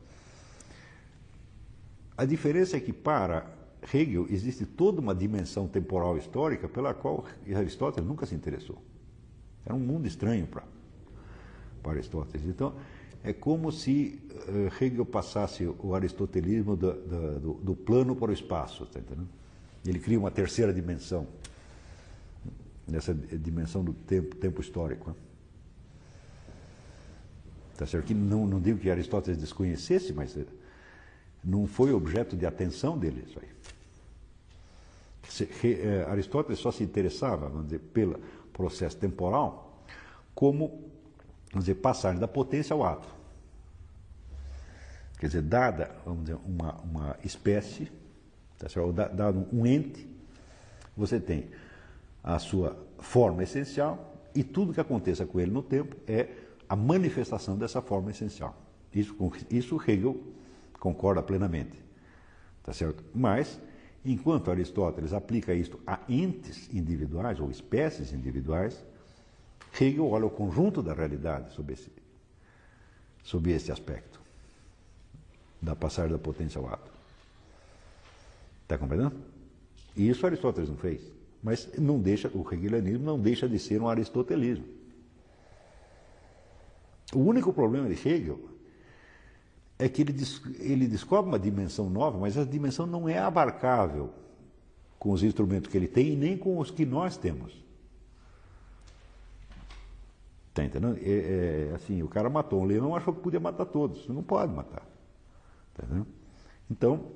A 2.16 2.24
diferença 2.24 2.76
é 2.76 2.80
que 2.80 2.92
para 2.92 3.46
Hegel 3.92 4.26
existe 4.30 4.66
toda 4.66 5.00
uma 5.00 5.14
dimensão 5.14 5.68
temporal 5.68 6.16
histórica 6.16 6.68
pela 6.68 6.92
qual 6.92 7.24
Aristóteles 7.54 8.08
nunca 8.08 8.26
se 8.26 8.34
interessou. 8.34 8.82
Era 9.64 9.74
um 9.74 9.80
mundo 9.80 10.06
estranho 10.06 10.46
para, 10.46 10.64
para 11.82 11.92
Aristóteles. 11.92 12.46
Então, 12.46 12.74
é 13.26 13.32
como 13.32 13.72
se 13.72 14.22
uh, 14.48 14.84
Hegel 14.84 15.04
passasse 15.04 15.66
o 15.66 15.94
aristotelismo 15.96 16.76
do, 16.76 16.92
do, 16.92 17.54
do, 17.54 17.74
plano 17.74 18.14
para 18.14 18.30
o 18.30 18.32
espaço. 18.32 18.86
Tá 18.86 19.00
entendendo? 19.00 19.28
Ele 19.84 19.98
cria 19.98 20.18
uma 20.18 20.30
terceira 20.30 20.72
dimensão, 20.72 21.26
nessa 22.86 23.12
dimensão 23.12 23.82
do 23.82 23.92
tempo, 23.92 24.36
tempo 24.36 24.60
histórico. 24.60 25.10
Né? 25.10 25.16
Tá 27.76 27.84
certo? 27.84 28.06
Que 28.06 28.14
não, 28.14 28.46
não 28.46 28.60
digo 28.60 28.78
que 28.78 28.88
Aristóteles 28.88 29.38
desconhecesse, 29.40 30.12
mas 30.12 30.36
eh, 30.36 30.46
não 31.44 31.66
foi 31.66 31.92
objeto 31.92 32.36
de 32.36 32.46
atenção 32.46 32.96
dele 32.96 33.24
isso 33.28 33.40
aí. 33.40 33.48
Eh, 35.64 36.06
Aristóteles 36.08 36.60
só 36.60 36.70
se 36.70 36.84
interessava, 36.84 37.48
vamos 37.48 37.66
dizer, 37.66 37.80
pelo 37.80 38.20
processo 38.52 38.96
temporal 38.96 39.84
como, 40.32 40.68
vamos 41.50 41.64
dizer, 41.66 41.74
passagem 41.74 42.20
da 42.20 42.28
potência 42.28 42.72
ao 42.72 42.84
ato. 42.84 43.15
Quer 45.18 45.26
dizer, 45.26 45.42
dada, 45.42 45.96
vamos 46.04 46.24
dizer, 46.24 46.38
uma, 46.46 46.74
uma 46.76 47.16
espécie, 47.24 47.90
tá 48.58 48.68
certo? 48.68 48.92
dado 48.92 49.46
um 49.52 49.66
ente, 49.66 50.06
você 50.96 51.18
tem 51.18 51.50
a 52.22 52.38
sua 52.38 52.76
forma 52.98 53.42
essencial 53.42 54.14
e 54.34 54.44
tudo 54.44 54.74
que 54.74 54.80
aconteça 54.80 55.24
com 55.24 55.40
ele 55.40 55.50
no 55.50 55.62
tempo 55.62 55.96
é 56.06 56.28
a 56.68 56.76
manifestação 56.76 57.56
dessa 57.56 57.80
forma 57.80 58.10
essencial. 58.10 58.56
Isso, 58.94 59.14
isso 59.50 59.80
Hegel 59.86 60.20
concorda 60.78 61.22
plenamente. 61.22 61.82
Tá 62.62 62.72
certo? 62.72 63.04
Mas 63.14 63.58
Enquanto 64.08 64.52
Aristóteles 64.52 65.12
aplica 65.12 65.52
isto 65.52 65.80
a 65.84 65.98
entes 66.08 66.72
individuais 66.72 67.40
ou 67.40 67.50
espécies 67.50 68.12
individuais, 68.12 68.84
Hegel 69.80 70.08
olha 70.08 70.26
o 70.26 70.30
conjunto 70.30 70.80
da 70.80 70.94
realidade 70.94 71.52
sob 71.52 71.72
esse, 71.72 71.90
sob 73.24 73.50
esse 73.50 73.72
aspecto 73.72 74.20
da 75.60 75.74
passagem 75.74 76.12
da 76.12 76.18
potência 76.18 76.60
ao 76.60 76.68
ato. 76.68 76.90
Está 78.62 78.76
compreendendo? 78.76 79.16
E 79.96 80.08
isso 80.08 80.26
Aristóteles 80.26 80.68
não 80.68 80.76
fez. 80.76 81.00
Mas 81.42 81.68
não 81.78 82.00
deixa, 82.00 82.30
o 82.34 82.46
hegelianismo 82.52 83.04
não 83.04 83.18
deixa 83.18 83.48
de 83.48 83.58
ser 83.58 83.80
um 83.80 83.88
aristotelismo. 83.88 84.64
O 87.14 87.20
único 87.20 87.52
problema 87.52 87.88
de 87.88 88.08
Hegel 88.08 88.40
é 89.78 89.88
que 89.88 90.02
ele, 90.02 90.14
ele 90.58 90.86
descobre 90.88 91.30
uma 91.30 91.38
dimensão 91.38 91.88
nova, 91.88 92.18
mas 92.18 92.36
essa 92.36 92.48
dimensão 92.48 92.86
não 92.86 93.08
é 93.08 93.18
abarcável 93.18 94.10
com 94.98 95.12
os 95.12 95.22
instrumentos 95.22 95.70
que 95.70 95.76
ele 95.76 95.86
tem 95.86 96.14
e 96.14 96.16
nem 96.16 96.36
com 96.36 96.58
os 96.58 96.70
que 96.70 96.84
nós 96.84 97.16
temos. 97.16 97.64
Está 100.48 100.64
entendendo? 100.64 100.98
É, 101.02 101.70
é, 101.70 101.72
assim, 101.74 102.02
o 102.02 102.08
cara 102.08 102.30
matou 102.30 102.62
um 102.62 102.64
leão, 102.64 102.96
achou 102.96 103.14
que 103.14 103.20
podia 103.20 103.38
matar 103.38 103.66
todos. 103.66 104.08
Não 104.08 104.22
pode 104.22 104.52
matar. 104.52 104.82
Então, 106.70 107.10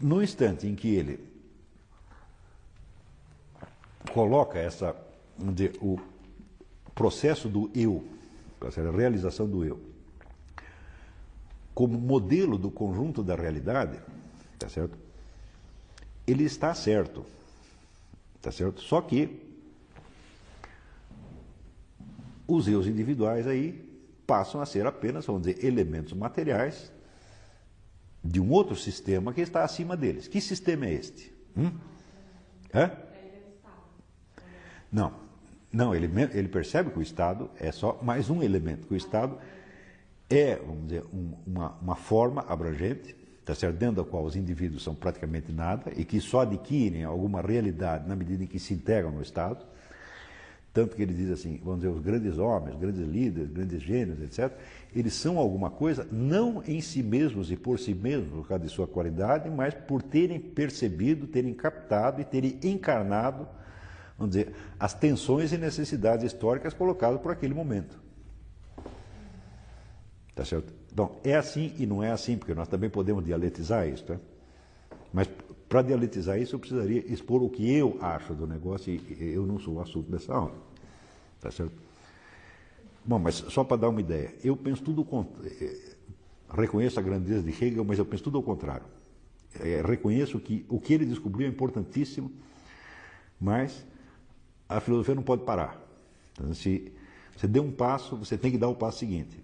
no 0.00 0.22
instante 0.22 0.66
em 0.66 0.74
que 0.74 0.88
ele 0.94 1.32
coloca 4.12 4.58
essa, 4.58 4.96
dizer, 5.38 5.76
o 5.80 5.98
processo 6.94 7.48
do 7.48 7.70
eu, 7.74 8.04
a 8.60 8.96
realização 8.96 9.48
do 9.48 9.64
eu, 9.64 9.80
como 11.74 11.98
modelo 11.98 12.58
do 12.58 12.70
conjunto 12.70 13.22
da 13.22 13.34
realidade, 13.34 13.98
tá 14.58 14.68
certo? 14.68 14.98
Ele 16.26 16.44
está 16.44 16.74
certo, 16.74 17.24
tá 18.40 18.52
certo? 18.52 18.80
Só 18.80 19.00
que 19.00 19.40
os 22.46 22.68
eus 22.68 22.86
individuais 22.86 23.46
aí 23.46 23.90
passam 24.26 24.60
a 24.60 24.66
ser 24.66 24.86
apenas, 24.86 25.26
vamos 25.26 25.42
dizer, 25.42 25.64
elementos 25.64 26.12
materiais 26.12 26.92
de 28.24 28.40
um 28.40 28.50
outro 28.50 28.76
sistema 28.76 29.32
que 29.32 29.40
está 29.40 29.64
acima 29.64 29.96
deles. 29.96 30.28
Que 30.28 30.40
sistema 30.40 30.86
é 30.86 30.94
este? 30.94 31.32
Hum? 31.56 31.72
É? 32.72 32.90
Não, 34.90 35.12
não, 35.72 35.94
ele, 35.94 36.10
ele 36.34 36.48
percebe 36.48 36.90
que 36.90 36.98
o 36.98 37.02
Estado 37.02 37.50
é 37.58 37.72
só 37.72 37.98
mais 38.02 38.28
um 38.28 38.42
elemento, 38.42 38.86
que 38.86 38.94
o 38.94 38.96
Estado 38.96 39.38
é, 40.28 40.56
vamos 40.56 40.84
dizer, 40.84 41.04
um, 41.12 41.32
uma, 41.46 41.70
uma 41.80 41.96
forma 41.96 42.42
abrangente, 42.48 43.14
tá 43.44 43.54
certo? 43.54 43.76
dentro 43.76 44.02
da 44.02 44.10
qual 44.10 44.24
os 44.24 44.36
indivíduos 44.36 44.82
são 44.82 44.94
praticamente 44.94 45.50
nada 45.52 45.92
e 45.96 46.04
que 46.04 46.20
só 46.20 46.40
adquirem 46.40 47.04
alguma 47.04 47.40
realidade 47.40 48.08
na 48.08 48.14
medida 48.14 48.44
em 48.44 48.46
que 48.46 48.58
se 48.58 48.72
integram 48.74 49.10
no 49.10 49.22
Estado. 49.22 49.64
Tanto 50.72 50.96
que 50.96 51.02
ele 51.02 51.12
diz 51.12 51.30
assim, 51.30 51.60
vamos 51.62 51.80
dizer, 51.80 51.92
os 51.92 52.00
grandes 52.00 52.38
homens, 52.38 52.78
grandes 52.78 53.06
líderes, 53.06 53.50
grandes 53.50 53.82
gênios, 53.82 54.20
etc., 54.22 54.56
eles 54.94 55.14
são 55.14 55.38
alguma 55.38 55.70
coisa 55.70 56.06
não 56.10 56.62
em 56.66 56.80
si 56.80 57.02
mesmos 57.02 57.50
e 57.50 57.56
por 57.56 57.78
si 57.78 57.94
mesmos, 57.94 58.30
por 58.30 58.48
causa 58.48 58.64
de 58.64 58.70
sua 58.70 58.86
qualidade, 58.86 59.48
mas 59.48 59.74
por 59.74 60.02
terem 60.02 60.38
percebido, 60.38 61.26
terem 61.26 61.54
captado 61.54 62.20
e 62.20 62.24
terem 62.24 62.58
encarnado, 62.62 63.48
vamos 64.18 64.34
dizer, 64.34 64.54
as 64.78 64.92
tensões 64.92 65.52
e 65.52 65.58
necessidades 65.58 66.24
históricas 66.24 66.74
colocadas 66.74 67.20
por 67.20 67.32
aquele 67.32 67.54
momento. 67.54 68.00
Tá 70.34 70.44
certo? 70.44 70.72
Então, 70.92 71.12
é 71.24 71.36
assim 71.36 71.74
e 71.78 71.86
não 71.86 72.02
é 72.02 72.10
assim, 72.10 72.36
porque 72.36 72.54
nós 72.54 72.68
também 72.68 72.90
podemos 72.90 73.24
dialetizar 73.24 73.88
isso, 73.88 74.04
tá? 74.04 74.16
Mas 75.12 75.28
para 75.68 75.82
dialetizar 75.82 76.38
isso, 76.38 76.54
eu 76.54 76.58
precisaria 76.58 77.02
expor 77.10 77.42
o 77.42 77.48
que 77.48 77.70
eu 77.70 77.98
acho 78.00 78.34
do 78.34 78.46
negócio 78.46 78.92
e 78.92 79.32
eu 79.34 79.46
não 79.46 79.58
sou 79.58 79.74
o 79.74 79.80
assunto 79.80 80.10
dessa 80.10 80.34
aula. 80.34 80.54
Tá 81.40 81.50
certo? 81.50 81.72
Bom, 83.04 83.18
mas 83.18 83.34
só 83.36 83.64
para 83.64 83.76
dar 83.78 83.88
uma 83.88 84.00
ideia, 84.00 84.34
eu 84.44 84.56
penso 84.56 84.82
tudo. 84.82 85.04
cont- 85.04 85.28
eh, 85.44 85.96
Reconheço 86.54 87.00
a 87.00 87.02
grandeza 87.02 87.42
de 87.42 87.50
Hegel, 87.50 87.82
mas 87.82 87.98
eu 87.98 88.04
penso 88.04 88.24
tudo 88.24 88.36
ao 88.36 88.42
contrário. 88.42 88.84
Eh, 89.58 89.82
reconheço 89.84 90.38
que 90.38 90.66
o 90.68 90.78
que 90.78 90.92
ele 90.92 91.06
descobriu 91.06 91.46
é 91.46 91.50
importantíssimo, 91.50 92.30
mas 93.40 93.84
a 94.68 94.78
filosofia 94.78 95.14
não 95.14 95.22
pode 95.22 95.44
parar. 95.44 95.80
Então, 96.34 96.52
se 96.52 96.92
você 97.34 97.48
deu 97.48 97.62
um 97.62 97.72
passo, 97.72 98.16
você 98.16 98.36
tem 98.36 98.50
que 98.52 98.58
dar 98.58 98.68
o 98.68 98.74
passo 98.74 98.98
seguinte. 98.98 99.40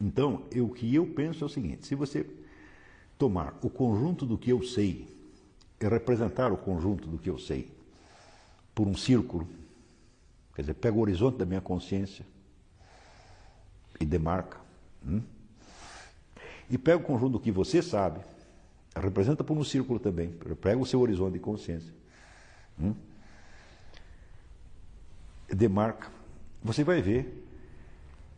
Então, 0.00 0.42
eu- 0.50 0.66
o 0.66 0.70
que 0.70 0.92
eu 0.92 1.06
penso 1.06 1.44
é 1.44 1.46
o 1.46 1.48
seguinte: 1.48 1.86
se 1.86 1.94
você 1.94 2.26
tomar 3.16 3.56
o 3.62 3.70
conjunto 3.70 4.26
do 4.26 4.36
que 4.36 4.50
eu 4.50 4.60
sei 4.62 5.06
e 5.80 5.86
representar 5.86 6.52
o 6.52 6.56
conjunto 6.56 7.08
do 7.08 7.16
que 7.16 7.30
eu 7.30 7.38
sei 7.38 7.70
por 8.74 8.88
um 8.88 8.94
círculo, 8.96 9.46
quer 10.54 10.62
dizer, 10.62 10.74
pega 10.74 10.96
o 10.96 11.00
horizonte 11.00 11.38
da 11.38 11.46
minha 11.46 11.60
consciência 11.60 12.26
e 14.00 14.04
demarca, 14.04 14.58
hum? 15.06 15.22
e 16.70 16.76
pega 16.76 16.98
o 16.98 17.02
conjunto 17.02 17.32
do 17.32 17.40
que 17.40 17.50
você 17.50 17.82
sabe, 17.82 18.20
representa 18.94 19.42
por 19.42 19.56
um 19.56 19.64
círculo 19.64 19.98
também, 19.98 20.32
pega 20.60 20.78
o 20.78 20.86
seu 20.86 21.00
horizonte 21.00 21.34
de 21.34 21.38
consciência, 21.40 21.92
hum? 22.80 22.94
demarca, 25.48 26.10
você 26.62 26.84
vai 26.84 27.00
ver 27.00 27.46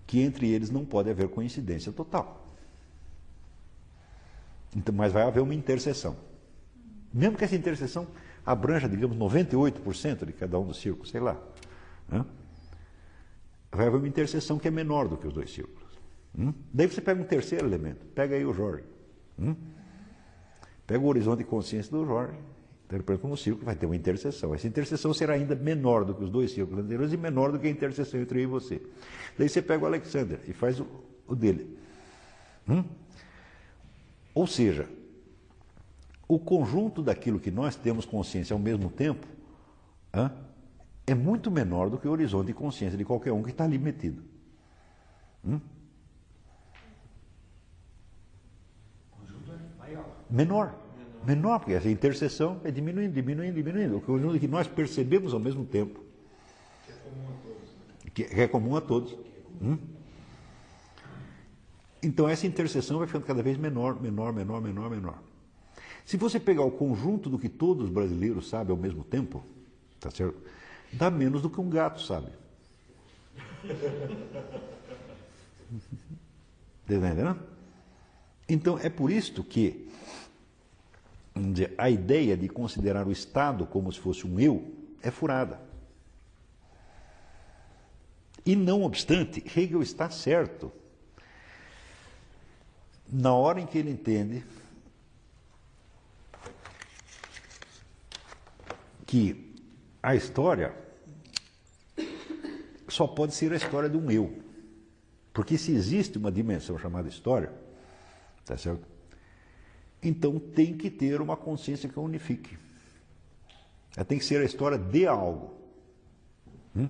que 0.06 0.20
entre 0.20 0.50
eles 0.50 0.70
não 0.70 0.84
pode 0.84 1.10
haver 1.10 1.28
coincidência 1.28 1.92
total. 1.92 2.44
Então, 4.74 4.94
mas 4.94 5.12
vai 5.12 5.22
haver 5.22 5.40
uma 5.40 5.54
interseção. 5.54 6.16
Mesmo 7.12 7.36
que 7.36 7.44
essa 7.44 7.56
interseção 7.56 8.06
abranja, 8.44 8.88
digamos, 8.88 9.16
98% 9.16 10.24
de 10.24 10.32
cada 10.32 10.58
um 10.58 10.66
dos 10.66 10.80
círculos, 10.80 11.10
sei 11.10 11.20
lá. 11.20 11.36
né? 12.08 12.24
Vai 13.72 13.86
haver 13.86 13.98
uma 13.98 14.08
interseção 14.08 14.58
que 14.58 14.68
é 14.68 14.70
menor 14.70 15.08
do 15.08 15.16
que 15.16 15.26
os 15.26 15.32
dois 15.32 15.52
círculos. 15.52 15.88
hum? 16.36 16.52
Daí 16.72 16.88
você 16.88 17.00
pega 17.00 17.20
um 17.20 17.24
terceiro 17.24 17.66
elemento, 17.66 18.04
pega 18.14 18.34
aí 18.34 18.44
o 18.44 18.52
Jorge. 18.52 18.84
hum? 19.38 19.54
Pega 20.86 21.00
o 21.04 21.06
horizonte 21.06 21.38
de 21.38 21.44
consciência 21.44 21.92
do 21.92 22.04
Jorge, 22.04 22.36
interpreta 22.86 23.22
como 23.22 23.34
um 23.34 23.36
círculo, 23.36 23.64
vai 23.64 23.76
ter 23.76 23.86
uma 23.86 23.94
interseção. 23.94 24.52
Essa 24.52 24.66
interseção 24.66 25.14
será 25.14 25.34
ainda 25.34 25.54
menor 25.54 26.04
do 26.04 26.14
que 26.14 26.24
os 26.24 26.30
dois 26.30 26.50
círculos 26.50 26.84
anteriores 26.84 27.12
e 27.12 27.16
menor 27.16 27.52
do 27.52 27.58
que 27.60 27.68
a 27.68 27.70
interseção 27.70 28.20
entre 28.20 28.40
eu 28.40 28.42
e 28.42 28.46
você. 28.46 28.82
Daí 29.38 29.48
você 29.48 29.62
pega 29.62 29.84
o 29.84 29.86
Alexander 29.86 30.40
e 30.48 30.52
faz 30.52 30.80
o, 30.80 30.86
o 31.28 31.36
dele. 31.36 31.78
Hum? 32.68 32.82
Ou 34.34 34.46
seja, 34.48 34.88
o 36.26 36.38
conjunto 36.38 37.02
daquilo 37.02 37.38
que 37.38 37.50
nós 37.50 37.76
temos 37.76 38.04
consciência 38.04 38.54
ao 38.54 38.58
mesmo 38.58 38.90
tempo 38.90 39.26
hã, 40.12 40.32
é 41.10 41.14
muito 41.14 41.50
menor 41.50 41.90
do 41.90 41.98
que 41.98 42.06
o 42.06 42.10
horizonte 42.10 42.48
de 42.48 42.54
consciência 42.54 42.96
de 42.96 43.04
qualquer 43.04 43.32
um 43.32 43.42
que 43.42 43.50
está 43.50 43.64
ali 43.64 43.78
metido. 43.78 44.22
Hum? 45.44 45.60
Menor. 50.30 50.72
Menor, 51.26 51.58
porque 51.58 51.72
essa 51.72 51.90
interseção 51.90 52.60
é 52.62 52.70
diminuindo, 52.70 53.12
diminuindo, 53.12 53.54
diminuindo. 53.54 53.96
O 53.96 54.00
conjunto 54.00 54.38
que 54.38 54.46
nós 54.46 54.68
percebemos 54.68 55.34
ao 55.34 55.40
mesmo 55.40 55.64
tempo. 55.64 56.00
Que 58.14 58.24
que 58.24 58.40
é 58.40 58.46
comum 58.46 58.76
a 58.76 58.80
todos. 58.80 59.16
Hum? 59.60 59.76
Então 62.02 62.28
essa 62.28 62.46
interseção 62.46 62.98
vai 62.98 63.08
ficando 63.08 63.26
cada 63.26 63.42
vez 63.42 63.58
menor, 63.58 64.00
menor, 64.00 64.32
menor, 64.32 64.60
menor, 64.60 64.88
menor. 64.88 65.18
Se 66.04 66.16
você 66.16 66.38
pegar 66.38 66.62
o 66.62 66.70
conjunto 66.70 67.28
do 67.28 67.38
que 67.38 67.48
todos 67.48 67.84
os 67.84 67.90
brasileiros 67.90 68.48
sabem 68.48 68.70
ao 68.70 68.80
mesmo 68.80 69.02
tempo, 69.02 69.44
tá 69.98 70.10
certo? 70.10 70.40
Dá 70.92 71.10
menos 71.10 71.42
do 71.42 71.50
que 71.50 71.60
um 71.60 71.70
gato 71.70 72.02
sabe. 72.02 72.32
Tá 76.86 76.94
entendendo? 76.94 77.38
Então 78.48 78.78
é 78.78 78.90
por 78.90 79.10
isto 79.10 79.44
que 79.44 79.88
dizer, 81.36 81.74
a 81.78 81.88
ideia 81.88 82.36
de 82.36 82.48
considerar 82.48 83.06
o 83.06 83.12
Estado 83.12 83.66
como 83.66 83.92
se 83.92 84.00
fosse 84.00 84.26
um 84.26 84.40
eu 84.40 84.74
é 85.02 85.10
furada. 85.10 85.60
E 88.44 88.56
não 88.56 88.82
obstante, 88.82 89.44
Hegel 89.56 89.82
está 89.82 90.10
certo 90.10 90.72
na 93.12 93.32
hora 93.34 93.60
em 93.60 93.66
que 93.66 93.78
ele 93.78 93.90
entende 93.90 94.44
que 99.06 99.49
a 100.02 100.14
história 100.14 100.74
só 102.88 103.06
pode 103.06 103.34
ser 103.34 103.52
a 103.52 103.56
história 103.56 103.88
de 103.88 103.96
um 103.96 104.10
eu. 104.10 104.38
Porque 105.32 105.56
se 105.56 105.72
existe 105.72 106.18
uma 106.18 106.30
dimensão 106.30 106.78
chamada 106.78 107.08
história, 107.08 107.52
tá 108.44 108.56
certo? 108.56 108.86
Então 110.02 110.38
tem 110.38 110.76
que 110.76 110.90
ter 110.90 111.20
uma 111.20 111.36
consciência 111.36 111.88
que 111.88 111.98
unifique. 111.98 112.58
Ela 113.96 114.04
tem 114.04 114.18
que 114.18 114.24
ser 114.24 114.40
a 114.40 114.44
história 114.44 114.78
de 114.78 115.06
algo. 115.06 115.54
Hum? 116.74 116.88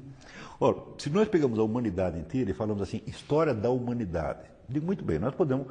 Ora, 0.58 0.78
se 0.98 1.10
nós 1.10 1.28
pegamos 1.28 1.58
a 1.58 1.62
humanidade 1.62 2.18
inteira 2.18 2.50
e 2.50 2.54
falamos 2.54 2.82
assim, 2.82 3.02
história 3.06 3.54
da 3.54 3.70
humanidade, 3.70 4.48
digo 4.68 4.86
muito 4.86 5.04
bem, 5.04 5.18
nós 5.18 5.34
podemos 5.34 5.66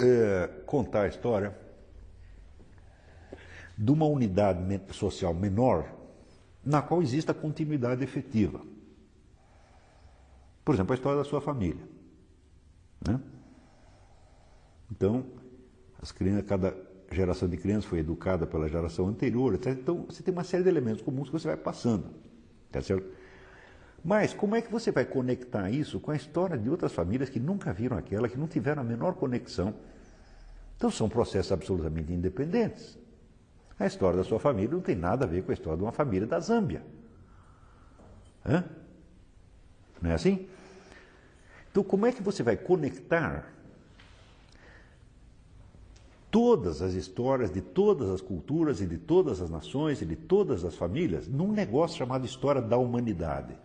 é, 0.00 0.48
contar 0.66 1.02
a 1.02 1.08
história 1.08 1.56
de 3.78 3.92
uma 3.92 4.06
unidade 4.06 4.60
social 4.92 5.32
menor 5.32 5.94
na 6.64 6.82
qual 6.82 7.00
exista 7.00 7.32
continuidade 7.32 8.02
efetiva. 8.02 8.60
Por 10.64 10.74
exemplo, 10.74 10.92
a 10.92 10.96
história 10.96 11.18
da 11.18 11.24
sua 11.24 11.40
família. 11.40 11.82
Né? 13.06 13.20
Então, 14.90 15.24
as 16.02 16.10
crianças, 16.10 16.44
cada 16.44 16.76
geração 17.10 17.48
de 17.48 17.56
crianças 17.56 17.84
foi 17.84 18.00
educada 18.00 18.46
pela 18.46 18.68
geração 18.68 19.06
anterior, 19.06 19.54
etc. 19.54 19.78
Então, 19.78 20.04
você 20.06 20.22
tem 20.22 20.34
uma 20.34 20.44
série 20.44 20.64
de 20.64 20.68
elementos 20.68 21.00
comuns 21.00 21.28
que 21.28 21.32
você 21.32 21.46
vai 21.46 21.56
passando. 21.56 22.06
Tá 22.70 22.82
certo? 22.82 23.06
Mas 24.04 24.34
como 24.34 24.56
é 24.56 24.60
que 24.60 24.70
você 24.70 24.90
vai 24.90 25.04
conectar 25.04 25.70
isso 25.70 26.00
com 26.00 26.10
a 26.10 26.16
história 26.16 26.58
de 26.58 26.68
outras 26.68 26.92
famílias 26.92 27.30
que 27.30 27.40
nunca 27.40 27.72
viram 27.72 27.96
aquela, 27.96 28.28
que 28.28 28.36
não 28.36 28.48
tiveram 28.48 28.82
a 28.82 28.84
menor 28.84 29.14
conexão? 29.14 29.74
Então, 30.76 30.90
são 30.90 31.08
processos 31.08 31.52
absolutamente 31.52 32.12
independentes. 32.12 32.98
A 33.78 33.86
história 33.86 34.16
da 34.16 34.24
sua 34.24 34.40
família 34.40 34.74
não 34.74 34.80
tem 34.80 34.96
nada 34.96 35.24
a 35.24 35.28
ver 35.28 35.44
com 35.44 35.52
a 35.52 35.54
história 35.54 35.76
de 35.76 35.84
uma 35.84 35.92
família 35.92 36.26
da 36.26 36.40
Zâmbia. 36.40 36.82
Hã? 38.44 38.64
Não 40.02 40.10
é 40.10 40.14
assim? 40.14 40.48
Então, 41.70 41.84
como 41.84 42.06
é 42.06 42.12
que 42.12 42.22
você 42.22 42.42
vai 42.42 42.56
conectar 42.56 43.52
todas 46.30 46.82
as 46.82 46.94
histórias 46.94 47.50
de 47.50 47.60
todas 47.60 48.10
as 48.10 48.20
culturas 48.20 48.80
e 48.80 48.86
de 48.86 48.98
todas 48.98 49.40
as 49.40 49.48
nações 49.48 50.02
e 50.02 50.06
de 50.06 50.16
todas 50.16 50.64
as 50.64 50.74
famílias 50.74 51.28
num 51.28 51.52
negócio 51.52 51.96
chamado 51.96 52.26
história 52.26 52.60
da 52.60 52.76
humanidade? 52.76 53.56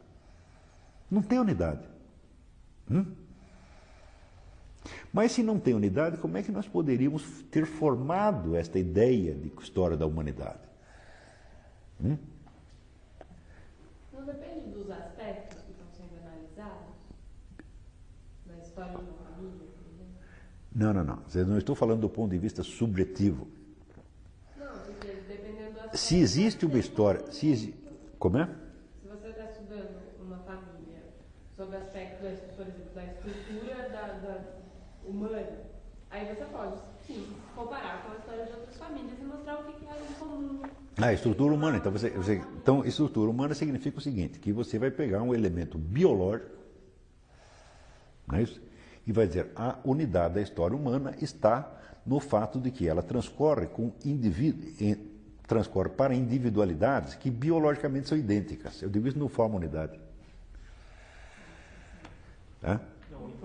Não 1.09 1.21
tem 1.21 1.39
unidade. 1.39 1.87
Hum? 2.89 3.05
Mas 5.13 5.31
se 5.31 5.43
não 5.43 5.59
tem 5.59 5.75
unidade, 5.75 6.17
como 6.17 6.35
é 6.37 6.41
que 6.41 6.51
nós 6.51 6.67
poderíamos 6.67 7.43
ter 7.51 7.67
formado 7.67 8.55
esta 8.55 8.79
ideia 8.79 9.35
de 9.35 9.53
história 9.61 9.95
da 9.95 10.07
humanidade? 10.07 10.67
Hum? 12.03 12.17
Não 14.11 14.25
depende 14.25 14.71
dos 14.71 14.89
aspectos 14.89 15.61
que 15.61 15.71
estão 15.71 15.85
sendo 15.91 16.19
analisados? 16.19 16.95
Na 18.47 18.57
história 18.57 18.97
de 18.97 19.03
uma 19.03 19.13
família? 19.13 19.67
Não, 20.75 20.91
não, 20.91 21.03
não. 21.03 21.19
Eu 21.35 21.45
não 21.45 21.59
estou 21.59 21.75
falando 21.75 22.01
do 22.01 22.09
ponto 22.09 22.31
de 22.31 22.39
vista 22.39 22.63
subjetivo. 22.63 23.47
Não, 24.57 24.79
porque 24.79 25.13
dependendo 25.27 25.79
do. 25.91 25.95
Se 25.95 26.17
existe 26.17 26.65
uma 26.65 26.79
história. 26.79 27.31
Se 27.31 27.51
exi... 27.51 27.75
Como 28.17 28.39
é? 28.39 28.49
Se 28.99 29.07
você 29.07 29.27
está 29.27 29.43
estudando 29.43 29.95
uma 30.19 30.39
família 30.39 31.03
sob 31.55 31.75
o 31.75 31.77
aspecto, 31.77 32.23
da, 32.23 32.31
por 32.55 32.65
exemplo, 32.67 32.95
da 32.95 33.05
estrutura 33.05 33.89
da, 33.89 34.07
da 34.13 34.63
humana, 35.13 35.47
aí 36.09 36.25
você 36.25 36.43
pode, 36.45 36.75
sim, 37.05 37.27
comparar 37.55 38.03
com 38.03 38.13
a 38.13 38.15
história 38.17 38.45
de 38.45 38.51
outras 38.51 38.75
famílias 38.77 39.19
e 39.19 39.23
mostrar 39.23 39.59
o 39.59 39.63
que 39.65 39.73
que 39.73 39.87
há 39.87 39.97
em 39.97 40.13
comum. 40.19 40.61
Ah, 41.01 41.13
estrutura 41.13 41.53
humana. 41.53 41.77
Então, 41.77 41.91
você, 41.91 42.09
você- 42.09 42.35
então, 42.55 42.83
estrutura 42.85 43.29
humana 43.29 43.53
significa 43.53 43.97
o 43.97 44.01
seguinte: 44.01 44.39
que 44.39 44.51
você 44.51 44.77
vai 44.79 44.91
pegar 44.91 45.21
um 45.21 45.33
elemento 45.33 45.77
biológico, 45.77 46.51
não 48.27 48.37
é 48.37 48.43
isso? 48.43 48.61
E 49.05 49.11
vai 49.11 49.27
dizer 49.27 49.51
a 49.55 49.77
unidade 49.83 50.35
da 50.35 50.41
história 50.41 50.75
humana 50.75 51.15
está 51.21 51.69
no 52.05 52.19
fato 52.19 52.59
de 52.59 52.71
que 52.71 52.87
ela 52.87 53.01
transcorre 53.03 53.67
com 53.67 53.91
indivíduo, 54.05 54.69
transcorre 55.47 55.89
para 55.89 56.13
individualidades 56.15 57.15
que 57.15 57.29
biologicamente 57.29 58.07
são 58.07 58.17
idênticas. 58.17 58.81
Eu 58.81 58.89
digo 58.89 59.07
isso 59.07 59.19
não 59.19 59.27
forma 59.27 59.55
unidade. 59.55 59.99
Tá? 62.61 62.79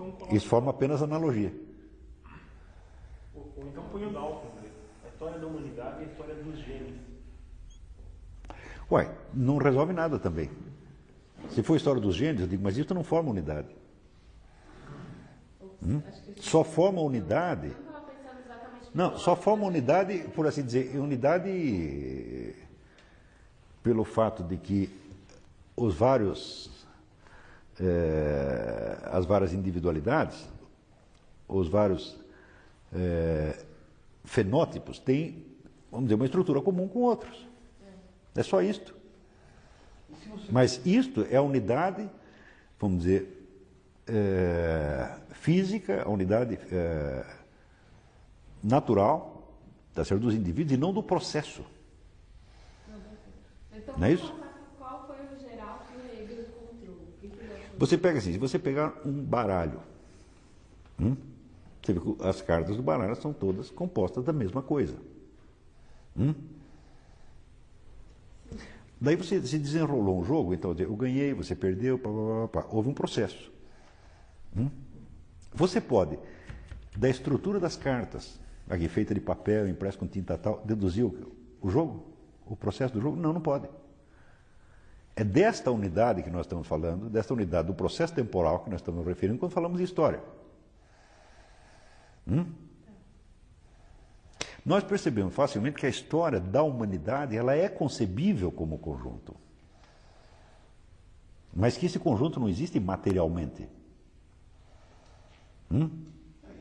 Então 0.07 0.39
forma 0.39 0.71
apenas 0.71 1.01
analogia. 1.01 1.53
ou, 3.35 3.53
ou 3.57 3.67
então 3.67 3.83
põe 3.91 4.05
o 4.05 4.13
Dalton, 4.13 4.47
né? 4.61 4.69
a 5.05 5.07
história 5.09 5.39
da 5.39 5.47
humanidade 5.47 6.01
e 6.01 6.05
a 6.05 6.07
história 6.07 6.35
dos 6.35 6.59
genes. 6.59 6.95
Uai, 8.89 9.13
não 9.33 9.57
resolve 9.57 9.93
nada 9.93 10.17
também. 10.17 10.49
Se 11.49 11.61
for 11.61 11.73
a 11.73 11.77
história 11.77 12.01
dos 12.01 12.15
gêneros, 12.15 12.41
eu 12.41 12.47
digo, 12.47 12.63
mas 12.63 12.77
isso 12.77 12.93
não 12.93 13.03
forma 13.03 13.29
unidade. 13.29 13.67
Hum? 15.83 16.01
Só 16.37 16.63
forma 16.63 17.01
unidade. 17.01 17.71
Não 18.93 19.17
só 19.17 19.35
forma 19.35 19.65
unidade, 19.65 20.19
por 20.35 20.47
assim 20.47 20.63
dizer, 20.63 20.97
unidade 20.97 22.55
pelo 23.83 24.03
fato 24.03 24.43
de 24.43 24.57
que 24.57 24.89
os 25.75 25.95
vários, 25.95 26.78
eh, 27.79 28.97
as 29.11 29.25
várias 29.25 29.53
individualidades, 29.53 30.47
os 31.47 31.67
vários 31.67 32.17
eh, 32.93 33.57
fenótipos 34.23 34.99
têm, 34.99 35.45
vamos 35.91 36.05
dizer, 36.05 36.15
uma 36.15 36.25
estrutura 36.25 36.61
comum 36.61 36.87
com 36.87 36.99
outros. 36.99 37.47
É 38.35 38.43
só 38.43 38.61
isto. 38.61 38.95
Mas 40.51 40.85
isto 40.85 41.25
é 41.29 41.35
a 41.37 41.41
unidade, 41.41 42.09
vamos 42.79 43.03
dizer, 43.03 43.47
eh, 44.07 45.17
física, 45.31 46.03
a 46.03 46.09
unidade 46.09 46.59
eh, 46.71 47.25
natural 48.63 49.39
tá 49.93 50.05
certo, 50.05 50.21
dos 50.21 50.33
indivíduos 50.33 50.73
e 50.73 50.77
não 50.77 50.93
do 50.93 51.03
processo. 51.03 51.63
Então, 53.73 53.97
Não 53.97 54.07
é 54.07 54.13
isso? 54.13 54.27
vamos 54.27 54.39
passar 54.39 54.59
por 54.59 54.77
qual 54.77 55.07
foi 55.07 55.17
o 55.35 55.39
geral 55.39 55.85
que 55.87 55.97
o 55.97 55.99
Hegel 56.21 56.41
encontrou? 56.45 56.95
O 56.95 57.11
que 57.19 57.27
que 57.29 57.43
ele 57.43 57.53
achou? 57.53 57.65
Você 57.79 57.97
pega 57.97 58.19
assim, 58.19 58.33
se 58.33 58.37
você 58.37 58.59
pegar 58.59 58.93
um 59.05 59.23
baralho, 59.23 59.79
hum, 60.99 61.15
você 61.81 61.93
vê 61.93 61.99
que 62.01 62.15
as 62.19 62.41
cartas 62.41 62.75
do 62.75 62.83
baralho 62.83 63.15
são 63.15 63.31
todas 63.31 63.71
compostas 63.71 64.25
da 64.25 64.33
mesma 64.33 64.61
coisa. 64.61 64.97
Hum? 66.17 66.35
Daí 68.99 69.15
você 69.15 69.41
se 69.41 69.57
desenrolou 69.57 70.19
um 70.19 70.25
jogo, 70.25 70.53
então 70.53 70.75
eu 70.77 70.93
ganhei, 70.93 71.33
você 71.33 71.55
perdeu, 71.55 71.97
pá, 71.97 72.09
pá, 72.09 72.63
pá, 72.63 72.67
houve 72.69 72.89
um 72.89 72.93
processo. 72.93 73.49
Hum? 74.57 74.69
Você 75.53 75.79
pode, 75.79 76.19
da 76.97 77.07
estrutura 77.09 77.61
das 77.61 77.77
cartas, 77.77 78.41
aqui 78.69 78.89
feita 78.89 79.13
de 79.13 79.21
papel, 79.21 79.69
impresso 79.69 79.97
com 79.97 80.05
tinta 80.05 80.37
tal, 80.37 80.61
deduzir 80.65 81.05
o, 81.05 81.31
o 81.61 81.69
jogo? 81.69 82.11
O 82.45 82.57
processo 82.57 82.93
do 82.93 82.99
jogo? 82.99 83.15
Não, 83.15 83.31
não 83.31 83.39
pode. 83.39 83.69
É 85.19 85.23
desta 85.25 85.69
unidade 85.69 86.23
que 86.23 86.29
nós 86.29 86.45
estamos 86.45 86.65
falando, 86.65 87.09
desta 87.09 87.33
unidade 87.33 87.67
do 87.67 87.73
processo 87.73 88.13
temporal 88.13 88.61
que 88.61 88.69
nós 88.69 88.79
estamos 88.79 89.05
referindo 89.05 89.37
quando 89.37 89.51
falamos 89.51 89.77
de 89.77 89.83
história. 89.83 90.23
Hum? 92.25 92.45
Nós 94.65 94.81
percebemos 94.81 95.35
facilmente 95.35 95.75
que 95.77 95.85
a 95.85 95.89
história 95.89 96.39
da 96.39 96.63
humanidade 96.63 97.35
ela 97.35 97.53
é 97.53 97.67
concebível 97.67 98.49
como 98.49 98.77
conjunto. 98.77 99.35
Mas 101.53 101.75
que 101.75 101.87
esse 101.87 101.99
conjunto 101.99 102.39
não 102.39 102.47
existe 102.47 102.79
materialmente. 102.79 103.67
Hum? 105.69 106.05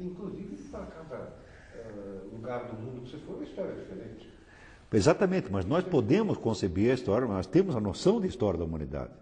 Inclusive, 0.00 0.56
para 0.68 0.84
cada 0.86 1.32
eh, 1.76 2.22
lugar 2.32 2.66
do 2.66 2.82
mundo 2.82 3.02
que 3.02 3.10
você 3.10 3.18
for, 3.18 3.40
a 3.40 3.44
história 3.44 3.70
é 3.70 3.74
diferente. 3.76 4.27
Exatamente, 4.92 5.50
mas 5.50 5.64
nós 5.64 5.84
podemos 5.84 6.38
conceber 6.38 6.90
a 6.90 6.94
história, 6.94 7.26
nós 7.26 7.46
temos 7.46 7.76
a 7.76 7.80
noção 7.80 8.20
de 8.20 8.26
história 8.26 8.58
da 8.58 8.64
humanidade. 8.64 9.12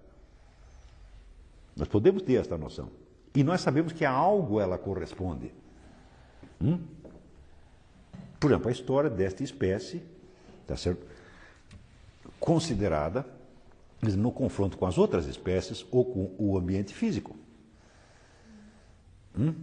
Nós 1.76 1.88
podemos 1.88 2.22
ter 2.22 2.34
esta 2.34 2.56
noção. 2.56 2.88
E 3.34 3.42
nós 3.42 3.60
sabemos 3.60 3.92
que 3.92 4.04
a 4.04 4.10
algo 4.10 4.60
ela 4.60 4.78
corresponde. 4.78 5.52
Hum? 6.60 6.78
Por 8.38 8.50
exemplo, 8.50 8.68
a 8.68 8.72
história 8.72 9.10
desta 9.10 9.42
espécie, 9.42 10.02
tá 10.66 10.76
certo? 10.76 11.04
considerada 12.38 13.26
no 14.02 14.30
confronto 14.30 14.76
com 14.76 14.86
as 14.86 14.98
outras 14.98 15.26
espécies 15.26 15.84
ou 15.90 16.04
com 16.04 16.34
o 16.38 16.56
ambiente 16.56 16.94
físico. 16.94 17.34
Hum? 19.36 19.54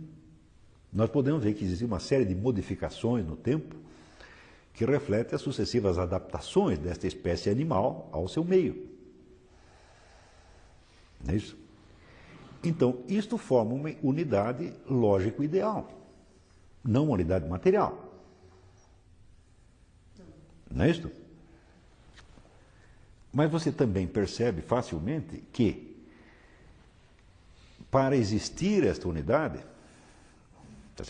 Nós 0.92 1.10
podemos 1.10 1.44
ver 1.44 1.54
que 1.54 1.64
existe 1.64 1.86
uma 1.86 2.00
série 2.00 2.26
de 2.26 2.36
modificações 2.36 3.26
no 3.26 3.36
tempo 3.36 3.76
que 4.74 4.86
refletem 4.86 5.36
as 5.36 5.42
sucessivas 5.42 6.00
adaptações 6.00 6.80
desta 6.80 7.06
espécie 7.06 7.50
animal 7.50 8.10
ao 8.12 8.28
seu 8.28 8.44
meio. 8.44 8.90
Não 11.24 11.34
é 11.34 11.38
isso? 11.38 11.56
Então, 12.64 13.04
isto 13.08 13.38
forma 13.38 13.74
uma 13.74 13.92
unidade 14.02 14.74
lógico-ideal, 14.90 15.90
não 16.84 17.06
uma 17.06 17.14
unidade 17.14 17.48
material. 17.48 18.12
Não 20.72 20.86
é 20.86 20.90
isso? 20.90 21.12
Mas 23.32 23.52
você 23.52 23.72
também 23.72 24.08
percebe 24.08 24.62
facilmente 24.62 25.44
que, 25.52 26.04
para 27.92 28.16
existir 28.16 28.86
esta 28.86 29.08
unidade, 29.08 29.60
tá 30.96 31.04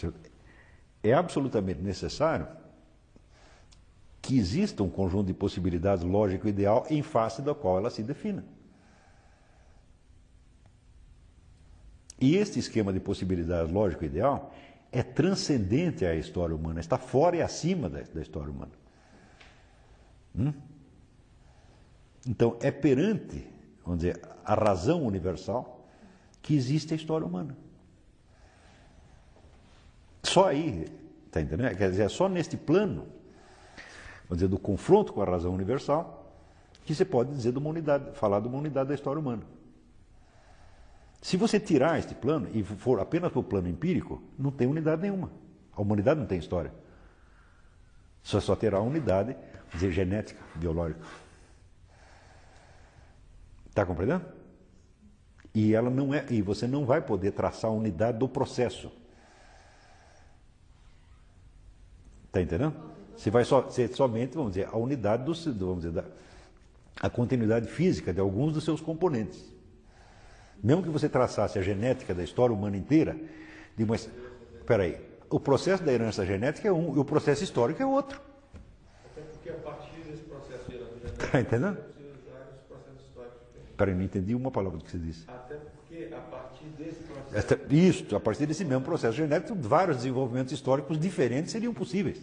é 1.02 1.14
absolutamente 1.14 1.82
necessário 1.82 2.48
que 4.24 4.38
exista 4.38 4.82
um 4.82 4.90
conjunto 4.90 5.28
de 5.28 5.34
possibilidades 5.34 6.02
lógico 6.02 6.48
ideal 6.48 6.88
em 6.90 7.04
face 7.04 7.42
da 7.42 7.54
qual 7.54 7.78
ela 7.78 7.90
se 7.90 8.02
defina. 8.02 8.46
E 12.22 12.38
este 12.38 12.58
esquema 12.58 12.94
de 12.94 13.02
possibilidades 13.02 13.70
lógico 13.70 14.06
ideal 14.06 14.54
é 14.94 15.04
transcendente 15.04 16.06
à 16.06 16.16
história 16.16 16.56
humana, 16.56 16.80
está 16.80 16.98
fora 16.98 17.36
e 17.36 17.42
acima 17.42 17.90
da, 17.90 18.00
da 18.02 18.22
história 18.22 18.50
humana. 18.50 18.72
Hum? 20.34 20.54
Então, 22.26 22.58
é 22.62 22.72
perante, 22.72 23.46
vamos 23.84 24.00
dizer, 24.00 24.22
a 24.46 24.56
razão 24.56 25.04
universal 25.04 25.86
que 26.42 26.56
existe 26.56 26.94
a 26.94 26.96
história 26.96 27.28
humana. 27.28 27.58
Só 30.24 30.48
aí, 30.48 30.86
está 31.26 31.42
entendendo? 31.42 31.76
Quer 31.76 31.90
dizer, 31.90 32.04
é 32.04 32.10
só 32.10 32.30
neste 32.30 32.56
plano, 32.56 33.06
vamos 34.34 34.40
dizer, 34.40 34.48
do 34.48 34.58
confronto 34.58 35.14
com 35.14 35.22
a 35.22 35.26
razão 35.26 35.54
universal, 35.54 36.36
que 36.84 36.94
você 36.94 37.06
pode 37.06 37.32
dizer 37.32 37.52
de 37.52 37.60
uma 37.60 37.70
unidade, 37.70 38.18
falar 38.18 38.40
de 38.40 38.48
uma 38.48 38.58
unidade 38.58 38.90
da 38.90 38.96
história 38.96 39.20
humana. 39.20 39.44
Se 41.22 41.38
você 41.38 41.60
tirar 41.60 42.00
este 42.00 42.16
plano 42.16 42.50
e 42.54 42.64
for 42.64 43.00
apenas 43.00 43.32
para 43.32 43.40
o 43.40 43.44
plano 43.44 43.70
empírico, 43.70 44.22
não 44.38 44.52
tem 44.52 44.68
unidade 44.68 45.02
nenhuma. 45.04 45.32
A 45.76 45.82
humanidade 45.82 46.20
não 46.20 46.28
tem 46.28 46.40
história. 46.40 46.74
Só 48.22 48.40
só 48.40 48.56
terá 48.56 48.82
unidade, 48.82 49.34
vamos 49.34 49.74
dizer, 49.74 49.92
genética, 49.92 50.42
biológica. 50.56 51.00
Está 53.70 53.86
compreendendo? 53.86 54.26
E 55.54 55.74
ela 55.74 55.90
não 55.90 56.14
é, 56.14 56.26
e 56.30 56.42
você 56.42 56.68
não 56.68 56.86
vai 56.86 57.02
poder 57.02 57.32
traçar 57.32 57.70
a 57.70 57.74
unidade 57.74 58.18
do 58.18 58.28
processo. 58.28 58.92
Está 62.26 62.42
entendendo? 62.42 62.93
Você 63.18 63.30
vai 63.30 63.46
só, 63.46 63.70
ser 63.70 63.90
somente, 63.96 64.36
vamos 64.36 64.54
dizer, 64.54 64.68
a 64.72 64.78
unidade 64.78 65.24
do, 65.24 65.34
vamos 65.66 65.84
dizer, 65.84 65.92
da, 65.92 66.04
a 67.02 67.10
continuidade 67.10 67.68
física 67.68 68.14
de 68.14 68.20
alguns 68.20 68.54
dos 68.54 68.64
seus 68.64 68.82
componentes. 68.82 69.44
Mesmo 70.64 70.82
que 70.82 70.90
você 70.90 71.10
traçasse 71.10 71.60
a 71.60 71.62
genética 71.62 72.14
da 72.14 72.24
história 72.24 72.56
humana 72.56 72.78
inteira, 72.78 73.18
de 73.76 73.84
uma, 73.84 73.96
espera 73.96 74.84
aí, 74.84 74.98
o 75.30 75.40
processo 75.40 75.84
da 75.84 75.92
herança 75.92 76.26
genética 76.26 76.68
é 76.68 76.72
um 76.72 76.96
e 76.96 77.00
o 77.00 77.06
processo 77.06 77.44
histórico 77.44 77.82
é 77.82 77.86
outro. 77.86 78.22
Até 79.12 79.22
porque 79.22 79.50
a 79.50 79.54
partir 79.56 80.00
desse 80.08 80.24
processo 80.24 80.70
de 80.70 80.76
herança 80.76 80.94
genética, 81.00 81.26
Está 81.26 81.42
entendendo? 81.42 81.76
você 81.76 82.04
usar 82.04 82.50
os 82.56 82.62
processos 82.68 83.02
históricos 83.02 83.40
diferentes. 83.42 83.72
Espera 83.72 83.92
aí, 83.92 83.98
não 83.98 84.04
entendi 84.04 84.36
uma 84.36 84.52
palavra 84.52 84.78
do 84.78 84.86
que 84.86 84.92
você 84.92 84.98
disse. 84.98 85.26
Até 85.28 85.56
porque 85.56 86.14
a 86.14 86.20
partir 86.20 86.66
desse 86.78 87.04
processo. 87.04 87.36
Esta, 87.36 87.60
isso, 87.74 88.16
a 88.16 88.20
partir 88.20 88.46
desse 88.46 88.64
mesmo 88.64 88.84
processo 88.84 89.18
genético, 89.18 89.56
vários 89.56 89.98
desenvolvimentos 89.98 90.54
históricos 90.54 91.00
diferentes 91.00 91.52
seriam 91.52 91.74
possíveis. 91.74 92.22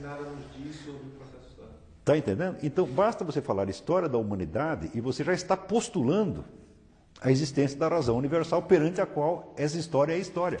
Nada 0.00 0.22
nos 0.22 0.44
diz 0.56 0.76
sobre 0.76 1.02
o 1.02 1.10
processo 1.10 1.48
histórico. 1.48 1.74
Está 2.00 2.16
entendendo? 2.16 2.58
Então, 2.62 2.86
basta 2.86 3.24
você 3.24 3.42
falar 3.42 3.68
história 3.68 4.08
da 4.08 4.18
humanidade 4.18 4.90
e 4.94 5.00
você 5.00 5.22
já 5.22 5.32
está 5.32 5.56
postulando 5.56 6.44
a 7.20 7.30
existência 7.30 7.78
da 7.78 7.88
razão 7.88 8.16
universal 8.16 8.62
perante 8.62 9.00
a 9.00 9.06
qual 9.06 9.52
essa 9.56 9.78
história 9.78 10.14
é 10.14 10.18
história. 10.18 10.60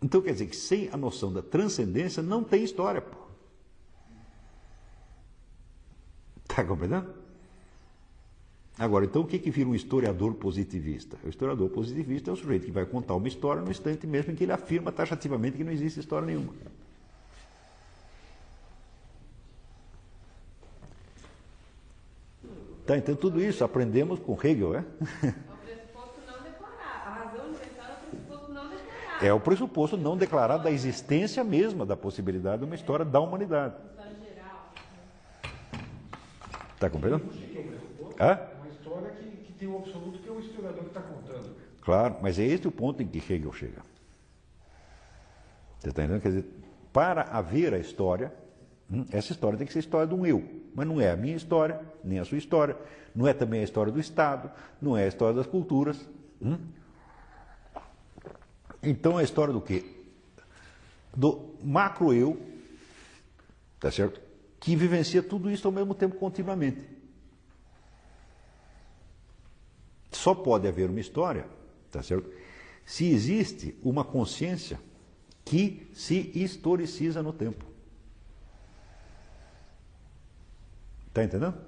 Então, 0.00 0.22
quer 0.22 0.32
dizer 0.32 0.46
que 0.46 0.56
sem 0.56 0.88
a 0.92 0.96
noção 0.96 1.32
da 1.32 1.42
transcendência 1.42 2.22
não 2.22 2.42
tem 2.42 2.62
história. 2.62 3.02
Está 6.48 6.64
compreendendo? 6.64 7.17
Agora, 8.78 9.04
então 9.04 9.22
o 9.22 9.26
que, 9.26 9.38
que 9.38 9.50
vira 9.50 9.68
um 9.68 9.74
historiador 9.74 10.34
positivista? 10.34 11.16
O 11.24 11.28
historiador 11.28 11.68
positivista 11.68 12.30
é 12.30 12.32
o 12.32 12.36
sujeito 12.36 12.64
que 12.64 12.70
vai 12.70 12.86
contar 12.86 13.14
uma 13.16 13.26
história 13.26 13.60
no 13.60 13.70
instante 13.70 14.06
mesmo 14.06 14.32
em 14.32 14.36
que 14.36 14.44
ele 14.44 14.52
afirma 14.52 14.92
taxativamente 14.92 15.56
que 15.56 15.64
não 15.64 15.72
existe 15.72 15.98
história 15.98 16.26
nenhuma. 16.26 16.52
Tá, 22.86 22.96
então 22.96 23.14
tudo 23.16 23.42
isso 23.42 23.64
aprendemos 23.64 24.20
com 24.20 24.38
Hegel, 24.42 24.74
é? 24.76 24.84
É 25.60 25.74
o 25.74 25.80
pressuposto 25.80 26.20
não 26.26 26.42
declarado. 26.42 27.04
A 27.04 27.10
razão 27.10 27.46
universal 27.46 27.86
é 27.90 27.94
o 27.94 28.00
pressuposto 28.00 28.52
não 28.52 28.68
declarado. 28.68 29.26
É 29.26 29.32
o 29.32 29.40
pressuposto 29.40 29.96
não 29.96 30.16
declarado 30.16 30.64
da 30.64 30.70
existência 30.70 31.44
mesma 31.44 31.84
da 31.84 31.96
possibilidade 31.96 32.60
de 32.60 32.64
uma 32.64 32.74
história 32.74 33.04
da 33.04 33.20
humanidade. 33.20 33.74
Está 36.78 36.88
compreendendo? 36.88 37.24
Hã? 38.20 38.38
Uma 38.60 38.68
história 38.68 39.10
que, 39.10 39.30
que 39.46 39.47
tem 39.58 39.68
o 39.68 39.76
absoluto 39.76 40.18
que 40.18 40.28
é 40.28 40.32
o 40.32 40.40
historiador 40.40 40.84
que 40.84 40.88
está 40.88 41.00
contando. 41.00 41.56
Claro, 41.82 42.16
mas 42.22 42.38
é 42.38 42.44
esse 42.44 42.68
o 42.68 42.72
ponto 42.72 43.02
em 43.02 43.06
que 43.06 43.18
Hegel 43.18 43.52
chega. 43.52 43.82
Você 45.78 45.88
está 45.88 46.02
entendendo? 46.02 46.22
Quer 46.22 46.28
dizer, 46.28 46.44
para 46.92 47.22
haver 47.22 47.74
a 47.74 47.78
história, 47.78 48.32
hum, 48.90 49.04
essa 49.10 49.32
história 49.32 49.58
tem 49.58 49.66
que 49.66 49.72
ser 49.72 49.78
a 49.78 49.80
história 49.80 50.06
de 50.06 50.14
um 50.14 50.24
eu. 50.24 50.42
Mas 50.74 50.86
não 50.86 51.00
é 51.00 51.10
a 51.10 51.16
minha 51.16 51.36
história, 51.36 51.80
nem 52.04 52.18
a 52.18 52.24
sua 52.24 52.38
história, 52.38 52.76
não 53.14 53.26
é 53.26 53.32
também 53.32 53.60
a 53.60 53.64
história 53.64 53.92
do 53.92 53.98
Estado, 53.98 54.50
não 54.80 54.96
é 54.96 55.04
a 55.04 55.08
história 55.08 55.34
das 55.34 55.46
culturas. 55.46 56.08
hum? 56.40 56.58
Então 58.82 59.18
é 59.18 59.22
a 59.22 59.24
história 59.24 59.52
do 59.52 59.60
quê? 59.60 59.84
Do 61.16 61.54
macro-eu, 61.64 62.40
tá 63.80 63.90
certo? 63.90 64.20
Que 64.60 64.76
vivencia 64.76 65.22
tudo 65.22 65.50
isso 65.50 65.66
ao 65.66 65.72
mesmo 65.72 65.94
tempo 65.94 66.16
continuamente. 66.16 66.97
Só 70.28 70.34
pode 70.34 70.68
haver 70.68 70.90
uma 70.90 71.00
história, 71.00 71.46
tá 71.90 72.02
certo? 72.02 72.30
Se 72.84 73.10
existe 73.10 73.74
uma 73.82 74.04
consciência 74.04 74.78
que 75.42 75.88
se 75.94 76.30
historiciza 76.34 77.22
no 77.22 77.32
tempo. 77.32 77.64
Está 81.06 81.24
entendendo? 81.24 81.58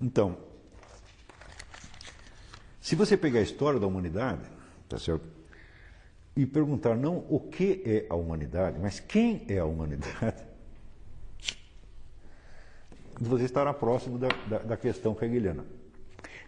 Então, 0.00 0.38
se 2.80 2.94
você 2.94 3.16
pegar 3.16 3.40
a 3.40 3.42
história 3.42 3.80
da 3.80 3.88
humanidade, 3.88 4.48
tá 4.88 5.00
certo? 5.00 5.26
E 6.36 6.46
perguntar 6.46 6.94
não 6.94 7.26
o 7.28 7.40
que 7.40 7.82
é 7.84 8.06
a 8.08 8.14
humanidade, 8.14 8.78
mas 8.78 9.00
quem 9.00 9.44
é 9.48 9.58
a 9.58 9.64
humanidade, 9.64 10.44
você 13.20 13.46
estará 13.46 13.74
próximo 13.74 14.16
da, 14.16 14.28
da, 14.48 14.58
da 14.58 14.76
questão 14.76 15.18
hegeliana. 15.20 15.79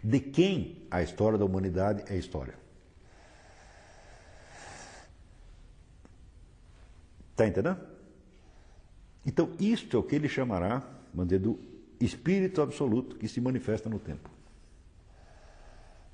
De 0.03 0.19
quem 0.19 0.87
a 0.91 1.03
história 1.03 1.39
da 1.39 1.45
humanidade 1.45 2.03
é 2.13 2.17
história? 2.17 2.55
Está 7.31 7.47
entendendo? 7.47 7.81
Então, 9.25 9.55
isto 9.61 9.97
é 9.97 10.01
o 10.01 10.03
que 10.03 10.17
ele 10.17 10.29
chamará, 10.29 10.83
vamos 11.15 11.29
dizer, 11.29 11.39
do 11.39 11.59
espírito 12.01 12.61
absoluto 12.61 13.17
que 13.17 13.29
se 13.29 13.41
manifesta 13.41 13.89
no 13.89 13.99
tempo. 13.99 14.29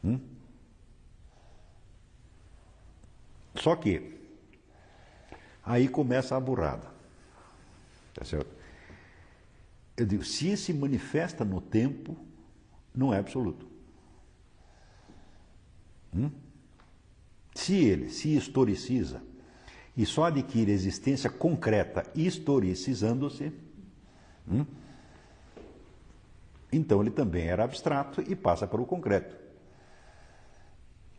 Hum? 0.05 0.21
Só 3.55 3.75
que 3.75 4.19
aí 5.65 5.89
começa 5.89 6.37
a 6.37 6.41
burrada. 6.41 6.87
Tá 8.15 8.25
certo? 8.25 8.55
Eu 9.97 10.07
digo, 10.07 10.25
se 10.25 10.57
se 10.57 10.73
manifesta 10.73 11.45
no 11.45 11.61
tempo, 11.61 12.17
não 12.95 13.13
é 13.13 13.19
absoluto. 13.19 13.68
Hum? 16.15 16.31
Se 17.55 17.75
ele 17.75 18.09
se 18.09 18.37
historiciza 18.37 19.23
e 19.97 20.07
só 20.07 20.25
adquire 20.25 20.71
existência 20.71 21.29
concreta 21.29 22.05
historicizando-se, 22.15 23.53
hum? 24.49 24.65
então 26.73 27.01
ele 27.01 27.11
também 27.11 27.47
era 27.47 27.65
abstrato 27.65 28.23
e 28.23 28.37
passa 28.37 28.67
para 28.67 28.81
o 28.81 28.87
concreto. 28.87 29.37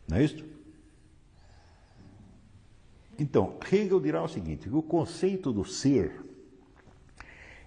Não 0.08 0.16
é 0.16 0.24
isso? 0.24 0.44
Então, 3.18 3.58
Hegel 3.70 4.00
dirá 4.00 4.22
o 4.22 4.28
seguinte: 4.28 4.68
que 4.68 4.74
o 4.74 4.82
conceito 4.82 5.52
do 5.52 5.64
ser 5.64 6.24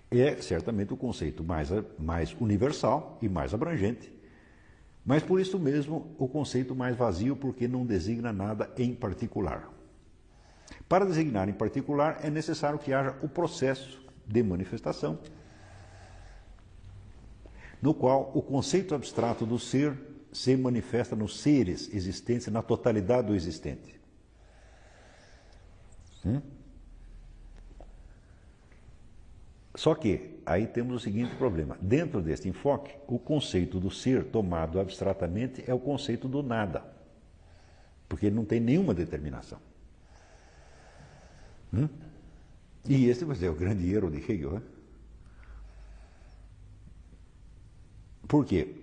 é 0.10 0.41
certamente 0.41 0.94
o 0.94 0.98
conceito 0.98 1.44
mais, 1.44 1.70
mais 2.00 2.36
universal 2.40 3.18
e 3.22 3.30
mais 3.30 3.54
abrangente, 3.54 4.12
mas 5.05 5.21
por 5.21 5.39
isso 5.39 5.59
mesmo 5.59 6.15
o 6.17 6.27
conceito 6.27 6.73
mais 6.75 6.95
vazio, 6.95 7.35
porque 7.35 7.67
não 7.67 7.85
designa 7.85 8.31
nada 8.31 8.71
em 8.77 8.93
particular. 8.93 9.69
Para 10.88 11.05
designar 11.05 11.49
em 11.49 11.53
particular, 11.53 12.19
é 12.23 12.30
necessário 12.30 12.80
que 12.80 12.93
haja 12.93 13.17
o 13.21 13.27
processo 13.27 14.01
de 14.25 14.41
manifestação, 14.41 15.19
no 17.81 17.93
qual 17.93 18.31
o 18.34 18.41
conceito 18.41 18.95
abstrato 18.95 19.45
do 19.45 19.59
ser 19.59 19.97
se 20.31 20.55
manifesta 20.55 21.15
nos 21.15 21.39
seres 21.39 21.93
existentes, 21.93 22.47
na 22.47 22.61
totalidade 22.61 23.27
do 23.27 23.35
existente. 23.35 23.99
Hum? 26.25 26.41
Só 29.76 29.95
que 29.95 30.40
aí 30.45 30.68
temos 30.68 30.95
o 30.95 31.00
seguinte 31.00 31.36
problema: 31.36 31.78
dentro 31.82 32.22
deste 32.22 32.48
enfoque, 32.48 32.95
o 33.08 33.18
conceito 33.18 33.80
do 33.80 33.90
ser 33.90 34.26
tomado 34.26 34.80
abstratamente 34.80 35.64
é 35.68 35.74
o 35.74 35.80
conceito 35.80 36.28
do 36.28 36.44
nada, 36.44 36.86
porque 38.08 38.28
ele 38.28 38.36
não 38.36 38.45
tem 38.45 38.60
nenhuma 38.60 38.94
determinação. 38.94 39.60
Hum? 41.74 41.90
E 42.88 43.06
esse 43.08 43.26
vai 43.26 43.36
ser 43.36 43.50
o 43.50 43.56
grande 43.56 43.91
erro 43.91 44.12
de 44.12 44.18
Hegel. 44.18 44.52
Né? 44.52 44.62
Por 48.28 48.45
quê? 48.45 48.82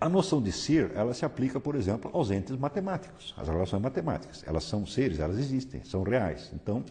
A 0.00 0.08
noção 0.08 0.40
de 0.40 0.52
ser, 0.52 0.92
ela 0.94 1.12
se 1.12 1.24
aplica, 1.24 1.58
por 1.58 1.74
exemplo, 1.74 2.10
aos 2.14 2.30
entes 2.30 2.56
matemáticos, 2.56 3.34
às 3.36 3.48
relações 3.48 3.82
matemáticas. 3.82 4.44
Elas 4.46 4.64
são 4.64 4.86
seres, 4.86 5.18
elas 5.18 5.38
existem, 5.38 5.82
são 5.84 6.02
reais. 6.02 6.50
Então, 6.54 6.84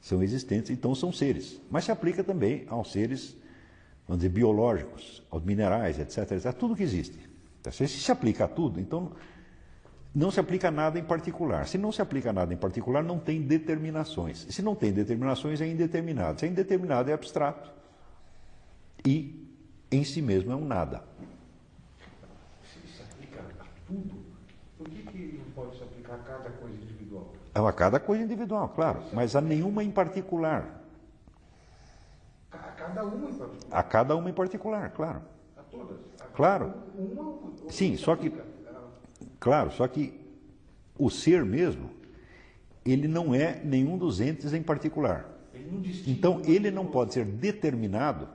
são 0.00 0.22
existentes, 0.22 0.70
então 0.70 0.94
são 0.94 1.12
seres. 1.12 1.60
Mas 1.70 1.84
se 1.84 1.92
aplica 1.92 2.24
também 2.24 2.64
aos 2.68 2.90
seres, 2.90 3.36
vamos 4.06 4.22
dizer, 4.22 4.30
biológicos, 4.30 5.22
aos 5.30 5.42
minerais, 5.44 5.98
etc, 5.98 6.32
etc. 6.32 6.52
Tudo 6.52 6.74
que 6.74 6.82
existe. 6.82 7.18
Então, 7.60 7.72
se 7.72 7.86
se 7.86 8.10
aplica 8.10 8.44
a 8.44 8.48
tudo, 8.48 8.80
então 8.80 9.12
não 10.14 10.30
se 10.30 10.40
aplica 10.40 10.68
a 10.68 10.70
nada 10.70 10.98
em 10.98 11.04
particular. 11.04 11.66
Se 11.66 11.78
não 11.78 11.92
se 11.92 12.00
aplica 12.00 12.30
a 12.30 12.32
nada 12.32 12.52
em 12.52 12.56
particular, 12.56 13.04
não 13.04 13.18
tem 13.18 13.42
determinações. 13.42 14.46
Se 14.50 14.62
não 14.62 14.74
tem 14.74 14.92
determinações, 14.92 15.60
é 15.60 15.66
indeterminado. 15.66 16.40
Se 16.40 16.46
é 16.46 16.48
indeterminado, 16.48 17.10
é 17.10 17.12
abstrato. 17.12 17.70
E, 19.06 19.48
em 19.92 20.02
si 20.04 20.20
mesmo, 20.22 20.50
é 20.50 20.56
um 20.56 20.64
nada. 20.64 21.04
Se 22.64 22.96
se 22.96 23.02
aplica 23.02 23.40
a 23.40 23.64
tudo, 23.88 24.14
por 24.76 24.88
que, 24.88 25.02
que 25.02 25.42
não 25.42 25.50
pode 25.52 25.76
se 25.76 25.82
aplicar 25.82 26.14
a 26.14 26.18
cada 26.18 26.50
coisa 26.50 26.76
individual? 26.76 27.32
É 27.54 27.58
a 27.60 27.72
cada 27.72 27.98
coisa 27.98 28.22
individual, 28.22 28.68
claro, 28.68 29.02
mas 29.12 29.34
a 29.34 29.40
nenhuma 29.40 29.82
em 29.82 29.90
particular. 29.90 30.84
A 32.52 32.58
cada 32.58 33.04
uma 33.04 33.30
em 33.30 33.34
particular. 33.34 33.78
A 33.78 33.82
cada 33.82 34.16
uma 34.16 34.30
em 34.30 34.32
particular, 34.32 34.90
claro. 34.90 35.22
A 35.56 35.62
todas. 35.62 35.96
A 36.20 36.24
Claro. 36.26 36.74
Uma, 36.96 37.22
uma 37.22 37.70
Sim, 37.70 37.96
só 37.96 38.14
que-. 38.14 38.32
Ah, 38.68 38.82
Claro, 39.40 39.70
só 39.72 39.88
que 39.88 40.20
o 40.98 41.10
ser 41.10 41.44
mesmo, 41.44 41.90
ele 42.84 43.08
não 43.08 43.34
é 43.34 43.60
nenhum 43.64 43.96
dos 43.96 44.20
entes 44.20 44.52
em 44.52 44.62
particular. 44.62 45.28
Ele 45.54 46.02
Então, 46.06 46.42
ele 46.44 46.70
não 46.70 46.86
pode 46.86 47.14
ser 47.14 47.24
determinado, 47.24 48.28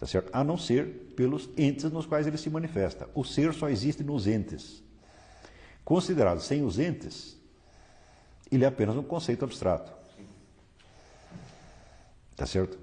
tá 0.00 0.06
certo? 0.06 0.30
a 0.32 0.42
não 0.42 0.56
ser 0.56 1.12
pelos 1.14 1.50
entes 1.58 1.84
nos 1.92 2.06
quais 2.06 2.26
ele 2.26 2.38
se 2.38 2.48
manifesta. 2.48 3.06
O 3.14 3.22
ser 3.22 3.52
só 3.52 3.68
existe 3.68 4.02
nos 4.02 4.26
entes. 4.26 4.82
Considerado 5.84 6.40
sem 6.40 6.64
os 6.64 6.78
entes, 6.78 7.38
ele 8.50 8.64
é 8.64 8.68
apenas 8.68 8.96
um 8.96 9.02
conceito 9.02 9.44
abstrato. 9.44 9.92
Tá 12.34 12.46
certo? 12.46 12.78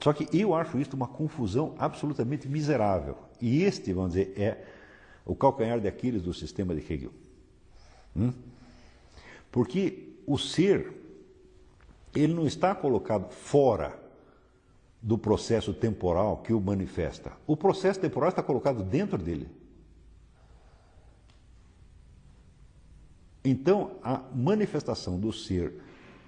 Só 0.00 0.14
que 0.14 0.26
eu 0.36 0.54
acho 0.54 0.78
isso 0.78 0.96
uma 0.96 1.06
confusão 1.06 1.74
absolutamente 1.78 2.48
miserável. 2.48 3.18
E 3.38 3.62
este, 3.62 3.92
vamos 3.92 4.14
dizer, 4.14 4.32
é 4.40 4.64
o 5.26 5.36
calcanhar 5.36 5.78
de 5.78 5.86
Aquiles 5.86 6.22
do 6.22 6.32
sistema 6.32 6.74
de 6.74 6.80
Hegel. 6.80 7.12
Hum? 8.16 8.32
Porque 9.50 10.14
o 10.26 10.38
ser, 10.38 10.90
ele 12.14 12.32
não 12.32 12.46
está 12.46 12.74
colocado 12.74 13.30
fora 13.30 14.01
do 15.02 15.18
processo 15.18 15.74
temporal 15.74 16.38
que 16.38 16.52
o 16.52 16.60
manifesta. 16.60 17.32
O 17.44 17.56
processo 17.56 17.98
temporal 17.98 18.28
está 18.30 18.42
colocado 18.42 18.84
dentro 18.84 19.18
dele. 19.18 19.48
Então, 23.44 23.96
a 24.00 24.18
manifestação 24.32 25.18
do 25.18 25.32
ser 25.32 25.74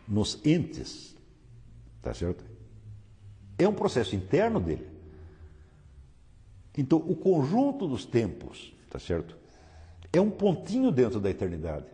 nos 0.09 0.45
entes, 0.45 1.15
tá 2.03 2.13
certo? 2.13 2.45
É 3.57 3.69
um 3.69 3.75
processo 3.75 4.17
interno 4.17 4.59
dele. 4.59 4.89
Então, 6.77 6.99
o 6.99 7.15
conjunto 7.15 7.87
dos 7.87 8.05
tempos, 8.05 8.75
tá 8.91 8.99
certo? 8.99 9.37
É 10.13 10.21
um 10.21 10.31
pontinho 10.31 10.91
dentro 10.91 11.21
da 11.21 11.31
eternidade. 11.31 11.87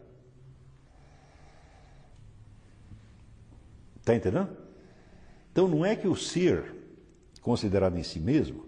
Está 3.98 4.14
entendendo? 4.14 4.69
Então, 5.60 5.68
não 5.68 5.84
é 5.84 5.94
que 5.94 6.08
o 6.08 6.16
ser, 6.16 6.74
considerado 7.42 7.98
em 7.98 8.02
si 8.02 8.18
mesmo, 8.18 8.64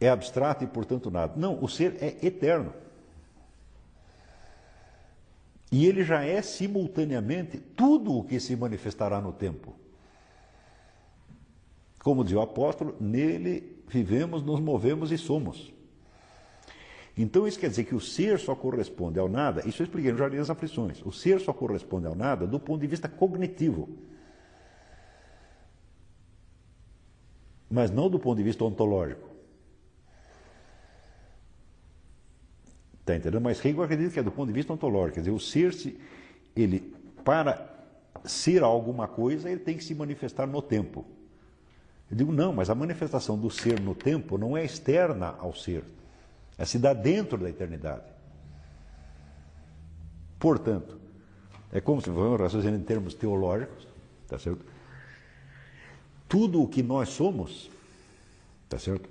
é 0.00 0.08
abstrato 0.08 0.64
e, 0.64 0.66
portanto, 0.66 1.12
nada. 1.12 1.34
Não, 1.36 1.62
o 1.62 1.68
ser 1.68 1.96
é 2.00 2.26
eterno. 2.26 2.74
E 5.70 5.86
ele 5.86 6.02
já 6.02 6.24
é 6.24 6.42
simultaneamente 6.42 7.58
tudo 7.58 8.18
o 8.18 8.24
que 8.24 8.40
se 8.40 8.56
manifestará 8.56 9.20
no 9.20 9.32
tempo. 9.32 9.76
Como 12.00 12.24
diz 12.24 12.32
o 12.32 12.40
apóstolo, 12.40 12.96
nele 12.98 13.80
vivemos, 13.86 14.42
nos 14.42 14.58
movemos 14.58 15.12
e 15.12 15.18
somos. 15.18 15.72
Então 17.16 17.46
isso 17.46 17.60
quer 17.60 17.70
dizer 17.70 17.84
que 17.84 17.94
o 17.94 18.00
ser 18.00 18.40
só 18.40 18.56
corresponde 18.56 19.20
ao 19.20 19.28
nada, 19.28 19.60
isso 19.68 19.82
eu 19.82 19.84
expliquei 19.84 20.10
no 20.10 20.18
Jardim 20.18 20.38
das 20.38 20.50
Aflições, 20.50 21.00
o 21.06 21.12
ser 21.12 21.38
só 21.38 21.52
corresponde 21.52 22.08
ao 22.08 22.16
nada 22.16 22.44
do 22.44 22.58
ponto 22.58 22.80
de 22.80 22.88
vista 22.88 23.08
cognitivo. 23.08 23.88
Mas 27.70 27.90
não 27.90 28.08
do 28.08 28.18
ponto 28.18 28.38
de 28.38 28.42
vista 28.42 28.64
ontológico. 28.64 29.28
Está 33.00 33.16
entendendo? 33.16 33.40
Mas 33.40 33.64
Hegel 33.64 33.82
acredita 33.82 34.10
que 34.12 34.20
é 34.20 34.22
do 34.22 34.30
ponto 34.30 34.48
de 34.48 34.52
vista 34.52 34.72
ontológico, 34.72 35.14
quer 35.14 35.20
dizer, 35.20 35.30
o 35.30 35.40
ser, 35.40 35.72
se, 35.72 35.98
ele, 36.54 36.94
para 37.24 37.74
ser 38.24 38.62
alguma 38.62 39.08
coisa, 39.08 39.50
ele 39.50 39.60
tem 39.60 39.76
que 39.76 39.84
se 39.84 39.94
manifestar 39.94 40.46
no 40.46 40.60
tempo. 40.60 41.06
Eu 42.10 42.16
digo, 42.16 42.32
não, 42.32 42.52
mas 42.52 42.70
a 42.70 42.74
manifestação 42.74 43.38
do 43.38 43.50
ser 43.50 43.80
no 43.80 43.94
tempo 43.94 44.36
não 44.38 44.56
é 44.56 44.64
externa 44.64 45.34
ao 45.38 45.54
ser. 45.54 45.84
É 46.56 46.64
se 46.64 46.78
dá 46.78 46.92
dentro 46.92 47.38
da 47.38 47.48
eternidade. 47.48 48.04
Portanto, 50.38 50.98
é 51.72 51.80
como 51.80 52.00
se 52.00 52.10
vamos 52.10 52.40
raciocinar 52.40 52.78
em 52.78 52.82
termos 52.82 53.14
teológicos, 53.14 53.86
tá 54.26 54.38
certo? 54.38 54.64
Tudo 56.28 56.62
o 56.62 56.68
que 56.68 56.82
nós 56.82 57.08
somos, 57.08 57.70
tá 58.68 58.78
certo? 58.78 59.08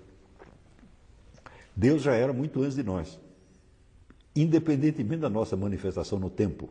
Deus 1.76 2.02
já 2.02 2.14
era 2.14 2.32
muito 2.32 2.62
antes 2.62 2.76
de 2.76 2.84
nós, 2.84 3.20
independentemente 4.36 5.22
da 5.22 5.30
nossa 5.30 5.56
manifestação 5.56 6.20
no 6.20 6.30
tempo. 6.30 6.70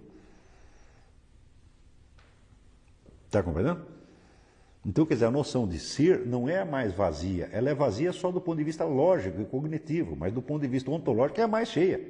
Está 3.27 3.43
compreendendo? 3.43 3.85
Então, 4.85 5.05
quer 5.05 5.15
dizer, 5.15 5.27
a 5.27 5.31
noção 5.33 5.67
de 5.67 5.81
ser 5.81 6.25
não 6.25 6.49
é 6.49 6.65
mais 6.65 6.93
vazia, 6.93 7.49
ela 7.53 7.69
é 7.69 7.75
vazia 7.75 8.13
só 8.13 8.31
do 8.31 8.41
ponto 8.41 8.59
de 8.59 8.65
vista 8.65 8.85
lógico 8.85 9.41
e 9.41 9.45
cognitivo, 9.45 10.15
mas 10.15 10.33
do 10.33 10.41
ponto 10.41 10.63
de 10.63 10.69
vista 10.69 10.89
ontológico 10.93 11.41
é 11.41 11.43
a 11.43 11.49
mais 11.49 11.69
cheia. 11.69 12.01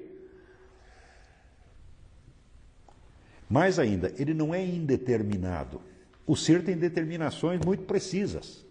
Mais 3.49 3.79
ainda, 3.79 4.13
ele 4.19 4.35
não 4.35 4.55
é 4.55 4.63
indeterminado. 4.63 5.81
O 6.27 6.37
ser 6.37 6.65
tem 6.65 6.77
determinações 6.77 7.61
muito 7.65 7.85
precisas. 7.85 8.65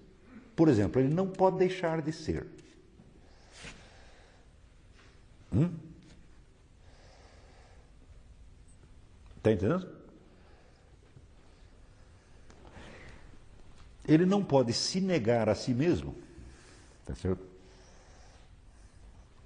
Por 0.56 0.68
exemplo, 0.68 1.02
ele 1.02 1.14
não 1.14 1.28
pode 1.28 1.58
deixar 1.58 2.02
de 2.02 2.12
ser. 2.12 2.46
Hum? 5.54 5.70
Está 9.38 9.52
entendendo? 9.52 9.96
ele 14.08 14.26
não 14.26 14.44
pode 14.44 14.72
se 14.72 15.02
negar 15.02 15.50
a 15.50 15.56
si 15.56 15.74
mesmo, 15.74 16.16
tá 17.06 17.16
certo? 17.16 17.44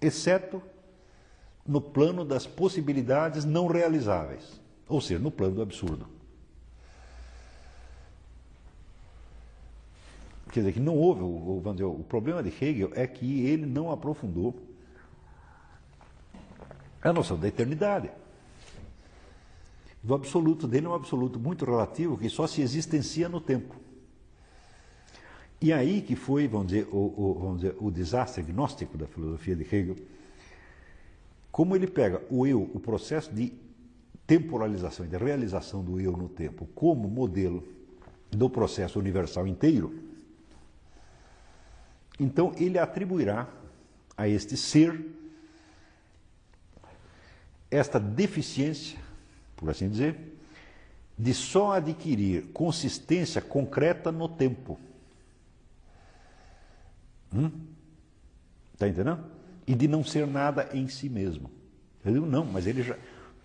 exceto 0.02 0.61
no 1.65 1.81
plano 1.81 2.23
das 2.23 2.45
possibilidades 2.45 3.45
não 3.45 3.68
realizáveis, 3.68 4.60
ou 4.88 5.02
seja, 5.02 5.19
no 5.19 5.31
plano 5.31 5.56
do 5.56 5.61
absurdo. 5.61 6.07
Quer 10.51 10.61
dizer, 10.61 10.73
que 10.73 10.80
não 10.80 10.97
houve, 10.97 11.21
o, 11.21 11.61
dizer, 11.73 11.85
o 11.85 12.03
problema 12.03 12.41
de 12.41 12.49
Hegel 12.49 12.91
é 12.95 13.05
que 13.05 13.45
ele 13.45 13.65
não 13.65 13.91
aprofundou 13.91 14.55
a 17.01 17.13
noção 17.13 17.38
da 17.38 17.47
eternidade. 17.47 18.09
Do 20.01 20.15
absoluto 20.15 20.67
dele 20.67 20.88
é 20.88 20.89
um 20.89 20.93
absoluto 20.93 21.39
muito 21.39 21.65
relativo 21.65 22.17
que 22.17 22.30
só 22.30 22.47
se 22.47 22.61
existencia 22.61 23.30
no 23.30 23.39
tempo. 23.39 23.76
E 25.61 25.71
aí 25.73 26.01
que 26.01 26.15
foi, 26.15 26.47
vamos 26.47 26.67
dizer, 26.67 26.88
o, 26.91 26.97
o, 26.97 27.38
vamos 27.39 27.61
dizer, 27.61 27.76
o 27.80 27.91
desastre 27.91 28.41
gnóstico 28.43 28.97
da 28.97 29.05
filosofia 29.05 29.55
de 29.55 29.63
Hegel, 29.63 29.97
como 31.51 31.76
ele 31.76 31.88
pega 31.88 32.23
o 32.30 32.47
eu, 32.47 32.61
o 32.73 32.80
processo 32.80 33.34
de 33.34 33.53
temporalização 34.26 35.05
de 35.05 35.17
realização 35.17 35.84
do 35.84 35.99
eu 35.99 36.13
no 36.13 36.30
tempo, 36.30 36.67
como 36.73 37.07
modelo 37.09 37.63
do 38.31 38.49
processo 38.49 38.97
universal 38.97 39.45
inteiro, 39.45 40.09
então 42.20 42.54
ele 42.58 42.78
atribuirá 42.78 43.48
a 44.18 44.28
este 44.28 44.58
ser 44.58 45.06
esta 47.72 48.00
deficiência, 48.00 48.98
por 49.56 49.70
assim 49.70 49.88
dizer, 49.90 50.18
de 51.18 51.34
só 51.34 51.74
adquirir 51.74 52.48
consistência 52.52 53.41
concreta 53.41 54.12
no 54.12 54.28
tempo 54.28 54.80
Hum? 57.34 57.52
Está 58.74 58.88
entendendo? 58.88 59.24
E 59.68 59.76
de 59.76 59.88
não 59.88 60.04
ser 60.04 60.26
nada 60.26 60.70
em 60.74 60.88
si 60.88 61.10
mesmo. 61.10 61.50
Eu 62.04 62.14
digo, 62.14 62.26
não, 62.26 62.46
mas 62.46 62.66
ele 62.66 62.82
já. 62.82 62.96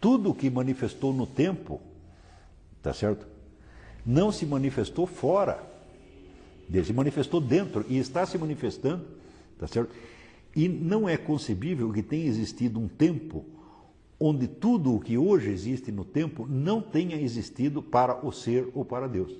Tudo 0.00 0.34
que 0.34 0.48
manifestou 0.50 1.12
no 1.12 1.26
tempo, 1.26 1.80
tá 2.82 2.92
certo? 2.92 3.26
Não 4.04 4.30
se 4.30 4.46
manifestou 4.46 5.06
fora. 5.06 5.62
Ele 6.78 6.84
se 6.84 6.92
manifestou 6.92 7.40
dentro 7.40 7.84
e 7.88 7.98
está 7.98 8.26
se 8.26 8.36
manifestando, 8.36 9.06
tá 9.58 9.66
certo? 9.66 9.94
E 10.54 10.68
não 10.68 11.08
é 11.08 11.16
concebível 11.16 11.92
que 11.92 12.02
tenha 12.02 12.26
existido 12.26 12.80
um 12.80 12.88
tempo 12.88 13.44
onde 14.18 14.46
tudo 14.46 14.94
o 14.94 15.00
que 15.00 15.18
hoje 15.18 15.50
existe 15.50 15.90
no 15.92 16.04
tempo 16.04 16.46
não 16.46 16.80
tenha 16.80 17.16
existido 17.20 17.82
para 17.82 18.24
o 18.24 18.32
ser 18.32 18.70
ou 18.74 18.84
para 18.84 19.08
Deus. 19.08 19.32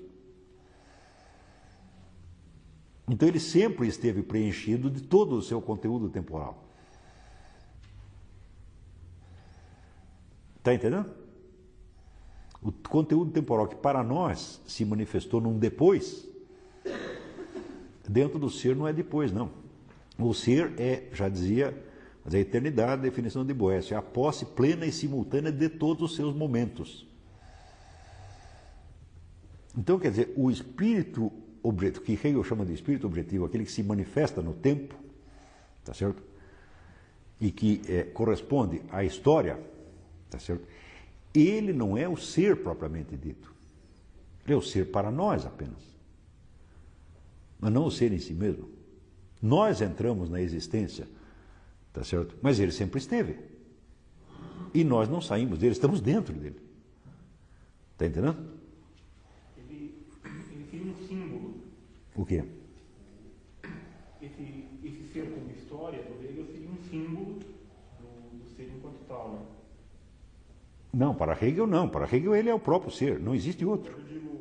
Então 3.08 3.28
ele 3.28 3.40
sempre 3.40 3.86
esteve 3.86 4.22
preenchido 4.22 4.90
de 4.90 5.02
todo 5.02 5.36
o 5.36 5.42
seu 5.42 5.60
conteúdo 5.60 6.08
temporal. 6.08 6.64
Está 10.58 10.72
entendendo? 10.72 11.10
O 12.62 12.72
conteúdo 12.72 13.30
temporal 13.30 13.68
que 13.68 13.76
para 13.76 14.02
nós 14.02 14.60
se 14.66 14.84
manifestou 14.84 15.40
num 15.40 15.58
depois, 15.58 16.26
dentro 18.08 18.38
do 18.38 18.50
ser 18.50 18.76
não 18.76 18.86
é 18.86 18.92
depois, 18.92 19.32
não. 19.32 19.50
O 20.18 20.32
ser 20.32 20.72
é, 20.78 21.08
já 21.12 21.28
dizia, 21.28 21.76
a 22.24 22.38
eternidade, 22.38 22.92
a 22.92 22.96
definição 22.96 23.44
de 23.44 23.52
Boécio, 23.52 23.94
é 23.94 23.96
a 23.96 24.02
posse 24.02 24.44
plena 24.44 24.86
e 24.86 24.92
simultânea 24.92 25.52
de 25.52 25.68
todos 25.68 26.10
os 26.10 26.16
seus 26.16 26.34
momentos. 26.34 27.06
Então, 29.76 29.98
quer 29.98 30.10
dizer, 30.10 30.32
o 30.36 30.50
espírito 30.50 31.32
objeto, 31.62 32.02
que 32.02 32.12
Hegel 32.12 32.44
chama 32.44 32.64
de 32.64 32.74
espírito 32.74 33.06
objetivo, 33.06 33.46
aquele 33.46 33.64
que 33.64 33.72
se 33.72 33.82
manifesta 33.82 34.42
no 34.42 34.52
tempo, 34.52 34.94
tá 35.82 35.94
certo? 35.94 36.22
E 37.40 37.50
que 37.50 37.80
é, 37.88 38.02
corresponde 38.02 38.82
à 38.90 39.02
história, 39.02 39.58
tá 40.30 40.38
certo? 40.38 40.66
Ele 41.34 41.72
não 41.72 41.96
é 41.96 42.08
o 42.08 42.16
ser 42.16 42.62
propriamente 42.62 43.16
dito. 43.16 43.52
Ele 44.44 44.54
é 44.54 44.56
o 44.56 44.62
ser 44.62 44.90
para 44.92 45.10
nós 45.10 45.44
apenas. 45.44 45.93
Mas 47.64 47.72
não 47.72 47.86
o 47.86 47.90
ser 47.90 48.12
em 48.12 48.18
si 48.18 48.34
mesmo. 48.34 48.68
Nós 49.40 49.80
entramos 49.80 50.28
na 50.28 50.38
existência, 50.38 51.08
tá 51.94 52.04
certo? 52.04 52.36
Mas 52.42 52.60
ele 52.60 52.70
sempre 52.70 52.98
esteve. 52.98 53.38
E 54.74 54.84
nós 54.84 55.08
não 55.08 55.22
saímos 55.22 55.58
dele, 55.58 55.72
estamos 55.72 56.02
dentro 56.02 56.34
dele. 56.34 56.60
Está 57.92 58.04
entendendo? 58.04 58.36
O 62.14 62.26
quê? 62.26 62.44
Esse, 64.20 64.66
esse 64.84 65.08
ser 65.10 65.30
como 65.30 65.50
história 65.50 66.02
do 66.02 66.22
Hegel 66.22 66.44
seria 66.52 66.68
um 66.68 66.76
símbolo 66.90 67.38
do, 67.98 68.44
do 68.44 68.56
ser 68.56 68.70
enquanto 68.76 68.98
tal, 69.08 69.30
né? 69.30 69.38
Não, 70.92 71.14
para 71.14 71.32
Hegel 71.32 71.66
não. 71.66 71.88
Para 71.88 72.04
Hegel 72.04 72.36
ele 72.36 72.50
é 72.50 72.54
o 72.54 72.60
próprio 72.60 72.90
ser, 72.90 73.18
não 73.18 73.34
existe 73.34 73.64
outro. 73.64 73.90
Eu 73.96 74.04
digo, 74.04 74.38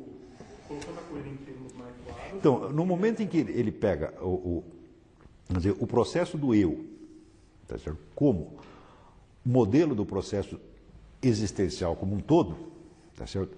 colocando 0.68 0.98
a 0.98 1.02
coisa 1.04 1.26
em 1.26 1.36
termos 1.36 1.72
mais 1.72 1.94
claros. 2.04 2.23
Então, 2.36 2.70
no 2.70 2.84
momento 2.84 3.22
em 3.22 3.26
que 3.26 3.38
ele 3.38 3.72
pega 3.72 4.14
o, 4.20 4.28
o, 4.28 4.64
dizer, 5.50 5.74
o 5.78 5.86
processo 5.86 6.36
do 6.36 6.54
eu, 6.54 6.84
tá 7.66 7.78
certo? 7.78 7.98
como 8.14 8.58
modelo 9.44 9.94
do 9.94 10.06
processo 10.06 10.58
existencial 11.22 11.96
como 11.96 12.14
um 12.14 12.20
todo, 12.20 12.56
tá 13.16 13.26
certo? 13.26 13.56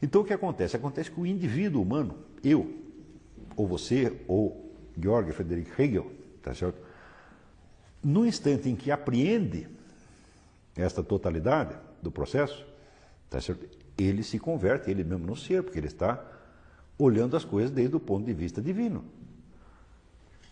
Então 0.00 0.22
o 0.22 0.24
que 0.24 0.32
acontece? 0.32 0.76
Acontece 0.76 1.10
que 1.10 1.20
o 1.20 1.26
indivíduo 1.26 1.82
humano, 1.82 2.16
eu, 2.42 2.72
ou 3.56 3.66
você, 3.66 4.20
ou 4.28 4.72
Georg 5.00 5.32
Friedrich 5.32 5.70
Hegel, 5.80 6.10
tá 6.42 6.54
certo? 6.54 6.78
No 8.02 8.24
instante 8.24 8.68
em 8.68 8.76
que 8.76 8.90
apreende 8.90 9.66
esta 10.76 11.02
totalidade 11.02 11.76
do 12.00 12.10
processo, 12.10 12.64
tá 13.28 13.40
certo? 13.40 13.66
ele 13.98 14.22
se 14.22 14.38
converte 14.38 14.90
ele 14.90 15.02
mesmo 15.02 15.26
no 15.26 15.36
ser, 15.36 15.62
porque 15.62 15.78
ele 15.78 15.88
está 15.88 16.24
olhando 16.98 17.36
as 17.36 17.44
coisas 17.44 17.70
desde 17.70 17.94
o 17.94 18.00
ponto 18.00 18.26
de 18.26 18.32
vista 18.32 18.60
divino. 18.60 19.04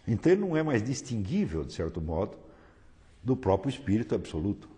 Então 0.06 0.30
ele 0.30 0.40
não 0.40 0.56
é 0.56 0.62
mais 0.62 0.82
distinguível, 0.82 1.64
de 1.64 1.72
certo 1.72 2.00
modo, 2.00 2.36
do 3.22 3.36
próprio 3.36 3.68
espírito 3.68 4.14
absoluto. 4.14 4.68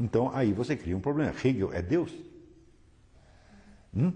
Então 0.00 0.34
aí 0.34 0.52
você 0.52 0.74
cria 0.74 0.96
um 0.96 1.00
problema. 1.00 1.32
Hegel 1.44 1.72
é 1.72 1.82
Deus? 1.82 2.12
Hum? 3.94 4.12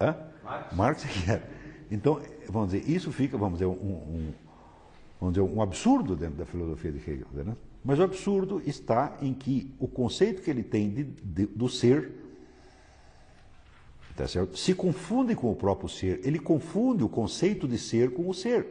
Hã? 0.00 0.16
Marx 0.72 1.04
é 1.04 1.08
que 1.08 1.30
era. 1.30 1.50
Então, 1.90 2.20
vamos 2.48 2.70
dizer, 2.70 2.88
isso 2.88 3.10
fica, 3.12 3.36
vamos 3.36 3.58
dizer, 3.58 3.66
um, 3.66 3.72
um, 3.72 4.34
vamos 5.20 5.34
dizer, 5.34 5.42
um 5.42 5.60
absurdo 5.62 6.16
dentro 6.16 6.36
da 6.36 6.44
filosofia 6.44 6.92
de 6.92 6.98
Hegel. 6.98 7.26
Né? 7.32 7.56
Mas 7.86 8.00
o 8.00 8.02
absurdo 8.02 8.60
está 8.66 9.16
em 9.22 9.32
que 9.32 9.72
o 9.78 9.86
conceito 9.86 10.42
que 10.42 10.50
ele 10.50 10.64
tem 10.64 10.90
de, 10.90 11.04
de, 11.04 11.46
do 11.46 11.68
ser 11.68 12.10
tá 14.16 14.26
certo? 14.26 14.58
se 14.58 14.74
confunde 14.74 15.36
com 15.36 15.52
o 15.52 15.54
próprio 15.54 15.88
ser. 15.88 16.20
Ele 16.24 16.40
confunde 16.40 17.04
o 17.04 17.08
conceito 17.08 17.68
de 17.68 17.78
ser 17.78 18.12
com 18.12 18.28
o 18.28 18.34
ser. 18.34 18.66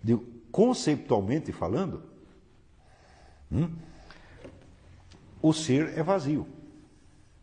De, 0.00 0.16
conceitualmente 0.52 1.50
falando, 1.50 2.04
hum, 3.50 3.68
o 5.42 5.52
ser 5.52 5.98
é 5.98 6.02
vazio. 6.04 6.46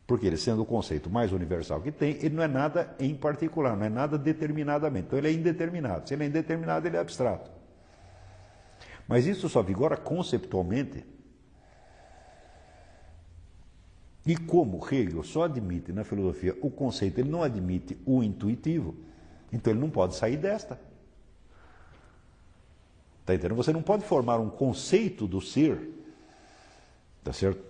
Porque 0.06 0.26
ele, 0.26 0.38
sendo 0.38 0.62
o 0.62 0.66
conceito 0.66 1.10
mais 1.10 1.34
universal 1.34 1.82
que 1.82 1.92
tem, 1.92 2.16
ele 2.22 2.34
não 2.34 2.44
é 2.44 2.48
nada 2.48 2.96
em 2.98 3.14
particular, 3.14 3.76
não 3.76 3.86
é 3.86 3.90
nada 3.90 4.18
determinadamente. 4.18 5.08
Então 5.08 5.20
ele 5.20 5.28
é 5.28 5.34
indeterminado. 5.34 6.08
Se 6.08 6.14
ele 6.14 6.24
é 6.24 6.28
indeterminado, 6.28 6.88
ele 6.88 6.96
é 6.96 7.00
abstrato. 7.02 7.57
Mas 9.08 9.26
isso 9.26 9.48
só 9.48 9.62
vigora 9.62 9.96
conceptualmente. 9.96 11.06
E 14.26 14.36
como 14.36 14.86
Hegel 14.92 15.24
só 15.24 15.44
admite 15.44 15.94
na 15.94 16.04
filosofia 16.04 16.58
o 16.62 16.70
conceito, 16.70 17.20
ele 17.20 17.30
não 17.30 17.42
admite 17.42 17.98
o 18.06 18.22
intuitivo, 18.22 18.94
então 19.54 19.72
ele 19.72 19.80
não 19.80 19.90
pode 19.90 20.16
sair 20.16 20.36
desta. 20.36 20.78
Está 23.22 23.36
entendendo? 23.36 23.56
Você 23.56 23.72
não 23.72 23.82
pode 23.82 24.04
formar 24.04 24.38
um 24.40 24.50
conceito 24.50 25.26
do 25.26 25.40
ser, 25.40 25.90
tá 27.24 27.32
certo? 27.32 27.64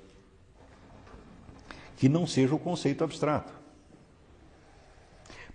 Que 1.95 2.09
não 2.09 2.25
seja 2.25 2.55
o 2.55 2.59
conceito 2.59 3.03
abstrato. 3.03 3.53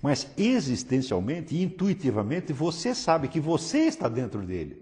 Mas 0.00 0.28
existencialmente 0.36 1.54
e 1.54 1.62
intuitivamente 1.62 2.52
você 2.52 2.94
sabe 2.94 3.26
que 3.26 3.40
você 3.40 3.78
está 3.80 4.08
dentro 4.08 4.42
dele. 4.42 4.81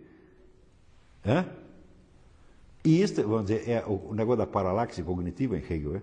E 2.84 3.00
este, 3.02 3.22
vamos 3.22 3.46
dizer, 3.46 3.68
é 3.68 3.84
o 3.84 4.14
negócio 4.14 4.38
da 4.38 4.46
paralaxe 4.46 5.02
cognitiva 5.02 5.56
em 5.56 5.62
Hegel. 5.62 5.96
É? 5.96 6.02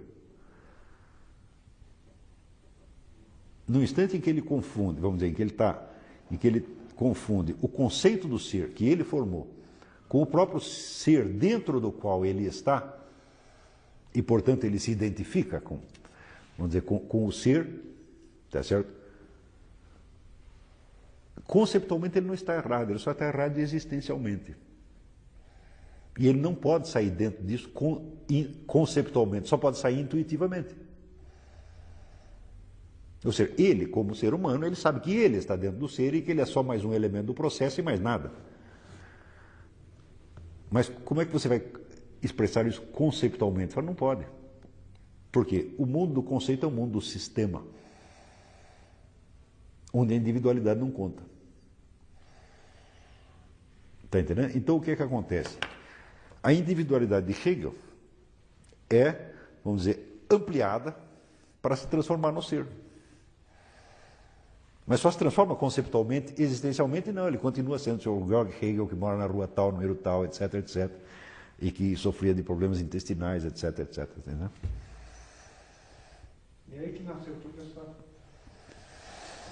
No 3.67 3.83
instante 3.83 4.15
em 4.15 4.21
que 4.21 4.29
ele 4.29 4.41
confunde, 4.41 5.01
vamos 5.01 5.17
dizer, 5.17 5.31
em 5.31 5.33
que 5.33 5.41
ele 5.41 5.51
está, 5.51 5.83
em 6.31 6.37
que 6.37 6.47
ele 6.47 6.61
confunde 6.95 7.55
o 7.61 7.67
conceito 7.67 8.27
do 8.27 8.39
ser 8.39 8.69
que 8.71 8.87
ele 8.87 9.03
formou 9.03 9.53
com 10.07 10.21
o 10.21 10.25
próprio 10.25 10.59
ser 10.59 11.25
dentro 11.25 11.79
do 11.79 11.91
qual 11.91 12.25
ele 12.25 12.45
está, 12.45 12.97
e 14.13 14.21
portanto 14.21 14.63
ele 14.63 14.79
se 14.79 14.91
identifica 14.91 15.59
com, 15.59 15.79
vamos 16.57 16.71
dizer, 16.71 16.81
com, 16.81 16.97
com 16.97 17.25
o 17.25 17.31
ser, 17.31 17.67
tá 18.49 18.63
certo? 18.63 18.89
Conceptualmente 21.45 22.17
ele 22.17 22.27
não 22.27 22.33
está 22.33 22.55
errado, 22.55 22.89
ele 22.89 22.99
só 22.99 23.11
está 23.11 23.27
errado 23.27 23.57
existencialmente. 23.57 24.55
E 26.17 26.27
ele 26.27 26.39
não 26.39 26.55
pode 26.55 26.87
sair 26.87 27.11
dentro 27.11 27.43
disso 27.43 27.71
conceptualmente, 28.65 29.47
só 29.47 29.57
pode 29.57 29.77
sair 29.77 29.99
intuitivamente. 29.99 30.75
Ou 33.23 33.31
seja, 33.31 33.53
ele, 33.57 33.87
como 33.87 34.15
ser 34.15 34.33
humano, 34.33 34.65
ele 34.65 34.75
sabe 34.75 34.99
que 34.99 35.13
ele 35.13 35.37
está 35.37 35.55
dentro 35.55 35.79
do 35.79 35.89
ser 35.89 36.13
e 36.13 36.21
que 36.21 36.31
ele 36.31 36.41
é 36.41 36.45
só 36.45 36.63
mais 36.63 36.83
um 36.83 36.93
elemento 36.93 37.27
do 37.27 37.33
processo 37.33 37.79
e 37.79 37.83
mais 37.83 37.99
nada. 37.99 38.31
Mas 40.71 40.89
como 41.05 41.21
é 41.21 41.25
que 41.25 41.31
você 41.31 41.47
vai 41.47 41.63
expressar 42.21 42.65
isso 42.67 42.81
conceptualmente? 42.81 43.73
Fala, 43.73 43.87
não 43.87 43.95
pode. 43.95 44.25
Porque 45.31 45.73
o 45.77 45.85
mundo 45.85 46.15
do 46.15 46.23
conceito 46.23 46.65
é 46.65 46.69
o 46.69 46.71
mundo 46.71 46.93
do 46.93 47.01
sistema, 47.01 47.63
onde 49.93 50.13
a 50.13 50.17
individualidade 50.17 50.79
não 50.79 50.89
conta. 50.89 51.21
Está 54.03 54.19
entendendo? 54.19 54.55
Então 54.55 54.77
o 54.77 54.81
que 54.81 54.91
é 54.91 54.95
que 54.95 55.03
acontece? 55.03 55.57
A 56.41 56.53
individualidade 56.53 57.25
de 57.25 57.49
Hegel 57.49 57.75
é, 58.89 59.31
vamos 59.63 59.83
dizer, 59.83 60.23
ampliada 60.29 60.95
para 61.61 61.75
se 61.75 61.87
transformar 61.87 62.31
no 62.31 62.41
ser. 62.41 62.65
Mas 64.87 65.01
só 65.01 65.11
se 65.11 65.17
transforma 65.17 65.53
conceptualmente, 65.53 66.41
existencialmente 66.41 67.11
não, 67.11 67.27
ele 67.27 67.37
continua 67.37 67.77
sendo 67.77 67.97
o 67.97 68.01
Sr. 68.01 68.27
Georg 68.27 68.53
Hegel, 68.61 68.87
que 68.87 68.95
mora 68.95 69.17
na 69.17 69.25
rua 69.25 69.45
tal, 69.45 69.73
número 69.73 69.95
tal, 69.95 70.23
etc, 70.23 70.53
etc, 70.53 70.89
e 71.59 71.71
que 71.71 71.97
sofria 71.97 72.33
de 72.33 72.41
problemas 72.41 72.79
intestinais, 72.79 73.43
etc, 73.43 73.79
etc. 73.79 74.09
Entendeu? 74.17 74.49
E 76.71 76.79
aí 76.79 76.93
que 76.93 77.03
nasceu 77.03 77.35
toda 77.41 77.63
essa, 77.63 77.81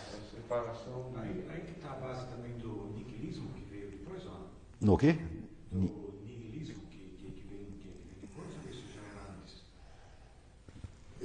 essa 0.07 0.21
separação. 0.33 1.11
Aí, 1.17 1.45
aí 1.49 1.61
que 1.61 1.71
está 1.71 1.91
a 1.91 1.95
base 1.95 2.27
também 2.27 2.53
do 2.57 2.93
niquilismo 2.95 3.49
que 3.55 3.65
veio 3.69 3.91
depois, 3.91 4.25
ó. 4.27 4.39
No 4.79 4.97
quê? 4.97 5.17
Do 5.71 5.79
nihilismo 6.23 6.81
que, 6.89 6.97
que, 6.97 7.31
que, 7.31 7.47
veio, 7.49 7.65
que 7.65 7.89
veio 7.89 8.21
depois, 8.21 8.47
ou 8.63 8.69
isso 8.69 8.83
já 8.93 9.01
era 9.01 9.31
antes? 9.33 9.63
É, 11.21 11.24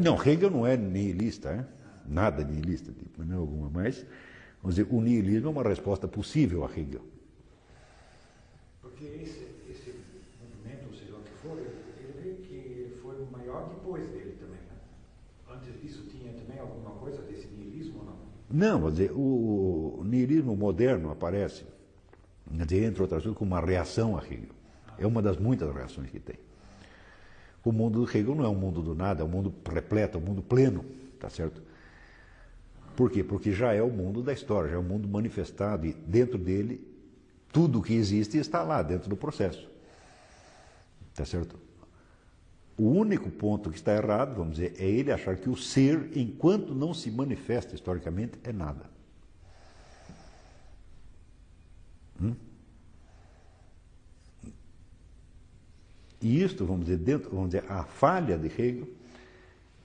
Não, 0.00 0.20
Hegel 0.20 0.50
não 0.50 0.66
é 0.66 0.76
nihilista, 0.76 1.50
é? 1.50 1.66
nada 2.06 2.42
nihilista 2.44 2.90
de 2.92 3.04
maneira 3.16 3.40
alguma, 3.40 3.68
mas 3.70 4.04
vamos 4.60 4.76
dizer, 4.76 4.88
o 4.90 5.00
nihilismo 5.00 5.48
é 5.48 5.50
uma 5.50 5.62
resposta 5.62 6.08
possível 6.08 6.64
a 6.64 6.70
Hegel. 6.70 7.02
Porque 8.80 9.04
esse, 9.04 9.46
esse 9.70 9.94
movimento, 10.40 10.88
ou 10.88 10.94
seja 10.94 11.14
o 11.14 11.22
que 11.22 11.30
for, 11.42 11.58
ele 11.58 12.36
que 12.42 12.98
foi 13.00 13.24
maior 13.30 13.68
depois 13.68 14.08
dele 14.08 14.36
também, 14.40 14.60
né? 14.60 14.76
Antes 15.48 15.80
disso 15.80 16.04
tinha 16.10 16.32
também 16.32 16.58
alguma 16.58 16.90
coisa 16.92 17.22
desse 17.22 17.46
nihilismo 17.48 18.00
ou 18.00 18.04
não? 18.06 18.16
Não, 18.50 18.80
vou 18.80 18.90
dizer, 18.90 19.12
o 19.12 20.02
nihilismo 20.04 20.56
moderno 20.56 21.10
aparece, 21.10 21.64
dizer, 22.50 22.84
entre 22.84 23.02
outras 23.02 23.22
coisas, 23.22 23.38
como 23.38 23.54
uma 23.54 23.60
reação 23.60 24.16
a 24.16 24.24
Hegel. 24.24 24.61
É 24.98 25.06
uma 25.06 25.22
das 25.22 25.36
muitas 25.36 25.72
reações 25.74 26.10
que 26.10 26.20
tem. 26.20 26.36
O 27.64 27.72
mundo 27.72 28.04
do 28.04 28.10
Hegel 28.10 28.34
não 28.34 28.44
é 28.44 28.48
um 28.48 28.54
mundo 28.54 28.82
do 28.82 28.94
nada, 28.94 29.22
é 29.22 29.24
um 29.24 29.28
mundo 29.28 29.54
repleto, 29.72 30.18
é 30.18 30.20
um 30.20 30.24
mundo 30.24 30.42
pleno, 30.42 30.84
tá 31.18 31.30
certo? 31.30 31.62
Por 32.96 33.10
quê? 33.10 33.22
Porque 33.22 33.52
já 33.52 33.72
é 33.72 33.82
o 33.82 33.90
mundo 33.90 34.22
da 34.22 34.32
história, 34.32 34.70
já 34.70 34.76
é 34.76 34.78
o 34.78 34.82
mundo 34.82 35.08
manifestado 35.08 35.86
e 35.86 35.92
dentro 35.92 36.36
dele 36.36 36.86
tudo 37.52 37.78
o 37.78 37.82
que 37.82 37.94
existe 37.94 38.38
está 38.38 38.62
lá 38.62 38.82
dentro 38.82 39.08
do 39.08 39.16
processo. 39.16 39.68
Tá 41.14 41.24
certo? 41.24 41.58
O 42.76 42.88
único 42.88 43.30
ponto 43.30 43.70
que 43.70 43.76
está 43.76 43.94
errado, 43.94 44.34
vamos 44.36 44.56
dizer, 44.56 44.74
é 44.78 44.84
ele 44.84 45.12
achar 45.12 45.36
que 45.36 45.48
o 45.48 45.56
ser, 45.56 46.10
enquanto 46.16 46.74
não 46.74 46.94
se 46.94 47.10
manifesta 47.10 47.74
historicamente, 47.74 48.38
é 48.42 48.52
nada. 48.52 48.90
Hum? 52.20 52.34
E 56.22 56.42
isto, 56.42 56.64
vamos 56.64 56.86
dizer, 56.86 56.98
dentro, 56.98 57.30
vamos 57.30 57.50
dizer, 57.50 57.64
a 57.68 57.82
falha 57.84 58.38
de 58.38 58.46
Hegel 58.46 58.88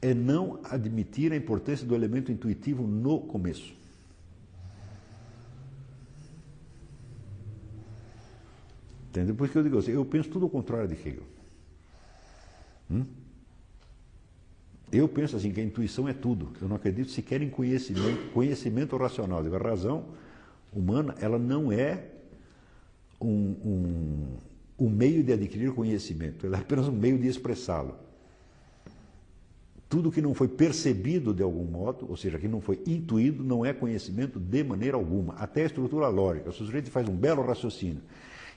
é 0.01 0.13
não 0.13 0.59
admitir 0.63 1.33
a 1.33 1.35
importância 1.35 1.85
do 1.85 1.95
elemento 1.95 2.31
intuitivo 2.31 2.85
no 2.85 3.19
começo. 3.21 3.73
Entendeu? 9.09 9.33
Por 9.33 9.45
isso 9.45 9.53
que 9.53 9.57
eu 9.57 9.63
digo 9.63 9.79
assim, 9.79 9.91
eu 9.91 10.05
penso 10.05 10.29
tudo 10.29 10.45
ao 10.45 10.49
contrário 10.49 10.87
de 10.87 10.93
Hegel. 10.93 11.23
Hum? 12.91 13.03
Eu 14.91 15.07
penso 15.07 15.35
assim 15.35 15.51
que 15.51 15.59
a 15.59 15.63
intuição 15.63 16.07
é 16.07 16.13
tudo. 16.13 16.53
Eu 16.61 16.67
não 16.67 16.75
acredito 16.75 17.09
sequer 17.09 17.41
em 17.41 17.49
conhecimento, 17.49 18.31
conhecimento 18.31 18.95
racional. 18.95 19.43
A 19.43 19.57
razão 19.57 20.05
humana, 20.71 21.15
ela 21.19 21.37
não 21.37 21.71
é 21.71 22.05
um, 23.19 23.27
um, 23.65 24.37
um 24.79 24.89
meio 24.89 25.23
de 25.23 25.33
adquirir 25.33 25.71
conhecimento, 25.73 26.45
ela 26.45 26.57
é 26.57 26.59
apenas 26.59 26.87
um 26.87 26.91
meio 26.91 27.17
de 27.17 27.27
expressá-lo. 27.27 27.95
Tudo 29.89 30.11
que 30.11 30.21
não 30.21 30.33
foi 30.33 30.47
percebido 30.47 31.33
de 31.33 31.41
algum 31.41 31.63
modo, 31.63 32.05
ou 32.09 32.17
seja, 32.17 32.37
que 32.37 32.47
não 32.47 32.59
foi 32.59 32.81
intuído, 32.85 33.43
não 33.43 33.65
é 33.65 33.73
conhecimento 33.73 34.39
de 34.39 34.63
maneira 34.63 34.97
alguma. 34.97 35.33
Até 35.35 35.63
a 35.63 35.65
estrutura 35.65 36.09
lógica. 36.09 36.49
O 36.49 36.53
sujeito 36.53 36.91
faz 36.91 37.07
um 37.07 37.15
belo 37.15 37.41
raciocínio 37.41 38.01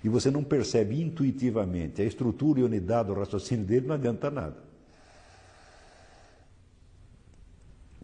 e 0.03 0.09
você 0.09 0.31
não 0.31 0.43
percebe 0.43 1.01
intuitivamente 1.01 2.03
a 2.03 2.05
estrutura 2.05 2.61
e 2.61 2.63
unidade 2.65 3.09
do 3.09 3.15
raciocínio 3.15 3.65
dele, 3.65 3.87
não 3.87 3.95
adianta 3.95 4.31
nada. 4.31 4.57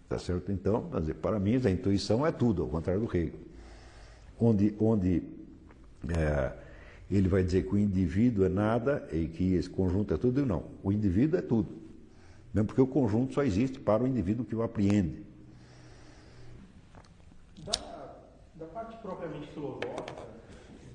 Tá 0.09 0.19
certo? 0.19 0.53
Então, 0.53 0.89
para 1.21 1.39
mim, 1.41 1.61
a 1.65 1.71
intuição 1.71 2.25
é 2.25 2.31
tudo, 2.31 2.63
ao 2.63 2.69
contrário 2.69 3.03
do 3.03 3.17
Hegel. 3.17 3.41
Onde, 4.39 4.75
onde 4.79 5.23
é, 6.09 6.53
ele 7.11 7.29
vai 7.29 7.43
dizer 7.43 7.67
que 7.67 7.75
o 7.75 7.79
indivíduo 7.79 8.45
é 8.45 8.49
nada 8.49 9.09
e 9.13 9.29
que 9.29 9.55
esse 9.55 9.71
conjunto 9.71 10.13
é 10.13 10.17
tudo, 10.17 10.45
não. 10.45 10.65
O 10.83 10.91
indivíduo 10.91 11.39
é 11.39 11.43
tudo. 11.43 11.69
Mesmo 12.53 12.67
porque 12.67 12.81
o 12.81 12.87
conjunto 12.87 13.35
só 13.35 13.45
existe 13.45 13.79
para 13.79 14.03
o 14.03 14.07
indivíduo 14.07 14.45
que 14.45 14.57
o 14.57 14.63
apreende. 14.63 15.23
Da, 17.65 18.17
da 18.57 18.67
parte 18.67 18.97
propriamente 18.99 19.47
filosófica, 19.49 20.27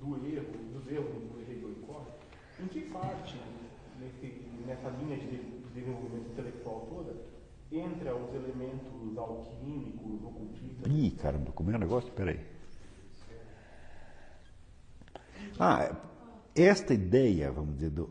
do 0.02 0.16
erro, 0.26 0.46
dos 0.74 0.92
erros 0.92 1.24
do 1.32 1.40
Hegel 1.42 1.72
e 1.72 1.86
Corre, 1.86 2.12
em 2.60 2.68
que 2.68 2.82
parte, 2.82 3.40
nesse, 4.00 4.42
nessa 4.66 4.90
linha 4.90 5.18
de 5.18 5.38
desenvolvimento 5.74 6.32
intelectual 6.32 6.88
toda, 6.90 7.16
entra 7.72 8.14
os 8.16 8.34
elementos 8.36 9.18
alquímicos, 9.18 10.24
ocultistas. 10.26 10.92
Ih, 10.92 11.12
caramba, 11.12 11.52
como 11.52 11.72
é 11.72 11.76
o 11.76 11.80
negócio? 11.80 12.12
Peraí. 12.12 12.51
Ah, 15.64 15.96
esta 16.56 16.92
ideia, 16.92 17.52
vamos 17.52 17.76
dizer, 17.76 17.92
do, 17.92 18.10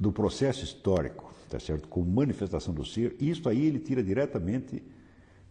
do 0.00 0.10
processo 0.10 0.64
histórico, 0.64 1.30
tá 1.50 1.60
certo? 1.60 1.86
como 1.88 2.10
manifestação 2.10 2.72
do 2.72 2.86
ser, 2.86 3.14
isso 3.20 3.50
aí 3.50 3.66
ele 3.66 3.78
tira 3.78 4.02
diretamente, 4.02 4.82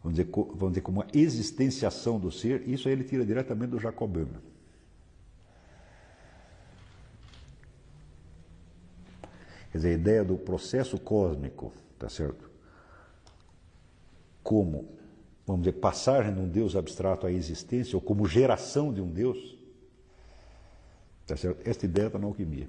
vamos 0.02 0.18
dizer, 0.18 0.28
vamos 0.34 0.70
dizer 0.70 0.82
como 0.82 1.04
a 1.04 1.08
existenciação 1.14 2.20
do 2.20 2.32
ser, 2.32 2.68
isso 2.68 2.88
aí 2.88 2.96
ele 2.96 3.04
tira 3.04 3.24
diretamente 3.24 3.70
do 3.70 3.80
Jacob 3.80 4.10
Böhme. 4.12 4.40
Quer 9.72 9.78
dizer, 9.78 9.90
a 9.90 9.94
ideia 9.94 10.24
do 10.24 10.36
processo 10.36 10.98
cósmico, 10.98 11.72
tá 12.00 12.10
certo? 12.10 12.50
Como, 14.42 14.90
vamos 15.48 15.64
dizer, 15.64 15.80
passagem 15.80 16.34
de 16.34 16.40
um 16.42 16.48
Deus 16.50 16.76
abstrato 16.76 17.26
à 17.26 17.32
existência, 17.32 17.96
ou 17.96 18.02
como 18.02 18.28
geração 18.28 18.94
de 18.94 19.02
um 19.02 19.10
Deus, 19.10 19.58
tá 21.26 21.36
certo? 21.38 21.68
Esta 21.68 21.86
ideia 21.86 22.08
está 22.08 22.20
na 22.20 22.28
alquimia. 22.28 22.68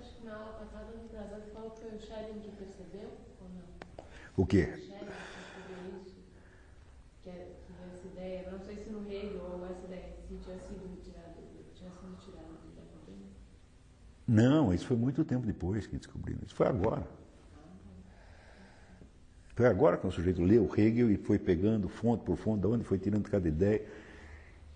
Acho 0.00 0.16
que 0.16 0.24
na 0.24 0.34
aula 0.34 0.52
passada, 0.54 0.86
você 0.92 1.50
falou 1.52 1.70
que 1.72 1.80
foi 1.80 1.90
o 1.94 2.00
Schelling 2.00 2.40
que 2.40 2.50
percebeu, 2.56 3.10
ou 3.40 3.48
não? 3.50 4.04
O 4.36 4.46
quê? 4.46 4.62
O 4.62 4.76
Schelling 4.78 4.98
percebeu 4.98 6.02
isso? 6.02 6.16
Que, 7.22 7.28
é- 7.30 7.56
que 7.66 7.72
essa 7.94 8.06
ideia, 8.06 8.50
não 8.50 8.60
sei 8.64 8.76
se 8.82 8.90
no 8.90 9.06
Hegel 9.06 9.42
ou 9.42 9.66
essa 9.66 9.84
ideia 9.86 10.08
se 10.26 10.36
tinha 10.38 10.58
sido 10.58 11.02
tirada, 11.02 11.34
tinha 11.74 11.90
sido 11.90 12.16
tirada 12.24 12.48
do 12.48 12.74
Jacob. 12.74 13.14
Não, 14.26 14.72
isso 14.72 14.86
foi 14.86 14.96
muito 14.96 15.22
tempo 15.24 15.46
depois 15.46 15.86
que 15.86 15.98
descobriram. 15.98 16.40
Isso 16.46 16.54
foi 16.54 16.66
agora. 16.66 17.06
Foi 19.54 19.66
agora 19.66 19.96
que 19.96 20.06
o 20.06 20.10
sujeito 20.10 20.42
leu 20.42 20.68
Hegel 20.76 21.10
e 21.12 21.16
foi 21.16 21.38
pegando 21.38 21.88
fonte 21.88 22.24
por 22.24 22.36
fonte, 22.36 22.60
de 22.62 22.66
onde 22.66 22.84
foi 22.84 22.98
tirando 22.98 23.28
cada 23.28 23.46
ideia. 23.46 23.82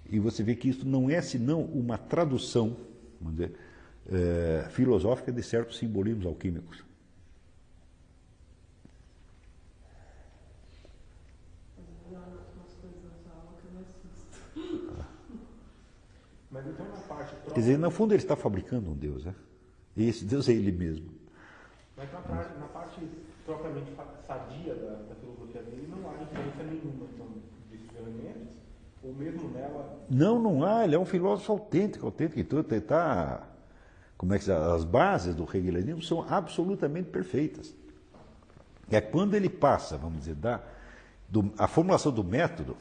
E 0.09 0.19
você 0.21 0.43
vê 0.43 0.55
que 0.55 0.69
isso 0.69 0.87
não 0.87 1.11
é 1.11 1.21
senão 1.21 1.63
uma 1.63 1.99
tradução, 1.99 2.77
dizer, 3.21 3.55
eh, 4.09 4.69
filosófica 4.71 5.33
de 5.33 5.43
certos 5.43 5.79
simbolismos 5.79 6.25
alquímicos. 6.25 6.85
Mas 16.51 16.67
então 16.67 16.87
na 16.87 16.97
parte 16.97 17.31
própria. 17.31 17.55
Quer 17.55 17.61
dizer, 17.61 17.79
no 17.79 17.91
fundo 17.91 18.15
ele 18.15 18.23
está 18.23 18.37
fabricando 18.37 18.91
um 18.91 18.95
Deus, 18.95 19.25
né? 19.25 19.35
E 19.97 20.09
esse 20.09 20.25
Deus 20.25 20.49
é 20.49 20.53
ele 20.53 20.73
mesmo. 20.73 21.11
Mas 21.97 22.11
na 22.13 22.21
parte, 22.21 22.59
na 22.59 22.67
parte 22.69 23.01
propriamente 23.49 23.91
sadia 24.27 24.75
da, 24.75 24.91
da 25.09 25.15
filosofia 25.15 25.63
dele, 25.63 25.89
não 25.91 26.11
há 26.11 26.23
influência 26.23 26.65
nenhuma 26.65 27.07
então, 27.15 27.27
desses 27.71 27.89
elementos, 27.97 28.49
ou 29.03 29.15
mesmo 29.15 29.49
nela. 29.49 29.99
Não, 30.11 30.39
não 30.39 30.63
há, 30.63 30.85
ele 30.85 30.95
é 30.95 30.99
um 30.99 31.07
filósofo 31.07 31.53
autêntico, 31.53 32.05
autêntico 32.05 32.39
e 32.39 32.45
tudo. 32.45 32.71
Ele 32.75 32.83
tá, 32.83 33.49
como 34.19 34.35
é 34.35 34.39
que 34.39 34.51
as 34.53 34.85
bases 34.85 35.35
do 35.35 35.45
hegelianismo 35.45 36.03
são 36.03 36.27
absolutamente 36.29 37.09
perfeitas. 37.09 37.75
É 38.91 39.01
quando 39.01 39.35
ele 39.35 39.49
passa, 39.49 39.97
vamos 39.97 40.19
dizer, 40.19 40.35
da 40.35 40.61
do- 41.27 41.51
a 41.59 41.67
formulação 41.67 42.13
do 42.13 42.25
método 42.25 42.77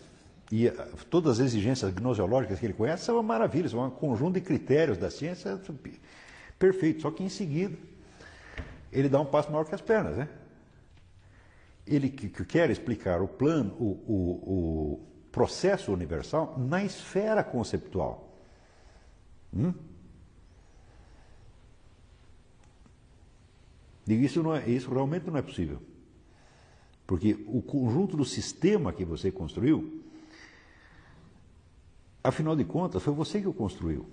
e 0.51 0.69
todas 1.09 1.39
as 1.39 1.45
exigências 1.45 1.93
gnoseológicas 1.93 2.59
que 2.59 2.65
ele 2.65 2.73
conhece 2.73 3.05
são 3.05 3.15
uma 3.15 3.23
maravilha, 3.23 3.69
são 3.69 3.85
um 3.85 3.89
conjunto 3.89 4.33
de 4.35 4.41
critérios 4.41 4.97
da 4.97 5.09
ciência 5.09 5.59
perfeito. 6.59 7.01
Só 7.01 7.11
que 7.11 7.23
em 7.23 7.29
seguida 7.29 7.77
ele 8.91 9.07
dá 9.07 9.19
um 9.19 9.25
passo 9.25 9.49
maior 9.51 9.63
que 9.65 9.75
as 9.75 9.81
pernas, 9.81 10.17
né? 10.17 10.27
Ele 11.87 12.09
que, 12.09 12.29
que 12.29 12.43
quer 12.45 12.69
explicar 12.69 13.21
o 13.21 13.27
plano, 13.27 13.73
o, 13.79 13.85
o- 14.07 14.53
o 14.53 15.07
processo 15.31 15.91
universal 15.93 16.55
na 16.57 16.83
esfera 16.83 17.43
conceptual. 17.43 18.27
Hum? 19.55 19.73
Isso, 24.07 24.41
não 24.41 24.55
é, 24.55 24.69
isso 24.69 24.89
realmente 24.89 25.27
não 25.27 25.37
é 25.37 25.41
possível. 25.41 25.81
Porque 27.05 27.37
o 27.47 27.61
conjunto 27.61 28.15
do 28.17 28.25
sistema 28.25 28.91
que 28.93 29.03
você 29.05 29.31
construiu, 29.31 30.01
afinal 32.23 32.55
de 32.55 32.63
contas, 32.65 33.01
foi 33.03 33.13
você 33.13 33.41
que 33.41 33.47
o 33.47 33.53
construiu. 33.53 34.05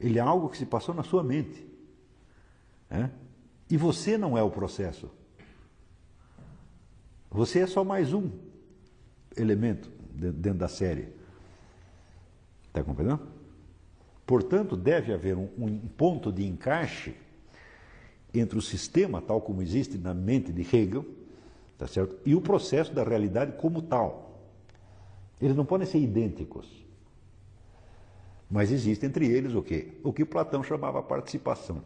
Ele 0.00 0.18
é 0.18 0.22
algo 0.22 0.48
que 0.48 0.56
se 0.56 0.66
passou 0.66 0.94
na 0.94 1.02
sua 1.02 1.22
mente. 1.22 1.66
né? 2.88 3.10
E 3.70 3.76
você 3.76 4.16
não 4.16 4.36
é 4.36 4.42
o 4.42 4.50
processo. 4.50 5.10
Você 7.30 7.60
é 7.60 7.66
só 7.66 7.84
mais 7.84 8.12
um 8.12 8.30
elemento 9.36 9.90
de- 10.14 10.32
dentro 10.32 10.58
da 10.58 10.68
série. 10.68 11.08
Está 12.68 12.82
compreendendo? 12.82 13.20
Portanto, 14.26 14.76
deve 14.76 15.12
haver 15.12 15.36
um, 15.36 15.78
ponto 15.96 16.30
de 16.32 16.44
encaixe 16.46 17.14
entre 18.32 18.58
o 18.58 18.62
sistema, 18.62 19.22
tal 19.22 19.40
como 19.40 19.62
existe 19.62 19.96
na 19.96 20.12
mente 20.12 20.52
de 20.52 20.60
Hegel, 20.62 21.04
tá 21.78 21.86
certo? 21.86 22.16
e 22.26 22.34
o 22.34 22.40
processo 22.40 22.92
da 22.92 23.02
realidade 23.02 23.52
como 23.56 23.80
tal. 23.80 24.38
Eles 25.40 25.56
não 25.56 25.64
podem 25.64 25.86
ser 25.86 25.98
idênticos. 25.98 26.66
Mas 28.50 28.70
existe 28.72 29.04
entre 29.06 29.26
eles 29.26 29.54
o 29.54 29.62
quê? 29.62 29.92
O 30.02 30.12
que 30.12 30.24
Platão 30.24 30.62
chamava 30.62 31.02
participação. 31.02 31.82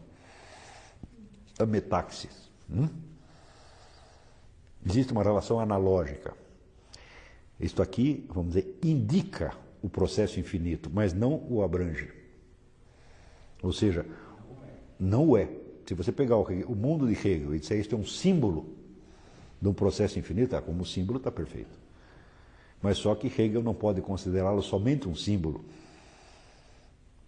A 1.58 1.66
metaxis. 1.66 2.50
hum? 2.70 2.88
Existe 4.84 5.12
uma 5.12 5.22
relação 5.22 5.60
analógica. 5.60 6.34
Isto 7.60 7.82
aqui, 7.82 8.26
vamos 8.28 8.54
dizer, 8.54 8.78
indica 8.82 9.54
o 9.80 9.88
processo 9.88 10.40
infinito, 10.40 10.90
mas 10.92 11.12
não 11.12 11.46
o 11.48 11.62
abrange. 11.62 12.10
Ou 13.62 13.72
seja, 13.72 14.04
não 14.98 15.36
é. 15.36 15.48
Se 15.86 15.94
você 15.94 16.10
pegar 16.10 16.36
o, 16.36 16.42
o 16.42 16.76
mundo 16.76 17.06
de 17.06 17.12
Hegel 17.12 17.54
e 17.54 17.58
disser 17.58 17.78
isto 17.78 17.94
é 17.94 17.98
um 17.98 18.04
símbolo 18.04 18.76
de 19.60 19.68
um 19.68 19.72
processo 19.74 20.18
infinito, 20.18 20.56
ah, 20.56 20.62
como 20.62 20.84
símbolo 20.84 21.18
está 21.18 21.30
perfeito. 21.30 21.78
Mas 22.80 22.98
só 22.98 23.14
que 23.14 23.28
Hegel 23.28 23.62
não 23.62 23.74
pode 23.74 24.00
considerá-lo 24.00 24.60
somente 24.60 25.08
um 25.08 25.14
símbolo, 25.14 25.64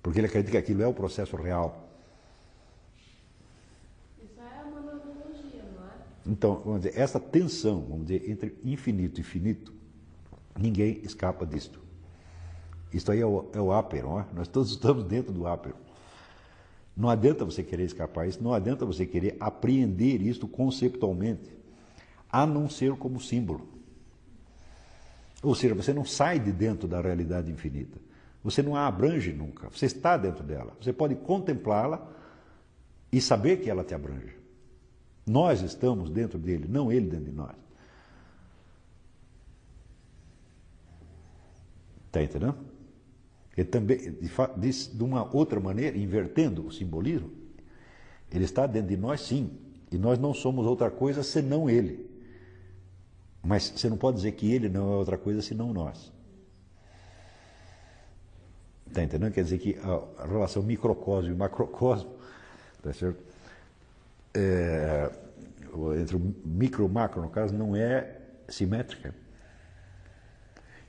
porque 0.02 0.18
ele 0.18 0.26
acredita 0.26 0.50
que 0.50 0.56
aquilo 0.56 0.82
é 0.82 0.86
o 0.86 0.92
processo 0.92 1.36
real. 1.36 1.88
Isso 4.20 4.40
é 4.40 4.62
uma 4.64 4.80
analogia, 4.80 5.62
não 5.76 5.84
é? 5.86 5.92
Então, 6.26 6.62
vamos 6.64 6.82
dizer, 6.82 6.98
essa 6.98 7.20
tensão, 7.20 7.82
vamos 7.82 8.06
dizer, 8.06 8.30
entre 8.30 8.56
infinito 8.64 9.20
e 9.20 9.24
finito, 9.24 9.72
ninguém 10.58 11.00
escapa 11.02 11.44
disto. 11.44 11.80
Isto 12.92 13.12
aí 13.12 13.20
é 13.20 13.26
o, 13.26 13.50
é 13.52 13.60
o 13.60 13.72
é? 13.72 14.26
Nós 14.34 14.48
todos 14.48 14.70
estamos 14.70 15.04
dentro 15.04 15.32
do 15.32 15.46
ápero. 15.46 15.76
Não 16.96 17.10
adianta 17.10 17.44
você 17.44 17.62
querer 17.62 17.84
escapar 17.84 18.28
isso, 18.28 18.42
não 18.42 18.54
adianta 18.54 18.86
você 18.86 19.04
querer 19.04 19.36
apreender 19.40 20.22
isto 20.22 20.46
conceptualmente, 20.46 21.52
a 22.30 22.46
não 22.46 22.70
ser 22.70 22.92
como 22.96 23.20
símbolo. 23.20 23.68
Ou 25.42 25.54
seja, 25.54 25.74
você 25.74 25.92
não 25.92 26.04
sai 26.04 26.38
de 26.38 26.52
dentro 26.52 26.88
da 26.88 27.00
realidade 27.00 27.50
infinita. 27.50 27.98
Você 28.42 28.62
não 28.62 28.76
a 28.76 28.86
abrange 28.86 29.32
nunca. 29.32 29.68
Você 29.68 29.86
está 29.86 30.16
dentro 30.16 30.42
dela. 30.44 30.72
Você 30.80 30.92
pode 30.92 31.14
contemplá-la 31.16 32.10
e 33.12 33.20
saber 33.20 33.58
que 33.58 33.68
ela 33.68 33.84
te 33.84 33.94
abrange. 33.94 34.43
Nós 35.26 35.62
estamos 35.62 36.10
dentro 36.10 36.38
dele, 36.38 36.66
não 36.68 36.92
ele 36.92 37.08
dentro 37.08 37.26
de 37.26 37.32
nós. 37.32 37.56
Está 42.06 42.22
entendendo? 42.22 42.56
Ele 43.56 43.66
também, 43.66 44.18
diz 44.56 44.90
de 44.92 45.02
uma 45.02 45.34
outra 45.34 45.58
maneira, 45.60 45.96
invertendo 45.96 46.66
o 46.66 46.72
simbolismo, 46.72 47.30
ele 48.30 48.44
está 48.44 48.66
dentro 48.66 48.88
de 48.88 48.96
nós 48.96 49.20
sim, 49.20 49.50
e 49.90 49.98
nós 49.98 50.18
não 50.18 50.34
somos 50.34 50.66
outra 50.66 50.90
coisa 50.90 51.22
senão 51.22 51.70
ele. 51.70 52.10
Mas 53.42 53.72
você 53.74 53.88
não 53.88 53.96
pode 53.96 54.16
dizer 54.16 54.32
que 54.32 54.50
ele 54.50 54.68
não 54.68 54.92
é 54.92 54.96
outra 54.96 55.16
coisa 55.16 55.40
senão 55.40 55.72
nós. 55.72 56.12
Está 58.86 59.02
entendendo? 59.02 59.32
Quer 59.32 59.44
dizer 59.44 59.58
que 59.58 59.76
a, 59.78 60.26
relação 60.26 60.62
microcosmo 60.62 61.32
e 61.32 61.34
macrocosmo, 61.34 62.14
tá 62.82 62.92
certo? 62.92 63.33
É, 64.34 65.10
entre 66.00 66.16
o 66.16 66.34
micro 66.44 66.82
e 66.82 66.86
o 66.86 66.88
macro, 66.88 67.22
no 67.22 67.30
caso, 67.30 67.54
não 67.54 67.74
é 67.74 68.20
simétrica. 68.48 69.14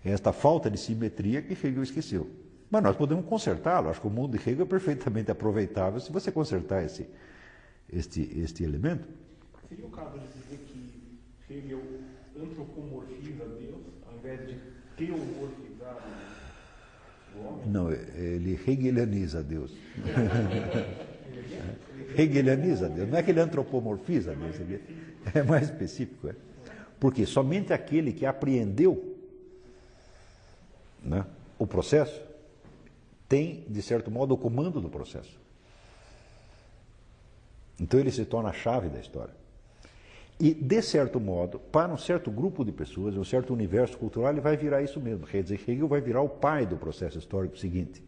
É 0.03 0.11
esta 0.11 0.31
falta 0.31 0.69
de 0.69 0.77
simetria 0.77 1.41
que 1.41 1.53
Hegel 1.53 1.83
esqueceu. 1.83 2.29
Mas 2.69 2.83
nós 2.83 2.95
podemos 2.95 3.25
consertá-lo. 3.25 3.89
Acho 3.89 4.01
que 4.01 4.07
o 4.07 4.09
mundo 4.09 4.37
de 4.37 4.49
Hegel 4.49 4.65
é 4.65 4.67
perfeitamente 4.67 5.31
aproveitável 5.31 5.99
se 5.99 6.11
você 6.11 6.31
consertar 6.31 6.83
esse, 6.83 7.07
este, 7.91 8.21
este 8.39 8.63
elemento. 8.63 9.07
Seria 9.67 9.85
o 9.85 9.89
caso 9.89 10.19
de 10.19 10.27
dizer 10.27 10.59
que 10.67 11.19
Hegel 11.49 11.81
antropomorfiza 12.39 13.45
Deus, 13.45 13.81
ao 14.07 14.17
invés 14.17 14.47
de 14.47 14.59
teomorfizar 14.95 15.97
o 17.35 17.47
homem? 17.47 17.67
Não, 17.67 17.91
ele 17.91 18.53
hegelianiza 18.53 19.41
Deus. 19.41 19.75
Hegelianiza 22.17 22.89
Deus. 22.89 23.09
Não 23.09 23.17
é 23.17 23.23
que 23.23 23.31
ele 23.31 23.39
antropomorfiza 23.39 24.35
Deus, 24.35 24.59
ele 24.59 24.81
é 25.33 25.43
mais 25.43 25.69
específico. 25.69 26.27
É. 26.29 26.35
Porque 26.99 27.25
somente 27.25 27.73
aquele 27.73 28.13
que 28.13 28.25
apreendeu 28.25 29.15
né, 31.03 31.25
o 31.59 31.67
processo 31.67 32.21
tem, 33.27 33.65
de 33.67 33.81
certo 33.81 34.09
modo, 34.09 34.33
o 34.33 34.37
comando 34.37 34.79
do 34.79 34.89
processo. 34.89 35.39
Então 37.79 37.99
ele 37.99 38.11
se 38.11 38.25
torna 38.25 38.49
a 38.49 38.53
chave 38.53 38.87
da 38.89 38.99
história. 38.99 39.33
E, 40.39 40.53
de 40.53 40.81
certo 40.81 41.19
modo, 41.19 41.59
para 41.59 41.93
um 41.93 41.97
certo 41.97 42.29
grupo 42.29 42.65
de 42.65 42.71
pessoas, 42.71 43.15
um 43.15 43.23
certo 43.23 43.53
universo 43.53 43.97
cultural, 43.97 44.31
ele 44.31 44.41
vai 44.41 44.57
virar 44.57 44.81
isso 44.81 44.99
mesmo. 44.99 45.25
Quer 45.25 45.43
dizer, 45.43 45.61
Hegel 45.67 45.87
vai 45.87 46.01
virar 46.01 46.21
o 46.21 46.29
pai 46.29 46.65
do 46.65 46.75
processo 46.75 47.17
histórico 47.17 47.57
seguinte. 47.57 48.03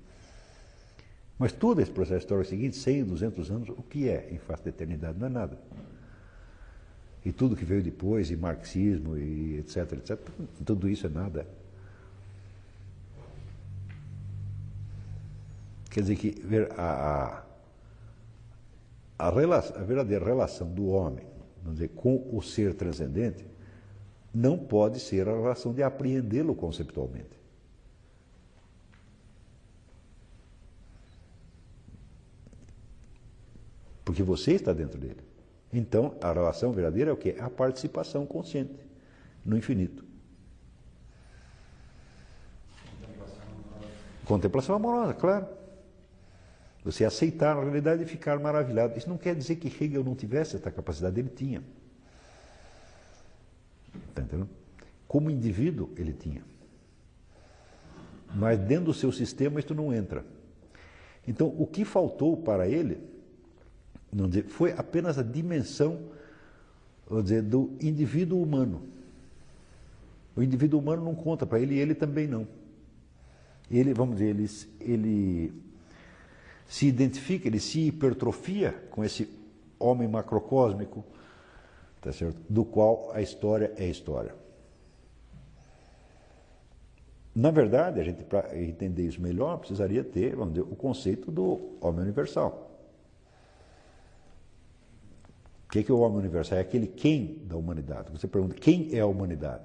Mas 1.38 1.52
todo 1.52 1.82
esse 1.82 1.92
processo 1.92 2.20
histórico 2.20 2.50
seguinte, 2.50 2.76
100, 2.78 3.04
200 3.04 3.52
anos, 3.52 3.70
o 3.70 3.84
que 3.84 4.10
é 4.10 4.30
em 4.32 4.38
face 4.38 4.64
da 4.64 4.70
eternidade? 4.70 5.20
Não 5.20 5.28
é 5.28 5.30
nada. 5.30 5.58
E 7.24 7.32
tudo 7.32 7.56
que 7.56 7.66
veio 7.66 7.84
depois, 7.84 8.32
e 8.32 8.36
marxismo, 8.36 9.18
e 9.18 9.58
etc, 9.60 9.94
etc, 9.94 10.20
tudo 10.66 10.90
isso 10.90 11.06
é 11.06 11.10
nada. 11.10 11.48
Quer 15.92 16.02
dizer 16.02 16.16
que 16.16 16.36
a, 16.76 17.44
a, 19.20 19.28
a, 19.28 19.30
relação, 19.30 19.78
a 19.78 19.84
verdadeira 19.84 20.26
relação 20.26 20.72
do 20.72 20.88
homem 20.88 21.26
vamos 21.68 21.80
dizer, 21.80 21.90
com 21.90 22.28
o 22.32 22.42
ser 22.42 22.74
transcendente 22.74 23.46
não 24.34 24.58
pode 24.58 25.00
ser 25.00 25.28
a 25.28 25.34
relação 25.34 25.74
de 25.74 25.84
apreendê-lo 25.84 26.56
conceptualmente. 26.56 27.37
Porque 34.08 34.24
você 34.24 34.54
está 34.54 34.72
dentro 34.72 34.98
dele. 34.98 35.20
Então, 35.72 36.16
a 36.22 36.32
relação 36.32 36.72
verdadeira 36.72 37.12
é 37.12 37.14
o 37.14 37.18
que? 37.18 37.32
A 37.42 37.50
participação 37.50 38.26
consciente 38.26 38.80
no 39.44 39.58
infinito. 39.58 40.02
Contemplação 44.24 44.78
amorosa, 44.78 45.14
claro. 45.14 45.46
Você 46.86 47.04
aceitar 47.04 47.58
a 47.58 47.62
realidade 47.62 48.02
e 48.04 48.06
ficar 48.06 48.40
maravilhado. 48.40 48.98
Isso 48.98 49.10
não 49.10 49.18
quer 49.18 49.36
dizer 49.36 49.58
que 49.58 49.68
Hegel 49.68 50.06
não 50.06 50.16
tivesse 50.16 50.56
essa 50.56 50.72
capacidade, 50.72 51.20
ele 51.20 51.28
tinha. 51.28 51.62
Está 54.08 54.22
entendendo? 54.22 54.50
Como 55.06 55.30
indivíduo, 55.30 55.92
ele 55.98 56.14
tinha. 56.14 56.46
Mas 58.34 58.58
dentro 58.58 58.86
do 58.86 58.94
seu 58.94 59.12
sistema, 59.12 59.60
isso 59.60 59.76
não 59.76 59.94
entra. 59.94 60.26
Então, 61.28 61.54
o 61.58 61.68
que 61.68 61.84
faltou 61.84 62.38
para 62.38 62.70
ele 62.70 63.17
não 64.12 64.28
dizer, 64.28 64.46
foi 64.46 64.74
apenas 64.74 65.18
a 65.18 65.24
dimensão 65.24 66.00
dizer, 67.24 67.42
do 67.42 67.72
indivíduo 67.82 68.42
humano. 68.42 68.82
O 70.36 70.44
indivíduo 70.44 70.80
humano 70.80 71.04
não 71.04 71.16
conta 71.16 71.46
para 71.46 71.60
ele 71.60 71.76
e 71.76 71.80
ele 71.80 71.96
também 71.96 72.28
não. 72.28 72.48
Ele, 73.70 73.94
vamos 73.94 74.18
dizer, 74.18 74.30
ele, 74.30 74.50
ele 74.80 75.54
se 76.68 76.86
identifica, 76.88 77.48
ele 77.48 77.60
se 77.60 77.88
hipertrofia 77.88 78.72
com 78.92 79.04
esse 79.04 79.30
homem 79.80 80.08
macrocósmico, 80.08 81.04
tá 82.02 82.12
certo? 82.12 82.40
do 82.50 82.64
qual 82.64 83.12
a 83.14 83.22
história 83.22 83.74
é 83.78 83.88
história. 83.88 84.34
Na 87.36 87.52
verdade, 87.52 88.00
a 88.00 88.04
gente, 88.04 88.24
para 88.24 88.60
entender 88.60 89.04
isso 89.04 89.22
melhor, 89.22 89.60
precisaria 89.60 90.04
ter 90.04 90.36
vamos 90.36 90.56
dizer, 90.56 90.68
o 90.68 90.76
conceito 90.76 91.32
do 91.32 91.78
homem 91.80 92.02
universal. 92.02 92.72
O 95.66 95.67
que 95.78 95.80
é, 95.80 95.84
que 95.84 95.92
é 95.92 95.94
o 95.94 96.00
homem 96.00 96.18
universal? 96.20 96.58
É 96.58 96.62
aquele 96.62 96.88
quem 96.88 97.40
da 97.46 97.56
humanidade. 97.56 98.12
Você 98.12 98.28
pergunta, 98.28 98.56
quem 98.56 98.96
é 98.96 99.00
a 99.00 99.06
humanidade? 99.06 99.64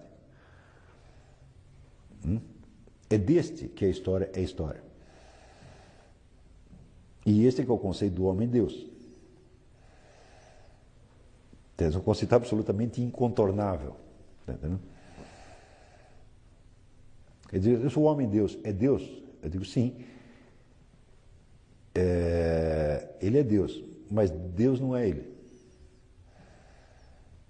Hum? 2.26 2.40
É 3.08 3.16
deste 3.16 3.68
que 3.68 3.84
a 3.84 3.88
história 3.88 4.30
é 4.34 4.40
história. 4.40 4.82
E 7.24 7.46
este 7.46 7.62
é 7.62 7.64
que 7.64 7.70
é 7.70 7.74
o 7.74 7.78
conceito 7.78 8.14
do 8.14 8.24
homem-deus. 8.24 8.86
É 11.78 11.88
um 11.96 12.00
conceito 12.00 12.34
absolutamente 12.34 13.00
incontornável. 13.00 13.96
Tá 14.46 14.52
entendendo? 14.52 14.80
Quer 17.48 17.58
dizer, 17.58 17.90
se 17.90 17.98
o 17.98 18.02
homem-deus 18.02 18.58
é 18.64 18.72
Deus, 18.72 19.02
eu 19.42 19.48
digo 19.48 19.64
sim. 19.64 20.04
É, 21.94 23.08
ele 23.20 23.38
é 23.38 23.42
Deus, 23.42 23.82
mas 24.10 24.30
Deus 24.30 24.80
não 24.80 24.96
é 24.96 25.08
ele. 25.08 25.31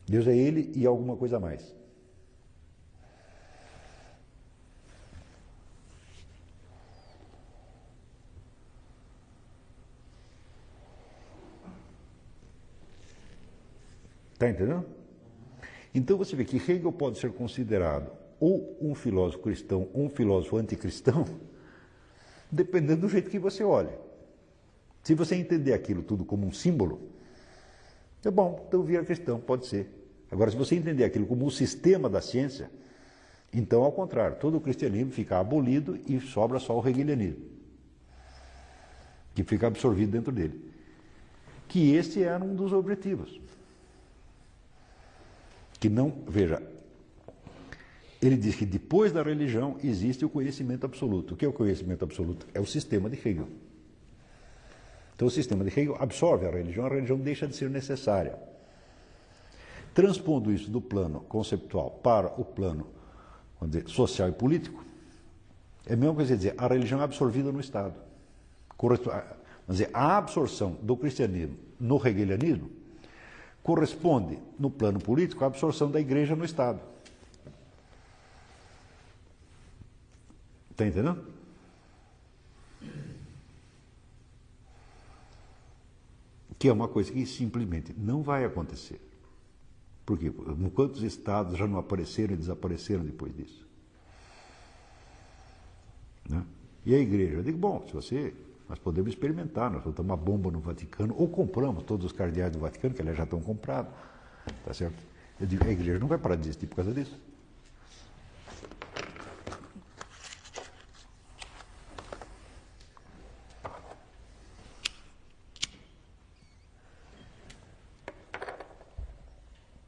Deus 0.07 0.27
é 0.27 0.37
Ele 0.37 0.73
e 0.75 0.87
alguma 0.87 1.17
coisa 1.17 1.37
a 1.37 1.41
mais. 1.41 1.75
Está 14.43 14.51
entendendo? 14.51 14.85
Então 15.95 16.19
você 16.19 16.35
vê 16.35 16.45
que 16.45 16.57
Hegel 16.57 16.91
pode 16.91 17.19
ser 17.19 17.33
considerado 17.33 18.11
ou 18.41 18.77
um 18.81 18.93
filósofo 18.93 19.41
cristão 19.41 19.89
ou 19.93 20.07
um 20.07 20.09
filósofo 20.09 20.57
anticristão, 20.57 21.25
dependendo 22.51 23.03
do 23.03 23.09
jeito 23.09 23.31
que 23.31 23.39
você 23.39 23.63
olha. 23.63 23.97
Se 25.05 25.15
você 25.15 25.37
entender 25.37 25.73
aquilo 25.73 26.03
tudo 26.03 26.25
como 26.25 26.45
um 26.45 26.53
símbolo, 26.53 27.12
é 28.29 28.31
bom, 28.31 28.65
então 28.69 28.83
vira 28.83 29.05
cristão, 29.05 29.41
pode 29.41 29.67
ser. 29.67 29.89
Agora, 30.31 30.51
se 30.51 30.57
você 30.57 30.75
entender 30.75 31.05
aquilo 31.05 31.27
como 31.27 31.45
o 31.47 31.51
sistema 31.51 32.09
da 32.09 32.21
ciência, 32.21 32.71
então, 33.53 33.83
ao 33.83 33.93
contrário, 33.93 34.37
todo 34.39 34.57
o 34.57 34.61
cristianismo 34.61 35.13
fica 35.13 35.39
abolido 35.39 35.99
e 36.09 36.19
sobra 36.21 36.59
só 36.59 36.79
o 36.79 36.89
hegelianismo, 36.89 37.45
que 39.35 39.45
fica 39.45 39.67
absorvido 39.67 40.13
dentro 40.13 40.33
dele. 40.33 40.73
Que 41.69 41.95
este 41.95 42.23
era 42.23 42.43
um 42.43 42.55
dos 42.55 42.73
objetivos. 42.73 43.41
Que 45.79 45.89
não, 45.91 46.13
veja, 46.27 46.63
ele 48.23 48.37
diz 48.37 48.55
que 48.55 48.65
depois 48.65 49.13
da 49.13 49.23
religião 49.23 49.77
existe 49.83 50.25
o 50.25 50.31
conhecimento 50.31 50.87
absoluto. 50.87 51.35
O 51.35 51.37
que 51.37 51.45
é 51.45 51.49
o 51.49 51.53
conhecimento 51.53 52.05
absoluto? 52.05 52.47
É 52.55 52.61
o 52.61 52.67
sistema 52.67 53.11
de 53.11 53.17
Hegel. 53.17 53.49
Então, 55.15 55.29
o 55.29 55.31
sistema 55.31 55.65
de 55.65 55.71
Hegel 55.71 55.97
absorve 56.01 56.47
a 56.47 56.51
religião, 56.51 56.87
a 56.87 56.89
religião 56.89 57.19
deixa 57.19 57.47
de 57.47 57.55
ser 57.55 57.71
necessária. 57.71 58.39
Transpondo 59.95 60.53
isso 60.53 60.71
do 60.71 60.81
plano 60.81 61.21
conceptual 61.21 61.91
para 61.91 62.29
o 62.41 62.45
plano 62.45 62.87
dizer, 63.63 63.89
social 63.89 64.29
e 64.29 64.33
político, 64.33 64.85
é 65.87 65.95
a 65.95 65.97
mesma 65.97 66.15
coisa 66.15 66.37
dizer, 66.37 66.55
a 66.57 66.67
religião 66.67 67.01
é 67.01 67.05
absorvida 67.05 67.53
no 67.53 67.61
Estado. 67.61 67.95
Dizer, 69.69 69.91
a 69.93 70.17
absorção 70.17 70.77
do 70.83 70.97
cristianismo 70.97 71.57
no 71.79 71.97
hegelianismo 72.05 72.71
corresponde, 73.63 74.39
no 74.59 74.71
plano 74.71 74.99
político, 74.99 75.45
à 75.45 75.47
absorção 75.47 75.91
da 75.91 76.01
igreja 76.01 76.35
no 76.35 76.45
Estado. 76.45 76.81
Está 80.71 80.87
entendendo? 80.87 81.25
Que 86.63 86.69
é 86.69 86.73
uma 86.73 86.87
coisa 86.87 87.11
que 87.11 87.27
simplesmente 87.27 87.93
não 87.99 88.23
vai 88.23 88.45
acontecer. 88.45 89.01
Por 90.07 90.17
quê? 90.17 90.31
Quantos 90.73 91.03
estados 91.03 91.59
já 91.59 91.67
não 91.67 91.77
apareceram 91.77 92.35
e 92.35 92.37
desapareceram 92.37 93.05
depois 93.05 93.35
disso? 93.35 93.67
Né? 96.31 96.41
E 96.87 96.95
a 96.95 96.99
igreja? 97.01 97.35
Eu 97.35 97.43
digo, 97.43 97.59
bom, 97.59 97.85
se 97.89 97.93
você. 97.93 98.33
Nós 98.69 98.79
podemos 98.79 99.11
experimentar, 99.11 99.73
nós 99.73 99.83
vamos 99.83 99.99
uma 99.99 100.17
bomba 100.17 100.53
no 100.53 100.61
Vaticano, 100.61 101.17
ou 101.19 101.27
compramos 101.27 101.83
todos 101.83 102.07
os 102.07 102.13
cardeais 102.13 102.53
do 102.53 102.61
Vaticano, 102.61 102.95
que 102.95 103.01
aliás 103.01 103.19
já 103.19 103.25
estão 103.25 103.41
comprados. 103.41 103.93
Tá 104.65 104.73
certo? 104.73 105.03
Eu 105.41 105.49
digo, 105.49 105.65
a 105.65 105.69
igreja 105.73 105.99
não 105.99 106.07
vai 106.07 106.17
parar 106.17 106.37
de 106.37 106.43
existir 106.43 106.69
por 106.69 106.77
causa 106.77 106.93
disso. 106.93 107.19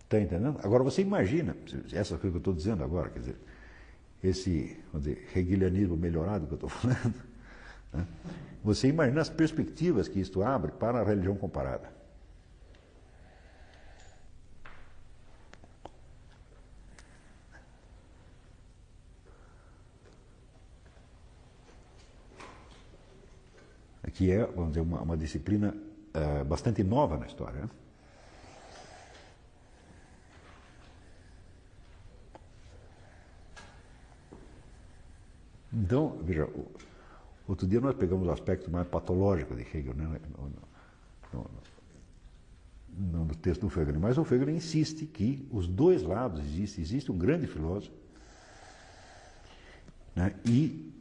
Está 0.04 0.20
entendendo? 0.20 0.60
Agora 0.62 0.84
você 0.84 1.02
imagina, 1.02 1.56
essa 1.92 2.16
coisa 2.18 2.30
que 2.30 2.36
eu 2.36 2.38
estou 2.38 2.54
dizendo 2.54 2.84
agora, 2.84 3.10
quer 3.10 3.20
dizer, 3.20 3.36
esse 4.22 4.76
dizer, 4.94 5.28
hegelianismo 5.34 5.96
melhorado 5.96 6.46
que 6.46 6.52
eu 6.52 6.56
estou 6.56 6.68
falando, 6.70 7.14
né? 7.92 8.06
você 8.62 8.88
imagina 8.88 9.20
as 9.20 9.30
perspectivas 9.30 10.08
que 10.08 10.20
isto 10.20 10.42
abre 10.42 10.72
para 10.72 11.00
a 11.00 11.04
religião 11.04 11.36
comparada. 11.36 11.92
Que 24.12 24.30
é, 24.30 24.46
vamos 24.46 24.68
dizer, 24.68 24.80
uma, 24.80 25.02
uma 25.02 25.16
disciplina 25.16 25.74
eh, 26.14 26.44
bastante 26.44 26.84
nova 26.84 27.16
na 27.16 27.26
história. 27.26 27.62
Né? 27.62 27.68
Então, 35.74 36.16
veja, 36.22 36.48
outro 37.48 37.66
dia 37.66 37.80
nós 37.80 37.96
pegamos 37.96 38.26
o 38.28 38.30
aspecto 38.30 38.70
mais 38.70 38.86
patológico 38.86 39.54
de 39.54 39.62
Hegel, 39.62 39.94
né? 39.94 40.20
no, 40.38 40.50
no- 41.32 41.50
no- 43.24 43.34
texto 43.34 43.62
do 43.62 43.68
Feiglin, 43.68 43.98
mas 43.98 44.16
o 44.16 44.24
Feiglin 44.24 44.54
insiste 44.54 45.04
que 45.04 45.46
os 45.50 45.66
dois 45.66 46.02
lados 46.02 46.40
existem, 46.40 46.82
existe 46.82 47.10
um 47.10 47.18
grande 47.18 47.46
filósofo 47.46 47.92
né? 50.14 50.32
e 50.46 50.92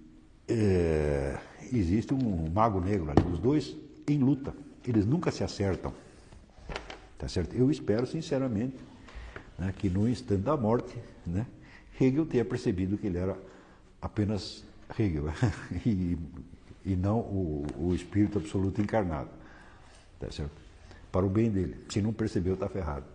eh, 0.48 1.38
existe 1.72 2.14
um 2.14 2.50
mago 2.52 2.82
negro 2.82 3.14
os 3.32 3.40
dois 3.40 3.78
em 4.08 4.18
luta, 4.18 4.54
eles 4.86 5.06
nunca 5.06 5.32
se 5.32 5.44
acertam. 5.44 5.94
Tá 7.18 7.28
certo? 7.30 7.56
Eu 7.56 7.72
espero 7.72 8.06
sinceramente 8.06 8.76
né, 9.58 9.74
que 9.78 9.90
no 9.90 10.10
instante 10.10 10.42
da 10.42 10.58
morte 10.58 10.98
né, 11.26 11.46
Hegel 12.02 12.26
tenha 12.26 12.44
percebido 12.44 12.98
que 12.98 13.08
ele 13.08 13.18
era 13.20 13.38
apenas 14.04 14.64
Hegel 15.00 15.26
e, 15.86 16.18
e 16.86 16.96
não 16.96 17.20
o, 17.20 17.66
o 17.78 17.96
espírito 17.96 18.38
absoluto 18.38 18.82
encarnado. 18.82 19.30
Tá 20.20 20.30
certo? 20.30 20.52
Para 21.12 21.26
o 21.26 21.30
bem 21.30 21.50
dele. 21.50 21.78
Se 21.90 22.02
não 22.02 22.12
percebeu, 22.12 22.56
está 22.56 22.68
ferrado. 22.68 23.06